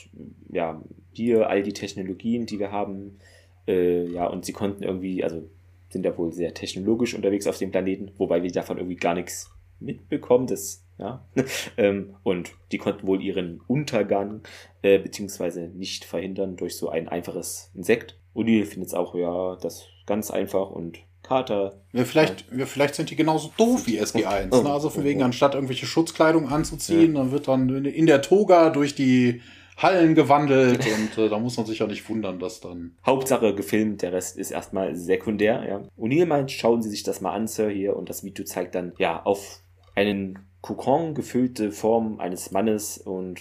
ja, 0.50 0.82
hier 1.12 1.48
all 1.48 1.62
die 1.62 1.72
Technologien, 1.72 2.44
die 2.44 2.59
wir 2.59 2.72
haben, 2.72 3.18
äh, 3.67 4.07
ja, 4.07 4.27
und 4.27 4.45
sie 4.45 4.53
konnten 4.53 4.83
irgendwie, 4.83 5.23
also 5.25 5.49
sind 5.89 6.05
ja 6.05 6.17
wohl 6.19 6.33
sehr 6.33 6.55
technologisch 6.55 7.15
unterwegs 7.15 7.47
auf 7.47 7.59
dem 7.59 7.71
Planeten, 7.71 8.11
wobei 8.19 8.43
wir 8.43 8.51
davon 8.51 8.79
irgendwie 8.79 8.97
gar 8.97 9.15
nichts 9.15 9.51
mitbekommen, 9.81 10.47
das, 10.47 10.85
ja, 10.99 11.27
ähm, 11.77 12.17
und 12.23 12.53
die 12.73 12.79
konnten 12.79 13.07
wohl 13.07 13.23
ihren 13.23 13.61
Untergang 13.67 14.43
äh, 14.83 14.99
beziehungsweise 14.99 15.69
nicht 15.69 16.05
verhindern 16.05 16.57
durch 16.57 16.77
so 16.77 16.89
ein 16.89 17.09
einfaches 17.09 17.71
Insekt. 17.75 18.19
Uli 18.35 18.65
findet 18.65 18.89
es 18.89 18.95
auch, 18.95 19.15
ja, 19.15 19.57
das 19.57 19.87
ganz 20.07 20.31
einfach 20.31 20.71
und 20.71 20.99
Carter 21.23 21.81
Ja, 21.93 22.05
vielleicht, 22.05 22.45
ja, 22.57 22.67
vielleicht 22.67 22.95
sind 22.95 23.11
die 23.11 23.17
genauso 23.17 23.51
doof 23.57 23.87
wie 23.87 24.01
SG1. 24.01 24.49
Oh. 24.53 24.62
Ne? 24.62 24.71
Also 24.71 24.91
von 24.91 25.05
wegen, 25.05 25.23
anstatt 25.23 25.55
irgendwelche 25.55 25.87
Schutzkleidung 25.87 26.49
anzuziehen, 26.49 27.15
dann 27.15 27.33
wird 27.33 27.49
dann 27.49 27.85
in 27.87 28.07
der 28.07 28.23
Toga 28.23 28.71
durch 28.71 28.95
die 28.95 29.41
Hallen 29.77 30.14
gewandelt 30.14 30.87
und 30.99 31.18
äh, 31.18 31.29
da 31.29 31.39
muss 31.39 31.57
man 31.57 31.66
sich 31.66 31.81
ja 31.81 31.87
nicht 31.87 32.09
wundern, 32.09 32.39
dass 32.39 32.61
dann. 32.61 32.97
Hauptsache 33.05 33.55
gefilmt, 33.55 34.03
der 34.03 34.12
Rest 34.12 34.37
ist 34.37 34.51
erstmal 34.51 34.95
sekundär, 34.95 35.64
ja. 35.68 35.83
O'Neill 35.99 36.27
meint, 36.27 36.51
schauen 36.51 36.83
Sie 36.83 36.91
sich 36.91 37.03
das 37.03 37.20
mal 37.20 37.33
an, 37.33 37.47
Sir, 37.47 37.70
hier, 37.70 37.97
und 37.97 38.09
das 38.09 38.25
Video 38.25 38.45
zeigt 38.45 38.75
dann, 38.75 38.93
ja, 38.99 39.22
auf 39.22 39.61
einen 39.95 40.39
Kokon 40.61 41.14
gefüllte 41.14 41.72
Form 41.72 42.20
eines 42.20 42.51
Mannes 42.51 42.99
und 42.99 43.41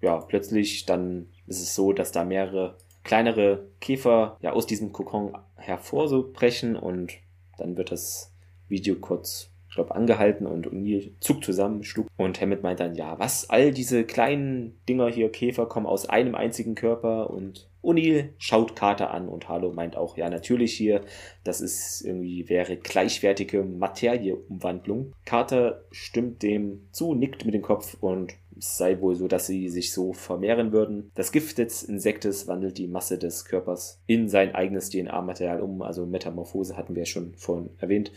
ja, 0.00 0.18
plötzlich 0.18 0.86
dann 0.86 1.28
ist 1.46 1.60
es 1.60 1.74
so, 1.74 1.92
dass 1.92 2.12
da 2.12 2.24
mehrere 2.24 2.76
kleinere 3.04 3.68
Käfer 3.80 4.36
ja 4.40 4.52
aus 4.52 4.66
diesem 4.66 4.92
Kokon 4.92 5.36
hervor 5.56 6.08
so 6.08 6.32
brechen 6.32 6.76
und 6.76 7.12
dann 7.58 7.76
wird 7.76 7.90
das 7.90 8.32
Video 8.68 8.96
kurz, 8.96 9.51
ich 9.72 9.76
glaube, 9.76 9.94
angehalten 9.94 10.46
und 10.46 10.68
O'Neill 10.68 11.12
zuckt 11.20 11.46
zusammen, 11.46 11.82
schluckt 11.82 12.10
und 12.18 12.38
Hammond 12.38 12.62
meint 12.62 12.78
dann, 12.78 12.94
ja, 12.94 13.18
was, 13.18 13.48
all 13.48 13.72
diese 13.72 14.04
kleinen 14.04 14.78
Dinger 14.86 15.08
hier, 15.08 15.32
Käfer, 15.32 15.64
kommen 15.64 15.86
aus 15.86 16.06
einem 16.06 16.34
einzigen 16.34 16.74
Körper 16.74 17.30
und 17.30 17.70
O'Neill 17.82 18.34
schaut 18.36 18.76
Carter 18.76 19.12
an 19.12 19.30
und 19.30 19.48
Harlow 19.48 19.72
meint 19.72 19.96
auch, 19.96 20.18
ja, 20.18 20.28
natürlich 20.28 20.74
hier, 20.74 21.00
das 21.42 21.62
ist 21.62 22.02
irgendwie, 22.04 22.50
wäre 22.50 22.76
gleichwertige 22.76 23.62
Materieumwandlung. 23.62 25.14
Carter 25.24 25.84
stimmt 25.90 26.42
dem 26.42 26.88
zu, 26.92 27.14
nickt 27.14 27.46
mit 27.46 27.54
dem 27.54 27.62
Kopf 27.62 27.96
und 27.98 28.34
es 28.58 28.76
sei 28.76 29.00
wohl 29.00 29.14
so, 29.14 29.28
dass 29.28 29.46
sie 29.46 29.68
sich 29.68 29.92
so 29.92 30.12
vermehren 30.12 30.72
würden. 30.72 31.10
Das 31.14 31.32
Gift 31.32 31.58
des 31.58 31.82
Insektes 31.82 32.46
wandelt 32.46 32.78
die 32.78 32.86
Masse 32.86 33.18
des 33.18 33.44
Körpers 33.44 34.00
in 34.06 34.28
sein 34.28 34.54
eigenes 34.54 34.90
DNA-Material 34.90 35.60
um, 35.60 35.82
also 35.82 36.06
Metamorphose 36.06 36.76
hatten 36.76 36.94
wir 36.94 37.02
ja 37.02 37.06
schon 37.06 37.34
vorhin 37.34 37.70
erwähnt. 37.78 38.12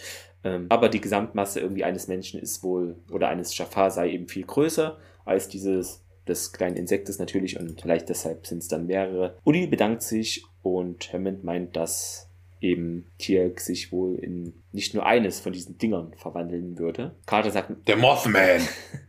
Ähm, 0.45 0.67
aber 0.69 0.87
die 0.87 1.01
Gesamtmasse 1.01 1.59
irgendwie 1.59 1.83
eines 1.83 2.07
Menschen 2.07 2.39
ist 2.39 2.63
wohl, 2.63 2.95
oder 3.11 3.27
eines 3.27 3.57
Jafar 3.57 3.91
sei 3.91 4.11
eben 4.11 4.27
viel 4.27 4.45
größer 4.45 4.97
als 5.25 5.49
dieses 5.49 6.05
des 6.27 6.53
kleinen 6.53 6.75
Insektes 6.75 7.19
natürlich 7.19 7.59
und 7.59 7.81
vielleicht 7.81 8.09
deshalb 8.09 8.47
sind 8.47 8.59
es 8.59 8.67
dann 8.67 8.87
mehrere. 8.87 9.37
Uli 9.43 9.67
bedankt 9.67 10.01
sich 10.01 10.43
und 10.63 11.11
Hammond 11.13 11.43
meint, 11.43 11.75
dass 11.75 12.29
eben 12.61 13.05
Tirk 13.19 13.59
sich 13.59 13.91
wohl 13.91 14.15
in 14.15 14.53
nicht 14.71 14.93
nur 14.93 15.05
eines 15.05 15.39
von 15.39 15.53
diesen 15.53 15.77
Dingern 15.77 16.13
verwandeln 16.17 16.79
würde. 16.79 17.15
Carter 17.25 17.51
sagt... 17.51 17.87
Der 17.87 17.95
Mothman! 17.95 18.61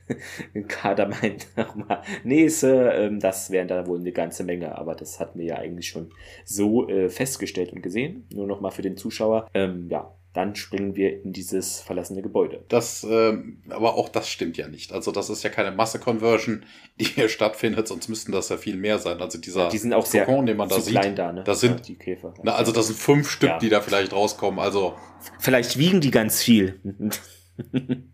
Carter 0.68 1.09
meint 1.09 1.47
nochmal, 1.57 2.03
nee, 2.22 2.49
Sir, 2.49 2.95
ähm, 2.95 3.18
das 3.18 3.51
wären 3.51 3.66
da 3.66 3.87
wohl 3.87 3.99
eine 3.99 4.12
ganze 4.12 4.45
Menge, 4.45 4.76
aber 4.76 4.95
das 4.95 5.18
hatten 5.18 5.39
wir 5.39 5.47
ja 5.47 5.57
eigentlich 5.57 5.89
schon 5.89 6.11
so 6.45 6.89
äh, 6.89 7.09
festgestellt 7.09 7.72
und 7.72 7.82
gesehen. 7.82 8.26
Nur 8.32 8.47
nochmal 8.47 8.72
für 8.72 8.82
den 8.82 8.97
Zuschauer. 8.97 9.49
Ähm, 9.55 9.89
ja, 9.91 10.14
dann 10.37 10.55
springen 10.55 10.95
wir 10.97 11.22
in 11.22 11.32
dieses 11.32 11.80
verlassene 11.80 12.22
Gebäude. 12.22 12.64
Das, 12.68 13.03
äh, 13.05 13.37
aber 13.70 13.95
auch 13.95 14.09
das 14.09 14.28
stimmt 14.28 14.57
ja 14.57 14.68
nicht. 14.68 14.93
Also 14.93 15.12
das 15.12 15.30
ist 15.30 15.43
ja 15.43 15.51
keine 15.51 15.70
Masse-Conversion, 15.70 16.64
die 17.01 17.05
hier 17.05 17.28
stattfindet, 17.28 17.89
sonst 17.89 18.09
müssten 18.09 18.32
das 18.32 18.49
ja 18.49 18.57
viel 18.57 18.76
mehr 18.76 18.99
sein. 18.99 19.20
Also 19.20 19.39
dieser 19.39 19.68
die 19.68 19.78
sind 19.78 19.93
auch 19.93 20.07
sehr 20.07 20.24
Kokon, 20.26 20.47
den 20.47 20.57
man 20.57 20.68
da 20.68 20.80
sieht, 20.80 20.93
klein 20.93 21.16
da, 21.16 21.32
ne? 21.32 21.43
das 21.45 21.61
sind 21.61 21.72
Ja, 21.72 21.80
die 21.80 21.95
Käfer. 21.97 22.34
Na, 22.43 22.55
also 22.55 22.72
das 22.72 22.89
sind 22.89 22.99
fünf 22.99 23.30
Stück, 23.30 23.49
Ja. 23.49 23.59
die 23.59 23.68
da 23.68 23.80
vielleicht 23.80 24.12
rauskommen. 24.12 24.61
Also 24.61 24.95
Vielleicht 25.39 25.78
wiegen 25.78 26.01
die 26.01 26.11
ganz 26.11 26.43
viel. 26.43 26.78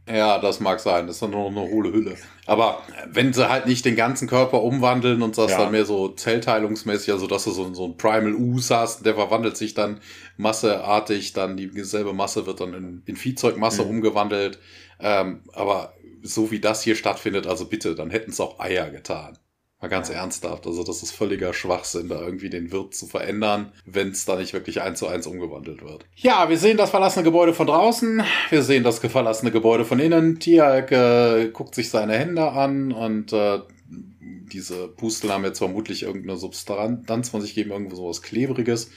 ja, 0.09 0.39
das 0.39 0.61
mag 0.61 0.81
sein. 0.81 1.07
Das 1.07 1.17
ist 1.17 1.23
dann 1.23 1.31
nur 1.31 1.51
noch 1.51 1.63
eine 1.63 1.71
hohle 1.71 1.93
Hülle. 1.93 2.17
Aber 2.47 2.83
wenn 3.11 3.33
sie 3.33 3.49
halt 3.49 3.67
nicht 3.67 3.85
den 3.85 3.97
ganzen 3.97 4.29
Körper 4.29 4.63
umwandeln 4.63 5.23
und 5.23 5.37
das 5.39 5.53
Ja. 5.53 5.59
dann 5.59 5.73
mehr 5.73 5.85
so 5.85 6.09
zellteilungsmäßig, 6.09 7.13
also 7.13 7.27
dass 7.27 7.45
du 7.45 7.51
so, 7.51 7.73
so 7.75 7.85
ein 7.87 7.97
Primal 7.97 8.35
Ooze 8.35 8.77
hast, 8.77 9.05
der 9.07 9.15
verwandelt 9.15 9.57
sich 9.57 9.75
dann 9.75 10.01
masseartig, 10.37 11.33
dann 11.33 11.57
die 11.57 11.71
selbe 11.85 12.13
Masse 12.13 12.47
wird 12.47 12.61
dann 12.61 12.75
in, 12.75 13.03
in 13.07 13.17
Viehzeugmasse 13.17 13.83
Mhm. 13.83 13.91
umgewandelt. 13.91 14.59
Ähm, 15.01 15.43
aber 15.53 15.95
so 16.23 16.51
wie 16.51 16.61
das 16.61 16.83
hier 16.83 16.95
stattfindet, 16.95 17.47
also 17.47 17.67
bitte, 17.67 17.95
dann 17.95 18.11
hätten 18.11 18.31
es 18.31 18.41
auch 18.41 18.61
Eier 18.61 18.91
getan. 18.91 19.39
Mal 19.83 19.89
ganz 19.89 20.11
ernsthaft. 20.11 20.65
Also 20.69 20.85
das 20.85 21.03
ist 21.03 21.11
völliger 21.11 21.53
Schwachsinn, 21.53 22.09
da 22.09 22.21
irgendwie 22.21 22.49
den 22.49 22.71
Wirt 22.71 22.95
zu 22.95 23.09
verändern, 23.09 23.73
wenn 23.85 24.11
es 24.11 24.25
da 24.25 24.37
nicht 24.37 24.53
wirklich 24.53 24.81
eins 24.81 25.01
zu 25.01 25.09
eins 25.09 25.27
umgewandelt 25.27 25.83
wird. 25.83 26.07
Ja, 26.15 26.49
wir 26.49 26.57
sehen 26.57 26.77
das 26.77 26.91
verlassene 26.91 27.25
Gebäude 27.25 27.53
von 27.53 27.67
draußen. 27.67 28.23
Wir 28.51 28.63
sehen 28.63 28.85
das 28.85 29.01
verlassene 29.01 29.51
Gebäude 29.51 29.85
von 29.85 29.99
innen. 29.99 30.39
Tialk 30.39 30.93
äh, 30.93 31.49
guckt 31.49 31.75
sich 31.75 31.91
seine 31.91 32.17
Hände 32.17 32.53
an 32.53 32.93
und 32.93 33.33
äh, 33.33 33.59
diese 34.53 34.87
Pusteln 34.87 35.33
haben 35.33 35.45
jetzt 35.45 35.59
vermutlich 35.59 36.05
irgendeine 36.05 36.39
Substanz 36.39 37.31
von 37.31 37.41
sich 37.41 37.55
geben, 37.55 37.73
irgendwo 37.73 37.97
sowas 37.97 38.23
Klebriges. 38.23 38.91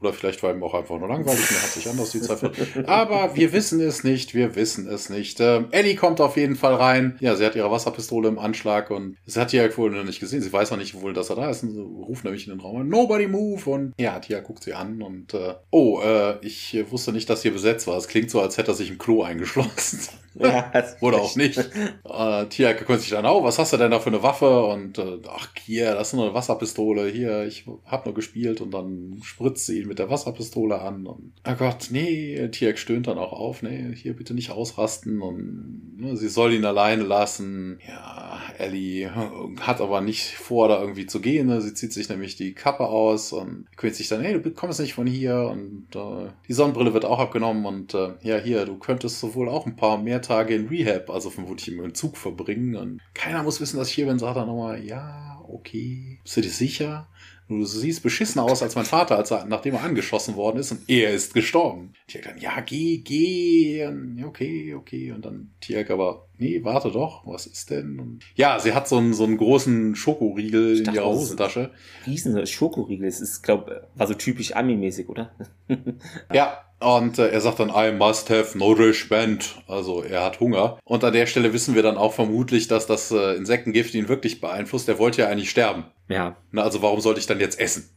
Oder 0.00 0.12
vielleicht 0.12 0.42
war 0.42 0.52
ihm 0.52 0.62
auch 0.62 0.74
einfach 0.74 0.98
nur 0.98 1.08
langweilig, 1.08 1.50
mir 1.50 1.62
hat 1.62 1.70
sich 1.70 1.88
anders 1.88 2.10
die 2.10 2.20
Zeit 2.22 2.38
ver- 2.38 2.52
Aber 2.88 3.36
wir 3.36 3.52
wissen 3.52 3.80
es 3.80 4.02
nicht, 4.02 4.34
wir 4.34 4.54
wissen 4.56 4.88
es 4.88 5.10
nicht. 5.10 5.40
Ähm, 5.40 5.66
Ellie 5.70 5.94
kommt 5.94 6.20
auf 6.20 6.36
jeden 6.36 6.56
Fall 6.56 6.74
rein. 6.74 7.16
Ja, 7.20 7.36
sie 7.36 7.44
hat 7.44 7.54
ihre 7.54 7.70
Wasserpistole 7.70 8.28
im 8.28 8.38
Anschlag 8.38 8.90
und 8.90 9.16
sie 9.26 9.38
hat 9.38 9.48
Tia 9.48 9.68
wohl 9.76 9.90
noch 9.90 10.04
nicht 10.04 10.20
gesehen. 10.20 10.40
Sie 10.40 10.52
weiß 10.52 10.70
noch 10.70 10.78
nicht 10.78 11.00
wohl, 11.00 11.12
dass 11.12 11.28
er 11.30 11.36
da 11.36 11.50
ist. 11.50 11.62
Und 11.62 11.72
sie 11.72 11.80
ruft 11.80 12.24
nämlich 12.24 12.46
in 12.46 12.54
den 12.54 12.60
Raum, 12.60 12.88
nobody 12.88 13.26
move. 13.26 13.68
Und 13.68 13.92
ja, 14.00 14.18
Tia 14.20 14.40
guckt 14.40 14.62
sie 14.64 14.72
an 14.74 15.02
und 15.02 15.34
äh, 15.34 15.54
oh, 15.70 16.00
äh, 16.02 16.38
ich 16.44 16.76
wusste 16.90 17.12
nicht, 17.12 17.28
dass 17.28 17.42
hier 17.42 17.52
besetzt 17.52 17.86
war. 17.86 17.96
Es 17.96 18.08
klingt 18.08 18.30
so, 18.30 18.40
als 18.40 18.56
hätte 18.56 18.70
er 18.72 18.74
sich 18.74 18.90
im 18.90 18.98
Klo 18.98 19.22
eingeschlossen. 19.22 20.00
Ja, 20.34 20.72
Oder 21.00 21.18
auch 21.18 21.36
nicht. 21.36 21.58
Äh, 21.58 22.46
Tia 22.46 22.72
guckt 22.72 23.00
sich 23.00 23.10
dann, 23.10 23.26
oh, 23.26 23.42
was 23.42 23.58
hast 23.58 23.72
du 23.72 23.76
denn 23.76 23.90
da 23.90 23.98
für 23.98 24.10
eine 24.10 24.22
Waffe? 24.22 24.64
Und 24.66 24.98
äh, 24.98 25.18
ach, 25.28 25.48
hier, 25.64 25.94
das 25.94 26.08
ist 26.08 26.14
nur 26.14 26.26
eine 26.26 26.34
Wasserpistole. 26.34 27.08
Hier, 27.08 27.44
ich 27.46 27.66
hab 27.84 28.04
nur 28.04 28.14
gespielt 28.14 28.60
und 28.60 28.72
dann 28.72 29.20
spritzt 29.22 29.66
sie 29.66 29.80
ihn 29.80 29.88
mit 29.88 29.98
der 29.98 30.10
Wasserpistole 30.10 30.80
an. 30.80 31.06
Und, 31.06 31.32
oh 31.46 31.54
Gott, 31.58 31.88
nee, 31.90 32.48
Tiak 32.48 32.78
stöhnt 32.78 33.06
dann 33.06 33.18
auch 33.18 33.32
auf, 33.32 33.62
nee, 33.62 33.92
hier 33.94 34.14
bitte 34.14 34.34
nicht 34.34 34.50
ausrasten. 34.50 35.20
Und 35.20 35.96
ne, 35.98 36.16
sie 36.16 36.28
soll 36.28 36.52
ihn 36.52 36.64
alleine 36.64 37.02
lassen. 37.02 37.78
Ja, 37.86 38.40
Ellie 38.58 39.06
äh, 39.06 39.60
hat 39.60 39.80
aber 39.80 40.00
nicht 40.00 40.36
vor, 40.36 40.68
da 40.68 40.80
irgendwie 40.80 41.06
zu 41.06 41.20
gehen. 41.20 41.48
Ne? 41.48 41.60
Sie 41.60 41.74
zieht 41.74 41.92
sich 41.92 42.08
nämlich 42.08 42.36
die 42.36 42.54
Kappe 42.54 42.86
aus 42.86 43.32
und 43.32 43.66
quält 43.76 43.96
sich 43.96 44.08
dann, 44.08 44.22
hey, 44.22 44.40
du 44.40 44.50
kommst 44.50 44.80
nicht 44.80 44.94
von 44.94 45.06
hier. 45.06 45.48
Und 45.50 45.88
äh, 45.94 46.30
die 46.48 46.52
Sonnenbrille 46.52 46.94
wird 46.94 47.04
auch 47.04 47.18
abgenommen. 47.18 47.66
Und 47.66 47.94
äh, 47.94 48.12
ja, 48.22 48.36
hier, 48.38 48.64
du 48.64 48.76
könntest 48.78 49.20
sowohl 49.20 49.48
auch 49.48 49.66
ein 49.66 49.76
paar 49.76 49.98
mehr 49.98 50.19
Tage 50.20 50.54
in 50.54 50.68
Rehab, 50.68 51.10
also 51.10 51.30
vermutlich 51.30 51.68
im 51.68 51.84
Entzug 51.84 52.16
verbringen. 52.16 52.76
Und 52.76 53.00
keiner 53.14 53.42
muss 53.42 53.60
wissen, 53.60 53.76
dass 53.78 53.88
ich 53.88 53.94
hier 53.94 54.06
bin. 54.06 54.18
Sagt 54.18 54.36
er 54.36 54.46
nochmal, 54.46 54.84
ja, 54.84 55.42
okay. 55.48 56.18
Bist 56.22 56.36
du 56.36 56.40
dir 56.40 56.50
sicher? 56.50 57.08
Du 57.48 57.64
siehst 57.64 58.04
beschissen 58.04 58.40
aus 58.40 58.62
als 58.62 58.76
mein 58.76 58.84
Vater, 58.84 59.16
als 59.16 59.32
er, 59.32 59.44
nachdem 59.44 59.74
er 59.74 59.82
angeschossen 59.82 60.36
worden 60.36 60.58
ist 60.58 60.70
und 60.70 60.88
er 60.88 61.10
ist 61.10 61.34
gestorben. 61.34 61.94
Tiak 62.06 62.22
dann, 62.22 62.38
ja, 62.38 62.60
geh, 62.60 62.98
geh, 62.98 63.88
okay, 64.24 64.74
okay. 64.74 65.10
Und 65.10 65.24
dann 65.24 65.50
Tiak 65.60 65.90
aber, 65.90 66.28
nee, 66.40 66.64
warte 66.64 66.90
doch, 66.90 67.26
was 67.26 67.46
ist 67.46 67.70
denn? 67.70 68.18
Ja, 68.34 68.58
sie 68.58 68.72
hat 68.72 68.88
so 68.88 68.96
einen, 68.96 69.14
so 69.14 69.24
einen 69.24 69.36
großen 69.36 69.94
Schokoriegel 69.94 70.72
Ich 70.72 70.78
in 70.80 70.84
dachte, 70.86 70.98
ihrer 70.98 71.08
Hosentasche. 71.08 71.70
Riesen 72.06 72.46
Schokoriegel. 72.46 73.06
Es 73.06 73.20
ist, 73.20 73.42
glaube 73.42 73.88
war 73.94 74.06
so 74.06 74.14
typisch 74.14 74.56
Ami-mäßig, 74.56 75.08
oder? 75.08 75.30
Ja, 76.32 76.58
und 76.80 77.18
äh, 77.18 77.28
er 77.28 77.40
sagt 77.40 77.60
dann, 77.60 77.68
I 77.68 77.92
must 77.92 78.30
have 78.30 78.56
nourishment. 78.56 79.62
Also 79.68 80.02
er 80.02 80.24
hat 80.24 80.40
Hunger. 80.40 80.78
Und 80.84 81.04
an 81.04 81.12
der 81.12 81.26
Stelle 81.26 81.52
wissen 81.52 81.74
wir 81.74 81.82
dann 81.82 81.98
auch 81.98 82.14
vermutlich, 82.14 82.68
dass 82.68 82.86
das 82.86 83.10
äh, 83.10 83.34
Insektengift 83.36 83.94
ihn 83.94 84.08
wirklich 84.08 84.40
beeinflusst. 84.40 84.88
Er 84.88 84.98
wollte 84.98 85.22
ja 85.22 85.28
eigentlich 85.28 85.50
sterben. 85.50 85.84
Ja. 86.08 86.36
Na, 86.52 86.62
also 86.62 86.80
warum 86.82 87.00
sollte 87.00 87.20
ich 87.20 87.26
dann 87.26 87.38
jetzt 87.38 87.60
essen? 87.60 87.90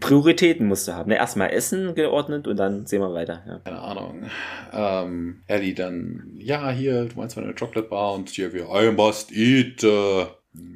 Prioritäten 0.00 0.66
musst 0.66 0.86
du 0.86 0.92
haben. 0.92 1.08
Ne, 1.08 1.16
erstmal 1.16 1.50
Essen 1.50 1.94
geordnet 1.94 2.46
und 2.46 2.56
dann 2.58 2.86
sehen 2.86 3.00
wir 3.00 3.14
weiter. 3.14 3.42
Ja. 3.46 3.58
Keine 3.60 3.80
Ahnung. 3.80 4.24
Ähm, 4.72 5.42
Ellie 5.46 5.74
dann, 5.74 6.30
ja, 6.36 6.70
hier, 6.70 7.06
du 7.06 7.16
meinst 7.16 7.38
eine 7.38 7.54
Chocolate 7.54 7.88
Bar 7.88 8.14
und 8.14 8.28
hier 8.28 8.52
wir, 8.52 8.68
I 8.74 8.92
must 8.92 9.32
eat. 9.32 9.82
Äh, 9.82 10.26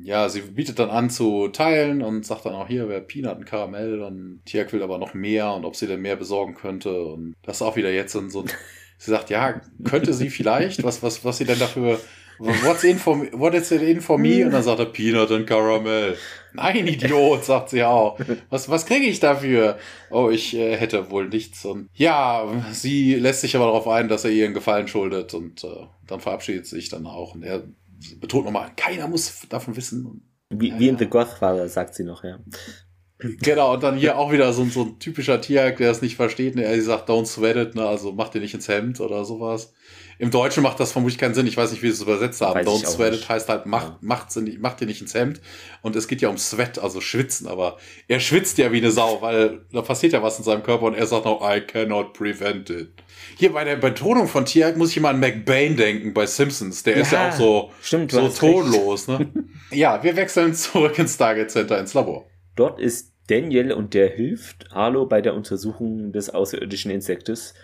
ja, 0.02 0.28
sie 0.28 0.40
bietet 0.40 0.78
dann 0.78 0.90
an 0.90 1.10
zu 1.10 1.48
teilen 1.48 2.02
und 2.02 2.24
sagt 2.24 2.46
dann 2.46 2.54
auch 2.54 2.68
hier, 2.68 2.88
wer 2.88 3.00
Peanut 3.00 3.38
und 3.38 3.44
Karamell 3.44 4.02
und 4.02 4.42
Tiak 4.44 4.72
will 4.72 4.82
aber 4.82 4.98
noch 4.98 5.14
mehr 5.14 5.52
und 5.52 5.64
ob 5.64 5.76
sie 5.76 5.86
denn 5.86 6.00
mehr 6.00 6.16
besorgen 6.16 6.54
könnte 6.54 7.04
und 7.04 7.34
das 7.42 7.56
ist 7.56 7.62
auch 7.62 7.76
wieder 7.76 7.90
jetzt 7.90 8.14
ein, 8.14 8.30
so 8.30 8.42
ein 8.42 8.48
sie 8.98 9.10
sagt, 9.10 9.30
ja, 9.30 9.60
könnte 9.84 10.12
sie 10.14 10.30
vielleicht, 10.30 10.84
was, 10.84 11.02
was, 11.02 11.24
was 11.24 11.38
sie 11.38 11.44
denn 11.44 11.58
dafür, 11.58 11.98
what's 12.64 12.84
in 12.84 12.98
for 12.98 13.16
me, 13.16 13.28
what 13.32 13.54
is 13.54 13.70
it 13.70 13.82
in 13.82 14.00
for 14.00 14.18
me? 14.18 14.44
Und 14.44 14.52
dann 14.52 14.62
sagt 14.62 14.78
er 14.80 14.86
Peanut 14.86 15.30
und 15.30 15.46
Karamell. 15.46 16.16
Nein, 16.54 16.86
Idiot, 16.86 17.44
sagt 17.44 17.70
sie 17.70 17.82
auch. 17.82 18.18
Was, 18.50 18.68
was 18.68 18.84
kriege 18.86 19.06
ich 19.06 19.20
dafür? 19.20 19.78
Oh, 20.10 20.28
ich 20.30 20.54
äh, 20.54 20.76
hätte 20.76 21.10
wohl 21.10 21.28
nichts. 21.28 21.64
Und 21.64 21.88
ja, 21.94 22.46
sie 22.72 23.14
lässt 23.14 23.40
sich 23.40 23.56
aber 23.56 23.66
darauf 23.66 23.88
ein, 23.88 24.08
dass 24.08 24.24
er 24.24 24.30
ihr 24.32 24.44
einen 24.44 24.54
Gefallen 24.54 24.88
schuldet 24.88 25.32
und 25.34 25.64
äh, 25.64 25.86
dann 26.06 26.20
verabschiedet 26.20 26.66
sich 26.66 26.88
dann 26.90 27.06
auch. 27.06 27.34
Und 27.34 27.42
er 27.42 27.62
betont 28.20 28.44
nochmal, 28.44 28.70
keiner 28.76 29.08
muss 29.08 29.46
davon 29.48 29.76
wissen. 29.76 30.28
Wie, 30.50 30.68
Ja, 30.68 30.78
wie 30.78 30.88
in 30.88 30.94
ja. 30.96 30.98
The 30.98 31.06
Godfather, 31.06 31.66
sagt 31.68 31.94
sie 31.94 32.04
noch, 32.04 32.22
ja. 32.24 32.38
Genau, 33.40 33.74
und 33.74 33.82
dann 33.84 33.96
hier 33.96 34.18
auch 34.18 34.32
wieder 34.32 34.52
so, 34.52 34.62
ein- 34.62 34.70
so 34.70 34.82
ein 34.82 34.98
typischer 34.98 35.40
Tierjagd, 35.40 35.78
der 35.78 35.92
es 35.92 36.02
nicht 36.02 36.16
versteht. 36.16 36.56
Ne? 36.56 36.64
Er 36.64 36.82
sagt, 36.82 37.08
don't 37.08 37.26
sweat 37.26 37.54
it, 37.56 37.74
ne? 37.76 37.86
also 37.86 38.12
mach 38.12 38.30
dir 38.30 38.40
nicht 38.40 38.52
ins 38.52 38.66
Hemd 38.66 39.00
oder 39.00 39.24
sowas. 39.24 39.72
Im 40.22 40.30
Deutschen 40.30 40.62
macht 40.62 40.78
das 40.78 40.92
vermutlich 40.92 41.18
keinen 41.18 41.34
Sinn. 41.34 41.48
Ich 41.48 41.56
weiß 41.56 41.72
nicht, 41.72 41.82
wie 41.82 41.88
sie 41.88 41.94
es 41.94 42.00
übersetzt 42.00 42.40
haben. 42.42 42.54
Weiß 42.54 42.64
Don't 42.64 42.86
sweat 42.86 43.12
it 43.12 43.28
heißt 43.28 43.48
halt, 43.48 43.66
mach, 43.66 43.82
Ja. 43.82 43.98
macht's 44.02 44.36
in, 44.36 44.56
mach 44.60 44.74
dir 44.74 44.86
nicht 44.86 45.00
ins 45.00 45.14
Hemd. 45.14 45.40
Und 45.80 45.96
es 45.96 46.06
geht 46.06 46.20
ja 46.20 46.28
um 46.28 46.38
Sweat, 46.38 46.78
also 46.78 47.00
schwitzen. 47.00 47.48
Aber 47.48 47.76
er 48.06 48.20
schwitzt 48.20 48.56
ja 48.58 48.70
wie 48.70 48.76
eine 48.76 48.92
Sau, 48.92 49.20
weil 49.20 49.62
da 49.72 49.82
passiert 49.82 50.12
ja 50.12 50.22
was 50.22 50.38
in 50.38 50.44
seinem 50.44 50.62
Körper 50.62 50.84
und 50.84 50.94
er 50.94 51.06
sagt 51.06 51.24
noch, 51.24 51.40
I 51.42 51.60
cannot 51.60 52.12
prevent 52.12 52.70
it. 52.70 52.92
Hier 53.36 53.52
bei 53.52 53.64
der 53.64 53.74
Betonung 53.74 54.28
von 54.28 54.44
Tierjagd 54.44 54.76
muss 54.78 54.90
ich 54.90 54.96
immer 54.98 55.08
an 55.08 55.18
McBain 55.18 55.76
denken 55.76 56.14
bei 56.14 56.24
Simpsons. 56.24 56.84
Der 56.84 56.98
ist 56.98 57.10
ja 57.10 57.24
Ja, 57.24 57.30
auch 57.30 57.36
so, 57.36 57.70
stimmt, 57.82 58.12
so 58.12 58.28
tonlos. 58.28 59.08
Ne? 59.08 59.28
ja, 59.72 60.00
wir 60.04 60.14
wechseln 60.14 60.54
zurück 60.54 61.00
ins 61.00 61.14
Stargate 61.14 61.50
Center, 61.50 61.80
ins 61.80 61.94
Labor. 61.94 62.26
Dort 62.54 62.78
ist 62.78 63.12
Daniel 63.26 63.72
und 63.72 63.94
der 63.94 64.08
hilft 64.08 64.66
Harlow 64.70 65.06
bei 65.06 65.20
der 65.20 65.34
Untersuchung 65.34 66.12
des 66.12 66.30
außerirdischen 66.30 66.92
Insektes. 66.92 67.54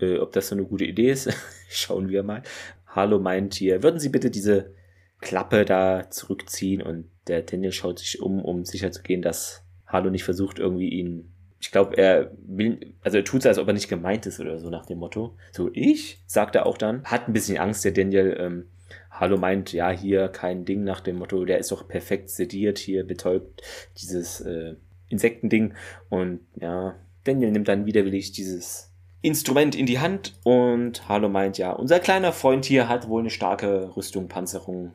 Äh, 0.00 0.18
ob 0.18 0.32
das 0.32 0.48
so 0.48 0.54
eine 0.54 0.64
gute 0.64 0.84
Idee 0.84 1.10
ist, 1.10 1.30
schauen 1.68 2.08
wir 2.08 2.22
mal. 2.22 2.42
Harlow 2.86 3.18
meint 3.18 3.54
hier, 3.54 3.82
würden 3.82 4.00
Sie 4.00 4.08
bitte 4.08 4.30
diese 4.30 4.72
Klappe 5.20 5.64
da 5.64 6.10
zurückziehen 6.10 6.82
und 6.82 7.10
der 7.26 7.42
Daniel 7.42 7.72
schaut 7.72 7.98
sich 7.98 8.20
um, 8.20 8.44
um 8.44 8.64
sicherzugehen, 8.64 9.22
dass 9.22 9.64
Harlow 9.86 10.10
nicht 10.10 10.24
versucht, 10.24 10.58
irgendwie 10.58 10.88
ihn. 10.88 11.32
Ich 11.58 11.70
glaube, 11.70 11.96
er 11.96 12.30
will, 12.46 12.94
also 13.02 13.16
er 13.16 13.24
tut 13.24 13.40
es, 13.40 13.46
als 13.46 13.58
ob 13.58 13.66
er 13.66 13.72
nicht 13.72 13.88
gemeint 13.88 14.26
ist 14.26 14.40
oder 14.40 14.58
so 14.58 14.70
nach 14.70 14.86
dem 14.86 14.98
Motto. 14.98 15.36
So, 15.52 15.70
ich, 15.72 16.22
sagt 16.26 16.54
er 16.54 16.66
auch 16.66 16.78
dann. 16.78 17.04
Hat 17.04 17.28
ein 17.28 17.32
bisschen 17.32 17.58
Angst, 17.58 17.84
der 17.84 17.92
Daniel. 17.92 18.36
Ähm, 18.38 18.66
Harlow 19.10 19.38
meint, 19.38 19.72
ja, 19.72 19.90
hier 19.90 20.28
kein 20.28 20.64
Ding 20.64 20.84
nach 20.84 21.00
dem 21.00 21.16
Motto, 21.16 21.44
der 21.44 21.58
ist 21.58 21.72
doch 21.72 21.88
perfekt 21.88 22.28
sediert, 22.28 22.78
hier 22.78 23.04
betäubt 23.04 23.62
dieses 23.96 24.42
äh, 24.42 24.74
Insektending. 25.08 25.74
Und 26.10 26.40
ja, 26.60 26.96
Daniel 27.24 27.50
nimmt 27.50 27.68
dann 27.68 27.86
widerwillig 27.86 28.32
dieses 28.32 28.85
Instrument 29.26 29.74
in 29.74 29.86
die 29.86 29.98
Hand 29.98 30.34
und 30.44 31.08
Harlow 31.08 31.28
meint, 31.28 31.58
ja, 31.58 31.72
unser 31.72 31.98
kleiner 31.98 32.32
Freund 32.32 32.64
hier 32.64 32.88
hat 32.88 33.08
wohl 33.08 33.22
eine 33.22 33.30
starke 33.30 33.90
Rüstung, 33.96 34.28
Panzerung. 34.28 34.92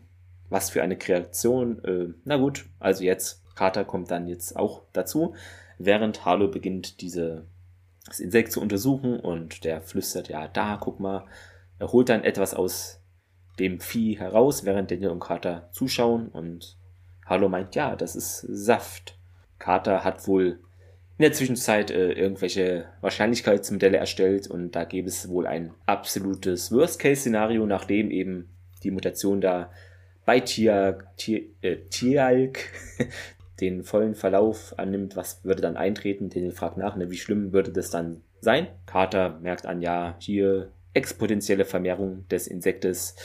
Was 0.50 0.70
für 0.70 0.82
eine 0.82 0.98
Kreation. 0.98 1.84
Äh, 1.84 2.14
na 2.24 2.38
gut, 2.38 2.66
also 2.80 3.04
jetzt, 3.04 3.44
Carter 3.56 3.84
kommt 3.84 4.10
dann 4.10 4.30
jetzt 4.30 4.56
auch 4.56 4.84
dazu, 4.94 5.36
während 5.78 6.24
Harlow 6.24 6.48
beginnt, 6.48 7.02
diese, 7.02 7.46
das 8.06 8.22
Insekt 8.22 8.54
zu 8.54 8.62
untersuchen 8.62 9.20
und 9.20 9.66
der 9.66 9.82
flüstert, 9.82 10.30
ja, 10.30 10.48
da, 10.48 10.78
guck 10.80 11.02
mal, 11.02 11.26
er 11.78 11.92
holt 11.92 12.08
dann 12.08 12.24
etwas 12.24 12.54
aus 12.54 13.02
dem 13.60 13.82
Vieh 13.82 14.18
heraus, 14.18 14.64
während 14.64 14.92
Daniel 14.92 15.10
und 15.10 15.20
Carter 15.20 15.68
zuschauen 15.74 16.30
und 16.30 16.78
Harlow 17.26 17.50
meint, 17.50 17.76
ja, 17.76 17.98
das 17.98 18.16
ist 18.16 18.40
Saft. 18.48 19.18
Carter 19.60 20.06
hat 20.06 20.26
wohl 20.26 20.60
in 21.22 21.26
der 21.26 21.34
Zwischenzeit 21.34 21.92
äh, 21.92 22.14
irgendwelche 22.14 22.86
Wahrscheinlichkeitsmodelle 23.02 23.98
erstellt 23.98 24.48
und 24.48 24.72
da 24.72 24.86
gäbe 24.86 25.08
es 25.08 25.30
wohl 25.30 25.46
ein 25.46 25.72
absolutes 25.86 26.72
Worst-Case-Szenario, 26.72 27.68
nachdem 27.68 28.10
eben 28.10 28.50
die 28.82 28.90
Mutation 28.90 29.40
da 29.40 29.70
bei 30.26 30.40
Tialk, 30.40 31.06
äh, 31.62 31.78
den 33.62 33.84
vollen 33.84 34.16
Verlauf 34.16 34.74
annimmt, 34.80 35.16
was 35.16 35.46
würde 35.46 35.62
dann 35.62 35.78
eintreten? 35.78 36.30
Den 36.30 36.52
fragt 36.54 36.78
nach, 36.78 36.96
ne, 36.96 37.12
wie 37.12 37.18
schlimm 37.18 37.54
würde 37.54 37.72
das 37.72 37.92
dann 37.92 38.24
sein? 38.40 38.66
Carter 38.88 39.38
merkt 39.44 39.68
an, 39.68 39.80
ja, 39.80 40.16
hier 40.18 40.72
exponentielle 40.96 41.66
Vermehrung 41.66 42.28
des 42.30 42.48
Insektes. 42.48 43.16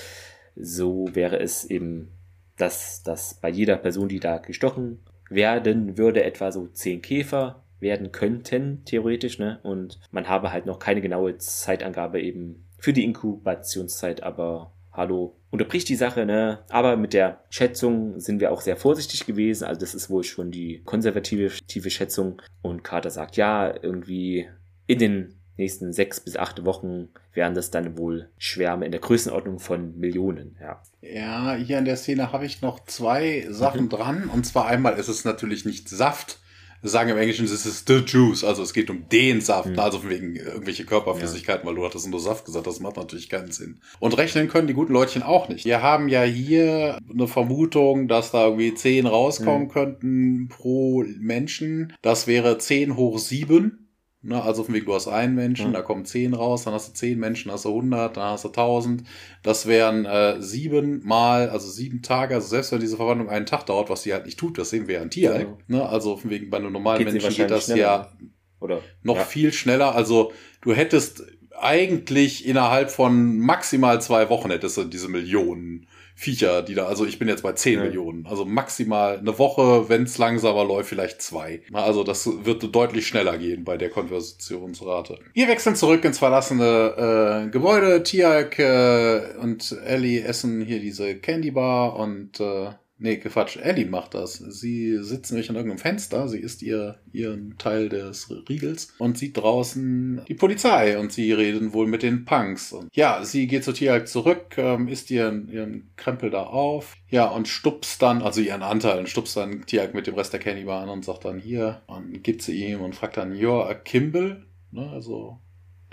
So 0.55 1.09
wäre 1.15 1.41
es 1.41 1.65
eben, 1.65 2.11
dass, 2.59 3.03
dass 3.03 3.41
bei 3.41 3.49
jeder 3.49 3.79
Person, 3.79 4.09
die 4.09 4.21
da 4.21 4.37
gestochen 4.37 4.99
werden 5.31 5.97
würde, 5.97 6.25
etwa 6.25 6.53
so 6.53 6.67
zehn 6.67 7.01
Käfer 7.01 7.63
werden 7.81 8.13
könnten, 8.13 8.85
theoretisch, 8.85 9.39
ne? 9.39 9.59
Und 9.63 10.01
man 10.11 10.29
habe 10.29 10.53
halt 10.53 10.67
noch 10.67 10.79
keine 10.79 11.01
genaue 11.01 11.39
Zeitangabe 11.39 12.21
eben 12.21 12.65
für 12.79 12.93
die 12.93 13.05
Inkubationszeit, 13.05 14.23
aber 14.23 14.73
hallo, 14.93 15.37
unterbricht 15.51 15.89
die 15.89 15.97
Sache, 15.97 16.27
ne? 16.27 16.61
Aber 16.69 16.97
mit 16.97 17.13
der 17.13 17.41
Schätzung 17.51 18.19
sind 18.19 18.41
wir 18.41 18.53
auch 18.53 18.61
sehr 18.61 18.77
vorsichtig 18.77 19.27
gewesen. 19.27 19.65
Also 19.65 19.81
das 19.81 19.95
ist 19.95 20.11
wohl 20.11 20.25
schon 20.25 20.51
die 20.51 20.83
konservative 20.85 21.51
Schätzung. 21.91 22.41
Und 22.63 22.83
Carter 22.85 23.11
sagt, 23.11 23.37
ja, 23.37 23.75
irgendwie 23.83 24.49
in 24.87 24.99
den 24.99 25.35
nächsten 25.57 25.93
sechs 25.93 26.21
bis 26.21 26.37
acht 26.37 26.65
Wochen 26.65 27.09
wären 27.33 27.55
das 27.55 27.71
dann 27.71 27.97
wohl 27.99 28.29
Schwärme 28.39 28.85
in 28.85 28.93
der 28.93 29.01
Größenordnung 29.01 29.59
von 29.59 29.99
Millionen, 29.99 30.57
ja. 30.61 30.83
Ja, 31.01 31.55
hier 31.55 31.79
in 31.79 31.85
der 31.85 31.97
Szene 31.97 32.33
habe 32.33 32.47
ich 32.47 32.63
noch 32.63 32.85
zwei 32.85 33.47
Sachen 33.49 33.85
mhm. 33.85 33.89
dran. 33.91 34.31
Und 34.33 34.45
zwar 34.45 34.67
einmal 34.67 34.99
ist 34.99 35.09
es 35.09 35.25
natürlich 35.25 35.65
nicht 35.65 35.89
Saft, 35.89 36.41
sagen 36.83 37.11
im 37.11 37.19
Englischen, 37.19 37.45
es 37.45 37.67
ist 37.67 37.89
the 37.89 38.03
juice, 38.07 38.45
also 38.45 38.63
es 38.63 38.73
geht 38.73 38.91
um 38.91 39.09
den 39.09 39.41
Saft, 39.41 39.71
mhm. 39.71 39.79
also 39.79 40.09
wegen 40.09 40.37
irgendwelche 40.37 40.85
Körperflüssigkeiten, 40.85 41.63
ja. 41.63 41.69
weil 41.69 41.77
du 41.77 41.85
hattest 41.85 42.09
nur 42.09 42.21
Saft 42.21 42.45
gesagt, 42.45 42.67
das 42.67 42.81
macht 42.81 42.97
natürlich 42.97 43.29
keinen 43.29 43.53
Sinn. 43.53 43.81
Und 43.99 44.17
rechnen 44.17 44.49
können 44.49 44.69
die 44.69 44.75
guten 44.75 44.93
Leutchen 44.93 45.23
auch 45.23 45.49
nicht. 45.49 45.65
Wir 45.65 45.83
haben 45.83 46.09
ja 46.09 46.23
hier 46.23 46.99
eine 47.11 47.29
Vermutung, 47.29 48.09
dass 48.09 48.31
da 48.31 48.45
irgendwie 48.47 48.75
zehn 48.75 49.07
rauskommen 49.07 49.65
mhm. 49.65 49.73
könnten 49.73 50.49
pro 50.49 51.05
Menschen. 51.19 51.93
Das 52.03 52.27
wäre 52.27 52.59
zehn 52.59 52.97
hoch 52.97 53.19
sieben. 53.19 53.86
Ne, 54.27 54.43
also 54.43 54.65
von 54.65 54.75
wegen, 54.75 54.87
du 54.87 54.95
hast 54.95 55.07
einen 55.07 55.37
Menschen, 55.37 55.67
ja. 55.67 55.73
da 55.73 55.83
kommen 55.83 56.05
zehn 56.05 56.35
raus, 56.35 56.65
dann 56.65 56.75
hast 56.75 56.89
du 56.89 56.93
zehn 56.95 57.17
Menschen, 57.17 57.53
hast 57.53 57.65
du 57.65 57.69
100, 57.69 58.17
dann 58.17 58.25
hast 58.33 58.45
du 58.45 58.49
1000. 58.49 59.05
Das 59.45 59.67
wären 59.67 60.05
äh, 60.05 60.43
sieben 60.43 61.01
mal, 61.07 61.49
also 61.49 61.71
sieben 61.71 62.03
Tage, 62.03 62.35
also 62.35 62.49
selbst 62.49 62.73
wenn 62.73 62.81
diese 62.81 62.97
Verwandlung 62.97 63.31
einen 63.31 63.47
Tag 63.47 63.67
dauert, 63.67 63.89
was 63.89 64.03
sie 64.03 64.13
halt 64.13 64.27
nicht 64.27 64.37
tut, 64.37 64.59
das 64.59 64.71
sehen 64.71 64.89
wir 64.89 64.97
ja 64.97 65.03
an 65.03 65.11
Tier. 65.11 65.41
Ja. 65.41 65.57
Ne, 65.69 65.89
also 65.89 66.17
von 66.17 66.29
wegen, 66.31 66.51
bei 66.51 66.57
einem 66.57 66.73
normalen 66.73 67.05
geht 67.05 67.13
Menschen 67.13 67.37
geht 67.37 67.53
das 67.53 67.69
ja 67.69 68.11
Oder, 68.59 68.81
noch 69.05 69.15
ja. 69.15 69.25
viel 69.25 69.53
schneller. 69.53 69.95
Also 69.95 70.33
du 70.61 70.75
hättest 70.75 71.23
eigentlich 71.57 72.49
innerhalb 72.49 72.91
von 72.91 73.39
maximal 73.39 74.03
zwei 74.03 74.29
Wochen 74.29 74.51
hättest 74.51 74.77
du 74.77 74.85
diese 74.85 75.09
Millionen 75.09 75.87
Viecher, 76.19 76.63
die 76.63 76.75
da, 76.75 76.87
also 76.87 77.05
ich 77.05 77.19
bin 77.19 77.29
jetzt 77.29 77.43
bei 77.43 77.53
10 77.53 77.75
ja. 77.75 77.85
Millionen. 77.85 78.27
Also 78.27 78.47
maximal 78.47 79.19
eine 79.19 79.39
Woche, 79.39 79.91
wenn 79.91 80.05
es 80.05 80.17
langsamer 80.17 80.65
läuft, 80.65 80.89
vielleicht 80.89 81.21
zwei. 81.21 81.61
Also 81.75 82.05
das 82.05 82.27
wird 82.45 82.75
deutlich 82.75 83.07
schneller 83.07 83.37
gehen 83.37 83.65
bei 83.65 83.77
der 83.77 83.91
Konversionsrate. 83.91 85.19
Wir 85.35 85.47
wechseln 85.47 85.77
zurück 85.77 86.03
ins 86.07 86.19
verlassene 86.19 87.45
äh, 87.45 87.51
Gebäude. 87.51 88.03
Tiak 88.03 88.59
äh, 88.59 89.37
und 89.43 89.77
Ellie 89.85 90.23
essen 90.23 90.63
hier 90.63 90.81
diese 90.81 91.17
Candy 91.17 91.51
Bar 91.51 91.97
und 91.97 92.41
äh, 92.41 92.71
Nee, 92.99 93.19
Quatsch. 93.19 93.59
Ellie 93.59 93.87
macht 93.87 94.15
das. 94.15 94.35
Sie 94.39 94.97
sitzt 95.03 95.31
nämlich 95.31 95.51
an 95.51 95.57
irgendeinem 95.57 95.79
Fenster. 95.79 96.29
Sie 96.29 96.39
isst 96.39 96.63
ihr, 96.63 96.99
ihren 97.13 97.59
Teil 97.59 97.91
des 97.91 98.31
Riegels 98.49 98.95
und 98.99 99.19
sieht 99.19 99.37
draußen 99.37 100.23
die 100.27 100.35
Polizei 100.35 100.99
und 100.99 101.13
sie 101.13 101.33
reden 101.33 101.75
wohl 101.75 101.87
mit 101.87 102.03
den 102.03 102.25
Punks. 102.25 102.73
Und 102.73 102.89
ja, 102.95 103.23
sie 103.23 103.47
geht 103.47 103.65
zu 103.65 103.73
Tiag 103.73 104.09
zurück, 104.09 104.57
ähm, 104.57 104.89
isst 104.89 105.11
ihren, 105.11 105.49
ihren 105.51 105.91
Krempel 105.97 106.31
da 106.31 106.45
auf. 106.45 106.97
Ja, 107.11 107.27
und 107.27 107.49
stupst 107.49 108.01
dann, 108.01 108.23
also 108.23 108.41
ihren 108.41 108.63
Anteil, 108.63 108.99
und 108.99 109.09
stupst 109.11 109.37
dann 109.37 109.67
Tiag 109.67 109.93
mit 109.93 110.07
dem 110.07 110.15
Rest 110.15 110.33
der 110.33 110.41
Candy 110.41 110.69
an 110.69 110.89
und 110.89 111.05
sagt 111.05 111.27
dann 111.27 111.39
hier 111.39 111.83
und 111.87 112.25
gibt 112.25 112.43
sie 112.43 112.65
ihm 112.65 112.81
und 112.81 112.95
fragt 112.95 113.19
dann, 113.19 113.35
you're 113.35 113.69
a 113.69 113.75
Kimball? 113.75 114.47
Ne, 114.73 114.91
also 114.91 115.39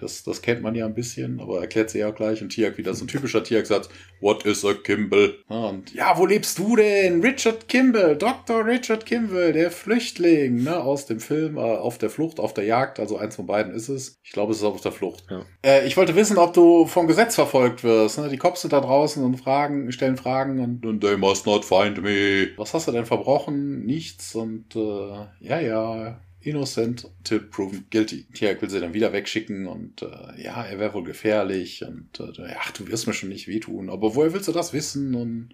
das, 0.04 0.24
das 0.24 0.42
kennt 0.42 0.62
man 0.62 0.76
ja 0.76 0.86
ein 0.86 0.94
bisschen, 0.94 1.40
aber 1.40 1.62
erklärt 1.62 1.90
sie 1.90 2.00
ja 2.00 2.12
gleich. 2.12 2.42
Und 2.42 2.50
Tiak 2.50 2.78
wieder 2.78 2.94
so 2.94 3.06
ein 3.06 3.08
typischer 3.08 3.44
Tiak-Satz. 3.44 3.90
What 4.20 4.46
is 4.46 4.64
a 4.66 4.74
Kimball? 4.74 5.36
Und 5.48 5.94
ja, 5.94 6.18
wo 6.18 6.26
lebst 6.26 6.60
du 6.60 6.76
denn? 6.76 7.22
Richard 7.22 7.68
Kimball, 7.68 8.16
Dr. 8.16 8.66
Richard 8.66 9.06
Kimball, 9.06 9.54
der 9.54 9.72
Flüchtling, 9.72 10.64
ne, 10.64 10.80
aus 10.80 11.06
dem 11.06 11.20
Film, 11.20 11.58
äh, 11.58 11.62
auf 11.62 11.98
der 11.98 12.10
Flucht, 12.10 12.40
auf 12.40 12.54
der 12.54 12.66
Jagd. 12.66 13.00
Also 13.00 13.18
eins 13.18 13.36
von 13.36 13.48
beiden 13.48 13.74
ist 13.74 13.90
es. 13.90 14.18
Ich 14.24 14.32
glaube, 14.32 14.52
es 14.52 14.60
ist 14.60 14.64
auf 14.64 14.82
der 14.82 14.92
Flucht. 14.92 15.26
Ja. 15.30 15.46
Äh, 15.66 15.88
ich 15.88 15.98
wollte 15.98 16.16
wissen, 16.16 16.38
ob 16.38 16.54
du 16.54 16.86
vom 16.86 17.08
Gesetz 17.08 17.36
verfolgt 17.36 17.84
wirst. 17.84 18.20
Ne? 18.20 18.30
Die 18.30 18.38
Cops 18.38 18.62
sind 18.62 18.74
da 18.74 18.82
draußen 18.82 19.24
und 19.24 19.38
fragen, 19.38 19.92
stellen 19.92 20.18
Fragen 20.18 20.60
und, 20.60 20.86
und 20.86 21.02
they 21.02 21.18
must 21.18 21.46
not 21.46 21.66
find 21.66 22.02
me. 22.02 22.50
Was 22.58 22.74
hast 22.74 22.88
du 22.88 22.92
denn 22.92 23.06
verbrochen? 23.06 23.86
Nichts. 23.86 24.36
Und 24.36 24.76
äh, 24.76 25.26
ja, 25.40 25.60
ja, 25.60 26.20
innocent 26.46 27.10
till 27.24 27.40
proven 27.40 27.86
guilty. 27.90 28.26
Tiak 28.34 28.62
will 28.62 28.70
sie 28.70 28.80
dann 28.80 28.94
wieder 28.94 29.14
wegschicken 29.14 29.68
und 29.68 30.02
äh, 30.02 30.44
ja, 30.44 30.64
er 30.64 30.80
wäre 30.80 30.94
wohl 30.94 31.04
gefährlich 31.04 31.84
und 31.84 32.20
äh, 32.20 32.54
ach, 32.60 32.72
du 32.72 32.88
wirst 32.88 33.08
mir 33.08 33.14
schon 33.14 33.30
nicht 33.30 33.48
wehtun. 33.48 33.90
Aber 33.90 34.16
woher 34.16 34.34
willst 34.34 34.48
du 34.48 34.52
das 34.52 34.74
wissen? 34.74 35.16
Und 35.16 35.50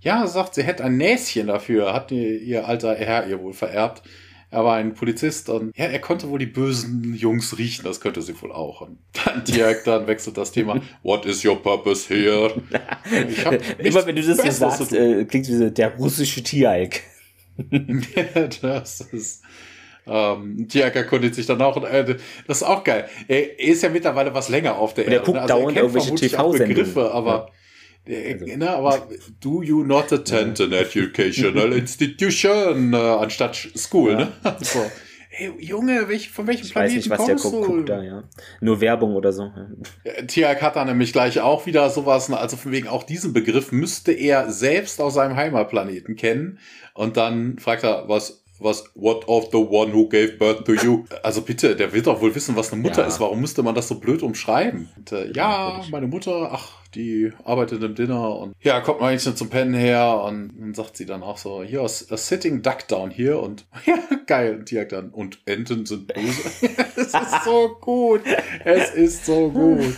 ja, 0.00 0.26
sagt, 0.26 0.54
sie 0.54 0.62
hätte 0.62 0.84
ein 0.84 0.96
Näschen 0.96 1.46
dafür, 1.46 1.92
hat 1.92 2.10
ihr, 2.10 2.40
ihr 2.40 2.66
alter 2.66 2.94
Herr 2.94 3.26
ihr 3.26 3.40
wohl 3.40 3.52
vererbt. 3.52 4.02
Er 4.50 4.64
war 4.64 4.76
ein 4.76 4.92
Polizist 4.92 5.48
und 5.48 5.74
ja, 5.78 5.86
er 5.86 5.98
konnte 5.98 6.28
wohl 6.28 6.38
die 6.38 6.44
bösen 6.44 7.14
Jungs 7.14 7.56
riechen, 7.56 7.84
das 7.84 8.02
könnte 8.02 8.20
sie 8.20 8.38
wohl 8.42 8.52
auch. 8.52 8.82
Und 8.82 8.98
dann 9.24 9.44
Tiak, 9.46 9.84
dann 9.84 10.06
wechselt 10.06 10.36
das 10.36 10.52
Thema. 10.52 10.82
What 11.02 11.24
is 11.24 11.42
your 11.42 11.62
purpose 11.62 12.12
here? 12.12 12.52
Immer 13.78 14.06
wenn 14.06 14.16
du 14.16 14.22
das 14.22 14.42
hier 14.42 14.52
sagst, 14.52 14.92
äh, 14.92 15.24
klingt 15.24 15.48
wie 15.48 15.70
der 15.70 15.96
russische 15.96 16.42
Tiak. 16.42 17.00
das 18.62 19.00
ist 19.00 19.42
ähm, 20.06 20.68
Tiak 20.68 20.96
erkundigt 20.96 21.34
sich 21.34 21.46
dann 21.46 21.60
auch. 21.62 21.82
Äh, 21.84 22.16
das 22.46 22.58
ist 22.58 22.62
auch 22.62 22.84
geil. 22.84 23.08
Er 23.28 23.58
ist 23.60 23.82
ja 23.82 23.88
mittlerweile 23.88 24.34
was 24.34 24.48
länger 24.48 24.76
auf 24.76 24.94
der 24.94 25.04
Erde. 25.04 25.16
Er 25.16 25.22
guckt 25.22 25.38
also 25.38 25.54
dauernd 25.54 25.76
irgendwelche 25.76 26.14
TV-Begriffe, 26.14 27.12
aber 27.12 27.32
ja. 27.32 27.52
Also. 28.04 28.46
Ne, 28.46 28.68
aber 28.68 29.06
do 29.40 29.62
you 29.62 29.84
not 29.84 30.12
attend 30.12 30.60
an 30.60 30.72
educational 30.72 31.72
institution 31.76 32.92
äh, 32.92 32.96
anstatt 32.96 33.54
school, 33.76 34.12
ja. 34.12 34.18
ne? 34.18 34.32
so. 34.60 34.80
Hey, 35.34 35.50
Junge, 35.60 36.08
welch, 36.08 36.28
von 36.28 36.46
welchem 36.46 36.66
ich 36.66 36.72
Planeten 36.72 36.96
weiß 36.96 37.04
nicht, 37.04 37.10
was 37.10 37.18
kommst 37.18 37.44
der 37.44 37.50
guckt, 37.50 37.66
guckt 37.66 37.88
da, 37.88 38.02
ja. 38.02 38.24
Nur 38.60 38.82
Werbung 38.82 39.14
oder 39.14 39.32
so. 39.32 39.50
Tiak 40.26 40.60
hat 40.60 40.76
da 40.76 40.84
nämlich 40.84 41.12
gleich 41.12 41.40
auch 41.40 41.64
wieder 41.64 41.88
sowas, 41.88 42.28
ne, 42.28 42.36
also 42.36 42.58
von 42.58 42.70
wegen 42.70 42.88
auch 42.88 43.04
diesen 43.04 43.32
Begriff 43.32 43.72
müsste 43.72 44.12
er 44.12 44.50
selbst 44.50 45.00
aus 45.00 45.14
seinem 45.14 45.36
Heimatplaneten 45.36 46.16
kennen. 46.16 46.58
Und 46.92 47.16
dann 47.16 47.58
fragt 47.58 47.84
er, 47.84 48.08
was 48.08 48.41
was 48.62 48.84
What 48.94 49.26
of 49.28 49.48
the 49.52 49.58
one 49.58 49.92
who 49.92 50.08
gave 50.08 50.38
birth 50.38 50.64
to 50.64 50.74
you? 50.74 51.04
Also 51.22 51.42
bitte, 51.42 51.76
der 51.76 51.92
will 51.92 52.02
doch 52.02 52.20
wohl 52.20 52.34
wissen, 52.34 52.56
was 52.56 52.72
eine 52.72 52.82
Mutter 52.82 53.02
ja. 53.02 53.08
ist. 53.08 53.20
Warum 53.20 53.40
müsste 53.40 53.62
man 53.62 53.74
das 53.74 53.88
so 53.88 53.96
blöd 53.96 54.22
umschreiben? 54.22 54.88
Und, 54.96 55.12
äh, 55.12 55.32
ja, 55.32 55.82
meine 55.90 56.06
Mutter, 56.06 56.50
ach, 56.52 56.82
die 56.94 57.32
arbeitet 57.44 57.82
im 57.82 57.94
Dinner 57.94 58.36
und 58.38 58.54
ja, 58.60 58.80
kommt 58.80 59.00
mal 59.00 59.08
eigentlich 59.08 59.34
zum 59.34 59.48
Pennen 59.48 59.74
her 59.74 60.22
und 60.24 60.52
dann 60.58 60.74
sagt 60.74 60.96
sie 60.96 61.06
dann 61.06 61.22
auch 61.22 61.38
so, 61.38 61.62
hier, 61.62 61.80
a 61.80 61.88
sitting 61.88 62.62
duck 62.62 62.86
down 62.88 63.10
here 63.10 63.38
und 63.38 63.64
ja, 63.86 63.98
geil. 64.26 64.56
Und 64.58 64.70
die 64.70 64.74
sagt 64.74 64.92
dann, 64.92 65.10
und 65.10 65.38
Enten 65.46 65.86
sind 65.86 66.12
böse. 66.12 66.50
es 66.96 67.14
ist 67.14 67.44
so 67.44 67.76
gut. 67.80 68.22
Es 68.64 68.90
ist 68.94 69.26
so 69.26 69.48
gut. 69.50 69.94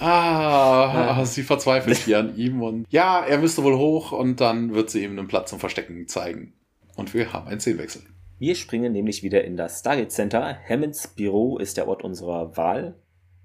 Ah, 0.00 1.24
sie 1.26 1.42
verzweifelt 1.42 1.98
hier 1.98 2.18
an 2.18 2.36
ihm 2.36 2.62
und 2.62 2.86
ja, 2.90 3.20
er 3.24 3.38
müsste 3.38 3.62
wohl 3.62 3.76
hoch 3.76 4.12
und 4.12 4.40
dann 4.40 4.74
wird 4.74 4.90
sie 4.90 5.04
ihm 5.04 5.18
einen 5.18 5.28
Platz 5.28 5.50
zum 5.50 5.60
Verstecken 5.60 6.08
zeigen. 6.08 6.54
Und 6.96 7.14
wir 7.14 7.32
haben 7.32 7.48
einen 7.48 7.60
Szenenwechsel. 7.60 8.02
Wir 8.38 8.54
springen 8.54 8.92
nämlich 8.92 9.22
wieder 9.22 9.44
in 9.44 9.56
das 9.56 9.80
Stargate 9.80 10.10
Center. 10.10 10.58
Hammonds 10.68 11.08
Büro 11.08 11.58
ist 11.58 11.76
der 11.76 11.88
Ort 11.88 12.02
unserer 12.02 12.56
Wahl. 12.56 12.94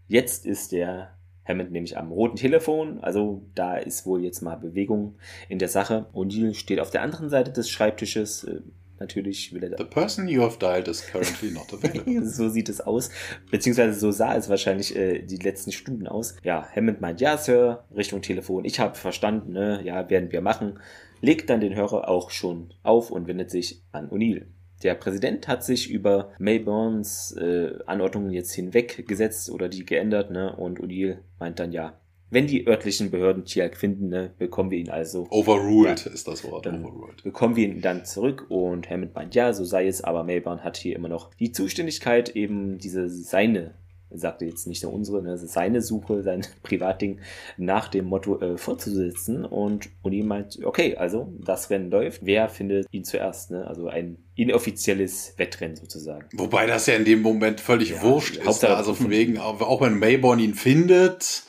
Jetzt 0.08 0.46
ist 0.46 0.72
der 0.72 1.18
Hammond 1.48 1.72
nämlich 1.72 1.98
am 1.98 2.12
roten 2.12 2.36
Telefon, 2.36 3.00
also 3.00 3.42
da 3.56 3.78
ist 3.78 4.06
wohl 4.06 4.24
jetzt 4.24 4.42
mal 4.42 4.56
Bewegung 4.56 5.16
in 5.50 5.60
der 5.60 5.70
Sache. 5.70 6.08
O'Neill 6.14 6.54
steht 6.54 6.80
auf 6.80 6.90
der 6.90 7.02
anderen 7.02 7.30
Seite 7.30 7.52
des 7.52 7.70
Schreibtisches. 7.70 8.44
Äh, 8.44 8.62
natürlich 9.00 9.54
will 9.54 9.64
er. 9.64 9.78
The 9.78 9.84
person 9.84 10.28
you 10.28 10.42
have 10.42 10.58
dialed 10.60 10.88
is 10.88 11.06
currently 11.06 11.52
not 11.52 11.74
available. 11.74 12.26
so 12.26 12.50
sieht 12.50 12.68
es 12.68 12.82
aus. 12.82 13.10
Beziehungsweise 13.50 13.98
so 13.98 14.12
sah 14.12 14.36
es 14.36 14.50
wahrscheinlich 14.50 14.96
äh, 14.96 15.22
die 15.22 15.38
letzten 15.38 15.72
Stunden 15.72 16.08
aus. 16.08 16.36
Ja, 16.44 16.68
Hammond 16.76 17.02
meint, 17.02 17.22
ja, 17.22 17.38
Sir, 17.38 17.86
Richtung 17.96 18.22
Telefon. 18.22 18.66
Ich 18.66 18.80
habe 18.80 18.96
verstanden, 18.96 19.54
ne? 19.54 19.82
Ja, 19.84 20.10
werden 20.10 20.32
wir 20.32 20.42
machen 20.42 20.80
legt 21.22 21.50
dann 21.50 21.60
den 21.60 21.76
Hörer 21.76 22.10
auch 22.10 22.30
schon 22.32 22.74
auf 22.84 23.12
und 23.12 23.28
wendet 23.28 23.52
sich 23.52 23.84
an 23.92 24.10
O'Neill. 24.10 24.46
Der 24.84 24.94
Präsident 24.94 25.48
hat 25.48 25.64
sich 25.64 25.90
über 25.90 26.32
Mayborns 26.38 27.32
äh, 27.32 27.74
Anordnungen 27.88 28.32
jetzt 28.32 28.54
hinweggesetzt 28.54 29.50
oder 29.50 29.70
die 29.70 29.86
geändert, 29.86 30.30
ne? 30.30 30.56
Und 30.56 30.80
O'Neill 30.80 31.18
meint 31.40 31.60
dann 31.60 31.72
ja, 31.72 32.00
wenn 32.30 32.48
die 32.48 32.68
örtlichen 32.68 33.10
Behörden 33.10 33.46
Tiag 33.46 33.78
finden, 33.78 34.10
ne, 34.10 34.32
bekommen 34.38 34.70
wir 34.70 34.78
ihn 34.78 34.90
also. 34.90 35.28
Overruled 35.30 36.06
ja, 36.06 36.12
ist 36.12 36.28
das 36.28 36.44
Wort. 36.44 36.66
Dann 36.66 36.84
Overruled. 36.84 37.24
Bekommen 37.24 37.56
wir 37.56 37.68
ihn 37.68 37.82
dann 37.82 38.06
zurück 38.06 38.46
und 38.50 38.90
Hammond 38.90 39.16
meint, 39.16 39.34
ja, 39.34 39.54
so 39.54 39.64
sei 39.64 39.88
es, 39.88 40.04
aber 40.04 40.24
Melbourne 40.24 40.64
hat 40.64 40.78
hier 40.78 40.96
immer 40.96 41.08
noch 41.08 41.34
die 41.36 41.52
Zuständigkeit, 41.52 42.36
eben 42.36 42.78
diese 42.80 43.10
seine 43.10 43.76
sagte 44.10 44.46
jetzt 44.46 44.68
nicht 44.68 44.84
nur 44.84 44.94
unsere, 44.94 45.22
ne, 45.22 45.38
seine 45.38 45.82
Suche, 45.82 46.24
sein 46.24 46.46
Privatding 46.64 47.20
nach 47.58 47.88
dem 47.88 48.06
Motto 48.06 48.40
äh, 48.40 48.58
fortzusetzen 48.58 49.46
und 49.46 49.90
Uni 50.02 50.24
meint, 50.24 50.60
okay, 50.64 50.96
also 50.96 51.34
das 51.40 51.70
Rennen 51.70 51.92
läuft, 51.92 52.26
wer 52.26 52.50
findet 52.50 52.88
ihn 52.92 53.04
zuerst, 53.04 53.52
ne? 53.52 53.68
also 53.68 53.88
ein 53.88 54.18
inoffizielles 54.36 55.34
Wettrennen 55.38 55.76
sozusagen. 55.76 56.28
Wobei 56.34 56.68
das 56.68 56.86
ja 56.86 56.96
in 56.96 57.06
dem 57.06 57.22
Moment 57.22 57.60
völlig 57.60 57.92
ja, 57.92 58.02
wurscht 58.02 58.38
ist, 58.38 58.64
ne? 58.64 58.76
also 58.76 58.94
von 58.94 59.10
wegen, 59.10 59.38
auch 59.38 59.82
wenn 59.82 60.00
Mayborn 60.00 60.40
ihn 60.40 60.54
findet, 60.54 61.44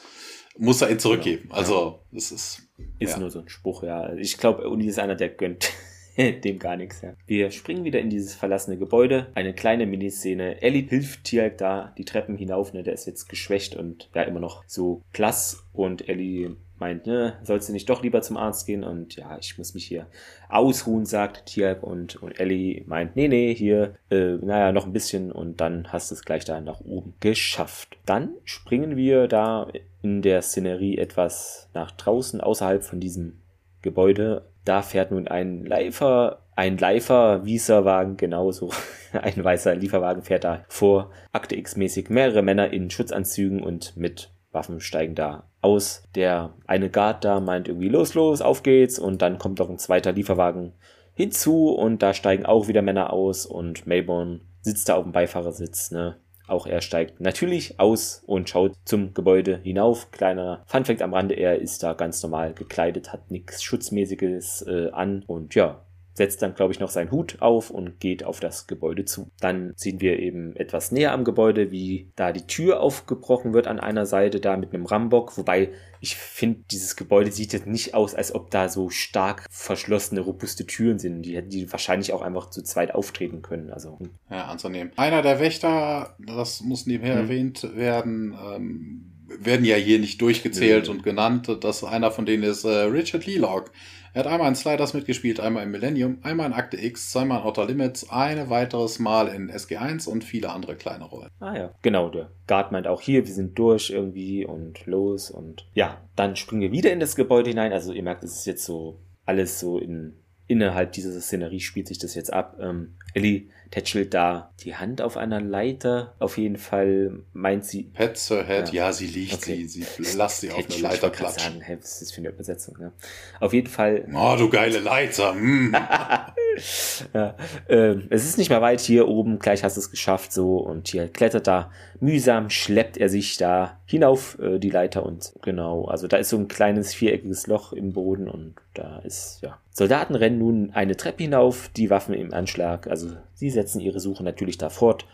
muss 0.58 0.82
er 0.82 0.90
ihn 0.90 0.98
zurückgeben, 0.98 1.50
also 1.50 2.00
das 2.12 2.32
ist... 2.32 2.62
Ist 3.00 3.12
ja. 3.12 3.18
nur 3.18 3.30
so 3.30 3.40
ein 3.40 3.48
Spruch, 3.48 3.82
ja. 3.82 4.12
Ich 4.14 4.38
glaube, 4.38 4.68
Uni 4.68 4.86
ist 4.86 5.00
einer, 5.00 5.16
der 5.16 5.30
gönnt 5.30 5.70
dem 6.44 6.58
gar 6.58 6.76
nichts, 6.76 7.00
ja. 7.02 7.14
Wir 7.26 7.50
springen 7.50 7.84
wieder 7.84 8.00
in 8.00 8.10
dieses 8.10 8.34
verlassene 8.34 8.76
Gebäude. 8.76 9.28
Eine 9.34 9.54
kleine 9.54 9.86
Miniszene. 9.86 10.60
Ellie 10.62 10.86
hilft 10.88 11.24
Tialk 11.24 11.58
da 11.58 11.92
die 11.96 12.04
Treppen 12.04 12.36
hinauf, 12.36 12.72
ne? 12.72 12.82
Der 12.82 12.94
ist 12.94 13.06
jetzt 13.06 13.28
geschwächt 13.28 13.76
und 13.76 14.10
ja, 14.14 14.22
immer 14.22 14.40
noch 14.40 14.64
so 14.66 15.02
klass. 15.12 15.64
Und 15.72 16.08
Ellie 16.08 16.56
meint, 16.78 17.06
ne, 17.06 17.38
sollst 17.42 17.68
du 17.68 17.72
nicht 17.72 17.88
doch 17.88 18.02
lieber 18.02 18.22
zum 18.22 18.36
Arzt 18.36 18.66
gehen? 18.66 18.82
Und 18.82 19.16
ja, 19.16 19.38
ich 19.38 19.58
muss 19.58 19.74
mich 19.74 19.86
hier 19.86 20.06
ausruhen, 20.48 21.06
sagt 21.06 21.46
Tialk. 21.46 21.82
Und, 21.82 22.16
und 22.16 22.38
Ellie 22.40 22.82
meint, 22.86 23.14
nee, 23.14 23.28
nee, 23.28 23.54
hier, 23.54 23.94
äh, 24.10 24.36
naja, 24.36 24.72
noch 24.72 24.86
ein 24.86 24.92
bisschen. 24.92 25.30
Und 25.30 25.60
dann 25.60 25.92
hast 25.92 26.10
du 26.10 26.16
es 26.16 26.24
gleich 26.24 26.44
da 26.44 26.60
nach 26.60 26.80
oben 26.80 27.14
geschafft. 27.20 27.96
Dann 28.06 28.30
springen 28.44 28.96
wir 28.96 29.28
da 29.28 29.68
in 30.02 30.22
der 30.22 30.42
Szenerie 30.42 30.98
etwas 30.98 31.68
nach 31.74 31.92
draußen, 31.92 32.40
außerhalb 32.40 32.82
von 32.82 32.98
diesem 32.98 33.38
Gebäude 33.82 34.44
da 34.68 34.82
fährt 34.82 35.10
nun 35.10 35.28
ein 35.28 35.64
Leifer, 35.64 36.42
ein 36.54 36.76
Leifer 36.76 37.44
Wieserwagen, 37.44 38.16
genauso. 38.16 38.70
ein 39.12 39.42
weißer 39.42 39.74
Lieferwagen 39.74 40.22
fährt 40.22 40.44
da 40.44 40.64
vor. 40.68 41.10
Akte 41.32 41.56
X-mäßig 41.56 42.10
mehrere 42.10 42.42
Männer 42.42 42.72
in 42.72 42.90
Schutzanzügen 42.90 43.62
und 43.62 43.96
mit 43.96 44.30
Waffen 44.52 44.80
steigen 44.80 45.14
da 45.14 45.44
aus. 45.60 46.04
Der 46.14 46.54
eine 46.66 46.90
Guard 46.90 47.24
da 47.24 47.40
meint 47.40 47.68
irgendwie 47.68 47.88
los, 47.88 48.14
los, 48.14 48.42
auf 48.42 48.62
geht's. 48.62 48.98
Und 48.98 49.22
dann 49.22 49.38
kommt 49.38 49.58
noch 49.58 49.70
ein 49.70 49.78
zweiter 49.78 50.12
Lieferwagen 50.12 50.74
hinzu 51.14 51.70
und 51.70 52.02
da 52.02 52.14
steigen 52.14 52.46
auch 52.46 52.68
wieder 52.68 52.82
Männer 52.82 53.12
aus 53.12 53.44
und 53.44 53.86
Mayborn 53.86 54.42
sitzt 54.60 54.88
da 54.88 54.94
auf 54.94 55.02
dem 55.02 55.12
Beifahrersitz, 55.12 55.90
ne? 55.90 56.16
Auch 56.48 56.66
er 56.66 56.80
steigt 56.80 57.20
natürlich 57.20 57.78
aus 57.78 58.22
und 58.26 58.48
schaut 58.48 58.72
zum 58.84 59.14
Gebäude 59.14 59.60
hinauf. 59.62 60.10
Kleiner 60.10 60.62
Funfact 60.66 61.02
am 61.02 61.14
Rande, 61.14 61.34
er 61.34 61.60
ist 61.60 61.82
da 61.82 61.92
ganz 61.92 62.22
normal 62.22 62.54
gekleidet, 62.54 63.12
hat 63.12 63.30
nichts 63.30 63.62
Schutzmäßiges 63.62 64.62
äh, 64.62 64.90
an 64.90 65.24
und 65.26 65.54
ja, 65.54 65.82
setzt 66.18 66.42
dann, 66.42 66.54
glaube 66.54 66.72
ich, 66.72 66.80
noch 66.80 66.90
seinen 66.90 67.10
Hut 67.10 67.36
auf 67.40 67.70
und 67.70 68.00
geht 68.00 68.24
auf 68.24 68.40
das 68.40 68.66
Gebäude 68.66 69.04
zu. 69.04 69.30
Dann 69.40 69.72
sehen 69.76 70.00
wir 70.00 70.18
eben 70.18 70.54
etwas 70.56 70.92
näher 70.92 71.12
am 71.12 71.24
Gebäude, 71.24 71.70
wie 71.70 72.10
da 72.16 72.32
die 72.32 72.46
Tür 72.46 72.80
aufgebrochen 72.80 73.54
wird 73.54 73.66
an 73.68 73.80
einer 73.80 74.04
Seite, 74.04 74.40
da 74.40 74.56
mit 74.56 74.74
einem 74.74 74.84
Rambock. 74.84 75.38
Wobei 75.38 75.70
ich 76.00 76.16
finde, 76.16 76.60
dieses 76.70 76.96
Gebäude 76.96 77.30
sieht 77.30 77.52
jetzt 77.52 77.66
nicht 77.66 77.94
aus, 77.94 78.14
als 78.14 78.34
ob 78.34 78.50
da 78.50 78.68
so 78.68 78.90
stark 78.90 79.46
verschlossene, 79.48 80.20
robuste 80.20 80.66
Türen 80.66 80.98
sind. 80.98 81.22
Die 81.22 81.36
hätten 81.36 81.50
die 81.50 81.70
wahrscheinlich 81.70 82.12
auch 82.12 82.22
einfach 82.22 82.50
zu 82.50 82.62
zweit 82.62 82.94
auftreten 82.94 83.40
können. 83.40 83.70
Also. 83.70 83.98
Hm. 84.00 84.10
Ja, 84.28 84.46
anzunehmen. 84.46 84.92
Einer 84.96 85.22
der 85.22 85.38
Wächter, 85.38 86.16
das 86.18 86.62
muss 86.62 86.86
nebenher 86.86 87.14
hm. 87.14 87.22
erwähnt 87.22 87.76
werden, 87.76 88.36
ähm, 88.54 89.12
werden 89.38 89.64
ja 89.64 89.76
hier 89.76 90.00
nicht 90.00 90.20
durchgezählt 90.20 90.88
ja. 90.88 90.92
und 90.92 91.04
genannt. 91.04 91.48
dass 91.62 91.84
einer 91.84 92.10
von 92.10 92.26
denen 92.26 92.42
ist 92.42 92.64
äh, 92.64 92.68
Richard 92.68 93.24
Lealock. 93.24 93.70
Er 94.12 94.24
hat 94.24 94.30
einmal 94.30 94.48
in 94.48 94.54
Sliders 94.54 94.94
mitgespielt, 94.94 95.40
einmal 95.40 95.64
im 95.64 95.70
Millennium, 95.70 96.18
einmal 96.22 96.46
in 96.46 96.52
Akte 96.52 96.76
X, 96.76 97.10
zweimal 97.10 97.40
in 97.40 97.44
Outer 97.44 97.66
Limits, 97.66 98.10
ein 98.10 98.50
weiteres 98.50 98.98
Mal 98.98 99.28
in 99.28 99.50
SG1 99.50 100.08
und 100.08 100.24
viele 100.24 100.50
andere 100.50 100.76
kleine 100.76 101.04
Rollen. 101.04 101.30
Ah 101.40 101.56
ja, 101.56 101.70
genau. 101.82 102.08
Der 102.08 102.30
Guard 102.46 102.72
meint 102.72 102.86
auch 102.86 103.00
hier, 103.00 103.26
wir 103.26 103.34
sind 103.34 103.58
durch 103.58 103.90
irgendwie 103.90 104.46
und 104.46 104.86
los 104.86 105.30
und 105.30 105.66
ja, 105.74 106.00
dann 106.16 106.36
springen 106.36 106.62
wir 106.62 106.72
wieder 106.72 106.92
in 106.92 107.00
das 107.00 107.16
Gebäude 107.16 107.50
hinein. 107.50 107.72
Also 107.72 107.92
ihr 107.92 108.02
merkt, 108.02 108.24
es 108.24 108.38
ist 108.38 108.46
jetzt 108.46 108.64
so 108.64 108.98
alles 109.26 109.60
so 109.60 109.78
in 109.78 110.14
innerhalb 110.48 110.92
dieser 110.92 111.12
Szenerie 111.20 111.60
spielt 111.60 111.86
sich 111.86 111.98
das 111.98 112.14
jetzt 112.14 112.32
ab. 112.32 112.56
Ähm, 112.58 112.94
Ellie 113.14 113.48
tätschelt 113.70 114.14
da 114.14 114.50
die 114.60 114.76
Hand 114.76 115.02
auf 115.02 115.16
einer 115.16 115.40
Leiter. 115.40 116.14
Auf 116.18 116.38
jeden 116.38 116.56
Fall 116.56 117.20
meint 117.32 117.64
sie. 117.64 117.84
Pet 117.84 118.16
Sir 118.16 118.44
Head, 118.44 118.72
ja, 118.72 118.86
ja 118.86 118.92
sie 118.92 119.06
liegt, 119.06 119.34
okay. 119.34 119.66
sie, 119.66 119.82
sie 119.82 120.16
lasst 120.16 120.40
sie 120.40 120.50
auf 120.50 120.64
eine 120.70 120.80
Leiter 120.80 121.10
klatschen. 121.10 121.52
Sagen, 121.52 121.60
hey, 121.60 121.78
was 121.78 121.92
ist 121.92 122.02
das 122.02 122.12
für 122.12 122.18
eine 122.18 122.30
Übersetzung? 122.30 122.76
Ja. 122.80 122.92
Auf 123.40 123.52
jeden 123.52 123.68
Fall. 123.68 124.06
Oh, 124.20 124.34
du 124.36 124.50
geile 124.50 124.80
Leiter. 124.80 125.32
Mm. 125.32 125.72
ja, 127.14 127.36
äh, 127.68 127.96
es 128.10 128.24
ist 128.24 128.38
nicht 128.38 128.50
mehr 128.50 128.60
weit 128.60 128.80
hier 128.80 129.06
oben, 129.06 129.38
gleich 129.38 129.62
hast 129.62 129.76
du 129.76 129.80
es 129.80 129.90
geschafft 129.90 130.32
so 130.32 130.58
und 130.58 130.88
hier 130.88 131.08
klettert 131.08 131.46
da 131.46 131.70
mühsam, 132.00 132.50
schleppt 132.50 132.96
er 132.96 133.08
sich 133.08 133.36
da 133.36 133.78
hinauf 133.86 134.38
äh, 134.40 134.58
die 134.58 134.70
Leiter 134.70 135.04
und 135.04 135.32
genau, 135.42 135.84
also 135.84 136.08
da 136.08 136.16
ist 136.16 136.30
so 136.30 136.36
ein 136.36 136.48
kleines 136.48 136.94
viereckiges 136.94 137.46
Loch 137.46 137.72
im 137.72 137.92
Boden 137.92 138.28
und 138.28 138.56
da 138.74 138.98
ist, 139.00 139.40
ja. 139.42 139.58
Soldaten 139.78 140.16
rennen 140.16 140.38
nun 140.38 140.72
eine 140.72 140.96
Treppe 140.96 141.22
hinauf, 141.22 141.68
die 141.68 141.88
Waffen 141.88 142.12
im 142.12 142.34
Anschlag, 142.34 142.88
also 142.88 143.10
sie 143.32 143.48
setzen 143.48 143.78
ihre 143.80 144.00
Suche 144.00 144.24
natürlich 144.24 144.58
da 144.58 144.70
fort. 144.70 145.06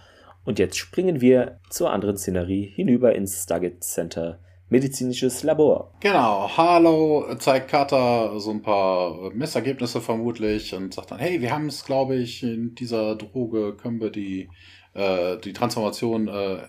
Und 0.47 0.59
jetzt 0.59 0.78
springen 0.78 1.20
wir 1.20 1.61
zur 1.69 1.91
anderen 1.91 2.16
Szenerie 2.16 2.73
hinüber 2.74 3.15
ins 3.15 3.43
Stargate 3.43 3.85
Center 3.85 4.39
medizinisches 4.70 5.43
Labor. 5.43 5.93
Genau, 6.01 6.49
Harlow 6.57 7.35
zeigt 7.36 7.69
Carter 7.69 8.41
so 8.41 8.53
ein 8.53 8.62
paar 8.62 9.31
Messergebnisse 9.35 10.01
vermutlich 10.01 10.74
und 10.74 10.95
sagt 10.95 11.11
dann, 11.11 11.19
hey, 11.19 11.43
wir 11.43 11.53
haben 11.53 11.66
es, 11.66 11.85
glaube 11.85 12.16
ich, 12.16 12.43
in 12.43 12.74
dieser 12.74 13.16
Droge 13.16 13.77
können 13.77 14.01
wir 14.01 14.09
die, 14.09 14.49
äh, 14.95 15.36
die 15.45 15.53
Transformation 15.53 16.28
äh, 16.28 16.62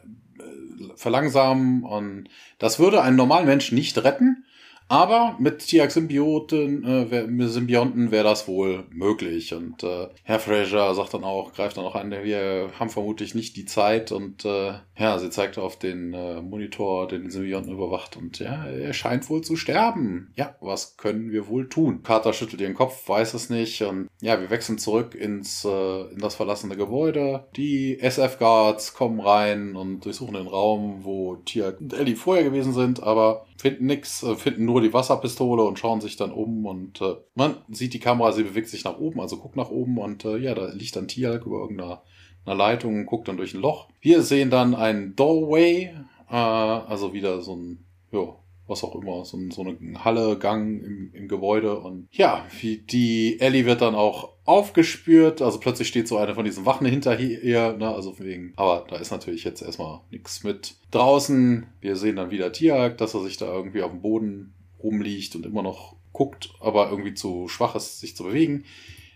verlangsamen 0.97 1.85
und 1.85 2.27
das 2.59 2.77
würde 2.77 3.01
einen 3.01 3.15
normalen 3.15 3.45
Menschen 3.45 3.75
nicht 3.75 4.03
retten, 4.03 4.44
aber 4.87 5.35
mit 5.39 5.59
Tiak-Symbioten, 5.59 6.83
äh, 6.83 7.47
Symbionten 7.47 8.11
wäre 8.11 8.23
das 8.23 8.47
wohl 8.47 8.85
möglich. 8.91 9.53
Und 9.53 9.83
äh, 9.83 10.07
Herr 10.23 10.39
Fraser 10.39 10.93
sagt 10.93 11.15
dann 11.15 11.23
auch, 11.23 11.53
greift 11.53 11.77
dann 11.77 11.85
auch 11.85 11.95
an, 11.95 12.11
wir 12.11 12.69
haben 12.79 12.89
vermutlich 12.89 13.33
nicht 13.33 13.55
die 13.55 13.65
Zeit. 13.65 14.11
Und 14.11 14.45
äh, 14.45 14.73
ja, 14.97 15.17
sie 15.17 15.31
zeigt 15.31 15.57
auf 15.57 15.79
den 15.79 16.13
äh, 16.13 16.41
Monitor, 16.41 17.07
den 17.07 17.31
Symbionten 17.31 17.73
überwacht. 17.73 18.15
Und 18.15 18.37
ja, 18.39 18.65
er 18.65 18.93
scheint 18.93 19.27
wohl 19.29 19.41
zu 19.41 19.55
sterben. 19.55 20.31
Ja, 20.35 20.55
was 20.61 20.97
können 20.97 21.31
wir 21.31 21.47
wohl 21.47 21.67
tun? 21.67 22.03
Carter 22.03 22.33
schüttelt 22.33 22.61
ihren 22.61 22.75
Kopf, 22.75 23.09
weiß 23.09 23.33
es 23.33 23.49
nicht. 23.49 23.81
Und 23.81 24.07
ja, 24.21 24.39
wir 24.39 24.51
wechseln 24.51 24.77
zurück 24.77 25.15
ins 25.15 25.65
äh, 25.65 26.01
in 26.11 26.19
das 26.19 26.35
verlassene 26.35 26.75
Gebäude. 26.75 27.45
Die 27.55 27.99
SF-Guards 27.99 28.93
kommen 28.93 29.19
rein 29.19 29.75
und 29.75 30.05
durchsuchen 30.05 30.35
den 30.35 30.47
Raum, 30.47 30.99
wo 31.03 31.37
Tiak 31.37 31.81
und 31.81 31.93
Ellie 31.93 32.15
vorher 32.15 32.43
gewesen 32.43 32.73
sind, 32.73 33.01
aber 33.01 33.45
finden 33.57 33.85
nichts, 33.85 34.23
äh, 34.23 34.35
finden 34.35 34.65
nur 34.65 34.81
die 34.81 34.93
Wasserpistole 34.93 35.63
und 35.63 35.79
schauen 35.79 36.01
sich 36.01 36.17
dann 36.17 36.31
um 36.31 36.65
und 36.65 37.01
äh, 37.01 37.15
man 37.35 37.57
sieht 37.69 37.93
die 37.93 37.99
Kamera, 37.99 38.31
sie 38.31 38.43
bewegt 38.43 38.69
sich 38.69 38.83
nach 38.83 38.97
oben, 38.97 39.21
also 39.21 39.37
guckt 39.37 39.55
nach 39.55 39.69
oben 39.69 39.97
und 39.97 40.25
äh, 40.25 40.37
ja, 40.37 40.53
da 40.55 40.67
liegt 40.67 40.95
dann 40.95 41.07
Tialk 41.07 41.45
über 41.45 41.59
irgendeiner 41.59 42.01
Leitung 42.45 42.95
und 42.95 43.05
guckt 43.05 43.27
dann 43.27 43.37
durch 43.37 43.53
ein 43.53 43.61
Loch. 43.61 43.87
Wir 44.01 44.21
sehen 44.21 44.49
dann 44.49 44.75
ein 44.75 45.15
Doorway, 45.15 45.93
äh, 46.29 46.35
also 46.35 47.13
wieder 47.13 47.41
so 47.41 47.55
ein, 47.55 47.85
ja, 48.11 48.35
was 48.67 48.83
auch 48.83 48.95
immer, 48.95 49.25
so, 49.25 49.37
so 49.51 49.61
eine 49.61 50.03
Halle, 50.03 50.37
Gang 50.37 50.83
im, 50.83 51.11
im 51.13 51.27
Gebäude 51.27 51.79
und 51.79 52.07
ja, 52.11 52.45
wie 52.59 52.77
die 52.77 53.39
Ellie 53.39 53.65
wird 53.65 53.81
dann 53.81 53.95
auch 53.95 54.33
aufgespürt, 54.45 55.41
also 55.41 55.59
plötzlich 55.59 55.87
steht 55.87 56.07
so 56.07 56.17
eine 56.17 56.35
von 56.35 56.45
diesen 56.45 56.65
Wachen 56.65 56.87
hinter 56.87 57.19
ihr, 57.19 57.73
ne, 57.73 57.89
also 57.89 58.17
wegen, 58.19 58.53
aber 58.55 58.85
da 58.89 58.97
ist 58.97 59.11
natürlich 59.11 59.43
jetzt 59.43 59.61
erstmal 59.61 60.01
nichts 60.11 60.43
mit 60.43 60.75
draußen. 60.91 61.67
Wir 61.81 61.95
sehen 61.95 62.15
dann 62.15 62.31
wieder 62.31 62.51
Tiag, 62.51 62.97
dass 62.97 63.13
er 63.13 63.23
sich 63.23 63.37
da 63.37 63.51
irgendwie 63.51 63.81
auf 63.81 63.91
dem 63.91 64.01
Boden 64.01 64.53
rumliegt 64.81 65.35
und 65.35 65.45
immer 65.45 65.63
noch 65.63 65.95
guckt, 66.13 66.49
aber 66.59 66.89
irgendwie 66.89 67.13
zu 67.13 67.47
schwach 67.47 67.75
ist, 67.75 67.99
sich 67.99 68.15
zu 68.15 68.23
bewegen. 68.23 68.65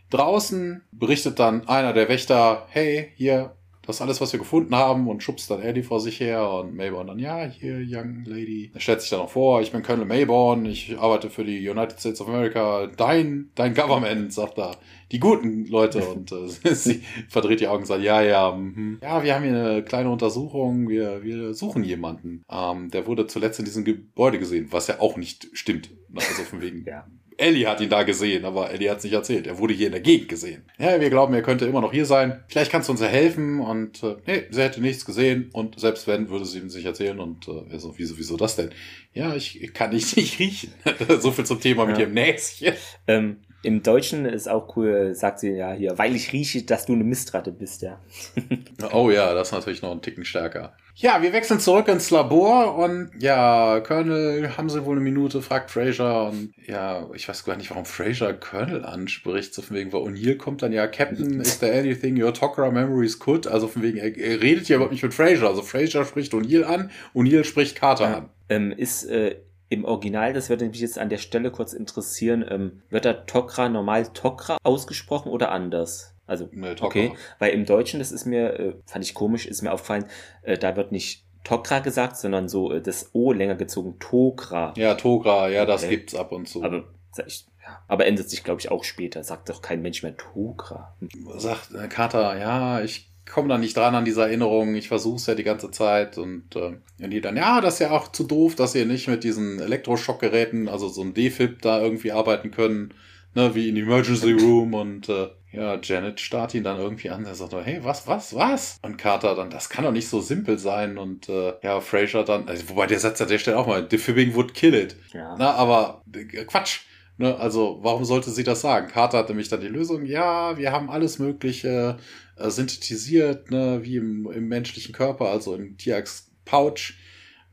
Draußen 0.10 0.82
berichtet 0.92 1.40
dann 1.40 1.68
einer 1.68 1.94
der 1.94 2.10
Wächter, 2.10 2.66
hey, 2.70 3.12
hier, 3.16 3.56
das 3.90 3.96
ist 3.96 4.02
alles, 4.04 4.22
was 4.22 4.32
wir 4.32 4.38
gefunden 4.38 4.76
haben 4.76 5.08
und 5.08 5.24
schubst 5.24 5.50
dann 5.50 5.64
Eddie 5.64 5.82
vor 5.82 6.00
sich 6.00 6.20
her 6.20 6.48
und 6.48 6.76
Mayborn 6.76 7.08
dann, 7.08 7.18
ja, 7.18 7.46
hier, 7.46 7.80
Young 7.84 8.24
Lady. 8.24 8.70
Er 8.72 8.80
stellt 8.80 9.02
sich 9.02 9.10
dann 9.10 9.22
auch 9.22 9.32
vor, 9.32 9.64
ich 9.64 9.72
bin 9.72 9.82
Colonel 9.82 10.06
Mayborn, 10.06 10.64
ich 10.66 10.96
arbeite 11.00 11.32
für 11.32 11.44
die 11.44 11.68
United 11.68 12.00
States 12.00 12.22
of 12.22 12.28
America, 12.28 12.86
dein, 12.86 13.50
dein 13.56 13.74
Government, 13.74 14.32
sagt 14.32 14.60
er, 14.60 14.78
die 15.12 15.20
guten 15.20 15.66
Leute 15.66 16.08
und 16.08 16.32
äh, 16.32 16.48
sie 16.76 17.02
verdreht 17.30 17.62
die 17.62 17.68
Augen 17.68 17.80
und 17.80 17.88
sagt, 17.88 18.04
ja, 18.04 18.22
ja, 18.22 18.52
mh. 18.52 19.00
ja, 19.02 19.24
wir 19.24 19.34
haben 19.34 19.44
hier 19.44 19.60
eine 19.60 19.84
kleine 19.84 20.12
Untersuchung, 20.12 20.88
wir, 20.88 21.24
wir 21.24 21.56
suchen 21.56 21.84
jemanden. 21.84 22.44
Ähm, 22.48 22.92
der 22.92 23.08
wurde 23.08 23.26
zuletzt 23.26 23.58
in 23.58 23.66
diesem 23.66 23.86
Gebäude 23.86 24.38
gesehen, 24.38 24.68
was 24.70 24.86
ja 24.86 25.00
auch 25.00 25.18
nicht 25.18 25.48
stimmt. 25.54 25.90
Also 26.14 26.44
von 26.44 26.62
wegen, 26.62 26.86
ja 26.86 27.08
Ellie 27.40 27.68
hat 27.68 27.80
ihn 27.82 27.90
da 27.90 28.04
gesehen, 28.04 28.46
aber 28.46 28.72
Ellie 28.72 28.90
hat 28.90 28.98
es 28.98 29.04
nicht 29.04 29.14
erzählt. 29.14 29.48
Er 29.48 29.58
wurde 29.58 29.74
hier 29.74 29.88
in 29.88 29.94
der 29.94 30.02
Gegend 30.02 30.28
gesehen. 30.28 30.64
Ja, 30.78 31.00
wir 31.00 31.10
glauben, 31.10 31.34
er 31.34 31.42
könnte 31.42 31.66
immer 31.66 31.82
noch 31.82 31.94
hier 31.94 32.06
sein. 32.06 32.44
Vielleicht 32.48 32.72
kannst 32.72 32.90
du 32.90 32.92
uns 32.92 33.02
ja 33.02 33.08
helfen 33.08 33.60
und 33.60 34.04
äh, 34.04 34.18
nee, 34.28 34.44
sie 34.50 34.62
hätte 34.62 34.82
nichts 34.82 35.06
gesehen 35.06 35.50
und 35.54 35.80
selbst 35.80 36.06
wenn, 36.08 36.30
würde 36.30 36.46
sie 36.46 36.60
ihm 36.60 36.70
sich 36.70 36.86
erzählen 36.86 37.20
und 37.20 37.48
äh, 37.48 37.80
so, 37.80 37.94
wieso, 37.98 38.18
wieso 38.18 38.36
das 38.36 38.56
denn? 38.56 38.72
Ja, 39.14 39.36
ich 39.36 39.74
kann 39.74 39.92
dich 39.92 40.16
nicht 40.16 40.40
riechen. 40.40 40.74
so 41.20 41.32
viel 41.32 41.46
zum 41.46 41.62
Thema 41.62 41.86
mit 41.86 41.98
ja. 41.98 42.04
ihrem 42.04 42.14
Näschen. 42.14 42.74
Ähm, 43.08 43.38
im 43.62 43.84
Deutschen 43.84 44.26
ist 44.26 44.48
auch 44.48 44.76
cool, 44.78 45.14
sagt 45.16 45.40
sie 45.40 45.52
ja 45.52 45.74
hier, 45.74 45.98
weil 45.98 46.16
ich 46.16 46.32
rieche, 46.32 46.64
dass 46.64 46.86
du 46.86 46.94
eine 46.94 47.04
Mistratte 47.04 47.52
bist, 47.52 47.82
ja. 47.82 48.00
oh 48.94 49.12
ja, 49.12 49.34
das 49.34 49.50
ist 49.50 49.54
natürlich 49.54 49.82
noch 49.82 49.92
ein 49.92 50.02
Ticken 50.02 50.24
stärker. 50.24 50.74
Ja, 50.96 51.22
wir 51.22 51.32
wechseln 51.32 51.60
zurück 51.62 51.88
ins 51.88 52.10
Labor 52.10 52.76
und 52.76 53.12
ja, 53.20 53.80
Colonel, 53.82 54.58
haben 54.58 54.70
Sie 54.70 54.84
wohl 54.86 54.96
eine 54.96 55.04
Minute, 55.04 55.42
fragt 55.42 55.72
Fraser 55.72 56.28
und 56.28 56.54
ja, 56.66 57.08
ich 57.14 57.28
weiß 57.28 57.46
gar 57.46 57.56
nicht, 57.56 57.70
warum 57.70 57.86
Fraser 57.86 58.34
Colonel 58.34 58.84
anspricht, 58.84 59.54
so 59.54 59.62
von 59.62 59.78
wegen, 59.78 59.94
weil 59.94 60.02
O'Neill 60.02 60.38
kommt 60.38 60.62
dann 60.62 60.74
ja, 60.74 60.88
Captain, 60.88 61.40
is 61.40 61.60
there 61.60 61.78
anything 61.78 62.22
your 62.22 62.32
Tok'ra 62.32 62.72
memories 62.72 63.18
could? 63.20 63.48
Also 63.48 63.68
von 63.68 63.82
wegen, 63.82 63.98
er, 63.98 64.16
er 64.18 64.42
redet 64.42 64.68
ja 64.68 64.76
überhaupt 64.76 64.94
nicht 64.94 65.04
mit 65.04 65.14
Fraser, 65.14 65.48
also 65.48 65.62
Fraser 65.62 66.04
spricht 66.06 66.34
O'Neill 66.34 66.64
an, 66.64 66.92
O'Neill 67.14 67.44
spricht 67.44 67.76
Carter 67.78 68.10
ja. 68.10 68.18
an. 68.18 68.30
Ähm, 68.50 68.72
ist 68.72 69.06
äh, 69.06 69.36
im 69.70 69.86
Original, 69.86 70.34
das 70.34 70.50
würde 70.50 70.68
mich 70.68 70.80
jetzt 70.80 70.98
an 70.98 71.10
der 71.10 71.20
Stelle 71.20 71.52
kurz 71.52 71.74
interessieren, 71.74 72.44
ähm, 72.48 72.82
wird 72.90 73.06
da 73.06 73.12
Tok'ra 73.12 73.70
normal 73.70 74.04
Tok'ra 74.04 74.58
ausgesprochen 74.64 75.32
oder 75.32 75.52
anders? 75.52 76.16
Also, 76.26 76.48
nee, 76.52 76.76
okay, 76.80 77.14
weil 77.40 77.54
im 77.54 77.66
Deutschen, 77.66 78.00
das 78.00 78.12
ist 78.12 78.26
mir, 78.26 78.60
äh, 78.60 78.74
fand 78.86 79.04
ich 79.04 79.14
komisch, 79.14 79.46
ist 79.46 79.62
mir 79.62 79.72
aufgefallen, 79.72 80.06
äh, 80.44 80.58
da 80.58 80.76
wird 80.76 80.92
nicht 80.92 81.24
Tokra 81.44 81.80
gesagt, 81.80 82.18
sondern 82.18 82.50
so 82.50 82.72
äh, 82.72 82.82
das 82.82 83.12
O 83.14 83.32
länger 83.32 83.56
gezogen, 83.56 83.98
Tokra. 84.00 84.74
Ja, 84.76 84.96
Tokra, 84.96 85.50
ja, 85.50 85.66
das 85.66 85.84
okay. 85.84 85.98
gibt's 85.98 86.16
ab 86.16 86.32
und 86.32 86.48
zu. 86.48 86.64
Aber, 86.64 86.84
ich, 87.26 87.46
ja, 87.64 87.82
aber 87.88 88.06
ändert 88.06 88.30
sich, 88.30 88.44
glaube 88.44 88.62
ich, 88.62 88.70
auch 88.70 88.84
später. 88.84 89.24
Sagt 89.24 89.50
doch 89.50 89.62
kein 89.62 89.82
Mensch 89.82 90.04
mehr 90.04 90.18
Tokra. 90.18 90.96
Sagt 91.38 91.74
äh, 91.74 91.88
Carter, 91.88 92.38
ja, 92.38 92.82
ich 92.82 93.10
komme 93.30 93.48
da 93.48 93.58
nicht 93.58 93.78
dran 93.78 93.96
an 93.96 94.06
diese 94.06 94.24
Erinnerung, 94.24 94.76
ich 94.76 94.88
versuch's 94.88 95.28
ja 95.28 95.36
die 95.36 95.44
ganze 95.44 95.72
Zeit 95.72 96.18
und, 96.18 96.56
äh, 96.56 96.78
und 97.02 97.10
die 97.10 97.22
dann, 97.22 97.38
ja, 97.38 97.62
das 97.62 97.76
ist 97.76 97.80
ja 97.80 97.92
auch 97.92 98.12
zu 98.12 98.24
doof, 98.24 98.56
dass 98.56 98.76
ihr 98.76 98.86
nicht 98.86 99.08
mit 99.08 99.24
diesen 99.24 99.60
Elektroschockgeräten, 99.60 100.68
also 100.68 100.90
so 100.90 101.02
ein 101.02 101.14
Defib 101.14 101.62
da 101.62 101.82
irgendwie 101.82 102.12
arbeiten 102.12 102.52
können, 102.52 102.94
ne, 103.36 103.56
wie 103.56 103.70
in 103.70 103.78
Emergency 103.78 104.34
Room 104.34 104.74
und 104.74 105.10
äh, 105.10 105.30
ja, 105.52 105.80
Janet 105.82 106.20
starrt 106.20 106.54
ihn 106.54 106.64
dann 106.64 106.78
irgendwie 106.78 107.10
an. 107.10 107.26
Er 107.26 107.34
sagt, 107.34 107.54
hey, 107.54 107.80
was, 107.82 108.08
was, 108.08 108.36
was? 108.36 108.78
Und 108.84 108.98
Carter 108.98 109.36
dann, 109.36 109.50
das 109.50 109.70
kann 109.70 109.84
doch 109.84 109.92
nicht 109.92 110.08
so 110.08 110.22
simpel 110.22 110.60
sein. 110.60 110.98
Und 110.98 111.28
äh, 111.28 111.54
ja, 111.64 111.80
Fraser 111.82 112.24
dann, 112.24 112.48
also, 112.48 112.70
wobei 112.70 112.86
der 112.86 113.00
Satz 113.00 113.20
an 113.20 113.30
der 113.30 113.40
Stelle 113.40 113.58
auch 113.58 113.66
mal, 113.66 113.84
defibbing 113.84 114.36
would 114.36 114.54
kill 114.54 114.76
it. 114.76 114.96
Ja. 115.12 115.36
Na, 115.40 115.54
aber 115.54 116.04
äh, 116.14 116.24
Quatsch. 116.46 116.82
Ne, 117.20 117.38
also, 117.38 117.80
warum 117.82 118.06
sollte 118.06 118.32
sie 118.32 118.46
das 118.46 118.62
sagen? 118.62 118.88
Carter 118.88 119.18
hat 119.18 119.28
nämlich 119.28 119.50
dann 119.50 119.60
die 119.60 119.68
Lösung, 119.68 120.06
ja, 120.06 120.58
wir 120.58 120.72
haben 120.72 120.90
alles 120.90 121.20
Mögliche 121.20 121.98
äh, 122.38 122.50
synthetisiert, 122.50 123.52
ne, 123.52 123.82
wie 123.84 123.98
im, 123.98 124.32
im 124.32 124.48
menschlichen 124.48 124.94
Körper, 124.94 125.26
also 125.26 125.54
im 125.54 125.78
Tiax 125.78 126.32
Pouch. 126.46 126.94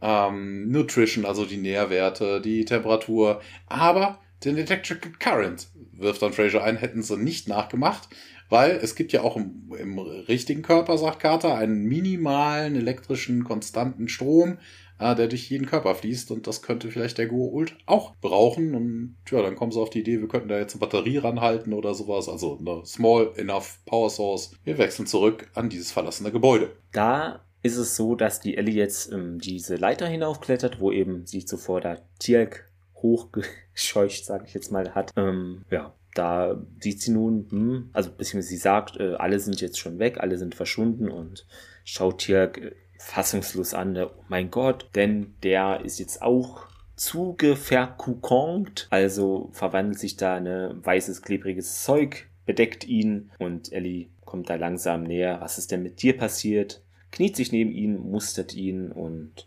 Ähm, 0.00 0.70
Nutrition, 0.70 1.24
also 1.24 1.44
die 1.46 1.56
Nährwerte, 1.56 2.40
die 2.40 2.64
Temperatur, 2.64 3.40
aber 3.66 4.20
den 4.44 4.56
Electrical 4.56 5.10
Current 5.18 5.66
wirft 5.92 6.22
dann 6.22 6.32
Fraser 6.32 6.62
ein, 6.62 6.76
hätten 6.76 7.02
sie 7.02 7.16
nicht 7.16 7.48
nachgemacht, 7.48 8.08
weil 8.48 8.72
es 8.72 8.94
gibt 8.94 9.12
ja 9.12 9.22
auch 9.22 9.36
im, 9.36 9.72
im 9.76 9.98
richtigen 9.98 10.62
Körper, 10.62 10.96
sagt 10.96 11.20
Carter, 11.20 11.56
einen 11.56 11.84
minimalen 11.86 12.76
elektrischen 12.76 13.42
konstanten 13.42 14.06
Strom, 14.06 14.58
äh, 14.98 15.14
der 15.14 15.28
durch 15.28 15.50
jeden 15.50 15.66
Körper 15.66 15.94
fließt 15.94 16.30
und 16.30 16.46
das 16.46 16.62
könnte 16.62 16.90
vielleicht 16.90 17.18
der 17.18 17.26
Go-Ult 17.26 17.76
auch 17.86 18.14
brauchen 18.16 18.74
und 18.74 19.16
ja, 19.30 19.42
dann 19.42 19.56
kommen 19.56 19.72
sie 19.72 19.80
auf 19.80 19.90
die 19.90 20.00
Idee, 20.00 20.20
wir 20.20 20.28
könnten 20.28 20.48
da 20.48 20.58
jetzt 20.58 20.74
eine 20.74 20.80
Batterie 20.80 21.18
ranhalten 21.18 21.72
oder 21.72 21.94
sowas, 21.94 22.28
also 22.28 22.58
eine 22.58 22.84
small 22.84 23.32
enough 23.36 23.78
Power 23.86 24.10
Source. 24.10 24.52
Wir 24.64 24.78
wechseln 24.78 25.06
zurück 25.06 25.48
an 25.54 25.68
dieses 25.68 25.92
verlassene 25.92 26.32
Gebäude. 26.32 26.70
Da 26.92 27.44
ist 27.62 27.76
es 27.76 27.96
so, 27.96 28.14
dass 28.14 28.40
die 28.40 28.56
Ellie 28.56 28.74
jetzt 28.74 29.12
ähm, 29.12 29.38
diese 29.38 29.76
Leiter 29.76 30.06
hinaufklettert, 30.06 30.80
wo 30.80 30.92
eben 30.92 31.26
sie 31.26 31.44
zuvor 31.44 31.80
da 31.80 31.98
Tierk 32.18 32.70
hochgescheucht, 33.02 34.24
sage 34.24 34.44
ich 34.46 34.54
jetzt 34.54 34.72
mal, 34.72 34.94
hat. 34.94 35.10
Ähm, 35.16 35.64
ja, 35.70 35.94
da 36.14 36.62
sieht 36.80 37.02
sie 37.02 37.10
nun, 37.10 37.46
hm, 37.50 37.90
also 37.92 38.10
beziehungsweise 38.10 38.48
sie 38.48 38.56
sagt, 38.56 38.98
äh, 38.98 39.14
alle 39.14 39.38
sind 39.38 39.60
jetzt 39.60 39.78
schon 39.78 39.98
weg, 39.98 40.18
alle 40.18 40.38
sind 40.38 40.54
verschwunden 40.54 41.10
und 41.10 41.46
schaut 41.84 42.22
hier 42.22 42.52
äh, 42.56 42.72
fassungslos 42.98 43.74
an, 43.74 43.96
oh 43.96 44.10
mein 44.28 44.50
Gott, 44.50 44.88
denn 44.94 45.34
der 45.42 45.82
ist 45.84 45.98
jetzt 45.98 46.22
auch 46.22 46.66
zugeverkukongt, 46.96 48.88
also 48.90 49.50
verwandelt 49.52 49.98
sich 49.98 50.16
da 50.16 50.36
ein 50.36 50.84
weißes, 50.84 51.22
klebriges 51.22 51.82
Zeug, 51.82 52.28
bedeckt 52.46 52.86
ihn 52.86 53.30
und 53.38 53.72
Ellie 53.72 54.08
kommt 54.24 54.50
da 54.50 54.56
langsam 54.56 55.04
näher. 55.04 55.40
Was 55.40 55.58
ist 55.58 55.72
denn 55.72 55.82
mit 55.82 56.02
dir 56.02 56.16
passiert? 56.16 56.82
Kniet 57.12 57.36
sich 57.36 57.52
neben 57.52 57.70
ihn, 57.70 57.98
mustert 57.98 58.54
ihn 58.54 58.92
und 58.92 59.46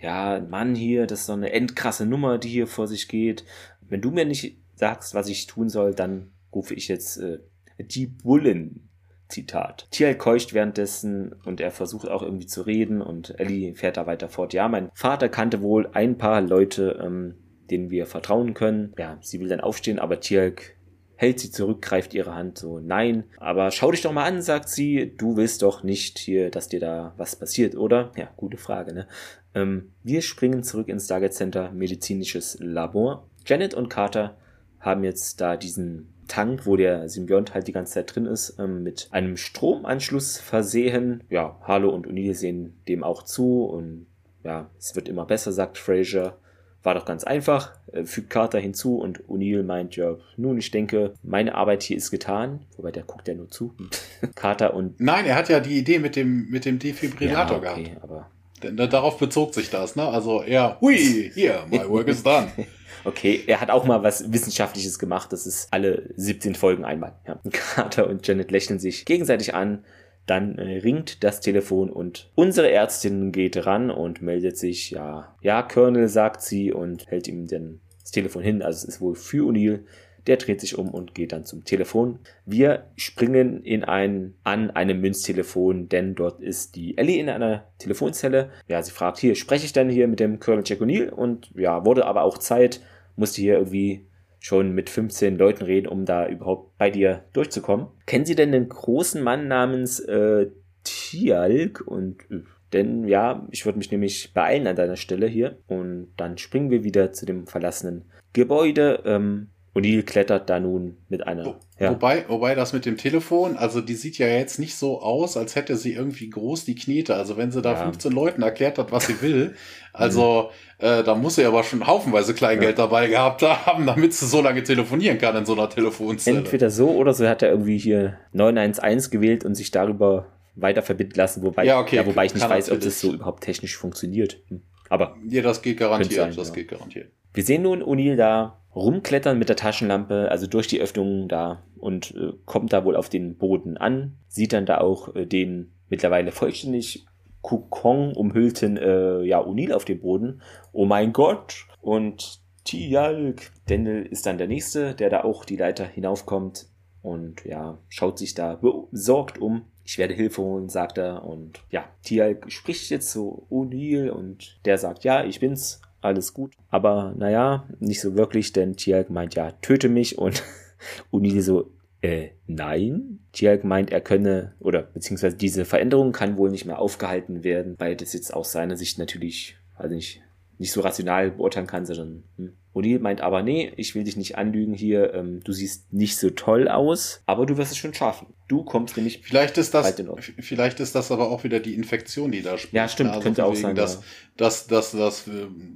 ja, 0.00 0.40
Mann 0.40 0.74
hier, 0.74 1.06
das 1.06 1.20
ist 1.20 1.26
so 1.26 1.32
eine 1.32 1.52
endkrasse 1.52 2.06
Nummer, 2.06 2.38
die 2.38 2.48
hier 2.48 2.66
vor 2.66 2.86
sich 2.86 3.08
geht. 3.08 3.44
Wenn 3.80 4.00
du 4.00 4.10
mir 4.10 4.24
nicht 4.24 4.58
sagst, 4.74 5.14
was 5.14 5.28
ich 5.28 5.46
tun 5.46 5.68
soll, 5.68 5.94
dann 5.94 6.32
rufe 6.52 6.74
ich 6.74 6.88
jetzt 6.88 7.16
äh, 7.18 7.38
die 7.78 8.06
Bullen. 8.06 8.88
Zitat. 9.28 9.88
Tiel 9.90 10.14
keucht 10.14 10.54
währenddessen 10.54 11.34
und 11.44 11.60
er 11.60 11.70
versucht 11.70 12.08
auch 12.08 12.22
irgendwie 12.22 12.46
zu 12.46 12.62
reden 12.62 13.02
und 13.02 13.38
Ellie 13.40 13.74
fährt 13.74 13.96
da 13.96 14.06
weiter 14.06 14.28
fort. 14.28 14.52
Ja, 14.52 14.68
mein 14.68 14.90
Vater 14.94 15.28
kannte 15.28 15.62
wohl 15.62 15.88
ein 15.92 16.16
paar 16.16 16.40
Leute, 16.40 17.00
ähm, 17.02 17.34
denen 17.70 17.90
wir 17.90 18.06
vertrauen 18.06 18.54
können. 18.54 18.94
Ja, 18.98 19.18
sie 19.20 19.40
will 19.40 19.48
dann 19.48 19.60
aufstehen, 19.60 19.98
aber 19.98 20.20
Tierk 20.20 20.76
hält 21.16 21.40
sie 21.40 21.50
zurück, 21.50 21.82
greift 21.82 22.14
ihre 22.14 22.34
Hand 22.34 22.58
so, 22.58 22.78
nein, 22.78 23.24
aber 23.38 23.70
schau 23.70 23.90
dich 23.90 24.02
doch 24.02 24.12
mal 24.12 24.24
an, 24.24 24.42
sagt 24.42 24.68
sie, 24.68 25.14
du 25.16 25.36
willst 25.36 25.62
doch 25.62 25.82
nicht 25.82 26.18
hier, 26.18 26.50
dass 26.50 26.68
dir 26.68 26.78
da 26.78 27.14
was 27.16 27.36
passiert, 27.36 27.74
oder? 27.74 28.12
Ja, 28.16 28.28
gute 28.36 28.58
Frage, 28.58 28.92
ne? 28.92 29.08
Ähm, 29.54 29.92
wir 30.02 30.20
springen 30.20 30.62
zurück 30.62 30.88
ins 30.88 31.06
Stargate 31.06 31.32
Center, 31.32 31.72
medizinisches 31.72 32.58
Labor. 32.60 33.28
Janet 33.46 33.72
und 33.74 33.88
Carter 33.88 34.36
haben 34.78 35.02
jetzt 35.04 35.40
da 35.40 35.56
diesen 35.56 36.12
Tank, 36.28 36.66
wo 36.66 36.76
der 36.76 37.08
Symbiont 37.08 37.54
halt 37.54 37.68
die 37.68 37.72
ganze 37.72 37.94
Zeit 37.94 38.14
drin 38.14 38.26
ist, 38.26 38.58
ähm, 38.58 38.82
mit 38.82 39.08
einem 39.10 39.36
Stromanschluss 39.36 40.38
versehen. 40.38 41.24
Ja, 41.30 41.58
Harlow 41.62 41.90
und 41.90 42.06
O'Neill 42.06 42.34
sehen 42.34 42.74
dem 42.88 43.04
auch 43.04 43.22
zu 43.22 43.64
und 43.64 44.06
ja, 44.44 44.70
es 44.78 44.94
wird 44.94 45.08
immer 45.08 45.24
besser, 45.24 45.52
sagt 45.52 45.78
Fraser. 45.78 46.38
War 46.82 46.94
doch 46.94 47.04
ganz 47.04 47.24
einfach, 47.24 47.72
äh, 47.92 48.04
fügt 48.04 48.30
Carter 48.30 48.60
hinzu 48.60 48.98
und 48.98 49.24
O'Neill 49.24 49.64
meint, 49.64 49.96
ja, 49.96 50.16
nun, 50.36 50.56
ich 50.58 50.70
denke, 50.70 51.14
meine 51.24 51.56
Arbeit 51.56 51.82
hier 51.82 51.96
ist 51.96 52.12
getan. 52.12 52.60
Wobei, 52.76 52.92
der 52.92 53.02
guckt 53.02 53.26
ja 53.26 53.34
nur 53.34 53.50
zu. 53.50 53.74
Carter 54.36 54.74
und... 54.74 55.00
Nein, 55.00 55.26
er 55.26 55.34
hat 55.34 55.48
ja 55.48 55.58
die 55.58 55.78
Idee 55.78 55.98
mit 55.98 56.14
dem, 56.14 56.48
mit 56.48 56.64
dem 56.64 56.78
Defibrillator 56.78 57.62
ja, 57.62 57.72
okay, 57.72 57.84
gehabt. 57.84 58.02
aber... 58.04 58.30
Denn 58.62 58.76
darauf 58.76 59.18
bezog 59.18 59.52
sich 59.52 59.68
das, 59.68 59.96
ne? 59.96 60.04
Also 60.08 60.42
er, 60.42 60.80
hui, 60.80 61.30
hier, 61.34 61.66
my 61.70 61.86
work 61.88 62.08
is 62.08 62.22
done. 62.22 62.48
okay, 63.06 63.42
er 63.46 63.60
hat 63.60 63.70
auch 63.70 63.84
mal 63.84 64.02
was 64.02 64.32
Wissenschaftliches 64.32 64.98
gemacht. 64.98 65.32
Das 65.32 65.46
ist 65.46 65.72
alle 65.72 66.10
17 66.16 66.54
Folgen 66.54 66.84
einmal. 66.84 67.14
Ja. 67.26 67.40
Carter 67.50 68.08
und 68.08 68.26
Janet 68.26 68.50
lächeln 68.50 68.78
sich 68.78 69.04
gegenseitig 69.04 69.54
an 69.54 69.84
dann 70.26 70.58
äh, 70.58 70.78
ringt 70.78 71.22
das 71.22 71.40
Telefon 71.40 71.88
und 71.88 72.30
unsere 72.34 72.70
Ärztin 72.70 73.32
geht 73.32 73.64
ran 73.64 73.90
und 73.90 74.22
meldet 74.22 74.58
sich, 74.58 74.90
ja, 74.90 75.34
ja, 75.40 75.62
Colonel 75.62 76.08
sagt 76.08 76.42
sie 76.42 76.72
und 76.72 77.06
hält 77.06 77.28
ihm 77.28 77.46
dann 77.46 77.80
das 78.00 78.10
Telefon 78.10 78.42
hin. 78.42 78.62
Also 78.62 78.78
es 78.78 78.94
ist 78.96 79.00
wohl 79.00 79.14
für 79.14 79.48
O'Neill. 79.48 79.80
Der 80.26 80.38
dreht 80.38 80.60
sich 80.60 80.76
um 80.76 80.90
und 80.90 81.14
geht 81.14 81.30
dann 81.30 81.44
zum 81.44 81.64
Telefon. 81.64 82.18
Wir 82.44 82.86
springen 82.96 83.62
in 83.62 83.84
ein, 83.84 84.34
an 84.42 84.72
einem 84.72 85.00
Münztelefon, 85.00 85.88
denn 85.88 86.16
dort 86.16 86.40
ist 86.40 86.74
die 86.74 86.98
Ellie 86.98 87.20
in 87.20 87.28
einer 87.28 87.68
Telefonzelle. 87.78 88.50
Ja, 88.66 88.82
sie 88.82 88.90
fragt 88.90 89.18
hier, 89.18 89.36
spreche 89.36 89.66
ich 89.66 89.72
denn 89.72 89.88
hier 89.88 90.08
mit 90.08 90.18
dem 90.18 90.40
Colonel 90.40 90.64
Jack 90.66 90.80
O'Neill? 90.80 91.10
Und 91.10 91.52
ja, 91.54 91.84
wurde 91.84 92.06
aber 92.06 92.24
auch 92.24 92.38
Zeit, 92.38 92.80
musste 93.16 93.40
hier 93.40 93.54
irgendwie 93.54 94.06
schon 94.38 94.72
mit 94.72 94.90
15 94.90 95.36
Leuten 95.38 95.64
reden, 95.64 95.88
um 95.88 96.04
da 96.04 96.28
überhaupt 96.28 96.76
bei 96.78 96.90
dir 96.90 97.24
durchzukommen. 97.32 97.88
Kennen 98.06 98.24
Sie 98.24 98.36
denn 98.36 98.54
einen 98.54 98.68
großen 98.68 99.22
Mann 99.22 99.48
namens 99.48 99.98
äh, 100.00 100.48
Tialk? 100.84 101.82
Und 101.86 102.20
äh, 102.30 102.42
denn 102.72 103.08
ja, 103.08 103.46
ich 103.50 103.64
würde 103.64 103.78
mich 103.78 103.90
nämlich 103.90 104.32
beeilen 104.34 104.66
an 104.66 104.76
deiner 104.76 104.96
Stelle 104.96 105.26
hier. 105.26 105.58
Und 105.66 106.12
dann 106.16 106.38
springen 106.38 106.70
wir 106.70 106.84
wieder 106.84 107.12
zu 107.12 107.26
dem 107.26 107.46
verlassenen 107.46 108.04
Gebäude. 108.32 109.02
Ähm, 109.04 109.48
O'Neill 109.76 110.04
klettert 110.04 110.48
da 110.48 110.58
nun 110.58 110.96
mit 111.10 111.26
einer. 111.26 111.44
Wo, 111.44 111.56
ja. 111.78 111.90
Wobei, 111.90 112.24
wobei 112.28 112.54
das 112.54 112.72
mit 112.72 112.86
dem 112.86 112.96
Telefon, 112.96 113.58
also 113.58 113.82
die 113.82 113.94
sieht 113.94 114.16
ja 114.16 114.26
jetzt 114.26 114.58
nicht 114.58 114.74
so 114.74 115.02
aus, 115.02 115.36
als 115.36 115.54
hätte 115.54 115.76
sie 115.76 115.92
irgendwie 115.92 116.30
groß 116.30 116.64
die 116.64 116.74
Knete. 116.74 117.14
Also 117.14 117.36
wenn 117.36 117.52
sie 117.52 117.60
da 117.60 117.72
ja. 117.72 117.82
15 117.82 118.10
Leuten 118.10 118.40
erklärt 118.40 118.78
hat, 118.78 118.90
was 118.90 119.06
sie 119.06 119.20
will, 119.20 119.54
also 119.92 120.50
mhm. 120.80 120.86
äh, 120.86 121.04
da 121.04 121.14
muss 121.14 121.34
sie 121.34 121.44
aber 121.44 121.62
schon 121.62 121.86
haufenweise 121.86 122.32
Kleingeld 122.32 122.78
ja. 122.78 122.86
dabei 122.86 123.08
gehabt 123.08 123.42
haben, 123.42 123.84
damit 123.84 124.14
sie 124.14 124.24
so 124.26 124.40
lange 124.40 124.62
telefonieren 124.62 125.18
kann 125.18 125.36
in 125.36 125.44
so 125.44 125.52
einer 125.52 125.68
Telefonzelle. 125.68 126.38
Entweder 126.38 126.70
so 126.70 126.88
oder 126.92 127.12
so 127.12 127.28
hat 127.28 127.42
er 127.42 127.50
irgendwie 127.50 127.76
hier 127.76 128.16
911 128.32 129.10
gewählt 129.10 129.44
und 129.44 129.56
sich 129.56 129.70
darüber 129.72 130.28
weiter 130.54 130.80
verbinden 130.80 131.16
lassen, 131.16 131.42
wobei, 131.42 131.66
ja, 131.66 131.78
okay, 131.78 131.96
ja, 131.96 132.06
wobei 132.06 132.24
ich 132.24 132.32
nicht 132.32 132.48
weiß, 132.48 132.70
ob 132.70 132.80
das 132.80 132.98
so 132.98 133.12
überhaupt 133.12 133.44
technisch 133.44 133.76
funktioniert. 133.76 134.38
Hm. 134.48 134.62
Aber. 134.88 135.16
Ja, 135.28 135.42
das 135.42 135.60
geht 135.60 135.76
garantiert, 135.76 136.14
sein, 136.14 136.34
das 136.34 136.50
geht 136.54 136.68
garantiert. 136.68 137.10
Wir 137.34 137.44
sehen 137.44 137.60
nun 137.60 137.82
O'Neill 137.82 138.16
da 138.16 138.58
rumklettern 138.76 139.38
mit 139.38 139.48
der 139.48 139.56
Taschenlampe, 139.56 140.30
also 140.30 140.46
durch 140.46 140.68
die 140.68 140.80
Öffnungen 140.80 141.28
da 141.28 141.62
und 141.78 142.14
äh, 142.14 142.32
kommt 142.44 142.72
da 142.72 142.84
wohl 142.84 142.94
auf 142.94 143.08
den 143.08 143.36
Boden 143.36 143.76
an, 143.76 144.18
sieht 144.28 144.52
dann 144.52 144.66
da 144.66 144.78
auch 144.78 145.14
äh, 145.16 145.26
den 145.26 145.72
mittlerweile 145.88 146.30
vollständig 146.30 147.06
Kokon 147.40 148.12
umhüllten 148.12 148.76
äh, 148.76 149.22
ja, 149.22 149.40
O'Neill 149.40 149.72
auf 149.72 149.84
dem 149.84 150.00
Boden. 150.00 150.42
Oh 150.72 150.84
mein 150.84 151.12
Gott! 151.12 151.66
Und 151.80 152.40
Tialk. 152.64 153.52
Daniel 153.68 154.04
ist 154.04 154.26
dann 154.26 154.38
der 154.38 154.48
Nächste, 154.48 154.94
der 154.94 155.10
da 155.10 155.22
auch 155.22 155.44
die 155.44 155.56
Leiter 155.56 155.86
hinaufkommt 155.86 156.66
und 157.02 157.44
ja, 157.44 157.78
schaut 157.88 158.18
sich 158.18 158.34
da 158.34 158.58
besorgt 158.90 159.38
um. 159.38 159.66
Ich 159.84 159.96
werde 159.96 160.14
Hilfe 160.14 160.42
holen, 160.42 160.68
sagt 160.68 160.98
er. 160.98 161.24
Und 161.24 161.60
ja, 161.70 161.84
Tialk 162.02 162.50
spricht 162.50 162.90
jetzt 162.90 163.12
zu 163.12 163.46
O'Neill 163.48 164.10
und 164.10 164.58
der 164.64 164.76
sagt, 164.78 165.04
ja, 165.04 165.24
ich 165.24 165.38
bin's, 165.38 165.80
alles 166.00 166.34
gut. 166.34 166.54
Aber 166.68 167.14
naja, 167.16 167.68
nicht 167.80 168.00
so 168.00 168.16
wirklich, 168.16 168.52
denn 168.52 168.76
Tialk 168.76 169.10
meint 169.10 169.34
ja, 169.34 169.52
töte 169.62 169.88
mich 169.88 170.18
und 170.18 170.42
O'Neill 171.12 171.42
so, 171.42 171.72
äh, 172.02 172.30
nein. 172.46 173.20
Tialk 173.32 173.64
meint, 173.64 173.90
er 173.90 174.00
könne, 174.00 174.54
oder 174.60 174.82
beziehungsweise 174.82 175.36
diese 175.36 175.64
Veränderung 175.64 176.12
kann 176.12 176.36
wohl 176.36 176.50
nicht 176.50 176.64
mehr 176.64 176.78
aufgehalten 176.78 177.44
werden, 177.44 177.74
weil 177.78 177.96
das 177.96 178.12
jetzt 178.12 178.32
aus 178.32 178.52
seiner 178.52 178.76
Sicht 178.76 178.98
natürlich, 178.98 179.56
also 179.74 179.94
nicht, 179.94 180.22
nicht 180.58 180.72
so 180.72 180.80
rational 180.80 181.32
beurteilen 181.32 181.66
kann, 181.66 181.86
sondern 181.86 182.24
hm. 182.36 182.56
O'Neill 182.76 182.98
meint 182.98 183.22
aber, 183.22 183.42
nee, 183.42 183.72
ich 183.76 183.94
will 183.94 184.04
dich 184.04 184.18
nicht 184.18 184.36
anlügen 184.36 184.74
hier, 184.74 185.14
ähm, 185.14 185.40
du 185.42 185.52
siehst 185.52 185.92
nicht 185.94 186.18
so 186.18 186.28
toll 186.28 186.68
aus, 186.68 187.22
aber 187.24 187.46
du 187.46 187.56
wirst 187.56 187.72
es 187.72 187.78
schon 187.78 187.94
schaffen. 187.94 188.34
Du 188.48 188.64
kommst 188.64 188.96
nämlich. 188.96 189.22
Vielleicht 189.24 189.56
ist 189.56 189.72
das, 189.72 189.94
vielleicht 190.38 190.78
ist 190.78 190.94
das 190.94 191.10
aber 191.10 191.30
auch 191.30 191.42
wieder 191.42 191.58
die 191.58 191.74
Infektion, 191.74 192.30
die 192.30 192.42
da 192.42 192.58
spielt. 192.58 192.74
Ja, 192.74 192.86
stimmt, 192.86 193.10
also 193.10 193.22
könnte 193.22 193.46
auch 193.46 193.56
sein. 193.56 193.74
Dass, 193.74 193.94
ja. 193.94 194.00
dass, 194.36 194.66
dass, 194.66 194.92
dass, 194.92 195.24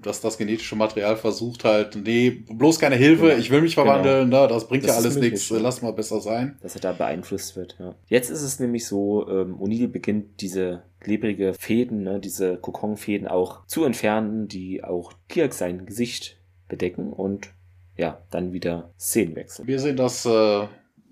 dass, 0.02 0.20
das 0.20 0.36
genetische 0.36 0.77
Material 0.77 1.16
versucht 1.16 1.64
halt, 1.64 1.97
nee, 1.97 2.31
bloß 2.31 2.78
keine 2.78 2.97
Hilfe, 2.97 3.28
genau. 3.28 3.39
ich 3.39 3.51
will 3.51 3.62
mich 3.62 3.74
verwandeln, 3.74 4.31
genau. 4.31 4.43
ne, 4.43 4.48
das 4.48 4.68
bringt 4.68 4.85
das 4.85 4.90
ja 4.90 4.97
alles 4.98 5.16
nichts, 5.16 5.48
lass 5.48 5.81
mal 5.81 5.93
besser 5.93 6.20
sein. 6.20 6.59
Dass 6.60 6.74
er 6.74 6.82
da 6.82 6.93
beeinflusst 6.93 7.56
wird, 7.56 7.77
ja. 7.81 7.94
Jetzt 8.09 8.28
ist 8.28 8.43
es 8.43 8.60
nämlich 8.60 8.86
so, 8.86 9.27
ähm, 9.27 9.56
O'Neill 9.59 9.89
beginnt 9.89 10.40
diese 10.43 10.82
klebrige 11.01 11.55
Fäden, 11.55 12.02
ne, 12.02 12.20
diese 12.20 12.59
Kokon-Fäden 12.59 13.27
auch 13.27 13.66
zu 13.66 13.85
entfernen, 13.85 14.48
die 14.48 14.85
auch 14.85 15.14
Kirk 15.28 15.55
sein 15.55 15.86
Gesicht 15.86 16.36
bedecken 16.70 17.12
und 17.12 17.51
ja, 17.97 18.22
dann 18.30 18.55
wieder 18.55 18.94
Szenenwechsel. 18.98 19.66
Wir 19.66 19.78
sehen 19.78 19.97
das 19.97 20.24
äh, 20.24 20.66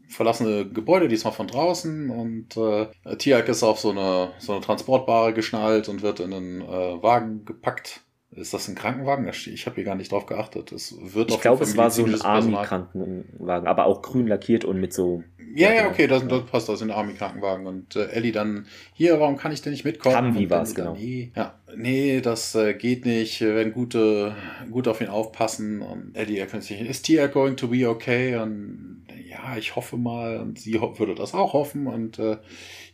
verlassene 0.08 0.66
Gebäude, 0.68 1.08
diesmal 1.08 1.34
von 1.34 1.46
draußen 1.46 2.08
und 2.08 2.56
äh, 2.56 2.86
Tiak 3.16 3.48
ist 3.48 3.62
auf 3.62 3.78
so 3.78 3.90
eine, 3.90 4.32
so 4.38 4.52
eine 4.52 4.62
Transportbare 4.62 5.34
geschnallt 5.34 5.88
und 5.88 6.00
wird 6.02 6.20
in 6.20 6.32
einen 6.32 6.62
äh, 6.62 7.02
Wagen 7.02 7.44
gepackt. 7.44 8.00
Ist 8.30 8.52
das 8.52 8.68
ein 8.68 8.74
Krankenwagen? 8.74 9.26
Ich 9.28 9.66
habe 9.66 9.76
hier 9.76 9.84
gar 9.84 9.94
nicht 9.94 10.12
drauf 10.12 10.26
geachtet. 10.26 10.72
Es 10.72 10.94
wird 11.00 11.30
ich 11.30 11.40
glaube, 11.40 11.64
es 11.64 11.76
war 11.76 11.90
so 11.90 12.04
ein 12.04 12.20
Army-Krankenwagen, 12.20 13.66
aber 13.66 13.86
auch 13.86 14.02
grün 14.02 14.26
lackiert 14.26 14.64
und 14.64 14.80
mit 14.80 14.92
so 14.92 15.22
ja, 15.54 15.72
ja, 15.72 15.88
okay, 15.88 16.06
das, 16.06 16.26
das 16.28 16.44
passt, 16.44 16.68
das 16.68 16.78
sind 16.78 16.90
Army-Krankenwagen. 16.90 17.66
Und 17.66 17.96
äh, 17.96 18.06
Ellie 18.10 18.32
dann, 18.32 18.66
hier, 18.92 19.18
warum 19.18 19.36
kann 19.36 19.52
ich 19.52 19.62
denn 19.62 19.72
nicht 19.72 19.84
mitkommen? 19.84 20.36
wie 20.36 20.50
war 20.50 20.62
es, 20.62 20.74
genau. 20.74 20.94
Nee, 20.94 21.32
ja, 21.34 21.54
nee, 21.74 22.20
das 22.20 22.54
äh, 22.54 22.74
geht 22.74 23.04
nicht, 23.04 23.40
wir 23.40 23.54
werden 23.54 23.72
gute, 23.72 24.36
gut 24.70 24.88
auf 24.88 25.00
ihn 25.00 25.08
aufpassen. 25.08 25.82
Und 25.82 26.16
Ellie 26.16 26.38
erkennt 26.38 26.64
sich, 26.64 26.80
is 26.80 27.02
Tia 27.02 27.26
going 27.26 27.56
to 27.56 27.68
be 27.68 27.88
okay? 27.88 28.36
Und 28.36 29.06
ja, 29.28 29.56
ich 29.56 29.74
hoffe 29.74 29.96
mal. 29.96 30.38
Und 30.38 30.58
sie 30.58 30.80
würde 30.80 31.14
das 31.14 31.34
auch 31.34 31.52
hoffen. 31.52 31.86
Und 31.86 32.18
äh, 32.18 32.36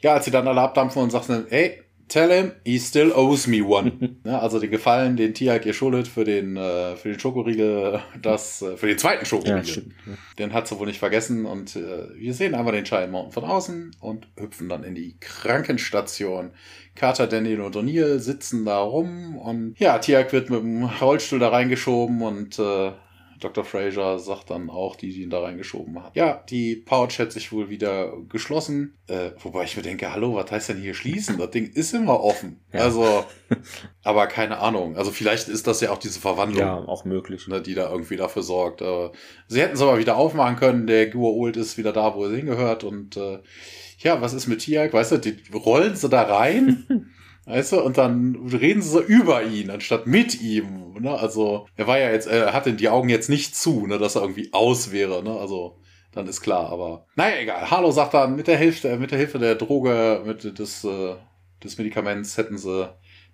ja, 0.01 0.15
als 0.15 0.24
sie 0.24 0.31
dann 0.31 0.48
alle 0.48 0.61
abdampfen 0.61 1.02
und 1.02 1.11
sagt, 1.11 1.28
ey, 1.51 1.82
Tell 2.09 2.31
him 2.31 2.52
he 2.64 2.78
still 2.78 3.12
owes 3.14 3.47
me 3.47 3.62
one. 3.62 4.16
ja, 4.24 4.39
also 4.39 4.59
den 4.60 4.70
Gefallen, 4.70 5.16
den 5.16 5.35
Tiag 5.35 5.64
ihr 5.64 5.72
schuldet 5.72 6.06
für 6.06 6.24
den, 6.24 6.56
äh, 6.56 6.97
für 6.97 7.09
den 7.09 7.18
Schokoriegel, 7.18 8.01
das, 8.20 8.62
äh, 8.62 8.76
für 8.76 8.86
den 8.86 8.98
zweiten 8.98 9.24
Schokoriegel. 9.24 9.86
Ja, 10.06 10.12
den 10.39 10.52
hat 10.52 10.68
sie 10.68 10.78
wohl 10.78 10.86
nicht 10.86 10.98
vergessen 10.98 11.47
und 11.47 11.76
äh, 11.76 12.09
wir 12.14 12.35
sehen 12.35 12.55
einfach 12.55 12.72
den 12.72 12.85
Giant 12.85 13.10
Mountain 13.10 13.32
von 13.32 13.44
außen 13.44 13.97
und 14.01 14.28
hüpfen 14.39 14.68
dann 14.68 14.85
in 14.85 14.94
die 14.94 15.16
Krankenstation. 15.18 16.51
Carter, 16.94 17.26
Daniel 17.26 17.62
und 17.62 17.74
O'Neill 17.74 18.18
sitzen 18.18 18.64
da 18.64 18.78
rum 18.78 19.36
und 19.36 19.74
ja, 19.78 19.98
Tiag 19.98 20.32
wird 20.32 20.51
mit 20.51 20.60
dem 20.60 20.85
Rollstuhl 20.85 21.39
da 21.39 21.48
reingeschoben 21.48 22.22
und 22.22 22.59
äh, 22.59 22.93
Dr. 23.40 23.65
Fraser 23.65 24.19
sagt 24.19 24.51
dann 24.51 24.70
auch, 24.70 24.97
die, 24.97 25.12
die 25.12 25.23
ihn 25.23 25.31
da 25.31 25.40
reingeschoben 25.40 26.02
hat. 26.02 26.15
Ja, 26.16 26.43
die 26.48 26.77
Pouch 26.77 27.19
hat 27.19 27.32
sich 27.32 27.52
wohl 27.52 27.69
wieder 27.69 28.12
geschlossen. 28.28 28.97
Äh, 29.06 29.31
wobei 29.43 29.65
ich 29.65 29.77
mir 29.77 29.82
denke, 29.82 30.12
hallo, 30.12 30.35
was 30.35 30.51
heißt 30.51 30.70
denn 30.70 30.81
hier 30.81 30.94
schließen? 30.94 31.39
Das 31.39 31.51
Ding 31.51 31.66
ist 31.66 31.94
immer 31.94 32.20
offen. 32.23 32.61
Ja. 32.73 32.81
Also, 32.81 33.24
aber 34.02 34.27
keine 34.27 34.59
Ahnung. 34.59 34.97
Also 34.97 35.11
vielleicht 35.11 35.48
ist 35.48 35.66
das 35.66 35.81
ja 35.81 35.90
auch 35.90 35.98
diese 35.98 36.20
Verwandlung. 36.20 36.61
Ja, 36.61 36.77
auch 36.77 37.05
möglich. 37.05 37.47
Ne, 37.48 37.61
die 37.61 37.74
da 37.74 37.90
irgendwie 37.90 38.16
dafür 38.16 38.43
sorgt. 38.43 38.81
Äh, 38.81 39.11
sie 39.48 39.61
hätten 39.61 39.74
es 39.74 39.82
aber 39.82 39.98
wieder 39.98 40.16
aufmachen 40.16 40.56
können. 40.56 40.86
Der 40.86 41.09
Guault 41.09 41.56
ist 41.56 41.78
wieder 41.78 41.93
da, 41.93 42.15
wo 42.15 42.24
er 42.24 42.36
hingehört. 42.36 42.85
Und 42.85 43.16
äh, 43.16 43.40
ja, 43.98 44.20
was 44.20 44.35
ist 44.35 44.47
mit 44.47 44.61
Tiag? 44.61 44.93
Weißt 44.93 45.12
du, 45.12 45.19
die 45.19 45.36
rollen 45.52 45.97
sie 45.97 46.09
da 46.09 46.23
rein. 46.23 47.11
Weißt 47.47 47.73
du, 47.73 47.83
und 47.83 47.99
dann 47.99 48.37
reden 48.53 48.81
sie 48.81 48.89
so 48.89 49.03
über 49.03 49.43
ihn, 49.43 49.71
anstatt 49.71 50.07
mit 50.07 50.41
ihm. 50.41 50.95
Ne? 50.99 51.11
Also, 51.11 51.66
er 51.77 51.87
war 51.87 51.99
ja 51.99 52.11
jetzt, 52.11 52.27
er 52.27 52.53
hatte 52.55 52.73
die 52.73 52.89
Augen 52.89 53.09
jetzt 53.09 53.29
nicht 53.29 53.55
zu, 53.55 53.87
ne, 53.87 53.99
dass 53.99 54.16
er 54.16 54.23
irgendwie 54.23 54.49
aus 54.53 54.93
wäre, 54.93 55.23
ne? 55.23 55.39
Also, 55.39 55.79
dann 56.12 56.27
ist 56.27 56.41
klar, 56.41 56.71
aber. 56.71 57.07
Naja, 57.16 57.37
egal. 57.41 57.71
Harlow 57.71 57.91
sagt 57.91 58.15
dann, 58.15 58.37
mit 58.37 58.47
der 58.47 58.57
Hilfe, 58.57 58.97
mit 58.97 59.11
der 59.11 59.19
Hilfe 59.19 59.39
der 59.39 59.57
Droge, 59.57 60.23
mit 60.25 60.59
des, 60.59 60.85
äh, 60.85 61.16
des 61.62 61.77
Medikaments 61.77 62.39
hätten 62.39 62.57
sie 62.57 62.89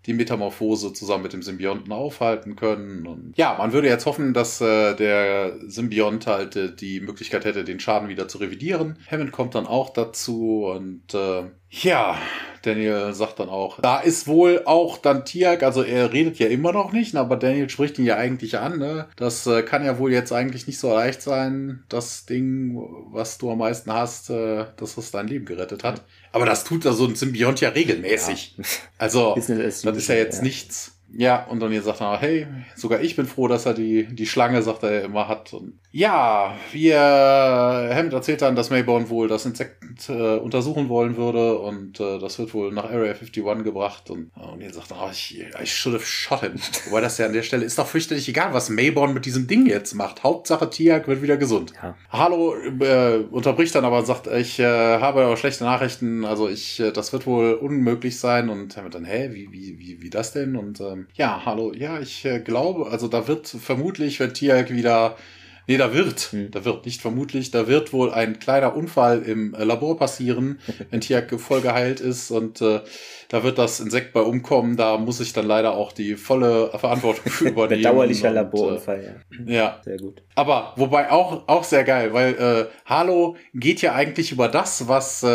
die 0.06 0.14
Metamorphose 0.14 0.92
zusammen 0.92 1.24
mit 1.24 1.32
dem 1.32 1.42
Symbionten 1.42 1.92
aufhalten 1.92 2.56
können. 2.56 3.06
Und 3.06 3.34
ja, 3.36 3.54
man 3.58 3.72
würde 3.72 3.88
jetzt 3.88 4.06
hoffen, 4.06 4.32
dass 4.32 4.60
äh, 4.60 4.94
der 4.94 5.56
Symbiont 5.66 6.26
halt 6.26 6.56
äh, 6.56 6.74
die 6.74 7.00
Möglichkeit 7.00 7.44
hätte, 7.44 7.64
den 7.64 7.80
Schaden 7.80 8.08
wieder 8.08 8.26
zu 8.28 8.38
revidieren. 8.38 8.98
Hammond 9.10 9.32
kommt 9.32 9.54
dann 9.54 9.66
auch 9.66 9.90
dazu 9.90 10.66
und 10.66 11.12
äh, 11.12 11.50
ja, 11.70 12.18
Daniel 12.62 13.14
sagt 13.14 13.38
dann 13.38 13.48
auch, 13.48 13.80
da 13.80 14.00
ist 14.00 14.26
wohl 14.26 14.62
auch 14.64 14.98
dann 14.98 15.24
Tiag, 15.24 15.62
also 15.62 15.82
er 15.82 16.12
redet 16.12 16.38
ja 16.38 16.48
immer 16.48 16.72
noch 16.72 16.92
nicht, 16.92 17.14
aber 17.14 17.36
Daniel 17.36 17.70
spricht 17.70 17.98
ihn 17.98 18.04
ja 18.04 18.16
eigentlich 18.16 18.58
an, 18.58 18.78
ne? 18.78 19.06
Das 19.16 19.46
äh, 19.46 19.62
kann 19.62 19.84
ja 19.84 19.98
wohl 19.98 20.12
jetzt 20.12 20.32
eigentlich 20.32 20.66
nicht 20.66 20.80
so 20.80 20.92
leicht 20.92 21.22
sein, 21.22 21.84
das 21.88 22.26
Ding, 22.26 22.76
was 23.12 23.38
du 23.38 23.52
am 23.52 23.58
meisten 23.58 23.92
hast, 23.92 24.30
äh, 24.30 24.66
dass 24.76 24.96
es 24.96 25.12
dein 25.12 25.28
Leben 25.28 25.44
gerettet 25.44 25.84
hat. 25.84 26.02
Aber 26.32 26.46
das 26.46 26.64
tut 26.64 26.84
da 26.84 26.92
so 26.92 27.06
ein 27.06 27.16
Symbiont 27.16 27.60
ja 27.60 27.70
regelmäßig. 27.70 28.54
Ja. 28.56 28.64
Also, 28.98 29.34
das 29.34 29.48
ist 29.48 30.08
ja 30.08 30.14
jetzt 30.14 30.38
ja. 30.38 30.42
nichts 30.42 31.00
ja, 31.12 31.44
und 31.46 31.60
dann 31.60 31.82
sagt 31.82 32.00
er, 32.00 32.20
hey, 32.20 32.46
sogar 32.76 33.00
ich 33.00 33.16
bin 33.16 33.26
froh, 33.26 33.48
dass 33.48 33.66
er 33.66 33.74
die, 33.74 34.04
die 34.04 34.26
Schlange, 34.26 34.62
sagt 34.62 34.82
er, 34.84 35.04
immer 35.04 35.28
hat. 35.28 35.52
Und 35.52 35.78
ja, 35.92 36.54
wir, 36.70 36.98
Hammond 37.00 38.12
erzählt 38.12 38.42
dann, 38.42 38.54
dass 38.54 38.70
Mayborn 38.70 39.08
wohl 39.08 39.26
das 39.26 39.44
Insekt 39.44 40.08
äh, 40.08 40.36
untersuchen 40.36 40.88
wollen 40.88 41.16
würde 41.16 41.58
und 41.58 41.98
äh, 41.98 42.20
das 42.20 42.38
wird 42.38 42.54
wohl 42.54 42.72
nach 42.72 42.84
Area 42.84 43.12
51 43.12 43.64
gebracht. 43.64 44.08
Und, 44.08 44.30
und 44.36 44.60
er 44.60 44.72
sagt, 44.72 44.92
oh, 44.92 45.08
ich, 45.10 45.40
I 45.60 45.66
should 45.66 45.96
have 45.96 46.06
shot 46.06 46.40
him. 46.40 46.54
Wobei 46.88 47.00
das 47.00 47.18
ja 47.18 47.26
an 47.26 47.32
der 47.32 47.42
Stelle 47.42 47.64
ist 47.64 47.76
doch 47.76 47.88
fürchterlich 47.88 48.28
egal, 48.28 48.54
was 48.54 48.70
Mayborn 48.70 49.12
mit 49.12 49.26
diesem 49.26 49.48
Ding 49.48 49.66
jetzt 49.66 49.94
macht. 49.94 50.22
Hauptsache 50.22 50.70
Tiag 50.70 51.08
wird 51.08 51.22
wieder 51.22 51.36
gesund. 51.36 51.72
Ja. 51.82 51.96
Hallo 52.10 52.54
äh, 52.54 53.24
unterbricht 53.30 53.74
dann 53.74 53.84
aber 53.84 53.98
und 53.98 54.06
sagt, 54.06 54.28
ich 54.28 54.60
äh, 54.60 54.64
habe 54.64 55.24
aber 55.24 55.36
schlechte 55.36 55.64
Nachrichten, 55.64 56.24
also 56.24 56.48
ich, 56.48 56.78
äh, 56.78 56.92
das 56.92 57.12
wird 57.12 57.26
wohl 57.26 57.54
unmöglich 57.54 58.20
sein. 58.20 58.48
Und 58.48 58.76
Hammond 58.76 58.94
dann, 58.94 59.04
hä, 59.04 59.30
wie, 59.32 59.50
wie, 59.50 59.80
wie, 59.80 60.02
wie 60.02 60.10
das 60.10 60.32
denn? 60.32 60.54
Und 60.54 60.80
ähm, 60.80 61.08
ja, 61.14 61.42
hallo. 61.44 61.72
Ja, 61.74 61.98
ich 61.98 62.24
äh, 62.24 62.38
glaube, 62.38 62.92
also 62.92 63.08
da 63.08 63.26
wird 63.26 63.48
vermutlich, 63.48 64.20
wenn 64.20 64.32
Tiag 64.32 64.70
wieder 64.70 65.16
Nee, 65.66 65.76
da 65.76 65.94
wird, 65.94 66.20
hm. 66.32 66.50
da 66.50 66.64
wird 66.64 66.84
nicht 66.84 67.00
vermutlich, 67.00 67.50
da 67.50 67.68
wird 67.68 67.92
wohl 67.92 68.10
ein 68.10 68.38
kleiner 68.38 68.74
Unfall 68.74 69.22
im 69.22 69.54
äh, 69.54 69.64
Labor 69.64 69.96
passieren, 69.96 70.58
wenn 70.90 71.00
Tiak 71.00 71.40
voll 71.40 71.60
geheilt 71.60 72.00
ist 72.00 72.30
und 72.30 72.60
äh, 72.60 72.80
da 73.28 73.44
wird 73.44 73.58
das 73.58 73.78
Insekt 73.80 74.12
bei 74.12 74.20
umkommen. 74.20 74.76
Da 74.76 74.98
muss 74.98 75.20
ich 75.20 75.32
dann 75.32 75.46
leider 75.46 75.72
auch 75.72 75.92
die 75.92 76.16
volle 76.16 76.70
Verantwortung 76.76 77.30
für 77.30 77.48
übernehmen. 77.48 77.82
Bedauerlicher 77.82 78.30
Laborunfall, 78.30 79.22
ja. 79.46 79.52
Ja. 79.52 79.80
Sehr 79.84 79.98
gut. 79.98 80.22
Aber 80.34 80.72
wobei 80.76 81.10
auch, 81.10 81.46
auch 81.48 81.64
sehr 81.64 81.84
geil, 81.84 82.12
weil 82.12 82.34
äh, 82.34 82.66
Halo 82.86 83.36
geht 83.54 83.82
ja 83.82 83.94
eigentlich 83.94 84.32
über 84.32 84.48
das, 84.48 84.88
was 84.88 85.22
äh, 85.22 85.26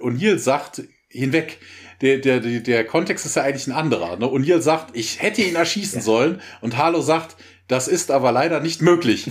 O'Neill 0.00 0.38
sagt, 0.38 0.82
hinweg 1.08 1.58
der, 2.00 2.18
der, 2.18 2.40
der, 2.40 2.60
der 2.60 2.84
Kontext 2.84 3.26
ist 3.26 3.36
ja 3.36 3.42
eigentlich 3.42 3.66
ein 3.66 3.72
anderer. 3.72 4.16
Ne? 4.16 4.26
O'Neill 4.26 4.60
sagt, 4.60 4.96
ich 4.96 5.20
hätte 5.20 5.42
ihn 5.42 5.56
erschießen 5.56 5.98
ja. 5.98 6.04
sollen 6.04 6.40
und 6.60 6.76
Harlow 6.76 7.00
sagt, 7.00 7.36
das 7.68 7.88
ist 7.88 8.10
aber 8.10 8.32
leider 8.32 8.60
nicht 8.60 8.82
möglich. 8.82 9.28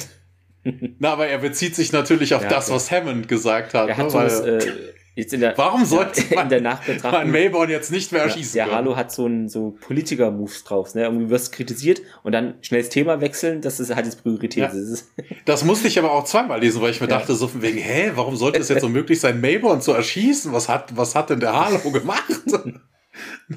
Na, 0.99 1.11
aber 1.11 1.27
er 1.27 1.39
bezieht 1.39 1.75
sich 1.75 1.91
natürlich 1.91 2.33
auf 2.33 2.43
ja, 2.43 2.49
das, 2.49 2.71
was 2.71 2.91
Hammond 2.91 3.27
gesagt 3.27 3.73
hat. 3.73 3.89
Er 3.89 3.97
hat 3.97 4.05
ne? 4.05 4.09
so 4.11 4.17
Weil, 4.17 4.59
äh, 4.59 4.93
der, 5.25 5.57
Warum 5.57 5.83
sollte 5.83 6.21
ja, 6.29 6.41
in 6.43 6.49
der 6.49 6.61
Nachbetrachtung, 6.61 7.11
man 7.11 7.31
Mayborn 7.31 7.71
jetzt 7.71 7.91
nicht 7.91 8.11
mehr 8.11 8.21
erschießen 8.21 8.55
ja, 8.55 8.65
Der 8.65 8.75
Halo 8.75 8.95
hat 8.95 9.11
so 9.11 9.25
ein 9.25 9.49
so 9.49 9.75
Politiker-Moves 9.81 10.63
drauf. 10.63 10.93
Ne? 10.93 11.03
Irgendwie 11.03 11.29
wirst 11.31 11.53
kritisiert 11.53 12.01
und 12.21 12.33
dann 12.33 12.55
schnell 12.61 12.81
das 12.81 12.89
Thema 12.89 13.19
wechseln, 13.19 13.61
das 13.61 13.79
ist 13.79 13.95
halt 13.95 14.05
jetzt 14.05 14.21
Priorität. 14.21 14.71
Ja. 14.71 14.71
Das 15.45 15.63
musste 15.63 15.87
ich 15.87 15.97
aber 15.97 16.11
auch 16.11 16.25
zweimal 16.25 16.59
lesen, 16.59 16.81
weil 16.81 16.91
ich 16.91 17.01
mir 17.01 17.07
dachte, 17.07 17.33
so 17.33 17.47
von 17.47 17.61
wegen, 17.61 17.77
hä, 17.77 18.11
warum 18.15 18.35
sollte 18.35 18.59
es 18.59 18.69
jetzt 18.69 18.81
so 18.81 18.89
möglich 18.89 19.19
sein, 19.19 19.39
Mayborn 19.39 19.81
zu 19.81 19.93
erschießen? 19.93 20.51
Was 20.51 20.67
hat, 20.67 20.95
was 20.97 21.15
hat 21.15 21.29
denn 21.29 21.39
der 21.39 21.53
Halo 21.53 21.89
gemacht? 21.91 22.25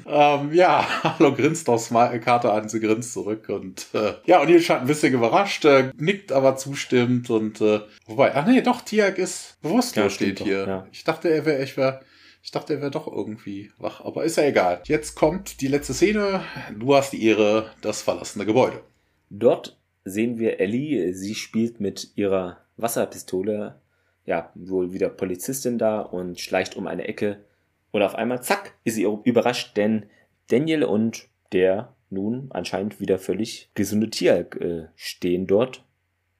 Ähm, 0.05 0.53
ja, 0.53 0.85
hallo 1.03 1.33
grinst 1.33 1.69
aus 1.69 1.89
Karte 1.89 2.51
an, 2.51 2.69
sie 2.69 2.79
grinst 2.79 3.13
zurück 3.13 3.49
und 3.49 3.87
äh, 3.93 4.13
ja, 4.25 4.41
und 4.41 4.49
ihr 4.49 4.61
scheint 4.61 4.81
ein 4.81 4.87
bisschen 4.87 5.13
überrascht, 5.13 5.65
äh, 5.65 5.91
nickt 5.97 6.31
aber 6.31 6.55
zustimmt 6.55 7.29
und 7.29 7.61
äh, 7.61 7.81
wobei, 8.05 8.35
ach 8.35 8.45
nee, 8.45 8.61
doch, 8.61 8.81
Tiag 8.81 9.17
ist 9.17 9.61
bewusstlos 9.61 10.05
ja, 10.05 10.09
steht 10.09 10.39
hier. 10.39 10.61
Doch, 10.61 10.67
ja. 10.67 10.87
Ich 10.91 11.03
dachte, 11.03 11.29
er 11.29 11.45
wäre, 11.45 11.63
ich 11.63 11.77
wäre 11.77 12.01
ich 12.43 12.51
dachte, 12.51 12.73
er 12.73 12.81
wäre 12.81 12.91
doch 12.91 13.07
irgendwie 13.07 13.71
wach, 13.77 14.03
aber 14.03 14.23
ist 14.23 14.37
ja 14.37 14.43
egal. 14.43 14.81
Jetzt 14.85 15.15
kommt 15.15 15.61
die 15.61 15.67
letzte 15.67 15.93
Szene. 15.93 16.43
Du 16.75 16.95
hast 16.95 17.13
die 17.13 17.23
Ehre, 17.23 17.69
das 17.81 18.01
verlassene 18.01 18.45
Gebäude. 18.45 18.81
Dort 19.29 19.79
sehen 20.05 20.39
wir 20.39 20.59
Ellie. 20.59 21.13
Sie 21.13 21.35
spielt 21.35 21.79
mit 21.79 22.11
ihrer 22.15 22.57
Wasserpistole, 22.77 23.79
ja, 24.25 24.51
wohl 24.55 24.91
wieder 24.91 25.09
Polizistin 25.09 25.77
da 25.77 26.01
und 26.01 26.39
schleicht 26.39 26.75
um 26.75 26.87
eine 26.87 27.07
Ecke. 27.07 27.43
Und 27.91 28.01
auf 28.01 28.15
einmal, 28.15 28.41
zack, 28.41 28.73
ist 28.83 28.95
sie 28.95 29.03
überrascht, 29.23 29.75
denn 29.77 30.05
Daniel 30.49 30.83
und 30.83 31.27
der 31.51 31.95
nun 32.09 32.47
anscheinend 32.49 32.99
wieder 32.99 33.19
völlig 33.19 33.69
gesunde 33.73 34.09
Tialk 34.09 34.55
äh, 34.57 34.87
stehen 34.95 35.47
dort. 35.47 35.83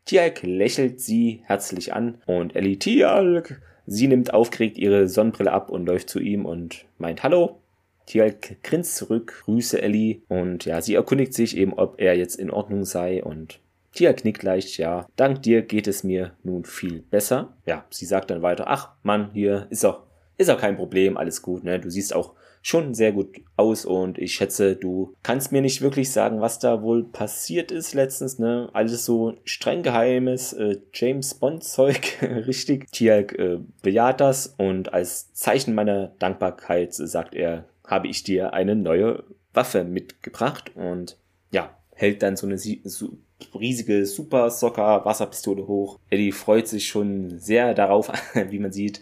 Tialk 0.06 0.42
lächelt 0.44 1.00
sie 1.00 1.42
herzlich 1.46 1.94
an 1.94 2.22
und 2.26 2.56
Ellie, 2.56 2.78
Tialk, 2.78 3.62
Sie 3.86 4.08
nimmt 4.08 4.34
aufgeregt 4.34 4.78
ihre 4.78 5.08
Sonnenbrille 5.08 5.52
ab 5.52 5.70
und 5.70 5.86
läuft 5.86 6.10
zu 6.10 6.20
ihm 6.20 6.46
und 6.46 6.86
meint 6.98 7.24
Hallo. 7.24 7.62
Tialk 8.06 8.64
grinst 8.64 8.96
zurück, 8.96 9.44
grüße 9.46 9.82
Ellie 9.82 10.22
und 10.28 10.66
ja, 10.66 10.82
sie 10.82 10.96
erkundigt 10.96 11.34
sich 11.34 11.58
eben, 11.58 11.74
ob 11.74 12.00
er 12.00 12.16
jetzt 12.16 12.36
in 12.36 12.52
Ordnung 12.52 12.84
sei 12.84 13.24
und 13.24 13.60
Tialk 13.94 14.24
nickt 14.24 14.44
leicht, 14.44 14.78
ja, 14.78 15.08
dank 15.18 15.44
dir 15.44 15.62
geht 15.62 15.88
es 15.88 16.04
mir 16.04 16.32
nun 16.44 16.64
viel 16.64 17.02
besser. 17.02 17.58
Ja, 17.66 17.86
sie 17.90 18.06
sagt 18.06 18.32
dann 18.32 18.42
weiter, 18.42 18.66
ach 18.68 18.94
Mann, 19.04 19.32
hier 19.34 19.68
ist 19.70 19.86
auch, 19.86 20.04
ist 20.42 20.50
auch 20.50 20.60
kein 20.60 20.78
Problem, 20.78 21.18
alles 21.18 21.42
gut, 21.42 21.64
ne, 21.64 21.80
du 21.80 21.90
siehst 21.90 22.16
auch 22.16 22.34
schon 22.62 22.94
sehr 22.94 23.12
gut 23.12 23.42
aus 23.58 23.86
und 23.86 24.18
ich 24.20 24.34
schätze, 24.34 24.76
du 24.76 25.16
kannst 25.24 25.52
mir 25.52 25.62
nicht 25.62 25.82
wirklich 25.82 26.12
sagen, 26.12 26.42
was 26.42 26.60
da 26.60 26.82
wohl 26.82 27.04
passiert 27.04 27.72
ist 27.72 27.94
letztens, 27.94 28.40
ne? 28.40 28.70
Alles 28.74 29.04
so 29.04 29.34
streng 29.46 29.82
geheimes 29.82 30.54
äh, 30.54 30.78
James 30.94 31.34
Bond 31.34 31.64
Zeug, 31.64 32.18
richtig. 32.22 32.92
Tialk 32.92 33.38
äh, 33.38 33.58
bejaht 33.82 34.22
das 34.22 34.54
und 34.58 34.94
als 34.94 35.34
Zeichen 35.34 35.74
meiner 35.74 36.10
Dankbarkeit 36.20 36.94
sagt 36.94 37.34
er, 37.34 37.66
habe 37.86 38.08
ich 38.08 38.24
dir 38.24 38.54
eine 38.54 38.76
neue 38.76 39.24
Waffe 39.54 39.84
mitgebracht 39.84 40.72
und 40.76 41.18
ja, 41.52 41.76
hält 41.94 42.22
dann 42.22 42.38
so 42.38 42.48
eine 42.48 42.58
so 42.58 43.18
riesige 43.60 44.06
Super 44.06 44.50
Socker 44.52 45.04
Wasserpistole 45.04 45.68
hoch. 45.68 46.00
Eddie 46.10 46.32
freut 46.32 46.68
sich 46.68 46.88
schon 46.88 47.40
sehr 47.40 47.74
darauf, 47.74 48.12
wie 48.50 48.60
man 48.60 48.72
sieht. 48.72 49.02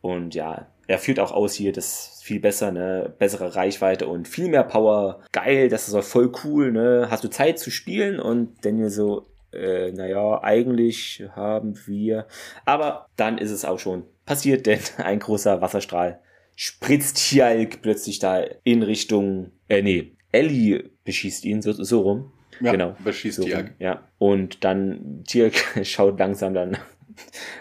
Und 0.00 0.34
ja, 0.34 0.68
er 0.90 0.98
führt 0.98 1.20
auch 1.20 1.30
aus 1.30 1.54
hier 1.54 1.72
das 1.72 2.20
viel 2.20 2.40
besser, 2.40 2.72
ne, 2.72 3.14
bessere 3.16 3.54
Reichweite 3.54 4.08
und 4.08 4.26
viel 4.26 4.48
mehr 4.48 4.64
Power. 4.64 5.20
Geil, 5.30 5.68
das 5.68 5.86
ist 5.86 5.94
auch 5.94 6.02
voll 6.02 6.32
cool, 6.42 6.72
ne. 6.72 7.06
Hast 7.08 7.22
du 7.22 7.28
Zeit 7.28 7.60
zu 7.60 7.70
spielen? 7.70 8.18
Und 8.18 8.64
Daniel 8.64 8.90
so, 8.90 9.28
äh, 9.52 9.92
naja, 9.92 10.42
eigentlich 10.42 11.22
haben 11.36 11.78
wir. 11.86 12.26
Aber 12.64 13.06
dann 13.14 13.38
ist 13.38 13.52
es 13.52 13.64
auch 13.64 13.78
schon 13.78 14.02
passiert, 14.26 14.66
denn 14.66 14.80
ein 14.96 15.20
großer 15.20 15.60
Wasserstrahl 15.60 16.18
spritzt 16.56 17.18
Hjalk 17.18 17.82
plötzlich 17.82 18.18
da 18.18 18.42
in 18.64 18.82
Richtung, 18.82 19.52
äh, 19.68 19.82
nee, 19.82 20.16
Ellie 20.32 20.90
beschießt 21.04 21.44
ihn 21.44 21.62
so, 21.62 21.72
so 21.72 22.00
rum. 22.00 22.32
Ja, 22.60 22.72
genau. 22.72 22.96
Beschießt 23.04 23.36
so 23.36 23.44
Tialk. 23.44 23.74
Ja. 23.78 24.08
Und 24.18 24.64
dann 24.64 25.22
Tialk 25.24 25.54
schaut 25.84 26.18
langsam 26.18 26.52
dann 26.52 26.78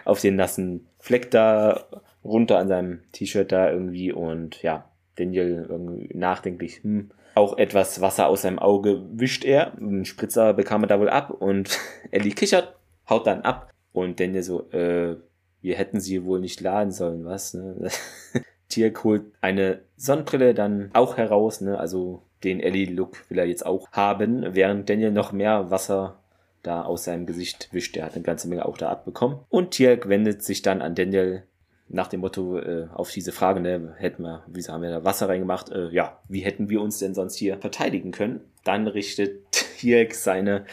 auf 0.04 0.20
den 0.20 0.36
nassen 0.36 0.88
Fleck 0.98 1.30
da 1.30 1.86
runter 2.24 2.58
an 2.58 2.68
seinem 2.68 3.00
T-Shirt 3.12 3.52
da 3.52 3.72
irgendwie 3.72 4.12
und 4.12 4.62
ja, 4.62 4.90
Daniel 5.16 5.66
irgendwie 5.70 6.10
nachdenklich, 6.16 6.84
hm, 6.84 7.12
auch 7.36 7.58
etwas 7.58 8.02
Wasser 8.02 8.28
aus 8.28 8.42
seinem 8.42 8.60
Auge 8.60 9.04
wischt 9.14 9.46
er. 9.46 9.74
Ein 9.78 10.06
Spritzer 10.06 10.54
bekam 10.54 10.84
er 10.84 10.88
da 10.88 11.00
wohl 11.00 11.10
ab 11.10 11.30
und 11.30 11.78
Ellie 12.12 12.34
kichert, 12.34 12.76
haut 13.10 13.28
dann 13.28 13.42
ab 13.42 13.72
und 13.94 14.20
Daniel 14.20 14.44
so, 14.44 14.70
äh, 14.72 15.16
wir 15.62 15.76
hätten 15.76 16.00
sie 16.00 16.24
wohl 16.26 16.40
nicht 16.40 16.62
laden 16.62 16.92
sollen, 16.92 17.26
was? 17.26 17.54
Ne? 17.54 17.90
Tirk 18.70 19.04
holt 19.04 19.24
eine 19.42 19.82
Sonnenbrille 19.98 20.54
dann 20.54 20.90
auch 20.94 21.18
heraus, 21.18 21.62
ne? 21.62 21.80
also 21.80 22.24
den 22.44 22.60
Ellie-Look 22.60 23.30
will 23.30 23.40
er 23.40 23.46
jetzt 23.46 23.66
auch 23.66 23.92
haben, 23.92 24.56
während 24.56 24.90
Daniel 24.90 25.12
noch 25.12 25.32
mehr 25.32 25.72
Wasser 25.72 26.20
da 26.64 26.84
aus 26.84 27.06
seinem 27.06 27.26
Gesicht 27.26 27.70
wischt. 27.72 27.98
Er 27.98 28.06
hat 28.06 28.16
eine 28.16 28.24
ganze 28.24 28.48
Menge 28.48 28.66
auch 28.66 28.78
da 28.78 28.90
abbekommen. 28.90 29.40
Und 29.50 29.72
Tirk 29.72 30.08
wendet 30.10 30.44
sich 30.44 30.62
dann 30.62 30.82
an 30.82 30.96
Daniel 30.96 31.44
nach 31.90 32.08
dem 32.08 32.22
Motto 32.22 32.60
äh, 32.60 32.88
auf 32.94 33.12
diese 33.12 33.32
Frage, 33.32 33.60
ne, 33.60 33.96
hätten 33.98 34.24
wir, 34.24 34.44
wieso 34.48 34.74
haben 34.74 34.84
wir 34.84 34.92
da 34.92 35.04
Wasser 35.04 35.28
reingemacht? 35.28 35.72
Äh, 35.72 35.90
ja, 35.90 36.20
wie 36.28 36.42
hätten 36.42 36.70
wir 36.70 36.82
uns 36.82 37.00
denn 37.00 37.14
sonst 37.14 37.36
hier 37.36 37.58
verteidigen 37.58 38.12
können? 38.12 38.42
Dann 38.64 38.88
richtet 38.88 39.52
Tirk 39.52 40.14
seine 40.14 40.66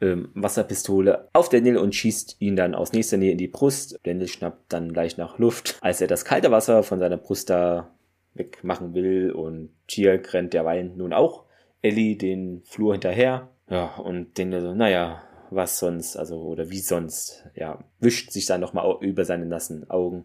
ähm, 0.00 0.30
Wasserpistole 0.34 1.28
auf 1.32 1.48
Daniel 1.48 1.78
und 1.78 1.94
schießt 1.94 2.36
ihn 2.40 2.56
dann 2.56 2.74
aus 2.74 2.92
nächster 2.92 3.16
Nähe 3.16 3.32
in 3.32 3.38
die 3.38 3.48
Brust. 3.48 3.98
Daniel 4.02 4.28
schnappt 4.28 4.72
dann 4.72 4.92
gleich 4.92 5.16
nach 5.16 5.38
Luft, 5.38 5.78
als 5.82 6.00
er 6.00 6.08
das 6.08 6.24
kalte 6.24 6.50
Wasser 6.50 6.82
von 6.82 6.98
seiner 6.98 7.16
Brust 7.16 7.50
da 7.50 7.90
wegmachen 8.34 8.94
will 8.94 9.32
und 9.32 9.70
Tirk 9.88 10.32
rennt 10.34 10.52
derweil 10.52 10.84
nun 10.84 11.12
auch 11.12 11.44
Ellie 11.82 12.16
den 12.16 12.62
Flur 12.64 12.92
hinterher. 12.92 13.48
Ja, 13.68 13.96
und 13.96 14.38
Daniel 14.38 14.60
so, 14.60 14.74
naja, 14.74 15.22
was 15.50 15.78
sonst, 15.78 16.16
also, 16.16 16.40
oder 16.42 16.70
wie 16.70 16.80
sonst, 16.80 17.46
ja, 17.54 17.82
wischt 17.98 18.30
sich 18.30 18.46
dann 18.46 18.60
nochmal 18.60 18.96
über 19.00 19.24
seine 19.24 19.46
nassen 19.46 19.88
Augen 19.90 20.24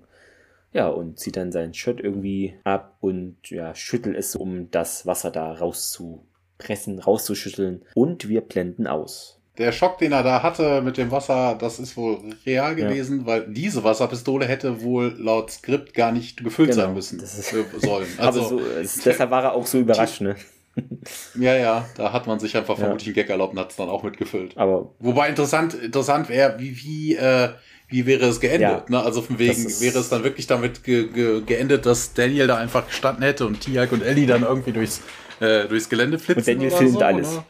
ja, 0.75 0.89
und 0.89 1.17
zieht 1.17 1.37
dann 1.37 1.53
sein 1.53 1.73
Shirt 1.73 2.01
irgendwie 2.01 2.55
ab 2.65 2.97
und 2.99 3.37
ja, 3.49 3.73
schüttelt 3.73 4.17
es, 4.17 4.35
um 4.35 4.69
das 4.71 5.05
Wasser 5.05 5.31
da 5.31 5.53
rauszupressen, 5.53 6.99
rauszuschütteln. 6.99 7.83
Und 7.93 8.27
wir 8.27 8.41
blenden 8.41 8.85
aus. 8.85 9.39
Der 9.57 9.71
Schock, 9.71 9.99
den 9.99 10.11
er 10.11 10.21
da 10.21 10.43
hatte 10.43 10.81
mit 10.81 10.97
dem 10.97 11.11
Wasser, 11.11 11.55
das 11.57 11.79
ist 11.79 11.95
wohl 11.95 12.19
real 12.45 12.75
gewesen, 12.75 13.21
ja. 13.21 13.25
weil 13.25 13.47
diese 13.47 13.85
Wasserpistole 13.85 14.45
hätte 14.45 14.81
wohl 14.81 15.15
laut 15.17 15.49
Skript 15.49 15.93
gar 15.93 16.11
nicht 16.11 16.43
gefüllt 16.43 16.71
genau, 16.71 16.83
sein 16.83 16.93
müssen. 16.93 17.19
Das 17.19 17.39
ist, 17.39 17.51
sollen. 17.81 18.07
Also, 18.17 18.41
Aber 18.41 18.49
so, 18.49 18.61
deshalb 19.05 19.31
war 19.31 19.43
er 19.43 19.53
auch 19.53 19.65
so 19.65 19.79
überrascht, 19.79 20.19
ne? 20.19 20.35
Ja, 21.39 21.55
ja, 21.55 21.85
da 21.95 22.11
hat 22.11 22.27
man 22.27 22.37
sich 22.39 22.57
einfach 22.57 22.77
vermutlich 22.77 23.07
einen 23.07 23.15
Gag 23.15 23.29
erlaubt 23.29 23.53
und 23.53 23.59
hat 23.59 23.71
es 23.71 23.77
dann 23.77 23.87
auch 23.87 24.03
mitgefüllt. 24.03 24.57
Aber 24.57 24.91
Wobei 24.99 25.29
interessant, 25.29 25.73
interessant 25.73 26.27
wäre, 26.27 26.59
wie, 26.59 26.75
wie 26.75 27.15
äh, 27.15 27.51
wie 27.87 28.05
wäre 28.05 28.25
es 28.25 28.39
geendet? 28.39 28.61
Ja, 28.61 28.85
ne? 28.87 29.01
Also 29.01 29.21
von 29.21 29.39
wegen 29.39 29.63
wäre 29.79 29.99
es 29.99 30.09
dann 30.09 30.23
wirklich 30.23 30.47
damit 30.47 30.83
ge 30.83 31.07
ge 31.07 31.41
geendet, 31.45 31.85
dass 31.85 32.13
Daniel 32.13 32.47
da 32.47 32.57
einfach 32.57 32.87
gestanden 32.87 33.23
hätte 33.23 33.45
und 33.45 33.59
Tiag 33.61 33.91
und 33.91 34.01
Ellie 34.01 34.27
dann 34.27 34.43
irgendwie 34.43 34.71
durchs, 34.71 35.01
äh, 35.39 35.67
durchs 35.67 35.89
Gelände 35.89 36.19
flitzen. 36.19 36.41
Und 36.41 36.47
Daniel 36.47 36.71
filmt 36.71 36.93
so, 36.93 36.99
alles. 36.99 37.41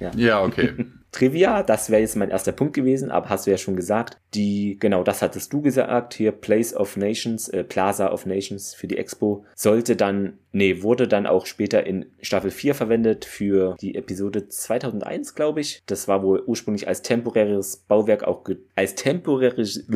Ja. 0.00 0.10
ja, 0.16 0.42
okay. 0.42 0.72
Trivia, 1.14 1.62
das 1.62 1.90
wäre 1.90 2.00
jetzt 2.00 2.16
mein 2.16 2.30
erster 2.30 2.50
Punkt 2.50 2.74
gewesen, 2.74 3.12
aber 3.12 3.28
hast 3.28 3.46
du 3.46 3.50
ja 3.52 3.56
schon 3.56 3.76
gesagt. 3.76 4.18
Die, 4.34 4.76
genau, 4.80 5.04
das 5.04 5.22
hattest 5.22 5.52
du 5.52 5.62
gesagt, 5.62 6.14
hier 6.14 6.32
Place 6.32 6.74
of 6.74 6.96
Nations, 6.96 7.48
äh, 7.48 7.62
Plaza 7.62 8.10
of 8.10 8.26
Nations 8.26 8.74
für 8.74 8.88
die 8.88 8.98
Expo, 8.98 9.44
sollte 9.54 9.94
dann, 9.94 10.38
nee, 10.50 10.82
wurde 10.82 11.06
dann 11.06 11.28
auch 11.28 11.46
später 11.46 11.86
in 11.86 12.06
Staffel 12.20 12.50
4 12.50 12.74
verwendet 12.74 13.24
für 13.24 13.76
die 13.80 13.94
Episode 13.94 14.48
2001, 14.48 15.36
glaube 15.36 15.60
ich. 15.60 15.84
Das 15.86 16.08
war 16.08 16.24
wohl 16.24 16.42
ursprünglich 16.44 16.88
als 16.88 17.02
temporäres 17.02 17.76
Bauwerk 17.76 18.24
auch, 18.24 18.44
als 18.74 18.96
temporäres 18.96 19.86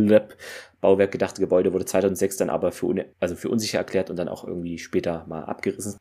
Bauwerk 0.80 1.10
gedachte 1.10 1.40
Gebäude 1.40 1.72
wurde 1.72 1.84
2006 1.84 2.36
dann 2.36 2.50
aber 2.50 2.70
für, 2.70 3.06
also 3.18 3.34
für 3.34 3.48
unsicher 3.48 3.78
erklärt 3.78 4.08
und 4.08 4.16
dann 4.16 4.28
auch 4.28 4.46
irgendwie 4.46 4.78
später 4.78 5.26
mal 5.26 5.42
abgerissen. 5.42 5.98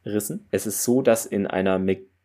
Es 0.52 0.68
ist 0.68 0.84
so, 0.84 1.02
dass 1.02 1.26
in 1.26 1.48
einer 1.48 1.80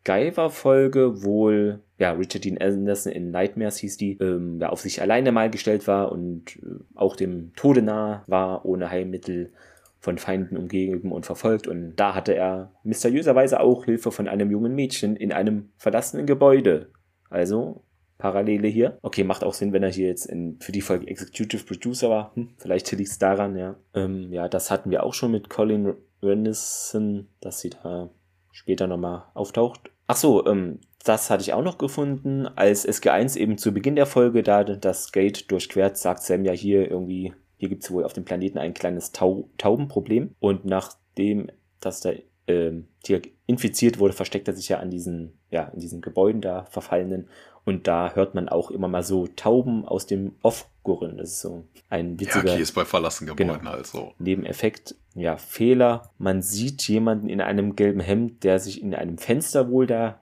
MacGyver-Folge 0.05 1.23
wohl 1.23 1.81
ja, 2.03 2.11
Richard 2.11 2.43
Dean 2.43 2.57
Anderson 2.57 3.13
in 3.13 3.31
Nightmares 3.31 3.77
hieß 3.77 3.95
die, 3.95 4.17
ähm, 4.17 4.59
ja, 4.59 4.69
auf 4.69 4.81
sich 4.81 5.01
alleine 5.01 5.31
mal 5.31 5.49
gestellt 5.49 5.87
war 5.87 6.11
und 6.11 6.57
äh, 6.57 6.83
auch 6.95 7.15
dem 7.15 7.53
Tode 7.55 7.81
nah 7.81 8.23
war, 8.27 8.65
ohne 8.65 8.89
Heilmittel 8.89 9.53
von 9.99 10.17
Feinden 10.17 10.57
umgeben 10.57 11.13
und 11.13 11.25
verfolgt. 11.25 11.65
Und 11.65 11.95
da 11.95 12.13
hatte 12.13 12.35
er 12.35 12.73
mysteriöserweise 12.83 13.61
auch 13.61 13.85
Hilfe 13.85 14.11
von 14.11 14.27
einem 14.27 14.51
jungen 14.51 14.75
Mädchen 14.75 15.15
in 15.15 15.31
einem 15.31 15.69
verlassenen 15.77 16.25
Gebäude. 16.25 16.89
Also 17.29 17.85
Parallele 18.17 18.67
hier. 18.67 18.97
Okay, 19.01 19.23
macht 19.23 19.45
auch 19.45 19.53
Sinn, 19.53 19.71
wenn 19.71 19.83
er 19.83 19.91
hier 19.91 20.09
jetzt 20.09 20.25
in, 20.25 20.59
für 20.59 20.73
die 20.73 20.81
Folge 20.81 21.07
Executive 21.07 21.63
Producer 21.63 22.09
war. 22.09 22.35
Hm, 22.35 22.49
vielleicht 22.57 22.91
liegt 22.91 23.11
es 23.11 23.17
daran, 23.17 23.55
ja. 23.55 23.75
Ähm, 23.93 24.33
ja, 24.33 24.49
das 24.49 24.71
hatten 24.71 24.91
wir 24.91 25.03
auch 25.03 25.13
schon 25.13 25.31
mit 25.31 25.49
Colin 25.49 25.93
Renison, 26.21 27.29
dass 27.39 27.61
sie 27.61 27.69
da 27.69 28.09
später 28.51 28.87
nochmal 28.87 29.23
auftaucht. 29.33 29.92
Ach 30.07 30.15
so, 30.15 30.45
ähm, 30.45 30.79
das 31.03 31.29
hatte 31.29 31.41
ich 31.41 31.53
auch 31.53 31.63
noch 31.63 31.77
gefunden, 31.77 32.47
als 32.47 32.87
SG1 32.87 33.37
eben 33.37 33.57
zu 33.57 33.73
Beginn 33.73 33.95
der 33.95 34.05
Folge 34.05 34.43
da 34.43 34.63
das 34.63 35.11
Gate 35.11 35.51
durchquert, 35.51 35.97
sagt 35.97 36.23
Sam 36.23 36.45
ja 36.45 36.53
hier 36.53 36.89
irgendwie, 36.89 37.33
hier 37.57 37.69
gibt 37.69 37.83
es 37.83 37.91
wohl 37.91 38.03
auf 38.05 38.13
dem 38.13 38.25
Planeten 38.25 38.57
ein 38.57 38.73
kleines 38.73 39.11
Tau 39.11 39.49
Taubenproblem. 39.57 40.35
Und 40.39 40.65
nachdem 40.65 41.49
dass 41.83 42.01
der 42.01 42.19
ähm, 42.47 42.87
Tier 43.03 43.21
infiziert 43.45 43.99
wurde, 43.99 44.13
versteckt 44.13 44.47
er 44.47 44.55
sich 44.55 44.69
ja 44.69 44.79
an 44.79 44.89
diesen, 44.89 45.37
ja, 45.49 45.65
in 45.65 45.79
diesen 45.79 46.01
Gebäuden 46.01 46.41
da 46.41 46.65
verfallenen 46.65 47.29
Und 47.65 47.87
da 47.87 48.13
hört 48.13 48.35
man 48.35 48.49
auch 48.49 48.71
immer 48.71 48.87
mal 48.87 49.03
so 49.03 49.27
Tauben 49.27 49.85
aus 49.85 50.05
dem 50.05 50.33
Off 50.41 50.67
gurren. 50.83 51.17
Das 51.17 51.29
ist 51.29 51.41
so 51.41 51.63
ein 51.89 52.19
witziger. 52.19 52.45
Ja, 52.45 52.53
okay, 52.53 52.61
ist 52.61 52.73
bei 52.73 52.85
verlassenen 52.85 53.35
Gebäuden 53.35 53.59
genau, 53.59 53.71
halt 53.71 53.87
so. 53.87 54.13
Nebeneffekt. 54.19 54.95
Ja, 55.15 55.37
Fehler. 55.37 56.11
Man 56.17 56.41
sieht 56.41 56.87
jemanden 56.87 57.29
in 57.29 57.39
einem 57.39 57.75
gelben 57.75 58.01
Hemd, 58.01 58.43
der 58.43 58.59
sich 58.59 58.81
in 58.81 58.93
einem 58.93 59.17
Fenster 59.17 59.69
wohl 59.69 59.87
da 59.87 60.19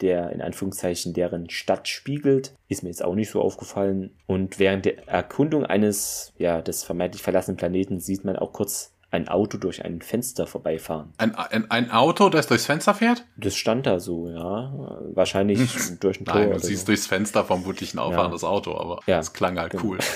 der 0.00 0.30
in 0.30 0.42
Anführungszeichen 0.42 1.14
deren 1.14 1.48
Stadt 1.50 1.88
spiegelt. 1.88 2.54
Ist 2.68 2.82
mir 2.82 2.88
jetzt 2.90 3.04
auch 3.04 3.14
nicht 3.14 3.30
so 3.30 3.40
aufgefallen. 3.40 4.10
Und 4.26 4.58
während 4.58 4.84
der 4.84 5.08
Erkundung 5.08 5.64
eines, 5.64 6.32
ja, 6.36 6.60
des 6.62 6.84
vermeintlich 6.84 7.22
verlassenen 7.22 7.56
Planeten 7.56 8.00
sieht 8.00 8.24
man 8.24 8.36
auch 8.36 8.52
kurz 8.52 8.93
ein 9.14 9.28
Auto 9.28 9.58
durch 9.58 9.84
ein 9.84 10.02
Fenster 10.02 10.46
vorbeifahren. 10.46 11.12
Ein, 11.18 11.34
ein, 11.34 11.70
ein 11.70 11.90
Auto, 11.90 12.28
das 12.28 12.48
durchs 12.48 12.66
Fenster 12.66 12.94
fährt? 12.94 13.24
Das 13.36 13.54
stand 13.54 13.86
da 13.86 14.00
so, 14.00 14.28
ja. 14.28 14.72
Wahrscheinlich 15.14 15.70
durch 16.00 16.20
ein 16.20 16.24
Tor. 16.24 16.34
Nein, 16.34 16.50
du 16.50 16.58
siehst 16.58 16.82
so. 16.82 16.86
durchs 16.86 17.06
Fenster 17.06 17.44
vermutlich 17.44 17.94
ein 17.94 17.98
auffahrendes 17.98 18.42
ja. 18.42 18.48
Auto, 18.48 18.76
aber 18.76 19.00
ja. 19.06 19.16
das 19.18 19.32
klang 19.32 19.58
halt 19.58 19.72
genau. 19.72 19.84
cool. 19.84 19.98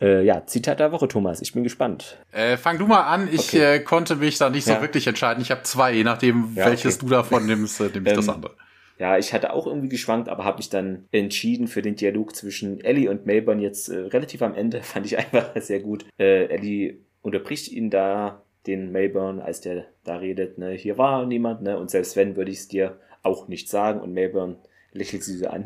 Äh, 0.00 0.24
ja, 0.24 0.44
Zitat 0.44 0.80
der 0.80 0.90
Woche, 0.90 1.06
Thomas. 1.06 1.40
Ich 1.42 1.52
bin 1.52 1.62
gespannt. 1.62 2.18
Äh, 2.32 2.56
fang 2.56 2.76
du 2.76 2.88
mal 2.88 3.02
an. 3.02 3.28
Ich 3.30 3.54
okay. 3.54 3.76
äh, 3.76 3.78
konnte 3.78 4.16
mich 4.16 4.36
da 4.36 4.50
nicht 4.50 4.64
so 4.64 4.72
ja. 4.72 4.80
wirklich 4.80 5.06
entscheiden. 5.06 5.40
Ich 5.40 5.52
habe 5.52 5.62
zwei, 5.62 5.92
je 5.92 6.02
nachdem, 6.02 6.56
welches 6.56 6.96
okay. 6.96 7.06
du 7.06 7.10
davon 7.12 7.46
nimmst, 7.46 7.80
äh, 7.80 7.84
nehme 7.84 8.06
ich 8.06 8.10
ähm, 8.10 8.16
das 8.16 8.28
andere. 8.28 8.56
Ja, 8.98 9.16
ich 9.16 9.32
hatte 9.32 9.52
auch 9.52 9.66
irgendwie 9.66 9.88
geschwankt, 9.88 10.28
aber 10.28 10.44
habe 10.44 10.56
mich 10.56 10.70
dann 10.70 11.06
entschieden 11.12 11.68
für 11.68 11.82
den 11.82 11.94
Dialog 11.94 12.34
zwischen 12.34 12.80
Ellie 12.80 13.08
und 13.08 13.26
Melbourne 13.26 13.62
jetzt 13.62 13.88
äh, 13.90 13.96
relativ 13.96 14.42
am 14.42 14.54
Ende. 14.54 14.82
Fand 14.82 15.06
ich 15.06 15.16
einfach 15.18 15.50
sehr 15.56 15.78
gut. 15.78 16.04
Äh, 16.18 16.46
Ellie 16.46 16.98
unterbricht 17.22 17.68
ihn 17.68 17.90
da, 17.90 18.42
den 18.66 18.92
Melbourne, 18.92 19.42
als 19.42 19.60
der 19.60 19.86
da 20.04 20.16
redet, 20.16 20.58
ne, 20.58 20.72
hier 20.72 20.98
war 20.98 21.26
niemand, 21.26 21.62
ne, 21.62 21.78
und 21.78 21.90
selbst 21.90 22.16
wenn, 22.16 22.36
würde 22.36 22.50
ich 22.50 22.58
es 22.58 22.68
dir 22.68 22.98
auch 23.22 23.48
nicht 23.48 23.68
sagen. 23.68 24.00
Und 24.00 24.12
Melbourne 24.12 24.56
lächelt 24.92 25.24
sie 25.24 25.36
so 25.36 25.46
an, 25.46 25.64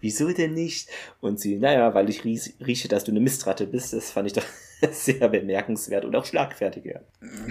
wieso 0.00 0.30
denn 0.30 0.54
nicht? 0.54 0.88
Und 1.20 1.40
sie, 1.40 1.56
naja, 1.56 1.94
weil 1.94 2.08
ich 2.08 2.24
rieche, 2.24 2.88
dass 2.88 3.04
du 3.04 3.10
eine 3.10 3.20
Mistratte 3.20 3.66
bist, 3.66 3.92
das 3.92 4.10
fand 4.10 4.28
ich 4.28 4.32
doch 4.34 4.44
sehr 4.92 5.28
bemerkenswert 5.28 6.04
und 6.04 6.14
auch 6.14 6.26
schlagfertig, 6.26 6.84
ja. 6.84 7.00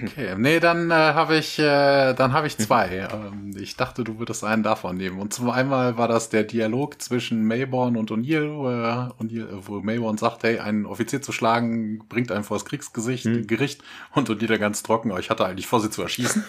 Okay, 0.03 0.35
nee, 0.37 0.59
dann 0.59 0.91
äh, 0.91 0.93
habe 0.93 1.37
ich, 1.37 1.57
äh, 1.57 2.13
dann 2.13 2.33
habe 2.33 2.47
ich 2.47 2.57
zwei. 2.57 3.07
ähm, 3.13 3.55
ich 3.57 3.75
dachte, 3.75 4.03
du 4.03 4.19
würdest 4.19 4.43
einen 4.43 4.61
davon 4.61 4.97
nehmen. 4.97 5.19
Und 5.19 5.33
zum 5.33 5.49
einmal 5.49 5.97
war 5.97 6.07
das 6.07 6.29
der 6.29 6.43
Dialog 6.43 7.01
zwischen 7.01 7.43
Mayborn 7.45 7.97
und 7.97 8.11
O'Neill, 8.11 9.09
äh, 9.19 9.45
wo 9.61 9.79
Mayborn 9.79 10.17
sagt, 10.17 10.43
hey, 10.43 10.59
einen 10.59 10.85
Offizier 10.85 11.21
zu 11.21 11.31
schlagen 11.31 12.03
bringt 12.09 12.31
einen 12.31 12.43
vor 12.43 12.57
das 12.57 12.65
Kriegsgesicht, 12.65 13.25
hm. 13.25 13.47
Gericht 13.47 13.83
und 14.13 14.29
O'Neill 14.29 14.57
ganz 14.59 14.83
trocken, 14.83 15.09
aber 15.09 15.19
ich 15.19 15.29
hatte 15.29 15.45
eigentlich 15.45 15.67
vor, 15.67 15.79
sie 15.79 15.89
zu 15.89 16.03
erschießen. 16.03 16.43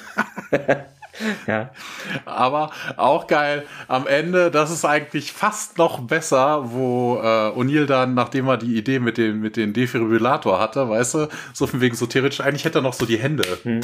ja. 1.47 1.71
Aber 2.25 2.71
auch 2.97 3.27
geil. 3.27 3.65
Am 3.89 4.07
Ende, 4.07 4.51
das 4.51 4.71
ist 4.71 4.85
eigentlich 4.85 5.33
fast 5.33 5.79
noch 5.79 6.01
besser, 6.01 6.73
wo 6.73 7.17
äh, 7.17 7.51
O'Neill 7.51 7.87
dann, 7.87 8.15
nachdem 8.15 8.49
er 8.49 8.57
die 8.57 8.77
Idee 8.77 8.99
mit 8.99 9.19
dem, 9.19 9.41
mit 9.41 9.57
dem 9.57 9.73
Defibrillator 9.73 10.61
hatte, 10.61 10.89
weißt 10.89 11.15
du, 11.15 11.29
so 11.53 11.67
von 11.67 11.81
wegen 11.81 11.97
so 11.97 12.07
theoretisch, 12.07 12.41
eigentlich 12.41 12.65
hätte 12.65 12.79
er 12.79 12.83
noch 12.83 12.95
so 12.95 13.07
die 13.07 13.19
Hände. 13.19 13.45
Hm. 13.63 13.81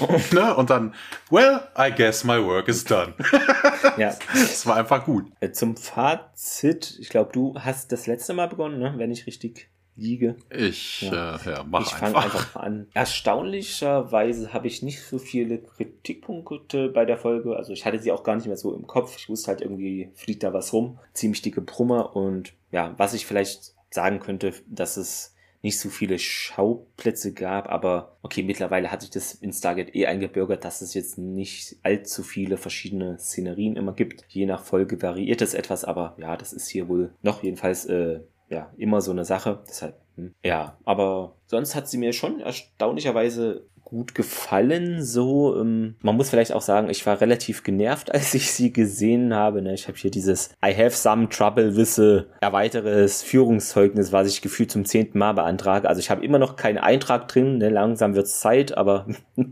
ne? 0.32 0.54
Und 0.56 0.70
dann, 0.70 0.94
well, 1.30 1.60
I 1.78 1.90
guess 1.94 2.24
my 2.24 2.42
work 2.42 2.68
is 2.68 2.84
done. 2.84 3.14
ja. 3.96 4.14
Das 4.32 4.66
war 4.66 4.76
einfach 4.76 5.04
gut. 5.04 5.26
Zum 5.52 5.76
Fazit, 5.76 6.96
ich 6.98 7.08
glaube, 7.08 7.32
du 7.32 7.54
hast 7.58 7.92
das 7.92 8.06
letzte 8.06 8.34
Mal 8.34 8.48
begonnen, 8.48 8.78
ne? 8.78 8.94
wenn 8.96 9.10
ich 9.10 9.26
richtig 9.26 9.68
liege. 9.96 10.36
Ich, 10.50 11.02
ja, 11.02 11.36
äh, 11.36 11.50
ja 11.50 11.64
mach 11.68 11.82
ich 11.82 11.92
fange 11.92 12.16
einfach. 12.16 12.56
an. 12.56 12.86
Erstaunlicherweise 12.94 14.52
habe 14.52 14.66
ich 14.66 14.82
nicht 14.82 15.02
so 15.02 15.18
viele 15.18 15.58
Kritikpunkte 15.58 16.88
bei 16.88 17.04
der 17.04 17.18
Folge. 17.18 17.56
Also 17.56 17.72
ich 17.72 17.84
hatte 17.84 17.98
sie 17.98 18.12
auch 18.12 18.24
gar 18.24 18.36
nicht 18.36 18.46
mehr 18.46 18.56
so 18.56 18.74
im 18.74 18.86
Kopf. 18.86 19.16
Ich 19.16 19.28
wusste 19.28 19.48
halt 19.48 19.60
irgendwie, 19.60 20.10
fliegt 20.14 20.42
da 20.42 20.52
was 20.52 20.72
rum. 20.72 20.98
Ziemlich 21.12 21.42
dicke 21.42 21.60
Brummer. 21.60 22.16
Und 22.16 22.54
ja, 22.70 22.94
was 22.96 23.14
ich 23.14 23.26
vielleicht 23.26 23.74
sagen 23.90 24.20
könnte, 24.20 24.52
dass 24.66 24.96
es 24.96 25.34
nicht 25.64 25.80
so 25.80 25.88
viele 25.88 26.18
Schauplätze 26.18 27.32
gab, 27.32 27.70
aber 27.70 28.18
okay, 28.20 28.42
mittlerweile 28.42 28.92
hat 28.92 29.00
sich 29.00 29.08
das 29.08 29.32
in 29.32 29.50
Stargate 29.50 29.94
eh 29.94 30.04
eingebürgert, 30.04 30.62
dass 30.62 30.82
es 30.82 30.92
jetzt 30.92 31.16
nicht 31.16 31.76
allzu 31.82 32.22
viele 32.22 32.58
verschiedene 32.58 33.18
Szenerien 33.18 33.76
immer 33.76 33.94
gibt. 33.94 34.26
Je 34.28 34.44
nach 34.44 34.62
Folge 34.62 35.00
variiert 35.00 35.40
es 35.40 35.54
etwas, 35.54 35.86
aber 35.86 36.16
ja, 36.18 36.36
das 36.36 36.52
ist 36.52 36.68
hier 36.68 36.86
wohl 36.88 37.14
noch 37.22 37.42
jedenfalls 37.42 37.86
äh, 37.86 38.20
ja, 38.48 38.70
immer 38.76 39.00
so 39.00 39.10
eine 39.10 39.24
Sache. 39.24 39.60
Deshalb, 39.68 40.00
hm. 40.16 40.34
ja, 40.44 40.76
aber 40.84 41.34
sonst 41.46 41.74
hat 41.74 41.88
sie 41.88 41.98
mir 41.98 42.12
schon 42.12 42.40
erstaunlicherweise 42.40 43.66
gut 43.84 44.14
gefallen. 44.14 45.04
So, 45.04 45.56
ähm, 45.60 45.96
man 46.00 46.16
muss 46.16 46.30
vielleicht 46.30 46.52
auch 46.52 46.62
sagen, 46.62 46.90
ich 46.90 47.06
war 47.06 47.20
relativ 47.20 47.62
genervt, 47.62 48.10
als 48.14 48.34
ich 48.34 48.50
sie 48.50 48.72
gesehen 48.72 49.34
habe. 49.34 49.62
Ne? 49.62 49.74
Ich 49.74 49.86
habe 49.86 49.96
hier 49.96 50.10
dieses 50.10 50.50
I 50.64 50.74
have 50.74 50.90
some 50.90 51.28
trouble 51.28 51.76
wisse 51.76 52.26
erweiteres 52.40 53.22
Führungszeugnis, 53.22 54.12
was 54.12 54.28
ich 54.28 54.42
gefühlt 54.42 54.70
zum 54.70 54.84
zehnten 54.84 55.18
Mal 55.18 55.34
beantrage. 55.34 55.88
Also 55.88 56.00
ich 56.00 56.10
habe 56.10 56.24
immer 56.24 56.38
noch 56.38 56.56
keinen 56.56 56.78
Eintrag 56.78 57.28
drin. 57.28 57.58
Ne? 57.58 57.68
Langsam 57.68 58.14
wird's 58.14 58.40
Zeit, 58.40 58.76
aber 58.76 59.06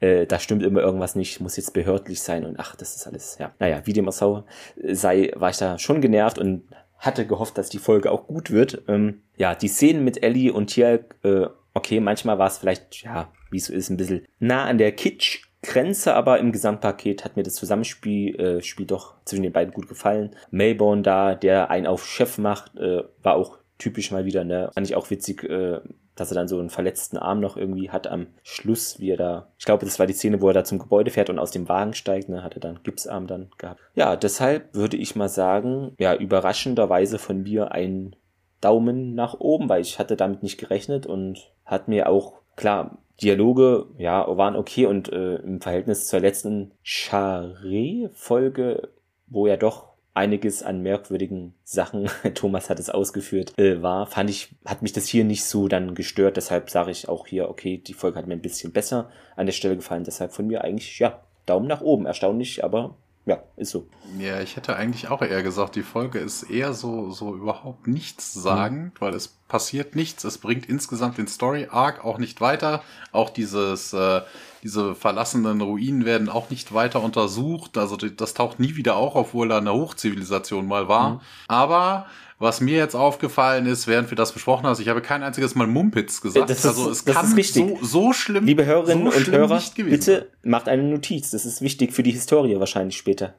äh, 0.00 0.26
da 0.26 0.38
stimmt 0.38 0.62
immer 0.62 0.80
irgendwas 0.80 1.14
nicht. 1.14 1.40
Muss 1.40 1.56
jetzt 1.56 1.72
behördlich 1.72 2.22
sein 2.22 2.44
und 2.44 2.58
ach, 2.58 2.74
das 2.74 2.96
ist 2.96 3.06
alles. 3.06 3.36
Ja, 3.38 3.52
naja, 3.58 3.82
wie 3.84 3.92
dem 3.92 4.08
auch 4.08 4.42
sei, 4.82 5.30
war 5.36 5.50
ich 5.50 5.58
da 5.58 5.78
schon 5.78 6.00
genervt 6.00 6.38
und 6.38 6.62
hatte 6.98 7.26
gehofft, 7.26 7.56
dass 7.56 7.68
die 7.68 7.78
Folge 7.78 8.10
auch 8.10 8.26
gut 8.26 8.50
wird. 8.50 8.82
Ähm, 8.88 9.22
ja, 9.36 9.54
die 9.54 9.68
Szenen 9.68 10.04
mit 10.04 10.22
Ellie 10.22 10.52
und 10.52 10.68
Tjalk, 10.68 11.16
äh, 11.22 11.46
okay, 11.74 12.00
manchmal 12.00 12.38
war 12.38 12.48
es 12.48 12.58
vielleicht, 12.58 13.02
ja, 13.02 13.32
wie 13.50 13.58
es 13.58 13.66
so 13.66 13.72
ist, 13.72 13.88
ein 13.88 13.96
bisschen 13.96 14.26
nah 14.38 14.64
an 14.64 14.78
der 14.78 14.92
Kitsch-Grenze, 14.92 16.14
aber 16.14 16.38
im 16.38 16.52
Gesamtpaket 16.52 17.24
hat 17.24 17.36
mir 17.36 17.44
das 17.44 17.54
Zusammenspiel 17.54 18.34
äh, 18.40 18.62
Spiel 18.62 18.86
doch 18.86 19.14
zwischen 19.24 19.44
den 19.44 19.52
beiden 19.52 19.72
gut 19.72 19.88
gefallen. 19.88 20.34
Melbourne 20.50 21.02
da, 21.02 21.34
der 21.34 21.70
einen 21.70 21.86
auf 21.86 22.04
Chef 22.04 22.36
macht, 22.38 22.76
äh, 22.76 23.04
war 23.22 23.36
auch 23.36 23.58
typisch 23.78 24.10
mal 24.10 24.24
wieder, 24.24 24.44
ne? 24.44 24.70
Fand 24.74 24.86
ich 24.86 24.96
auch 24.96 25.08
witzig, 25.10 25.44
äh, 25.44 25.80
dass 26.20 26.30
er 26.30 26.34
dann 26.34 26.48
so 26.48 26.58
einen 26.58 26.70
verletzten 26.70 27.16
Arm 27.16 27.40
noch 27.40 27.56
irgendwie 27.56 27.90
hat 27.90 28.06
am 28.06 28.28
Schluss, 28.42 28.98
wie 28.98 29.10
er 29.10 29.16
da, 29.16 29.48
ich 29.58 29.64
glaube, 29.64 29.84
das 29.84 29.98
war 29.98 30.06
die 30.06 30.12
Szene, 30.12 30.40
wo 30.40 30.48
er 30.48 30.54
da 30.54 30.64
zum 30.64 30.78
Gebäude 30.78 31.10
fährt 31.10 31.30
und 31.30 31.38
aus 31.38 31.50
dem 31.50 31.68
Wagen 31.68 31.94
steigt, 31.94 32.28
ne, 32.28 32.42
hat 32.42 32.54
er 32.54 32.60
dann 32.60 32.80
Gipsarm 32.82 33.26
dann 33.26 33.50
gehabt. 33.58 33.80
Ja, 33.94 34.16
deshalb 34.16 34.74
würde 34.74 34.96
ich 34.96 35.16
mal 35.16 35.28
sagen, 35.28 35.94
ja, 35.98 36.14
überraschenderweise 36.14 37.18
von 37.18 37.42
mir 37.42 37.72
ein 37.72 38.16
Daumen 38.60 39.14
nach 39.14 39.38
oben, 39.38 39.68
weil 39.68 39.82
ich 39.82 39.98
hatte 39.98 40.16
damit 40.16 40.42
nicht 40.42 40.58
gerechnet 40.58 41.06
und 41.06 41.52
hat 41.64 41.88
mir 41.88 42.08
auch, 42.08 42.34
klar, 42.56 42.98
Dialoge, 43.22 43.86
ja, 43.98 44.26
waren 44.36 44.56
okay 44.56 44.86
und 44.86 45.12
äh, 45.12 45.36
im 45.36 45.60
Verhältnis 45.60 46.06
zur 46.06 46.20
letzten 46.20 46.72
Charé-Folge, 46.84 48.88
wo 49.26 49.46
ja 49.46 49.56
doch 49.56 49.87
einiges 50.18 50.62
an 50.62 50.82
merkwürdigen 50.82 51.54
Sachen, 51.64 52.10
Thomas 52.34 52.68
hat 52.68 52.80
es 52.80 52.90
ausgeführt, 52.90 53.56
äh, 53.56 53.80
war, 53.80 54.06
fand 54.06 54.28
ich, 54.28 54.50
hat 54.64 54.82
mich 54.82 54.92
das 54.92 55.06
hier 55.06 55.24
nicht 55.24 55.44
so 55.44 55.68
dann 55.68 55.94
gestört. 55.94 56.36
Deshalb 56.36 56.70
sage 56.70 56.90
ich 56.90 57.08
auch 57.08 57.26
hier, 57.26 57.48
okay, 57.48 57.78
die 57.78 57.94
Folge 57.94 58.18
hat 58.18 58.26
mir 58.26 58.34
ein 58.34 58.42
bisschen 58.42 58.72
besser 58.72 59.10
an 59.36 59.46
der 59.46 59.52
Stelle 59.52 59.76
gefallen. 59.76 60.04
Deshalb 60.04 60.32
von 60.32 60.46
mir 60.46 60.64
eigentlich, 60.64 60.98
ja, 60.98 61.22
Daumen 61.46 61.68
nach 61.68 61.80
oben. 61.80 62.04
Erstaunlich, 62.04 62.64
aber 62.64 62.96
ja, 63.28 63.42
ist 63.58 63.72
so. 63.72 63.86
Ja, 64.18 64.40
ich 64.40 64.56
hätte 64.56 64.74
eigentlich 64.74 65.08
auch 65.08 65.20
eher 65.20 65.42
gesagt, 65.42 65.76
die 65.76 65.82
Folge 65.82 66.18
ist 66.18 66.44
eher 66.44 66.72
so, 66.72 67.10
so 67.10 67.34
überhaupt 67.34 67.86
nichts 67.86 68.32
sagend, 68.32 68.94
mhm. 68.94 69.00
weil 69.00 69.14
es 69.14 69.28
passiert 69.28 69.94
nichts. 69.94 70.24
Es 70.24 70.38
bringt 70.38 70.64
insgesamt 70.64 71.18
den 71.18 71.28
Story 71.28 71.68
Arc 71.70 72.02
auch 72.06 72.16
nicht 72.16 72.40
weiter. 72.40 72.82
Auch 73.12 73.28
dieses, 73.28 73.92
äh, 73.92 74.22
diese 74.62 74.94
verlassenen 74.94 75.60
Ruinen 75.60 76.06
werden 76.06 76.30
auch 76.30 76.48
nicht 76.48 76.72
weiter 76.72 77.02
untersucht. 77.02 77.76
Also 77.76 77.98
das 77.98 78.32
taucht 78.32 78.60
nie 78.60 78.76
wieder 78.76 78.96
auf, 78.96 79.14
obwohl 79.14 79.48
da 79.48 79.58
eine 79.58 79.74
Hochzivilisation 79.74 80.66
mal 80.66 80.88
war. 80.88 81.10
Mhm. 81.10 81.20
Aber 81.48 82.06
was 82.40 82.60
mir 82.60 82.76
jetzt 82.76 82.94
aufgefallen 82.94 83.66
ist, 83.66 83.88
während 83.88 84.10
wir 84.10 84.16
das 84.16 84.32
besprochen 84.32 84.64
haben, 84.64 84.80
ich 84.80 84.88
habe 84.88 85.02
kein 85.02 85.24
einziges 85.24 85.56
Mal 85.56 85.66
Mumpitz 85.66 86.20
gesagt. 86.20 86.48
Das 86.48 86.58
ist, 86.60 86.66
also 86.66 86.90
es 86.90 87.04
das 87.04 87.16
kann 87.16 87.36
ist 87.36 87.54
so, 87.54 87.78
so 87.82 88.12
schlimm. 88.12 88.44
Liebe 88.44 88.64
Hörerinnen 88.64 89.10
so 89.10 89.16
und 89.16 89.26
Hörer, 89.26 89.60
bitte 89.76 90.30
macht 90.44 90.68
eine 90.68 90.84
Notiz. 90.84 91.32
Das 91.32 91.44
ist 91.44 91.62
wichtig 91.62 91.92
für 91.92 92.04
die 92.04 92.12
Historie 92.12 92.58
wahrscheinlich 92.60 92.96
später. 92.96 93.34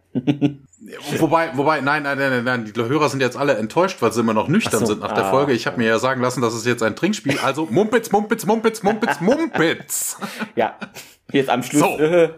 wobei, 1.17 1.55
wobei, 1.55 1.79
nein, 1.79 2.03
nein, 2.03 2.17
nein, 2.17 2.43
nein, 2.43 2.65
die 2.65 2.81
Hörer 2.81 3.07
sind 3.07 3.21
jetzt 3.21 3.37
alle 3.37 3.55
enttäuscht, 3.55 4.01
weil 4.01 4.11
sie 4.11 4.19
immer 4.19 4.33
noch 4.33 4.49
nüchtern 4.49 4.81
so, 4.81 4.87
sind 4.87 4.99
nach 4.99 5.11
ah, 5.11 5.15
der 5.15 5.25
Folge. 5.29 5.53
Ich 5.53 5.65
habe 5.65 5.77
mir 5.77 5.87
ja 5.87 5.97
sagen 5.99 6.21
lassen, 6.21 6.41
das 6.41 6.53
ist 6.53 6.65
jetzt 6.65 6.83
ein 6.83 6.97
Trinkspiel. 6.97 7.39
Also 7.39 7.67
Mumpitz, 7.71 8.11
Mumpitz, 8.11 8.45
Mumpitz, 8.45 8.83
Mumpitz, 8.83 9.21
Mumpitz. 9.21 10.17
ja, 10.55 10.77
jetzt 11.31 11.49
am 11.49 11.63
Schluss. 11.63 11.83
So. 11.83 11.97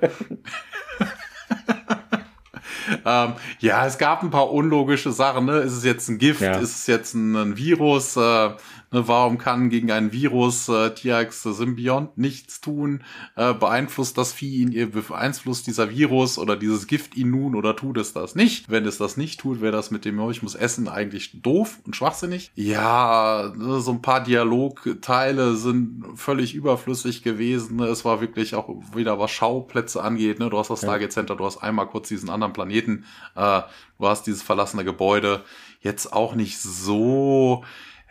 ähm, 3.05 3.33
ja, 3.59 3.85
es 3.85 3.97
gab 3.97 4.23
ein 4.23 4.29
paar 4.29 4.51
unlogische 4.51 5.11
Sachen. 5.11 5.45
Ne? 5.45 5.59
Ist 5.59 5.73
es 5.73 5.83
jetzt 5.83 6.07
ein 6.09 6.17
Gift? 6.17 6.41
Ja. 6.41 6.57
Ist 6.57 6.79
es 6.79 6.87
jetzt 6.87 7.13
ein, 7.13 7.35
ein 7.35 7.57
Virus? 7.57 8.17
Äh, 8.17 8.49
Ne, 8.93 9.07
warum 9.07 9.37
kann 9.37 9.69
gegen 9.69 9.89
ein 9.89 10.11
Virus 10.11 10.67
äh, 10.67 10.93
Tiax 10.93 11.43
Symbiont 11.43 12.17
nichts 12.17 12.59
tun? 12.59 13.03
Äh, 13.37 13.53
beeinflusst 13.53 14.17
das 14.17 14.33
Vieh 14.33 14.63
ihn, 14.63 14.91
beeinflusst 14.91 15.65
dieser 15.65 15.89
Virus 15.89 16.37
oder 16.37 16.57
dieses 16.57 16.87
Gift 16.87 17.15
ihn 17.15 17.31
nun 17.31 17.55
oder 17.55 17.77
tut 17.77 17.97
es 17.97 18.11
das 18.11 18.35
nicht? 18.35 18.69
Wenn 18.69 18.85
es 18.85 18.97
das 18.97 19.15
nicht 19.15 19.39
tut, 19.39 19.61
wäre 19.61 19.71
das 19.71 19.91
mit 19.91 20.03
dem, 20.03 20.19
ich 20.29 20.43
muss 20.43 20.55
essen, 20.55 20.89
eigentlich 20.89 21.41
doof 21.41 21.79
und 21.85 21.95
schwachsinnig. 21.95 22.51
Ja, 22.55 23.53
ne, 23.55 23.79
so 23.79 23.91
ein 23.91 24.01
paar 24.01 24.21
Dialogteile 24.23 25.55
sind 25.55 26.03
völlig 26.15 26.53
überflüssig 26.53 27.23
gewesen. 27.23 27.77
Ne? 27.77 27.85
Es 27.85 28.03
war 28.03 28.19
wirklich 28.19 28.55
auch 28.55 28.67
wieder 28.93 29.17
was 29.17 29.31
Schauplätze 29.31 30.03
angeht. 30.03 30.39
Ne? 30.39 30.49
Du 30.49 30.57
hast 30.57 30.69
das 30.69 30.79
Stargate 30.81 31.13
Center, 31.13 31.37
du 31.37 31.45
hast 31.45 31.59
einmal 31.59 31.87
kurz 31.87 32.09
diesen 32.09 32.29
anderen 32.29 32.51
Planeten, 32.51 33.05
äh, 33.35 33.61
du 33.99 34.07
hast 34.07 34.27
dieses 34.27 34.43
verlassene 34.43 34.83
Gebäude. 34.83 35.45
Jetzt 35.79 36.11
auch 36.11 36.35
nicht 36.35 36.59
so 36.59 37.63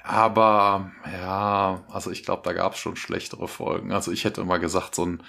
aber 0.03 0.93
ja, 1.13 1.83
also 1.91 2.11
ich 2.11 2.25
glaube, 2.25 2.43
da 2.45 2.53
gab 2.53 2.75
es 2.75 2.79
schon 2.79 2.97
schlechtere 2.97 3.49
Folgen. 3.49 3.93
Also 3.93 4.13
ich 4.13 4.25
hätte 4.25 4.45
mal 4.45 4.59
gesagt, 4.59 4.95
so 4.95 5.05
ein, 5.05 5.23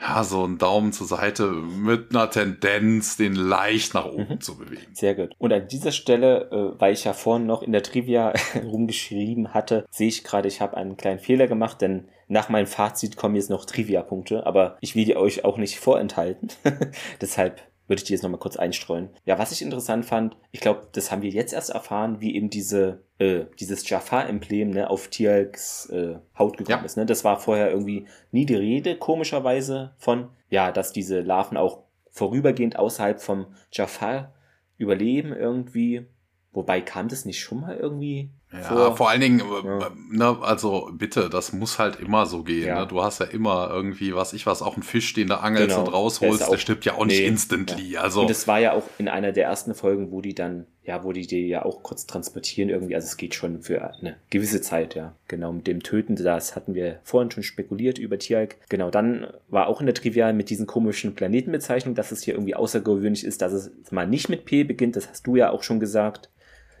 ja, 0.00 0.22
so 0.22 0.44
ein 0.44 0.58
Daumen 0.58 0.92
zur 0.92 1.06
Seite 1.06 1.50
mit 1.50 2.10
einer 2.10 2.30
Tendenz, 2.30 3.16
den 3.16 3.34
leicht 3.34 3.94
nach 3.94 4.06
oben 4.06 4.34
mhm. 4.34 4.40
zu 4.40 4.56
bewegen. 4.56 4.94
Sehr 4.94 5.14
gut. 5.14 5.34
Und 5.38 5.52
an 5.52 5.66
dieser 5.66 5.92
Stelle, 5.92 6.50
äh, 6.50 6.80
weil 6.80 6.92
ich 6.92 7.04
ja 7.04 7.12
vorhin 7.12 7.46
noch 7.46 7.62
in 7.62 7.72
der 7.72 7.82
Trivia 7.82 8.32
rumgeschrieben 8.62 9.54
hatte, 9.54 9.86
sehe 9.90 10.08
ich 10.08 10.22
gerade, 10.22 10.48
ich 10.48 10.60
habe 10.60 10.76
einen 10.76 10.96
kleinen 10.96 11.18
Fehler 11.18 11.48
gemacht, 11.48 11.80
denn 11.80 12.08
nach 12.28 12.48
meinem 12.48 12.66
Fazit 12.66 13.16
kommen 13.16 13.34
jetzt 13.34 13.50
noch 13.50 13.64
Trivia-Punkte, 13.64 14.46
aber 14.46 14.76
ich 14.80 14.94
will 14.94 15.04
die 15.04 15.16
euch 15.16 15.44
auch 15.44 15.56
nicht 15.56 15.80
vorenthalten. 15.80 16.48
Deshalb 17.20 17.62
würde 17.88 18.00
ich 18.00 18.04
die 18.04 18.12
jetzt 18.12 18.22
nochmal 18.22 18.38
kurz 18.38 18.56
einstreuen. 18.56 19.08
Ja, 19.24 19.38
was 19.38 19.50
ich 19.50 19.62
interessant 19.62 20.04
fand, 20.04 20.36
ich 20.52 20.60
glaube, 20.60 20.86
das 20.92 21.10
haben 21.10 21.22
wir 21.22 21.30
jetzt 21.30 21.52
erst 21.52 21.70
erfahren, 21.70 22.20
wie 22.20 22.36
eben 22.36 22.50
diese, 22.50 23.02
äh, 23.18 23.46
dieses 23.58 23.88
Jafar-Emblem 23.88 24.70
ne, 24.70 24.90
auf 24.90 25.08
Tialks 25.08 25.88
äh, 25.90 26.18
Haut 26.38 26.58
gekommen 26.58 26.80
ja. 26.80 26.84
ist. 26.84 26.96
Ne? 26.96 27.06
Das 27.06 27.24
war 27.24 27.40
vorher 27.40 27.70
irgendwie 27.70 28.06
nie 28.30 28.46
die 28.46 28.54
Rede, 28.54 28.96
komischerweise, 28.96 29.92
von, 29.96 30.28
ja, 30.50 30.70
dass 30.70 30.92
diese 30.92 31.20
Larven 31.20 31.56
auch 31.56 31.82
vorübergehend 32.10 32.78
außerhalb 32.78 33.20
vom 33.20 33.46
Jafar 33.72 34.34
überleben 34.76 35.32
irgendwie. 35.32 36.06
Wobei 36.52 36.80
kam 36.80 37.08
das 37.08 37.24
nicht 37.24 37.40
schon 37.40 37.60
mal 37.60 37.76
irgendwie 37.76 38.30
ja, 38.50 38.62
vor, 38.62 38.96
vor 38.96 39.10
allen 39.10 39.20
Dingen, 39.20 39.40
ja. 39.40 39.78
Äh, 39.78 39.90
ne, 40.10 40.38
also 40.40 40.88
bitte, 40.92 41.28
das 41.28 41.52
muss 41.52 41.78
halt 41.78 42.00
immer 42.00 42.24
so 42.24 42.42
gehen. 42.42 42.66
Ja. 42.66 42.80
Ne? 42.80 42.86
Du 42.86 43.02
hast 43.02 43.20
ja 43.20 43.26
immer 43.26 43.68
irgendwie, 43.70 44.14
was 44.14 44.32
ich 44.32 44.46
was, 44.46 44.62
auch 44.62 44.76
ein 44.76 44.82
Fisch, 44.82 45.12
den 45.12 45.28
du 45.28 45.38
angelst 45.38 45.76
genau. 45.76 45.86
und 45.86 45.92
rausholst, 45.92 46.40
der, 46.40 46.48
der 46.48 46.56
stirbt 46.56 46.86
ja 46.86 46.94
auch 46.94 47.04
nee, 47.04 47.12
nicht 47.12 47.26
instantly. 47.26 47.92
Ja. 47.92 48.00
Also 48.00 48.22
und 48.22 48.30
es 48.30 48.48
war 48.48 48.58
ja 48.58 48.72
auch 48.72 48.84
in 48.96 49.08
einer 49.08 49.32
der 49.32 49.44
ersten 49.44 49.74
Folgen, 49.74 50.12
wo 50.12 50.22
die 50.22 50.34
dann, 50.34 50.66
ja, 50.82 51.04
wo 51.04 51.12
die 51.12 51.26
die 51.26 51.46
ja 51.46 51.66
auch 51.66 51.82
kurz 51.82 52.06
transportieren 52.06 52.70
irgendwie. 52.70 52.94
Also 52.94 53.06
es 53.06 53.18
geht 53.18 53.34
schon 53.34 53.60
für 53.60 53.82
eine 53.82 54.16
gewisse 54.30 54.62
Zeit, 54.62 54.94
ja. 54.94 55.14
Genau, 55.28 55.52
mit 55.52 55.66
dem 55.66 55.82
Töten, 55.82 56.16
das 56.16 56.56
hatten 56.56 56.74
wir 56.74 57.00
vorhin 57.04 57.30
schon 57.30 57.42
spekuliert 57.42 57.98
über 57.98 58.18
Tierk. 58.18 58.56
Genau, 58.70 58.90
dann 58.90 59.26
war 59.48 59.66
auch 59.66 59.80
in 59.80 59.86
der 59.86 59.94
Trivia 59.94 60.32
mit 60.32 60.48
diesen 60.48 60.66
komischen 60.66 61.14
Planetenbezeichnungen, 61.14 61.96
dass 61.96 62.12
es 62.12 62.22
hier 62.22 62.32
irgendwie 62.32 62.54
außergewöhnlich 62.54 63.24
ist, 63.24 63.42
dass 63.42 63.52
es 63.52 63.70
mal 63.90 64.06
nicht 64.06 64.30
mit 64.30 64.46
P 64.46 64.64
beginnt. 64.64 64.96
Das 64.96 65.10
hast 65.10 65.26
du 65.26 65.36
ja 65.36 65.50
auch 65.50 65.62
schon 65.62 65.80
gesagt. 65.80 66.30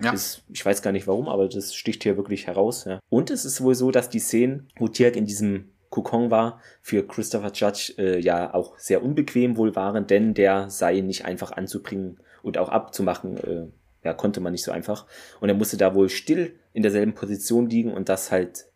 Ja. 0.00 0.12
Das, 0.12 0.42
ich 0.52 0.64
weiß 0.64 0.82
gar 0.82 0.92
nicht 0.92 1.06
warum, 1.06 1.28
aber 1.28 1.48
das 1.48 1.74
sticht 1.74 2.02
hier 2.02 2.16
wirklich 2.16 2.46
heraus. 2.46 2.84
Ja. 2.84 3.00
Und 3.08 3.30
es 3.30 3.44
ist 3.44 3.60
wohl 3.60 3.74
so, 3.74 3.90
dass 3.90 4.08
die 4.08 4.20
Szenen, 4.20 4.68
wo 4.76 4.88
Tirk 4.88 5.16
in 5.16 5.26
diesem 5.26 5.70
Kokon 5.90 6.30
war, 6.30 6.60
für 6.82 7.06
Christopher 7.06 7.52
Judge 7.52 7.94
äh, 7.98 8.20
ja 8.20 8.54
auch 8.54 8.78
sehr 8.78 9.02
unbequem 9.02 9.56
wohl 9.56 9.74
waren, 9.74 10.06
denn 10.06 10.34
der 10.34 10.70
sei 10.70 11.00
nicht 11.00 11.24
einfach 11.24 11.52
anzubringen 11.52 12.18
und 12.42 12.58
auch 12.58 12.68
abzumachen. 12.68 13.36
Äh, 13.38 13.66
ja, 14.04 14.14
konnte 14.14 14.40
man 14.40 14.52
nicht 14.52 14.62
so 14.62 14.70
einfach. 14.70 15.06
Und 15.40 15.48
er 15.48 15.56
musste 15.56 15.76
da 15.76 15.94
wohl 15.94 16.08
still 16.08 16.54
in 16.72 16.82
derselben 16.82 17.14
Position 17.14 17.68
liegen 17.68 17.92
und 17.92 18.08
das 18.08 18.30
halt 18.30 18.66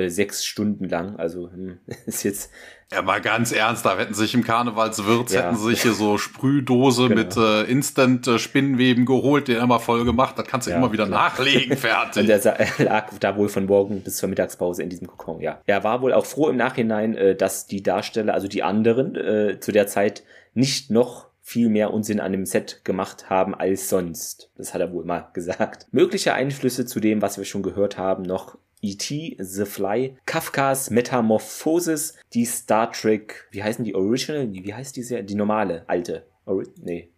äh, 0.00 0.10
sechs 0.10 0.44
Stunden 0.44 0.88
lang. 0.88 1.16
Also 1.16 1.50
hm, 1.50 1.78
ist 2.06 2.22
jetzt. 2.22 2.50
Ja, 2.92 3.02
mal 3.02 3.20
ganz 3.20 3.52
ernst, 3.52 3.86
da 3.86 3.96
hätten 3.96 4.14
sich 4.14 4.34
im 4.34 4.42
Karnevalswirts, 4.42 5.32
ja. 5.32 5.42
hätten 5.42 5.56
sich 5.56 5.82
hier 5.82 5.92
so 5.92 6.18
Sprühdose 6.18 7.08
genau. 7.08 7.20
mit 7.20 7.36
äh, 7.36 7.62
Instant-Spinnenweben 7.70 9.06
geholt, 9.06 9.46
den 9.46 9.58
immer 9.58 9.78
voll 9.78 10.04
gemacht. 10.04 10.36
Das 10.36 10.46
kannst 10.46 10.66
du 10.66 10.72
ja, 10.72 10.78
immer 10.78 10.92
wieder 10.92 11.06
klar. 11.06 11.30
nachlegen, 11.30 11.76
fertig. 11.76 12.22
Und 12.22 12.26
der 12.28 12.68
lag 12.78 13.12
da 13.20 13.36
wohl 13.36 13.48
von 13.48 13.66
morgen 13.66 14.00
bis 14.00 14.16
zur 14.16 14.28
Mittagspause 14.28 14.82
in 14.82 14.88
diesem 14.88 15.06
Kokon, 15.06 15.40
ja. 15.40 15.60
Er 15.66 15.84
war 15.84 16.02
wohl 16.02 16.12
auch 16.12 16.26
froh 16.26 16.48
im 16.48 16.56
Nachhinein, 16.56 17.14
äh, 17.14 17.36
dass 17.36 17.68
die 17.68 17.84
Darsteller, 17.84 18.34
also 18.34 18.48
die 18.48 18.64
anderen, 18.64 19.14
äh, 19.14 19.60
zu 19.60 19.70
der 19.70 19.86
Zeit 19.86 20.24
nicht 20.54 20.90
noch 20.90 21.30
viel 21.50 21.68
mehr 21.68 21.92
Unsinn 21.92 22.20
an 22.20 22.30
dem 22.30 22.46
Set 22.46 22.84
gemacht 22.84 23.28
haben 23.28 23.56
als 23.56 23.88
sonst. 23.88 24.52
Das 24.56 24.72
hat 24.72 24.80
er 24.80 24.92
wohl 24.92 25.04
mal 25.04 25.30
gesagt. 25.32 25.88
Mögliche 25.90 26.32
Einflüsse 26.32 26.86
zu 26.86 27.00
dem, 27.00 27.22
was 27.22 27.38
wir 27.38 27.44
schon 27.44 27.62
gehört 27.62 27.98
haben, 27.98 28.22
noch 28.22 28.56
E.T., 28.82 29.36
The 29.38 29.64
Fly, 29.64 30.16
Kafkas 30.26 30.90
Metamorphosis, 30.90 32.14
die 32.32 32.44
Star 32.44 32.90
Trek, 32.92 33.48
wie 33.50 33.62
heißen 33.62 33.84
die 33.84 33.94
Original? 33.94 34.48
Wie 34.52 34.74
heißt 34.74 34.96
die 34.96 35.02
Serie? 35.02 35.24
Die 35.24 35.34
normale, 35.34 35.84
alte. 35.86 36.26
Ori 36.46 36.66
nee. 36.82 37.10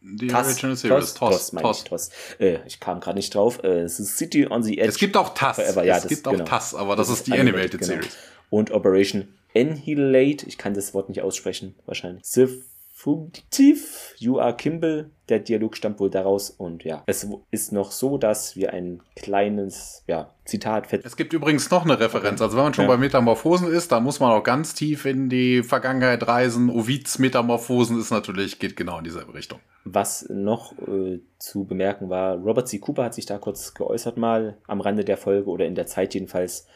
Die 0.00 0.26
Tass, 0.28 0.46
Original 0.46 0.76
Series, 0.76 1.14
Toss, 1.14 1.50
Toss, 1.50 1.62
Toss. 1.62 1.78
Ich, 1.78 1.84
Toss. 1.84 2.10
Äh, 2.38 2.58
ich 2.66 2.80
kam 2.80 3.00
gerade 3.00 3.16
nicht 3.16 3.34
drauf. 3.34 3.62
Äh, 3.62 3.88
City 3.88 4.46
on 4.48 4.62
the 4.62 4.78
Edge. 4.78 4.88
Es 4.88 4.98
gibt 4.98 5.16
auch 5.16 5.34
Tass. 5.34 5.56
Forever. 5.56 5.84
Ja, 5.84 5.96
es 5.96 6.02
das, 6.02 6.08
gibt 6.08 6.26
auch 6.26 6.32
genau. 6.32 6.44
Tass, 6.44 6.74
aber 6.74 6.96
das, 6.96 7.08
das 7.08 7.18
ist 7.18 7.26
die 7.26 7.32
Animated, 7.32 7.74
Animated 7.74 7.80
genau. 7.80 7.92
Series. 7.92 8.16
Und 8.50 8.70
Operation 8.70 9.28
Annihilate, 9.54 10.46
ich 10.46 10.58
kann 10.58 10.74
das 10.74 10.94
Wort 10.94 11.08
nicht 11.08 11.22
aussprechen, 11.22 11.74
wahrscheinlich. 11.86 12.24
The 12.24 12.48
Fugitiv, 13.00 14.16
You 14.18 14.40
are 14.40 14.56
Kimball. 14.56 15.12
Der 15.28 15.38
Dialog 15.38 15.76
stammt 15.76 16.00
wohl 16.00 16.10
daraus 16.10 16.50
und 16.50 16.82
ja, 16.82 17.04
es 17.06 17.28
ist 17.52 17.70
noch 17.70 17.92
so, 17.92 18.18
dass 18.18 18.56
wir 18.56 18.72
ein 18.72 19.00
kleines, 19.14 20.02
ja, 20.08 20.34
Zitat. 20.44 20.92
Es 20.92 21.16
gibt 21.16 21.32
übrigens 21.32 21.70
noch 21.70 21.84
eine 21.84 22.00
Referenz. 22.00 22.42
Also 22.42 22.56
wenn 22.56 22.64
man 22.64 22.74
schon 22.74 22.86
ja. 22.86 22.90
bei 22.90 22.96
Metamorphosen 22.96 23.72
ist, 23.72 23.92
da 23.92 24.00
muss 24.00 24.18
man 24.18 24.32
auch 24.32 24.42
ganz 24.42 24.74
tief 24.74 25.04
in 25.04 25.28
die 25.28 25.62
Vergangenheit 25.62 26.26
reisen. 26.26 26.70
Ovids 26.70 27.20
Metamorphosen 27.20 28.00
ist 28.00 28.10
natürlich, 28.10 28.58
geht 28.58 28.74
genau 28.74 28.98
in 28.98 29.04
dieselbe 29.04 29.32
Richtung. 29.32 29.60
Was 29.84 30.28
noch 30.28 30.72
äh, 30.88 31.20
zu 31.38 31.66
bemerken 31.66 32.10
war, 32.10 32.34
Robert 32.38 32.66
C. 32.66 32.80
Cooper 32.80 33.04
hat 33.04 33.14
sich 33.14 33.26
da 33.26 33.38
kurz 33.38 33.74
geäußert 33.74 34.16
mal 34.16 34.58
am 34.66 34.80
Rande 34.80 35.04
der 35.04 35.18
Folge 35.18 35.48
oder 35.50 35.66
in 35.66 35.76
der 35.76 35.86
Zeit 35.86 36.14
jedenfalls, 36.14 36.66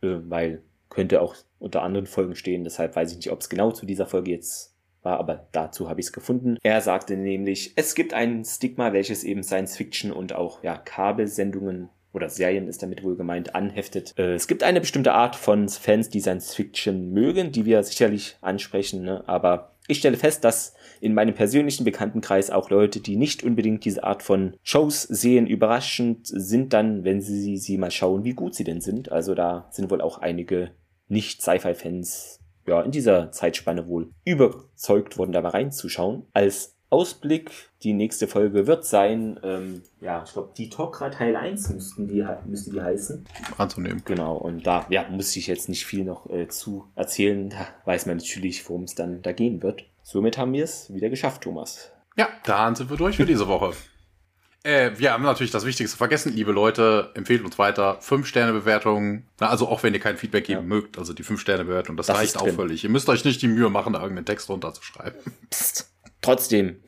äh, 0.00 0.16
weil 0.26 0.62
könnte 0.88 1.20
auch 1.20 1.34
unter 1.58 1.82
anderen 1.82 2.06
Folgen 2.06 2.34
stehen. 2.34 2.64
Deshalb 2.64 2.96
weiß 2.96 3.10
ich 3.10 3.18
nicht, 3.18 3.30
ob 3.30 3.42
es 3.42 3.50
genau 3.50 3.72
zu 3.72 3.84
dieser 3.84 4.06
Folge 4.06 4.30
jetzt 4.30 4.75
war, 5.06 5.18
aber 5.18 5.46
dazu 5.52 5.88
habe 5.88 6.00
ich 6.00 6.08
es 6.08 6.12
gefunden. 6.12 6.58
Er 6.62 6.82
sagte 6.82 7.16
nämlich, 7.16 7.72
es 7.76 7.94
gibt 7.94 8.12
ein 8.12 8.44
Stigma, 8.44 8.92
welches 8.92 9.24
eben 9.24 9.42
Science 9.42 9.76
Fiction 9.76 10.12
und 10.12 10.34
auch 10.34 10.62
ja, 10.62 10.76
Kabelsendungen 10.76 11.88
oder 12.12 12.28
Serien 12.28 12.66
ist 12.66 12.82
damit 12.82 13.04
wohl 13.04 13.16
gemeint, 13.16 13.54
anheftet. 13.54 14.14
Äh, 14.18 14.34
es 14.34 14.48
gibt 14.48 14.62
eine 14.62 14.80
bestimmte 14.80 15.12
Art 15.12 15.36
von 15.36 15.68
Fans, 15.68 16.08
die 16.08 16.20
Science 16.20 16.54
Fiction 16.54 17.12
mögen, 17.12 17.52
die 17.52 17.64
wir 17.64 17.82
sicherlich 17.82 18.36
ansprechen, 18.40 19.02
ne? 19.02 19.22
aber 19.26 19.72
ich 19.88 19.98
stelle 19.98 20.16
fest, 20.16 20.42
dass 20.42 20.74
in 21.00 21.14
meinem 21.14 21.34
persönlichen 21.34 21.84
Bekanntenkreis 21.84 22.50
auch 22.50 22.70
Leute, 22.70 23.00
die 23.00 23.16
nicht 23.16 23.44
unbedingt 23.44 23.84
diese 23.84 24.02
Art 24.02 24.24
von 24.24 24.54
Shows 24.64 25.02
sehen, 25.02 25.46
überraschend 25.46 26.26
sind 26.26 26.72
dann, 26.72 27.04
wenn 27.04 27.20
sie 27.20 27.56
sie 27.56 27.78
mal 27.78 27.92
schauen, 27.92 28.24
wie 28.24 28.34
gut 28.34 28.56
sie 28.56 28.64
denn 28.64 28.80
sind. 28.80 29.12
Also 29.12 29.36
da 29.36 29.68
sind 29.70 29.90
wohl 29.90 30.00
auch 30.00 30.18
einige 30.18 30.72
Nicht-Sci-Fi-Fans 31.06 32.40
ja, 32.66 32.82
in 32.82 32.90
dieser 32.90 33.32
Zeitspanne 33.32 33.86
wohl 33.86 34.10
überzeugt 34.24 35.18
worden, 35.18 35.32
da 35.32 35.40
mal 35.42 35.50
reinzuschauen. 35.50 36.26
Als 36.32 36.76
Ausblick, 36.88 37.50
die 37.82 37.92
nächste 37.92 38.28
Folge 38.28 38.66
wird 38.66 38.84
sein, 38.84 39.40
ähm, 39.42 39.82
ja, 40.00 40.22
ich 40.24 40.32
glaube, 40.32 40.52
die 40.56 40.70
Tokra 40.70 41.10
Teil 41.10 41.34
1 41.34 41.70
müssten 41.70 42.06
die, 42.06 42.24
müsste 42.46 42.70
die 42.70 42.80
heißen. 42.80 43.24
Anzunehmen. 43.58 44.02
Genau, 44.04 44.36
und 44.36 44.66
da 44.66 44.86
ja, 44.88 45.08
muss 45.10 45.34
ich 45.36 45.48
jetzt 45.48 45.68
nicht 45.68 45.84
viel 45.84 46.04
noch 46.04 46.30
äh, 46.30 46.48
zu 46.48 46.86
erzählen. 46.94 47.50
Da 47.50 47.68
weiß 47.84 48.06
man 48.06 48.18
natürlich, 48.18 48.68
worum 48.68 48.84
es 48.84 48.94
dann 48.94 49.20
da 49.22 49.32
gehen 49.32 49.62
wird. 49.62 49.84
Somit 50.02 50.38
haben 50.38 50.52
wir 50.52 50.64
es 50.64 50.92
wieder 50.94 51.10
geschafft, 51.10 51.42
Thomas. 51.42 51.90
Ja, 52.16 52.28
dann 52.44 52.76
sind 52.76 52.88
wir 52.88 52.96
durch 52.96 53.16
für 53.16 53.26
diese 53.26 53.48
Woche. 53.48 53.72
Äh, 54.66 54.98
wir 54.98 55.12
haben 55.12 55.22
natürlich 55.22 55.52
das 55.52 55.64
Wichtigste 55.64 55.96
vergessen, 55.96 56.32
liebe 56.34 56.50
Leute, 56.50 57.12
empfehlt 57.14 57.44
uns 57.44 57.56
weiter. 57.56 57.98
Fünf-Sterne-Bewertungen. 58.00 59.24
Also 59.38 59.68
auch 59.68 59.84
wenn 59.84 59.94
ihr 59.94 60.00
kein 60.00 60.16
Feedback 60.16 60.44
geben 60.44 60.62
ja. 60.62 60.66
mögt, 60.66 60.98
also 60.98 61.12
die 61.12 61.22
Fünf-Sterne-Bewertung, 61.22 61.96
das, 61.96 62.06
das 62.06 62.16
reicht 62.16 62.36
auch 62.36 62.48
völlig. 62.48 62.82
Ihr 62.82 62.90
müsst 62.90 63.08
euch 63.08 63.24
nicht 63.24 63.40
die 63.42 63.46
Mühe 63.46 63.70
machen, 63.70 63.92
da 63.92 64.00
irgendeinen 64.00 64.26
Text 64.26 64.48
runterzuschreiben. 64.48 65.20
Psst. 65.50 65.88
Trotzdem. 66.20 66.80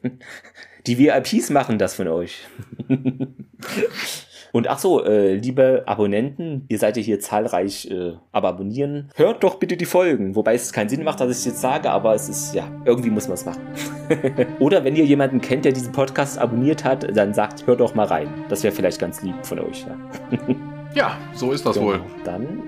Die 0.88 0.98
VIPs 0.98 1.50
machen 1.50 1.78
das 1.78 1.94
von 1.94 2.08
euch. 2.08 2.44
Und 4.52 4.68
ach 4.68 4.78
so, 4.78 5.04
äh, 5.04 5.34
liebe 5.34 5.82
Abonnenten, 5.86 6.64
ihr 6.68 6.78
seid 6.78 6.96
ja 6.96 7.02
hier 7.02 7.20
zahlreich, 7.20 7.90
äh, 7.90 8.12
aber 8.32 8.48
abonnieren. 8.48 9.10
Hört 9.14 9.44
doch 9.44 9.56
bitte 9.56 9.76
die 9.76 9.84
Folgen. 9.84 10.34
Wobei 10.36 10.54
es 10.54 10.72
keinen 10.72 10.88
Sinn 10.88 11.04
macht, 11.04 11.20
dass 11.20 11.30
ich 11.30 11.38
es 11.38 11.44
jetzt 11.44 11.60
sage, 11.60 11.90
aber 11.90 12.14
es 12.14 12.28
ist, 12.28 12.54
ja, 12.54 12.70
irgendwie 12.84 13.10
muss 13.10 13.28
man 13.28 13.34
es 13.34 13.44
machen. 13.44 13.62
Oder 14.58 14.84
wenn 14.84 14.96
ihr 14.96 15.04
jemanden 15.04 15.40
kennt, 15.40 15.64
der 15.64 15.72
diesen 15.72 15.92
Podcast 15.92 16.38
abonniert 16.38 16.84
hat, 16.84 17.16
dann 17.16 17.34
sagt, 17.34 17.66
hört 17.66 17.80
doch 17.80 17.94
mal 17.94 18.06
rein. 18.06 18.28
Das 18.48 18.62
wäre 18.62 18.74
vielleicht 18.74 19.00
ganz 19.00 19.22
lieb 19.22 19.34
von 19.42 19.60
euch. 19.60 19.86
Ja, 19.86 20.54
ja 20.94 21.18
so 21.34 21.52
ist 21.52 21.66
das 21.66 21.74
genau. 21.74 21.88
wohl. 21.88 22.00
Dann 22.24 22.62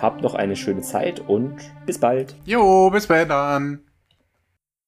habt 0.00 0.22
noch 0.22 0.34
eine 0.34 0.56
schöne 0.56 0.82
Zeit 0.82 1.20
und 1.26 1.56
bis 1.84 1.98
bald. 1.98 2.34
Jo, 2.44 2.90
bis 2.90 3.06
bald 3.06 3.30
dann. 3.30 3.80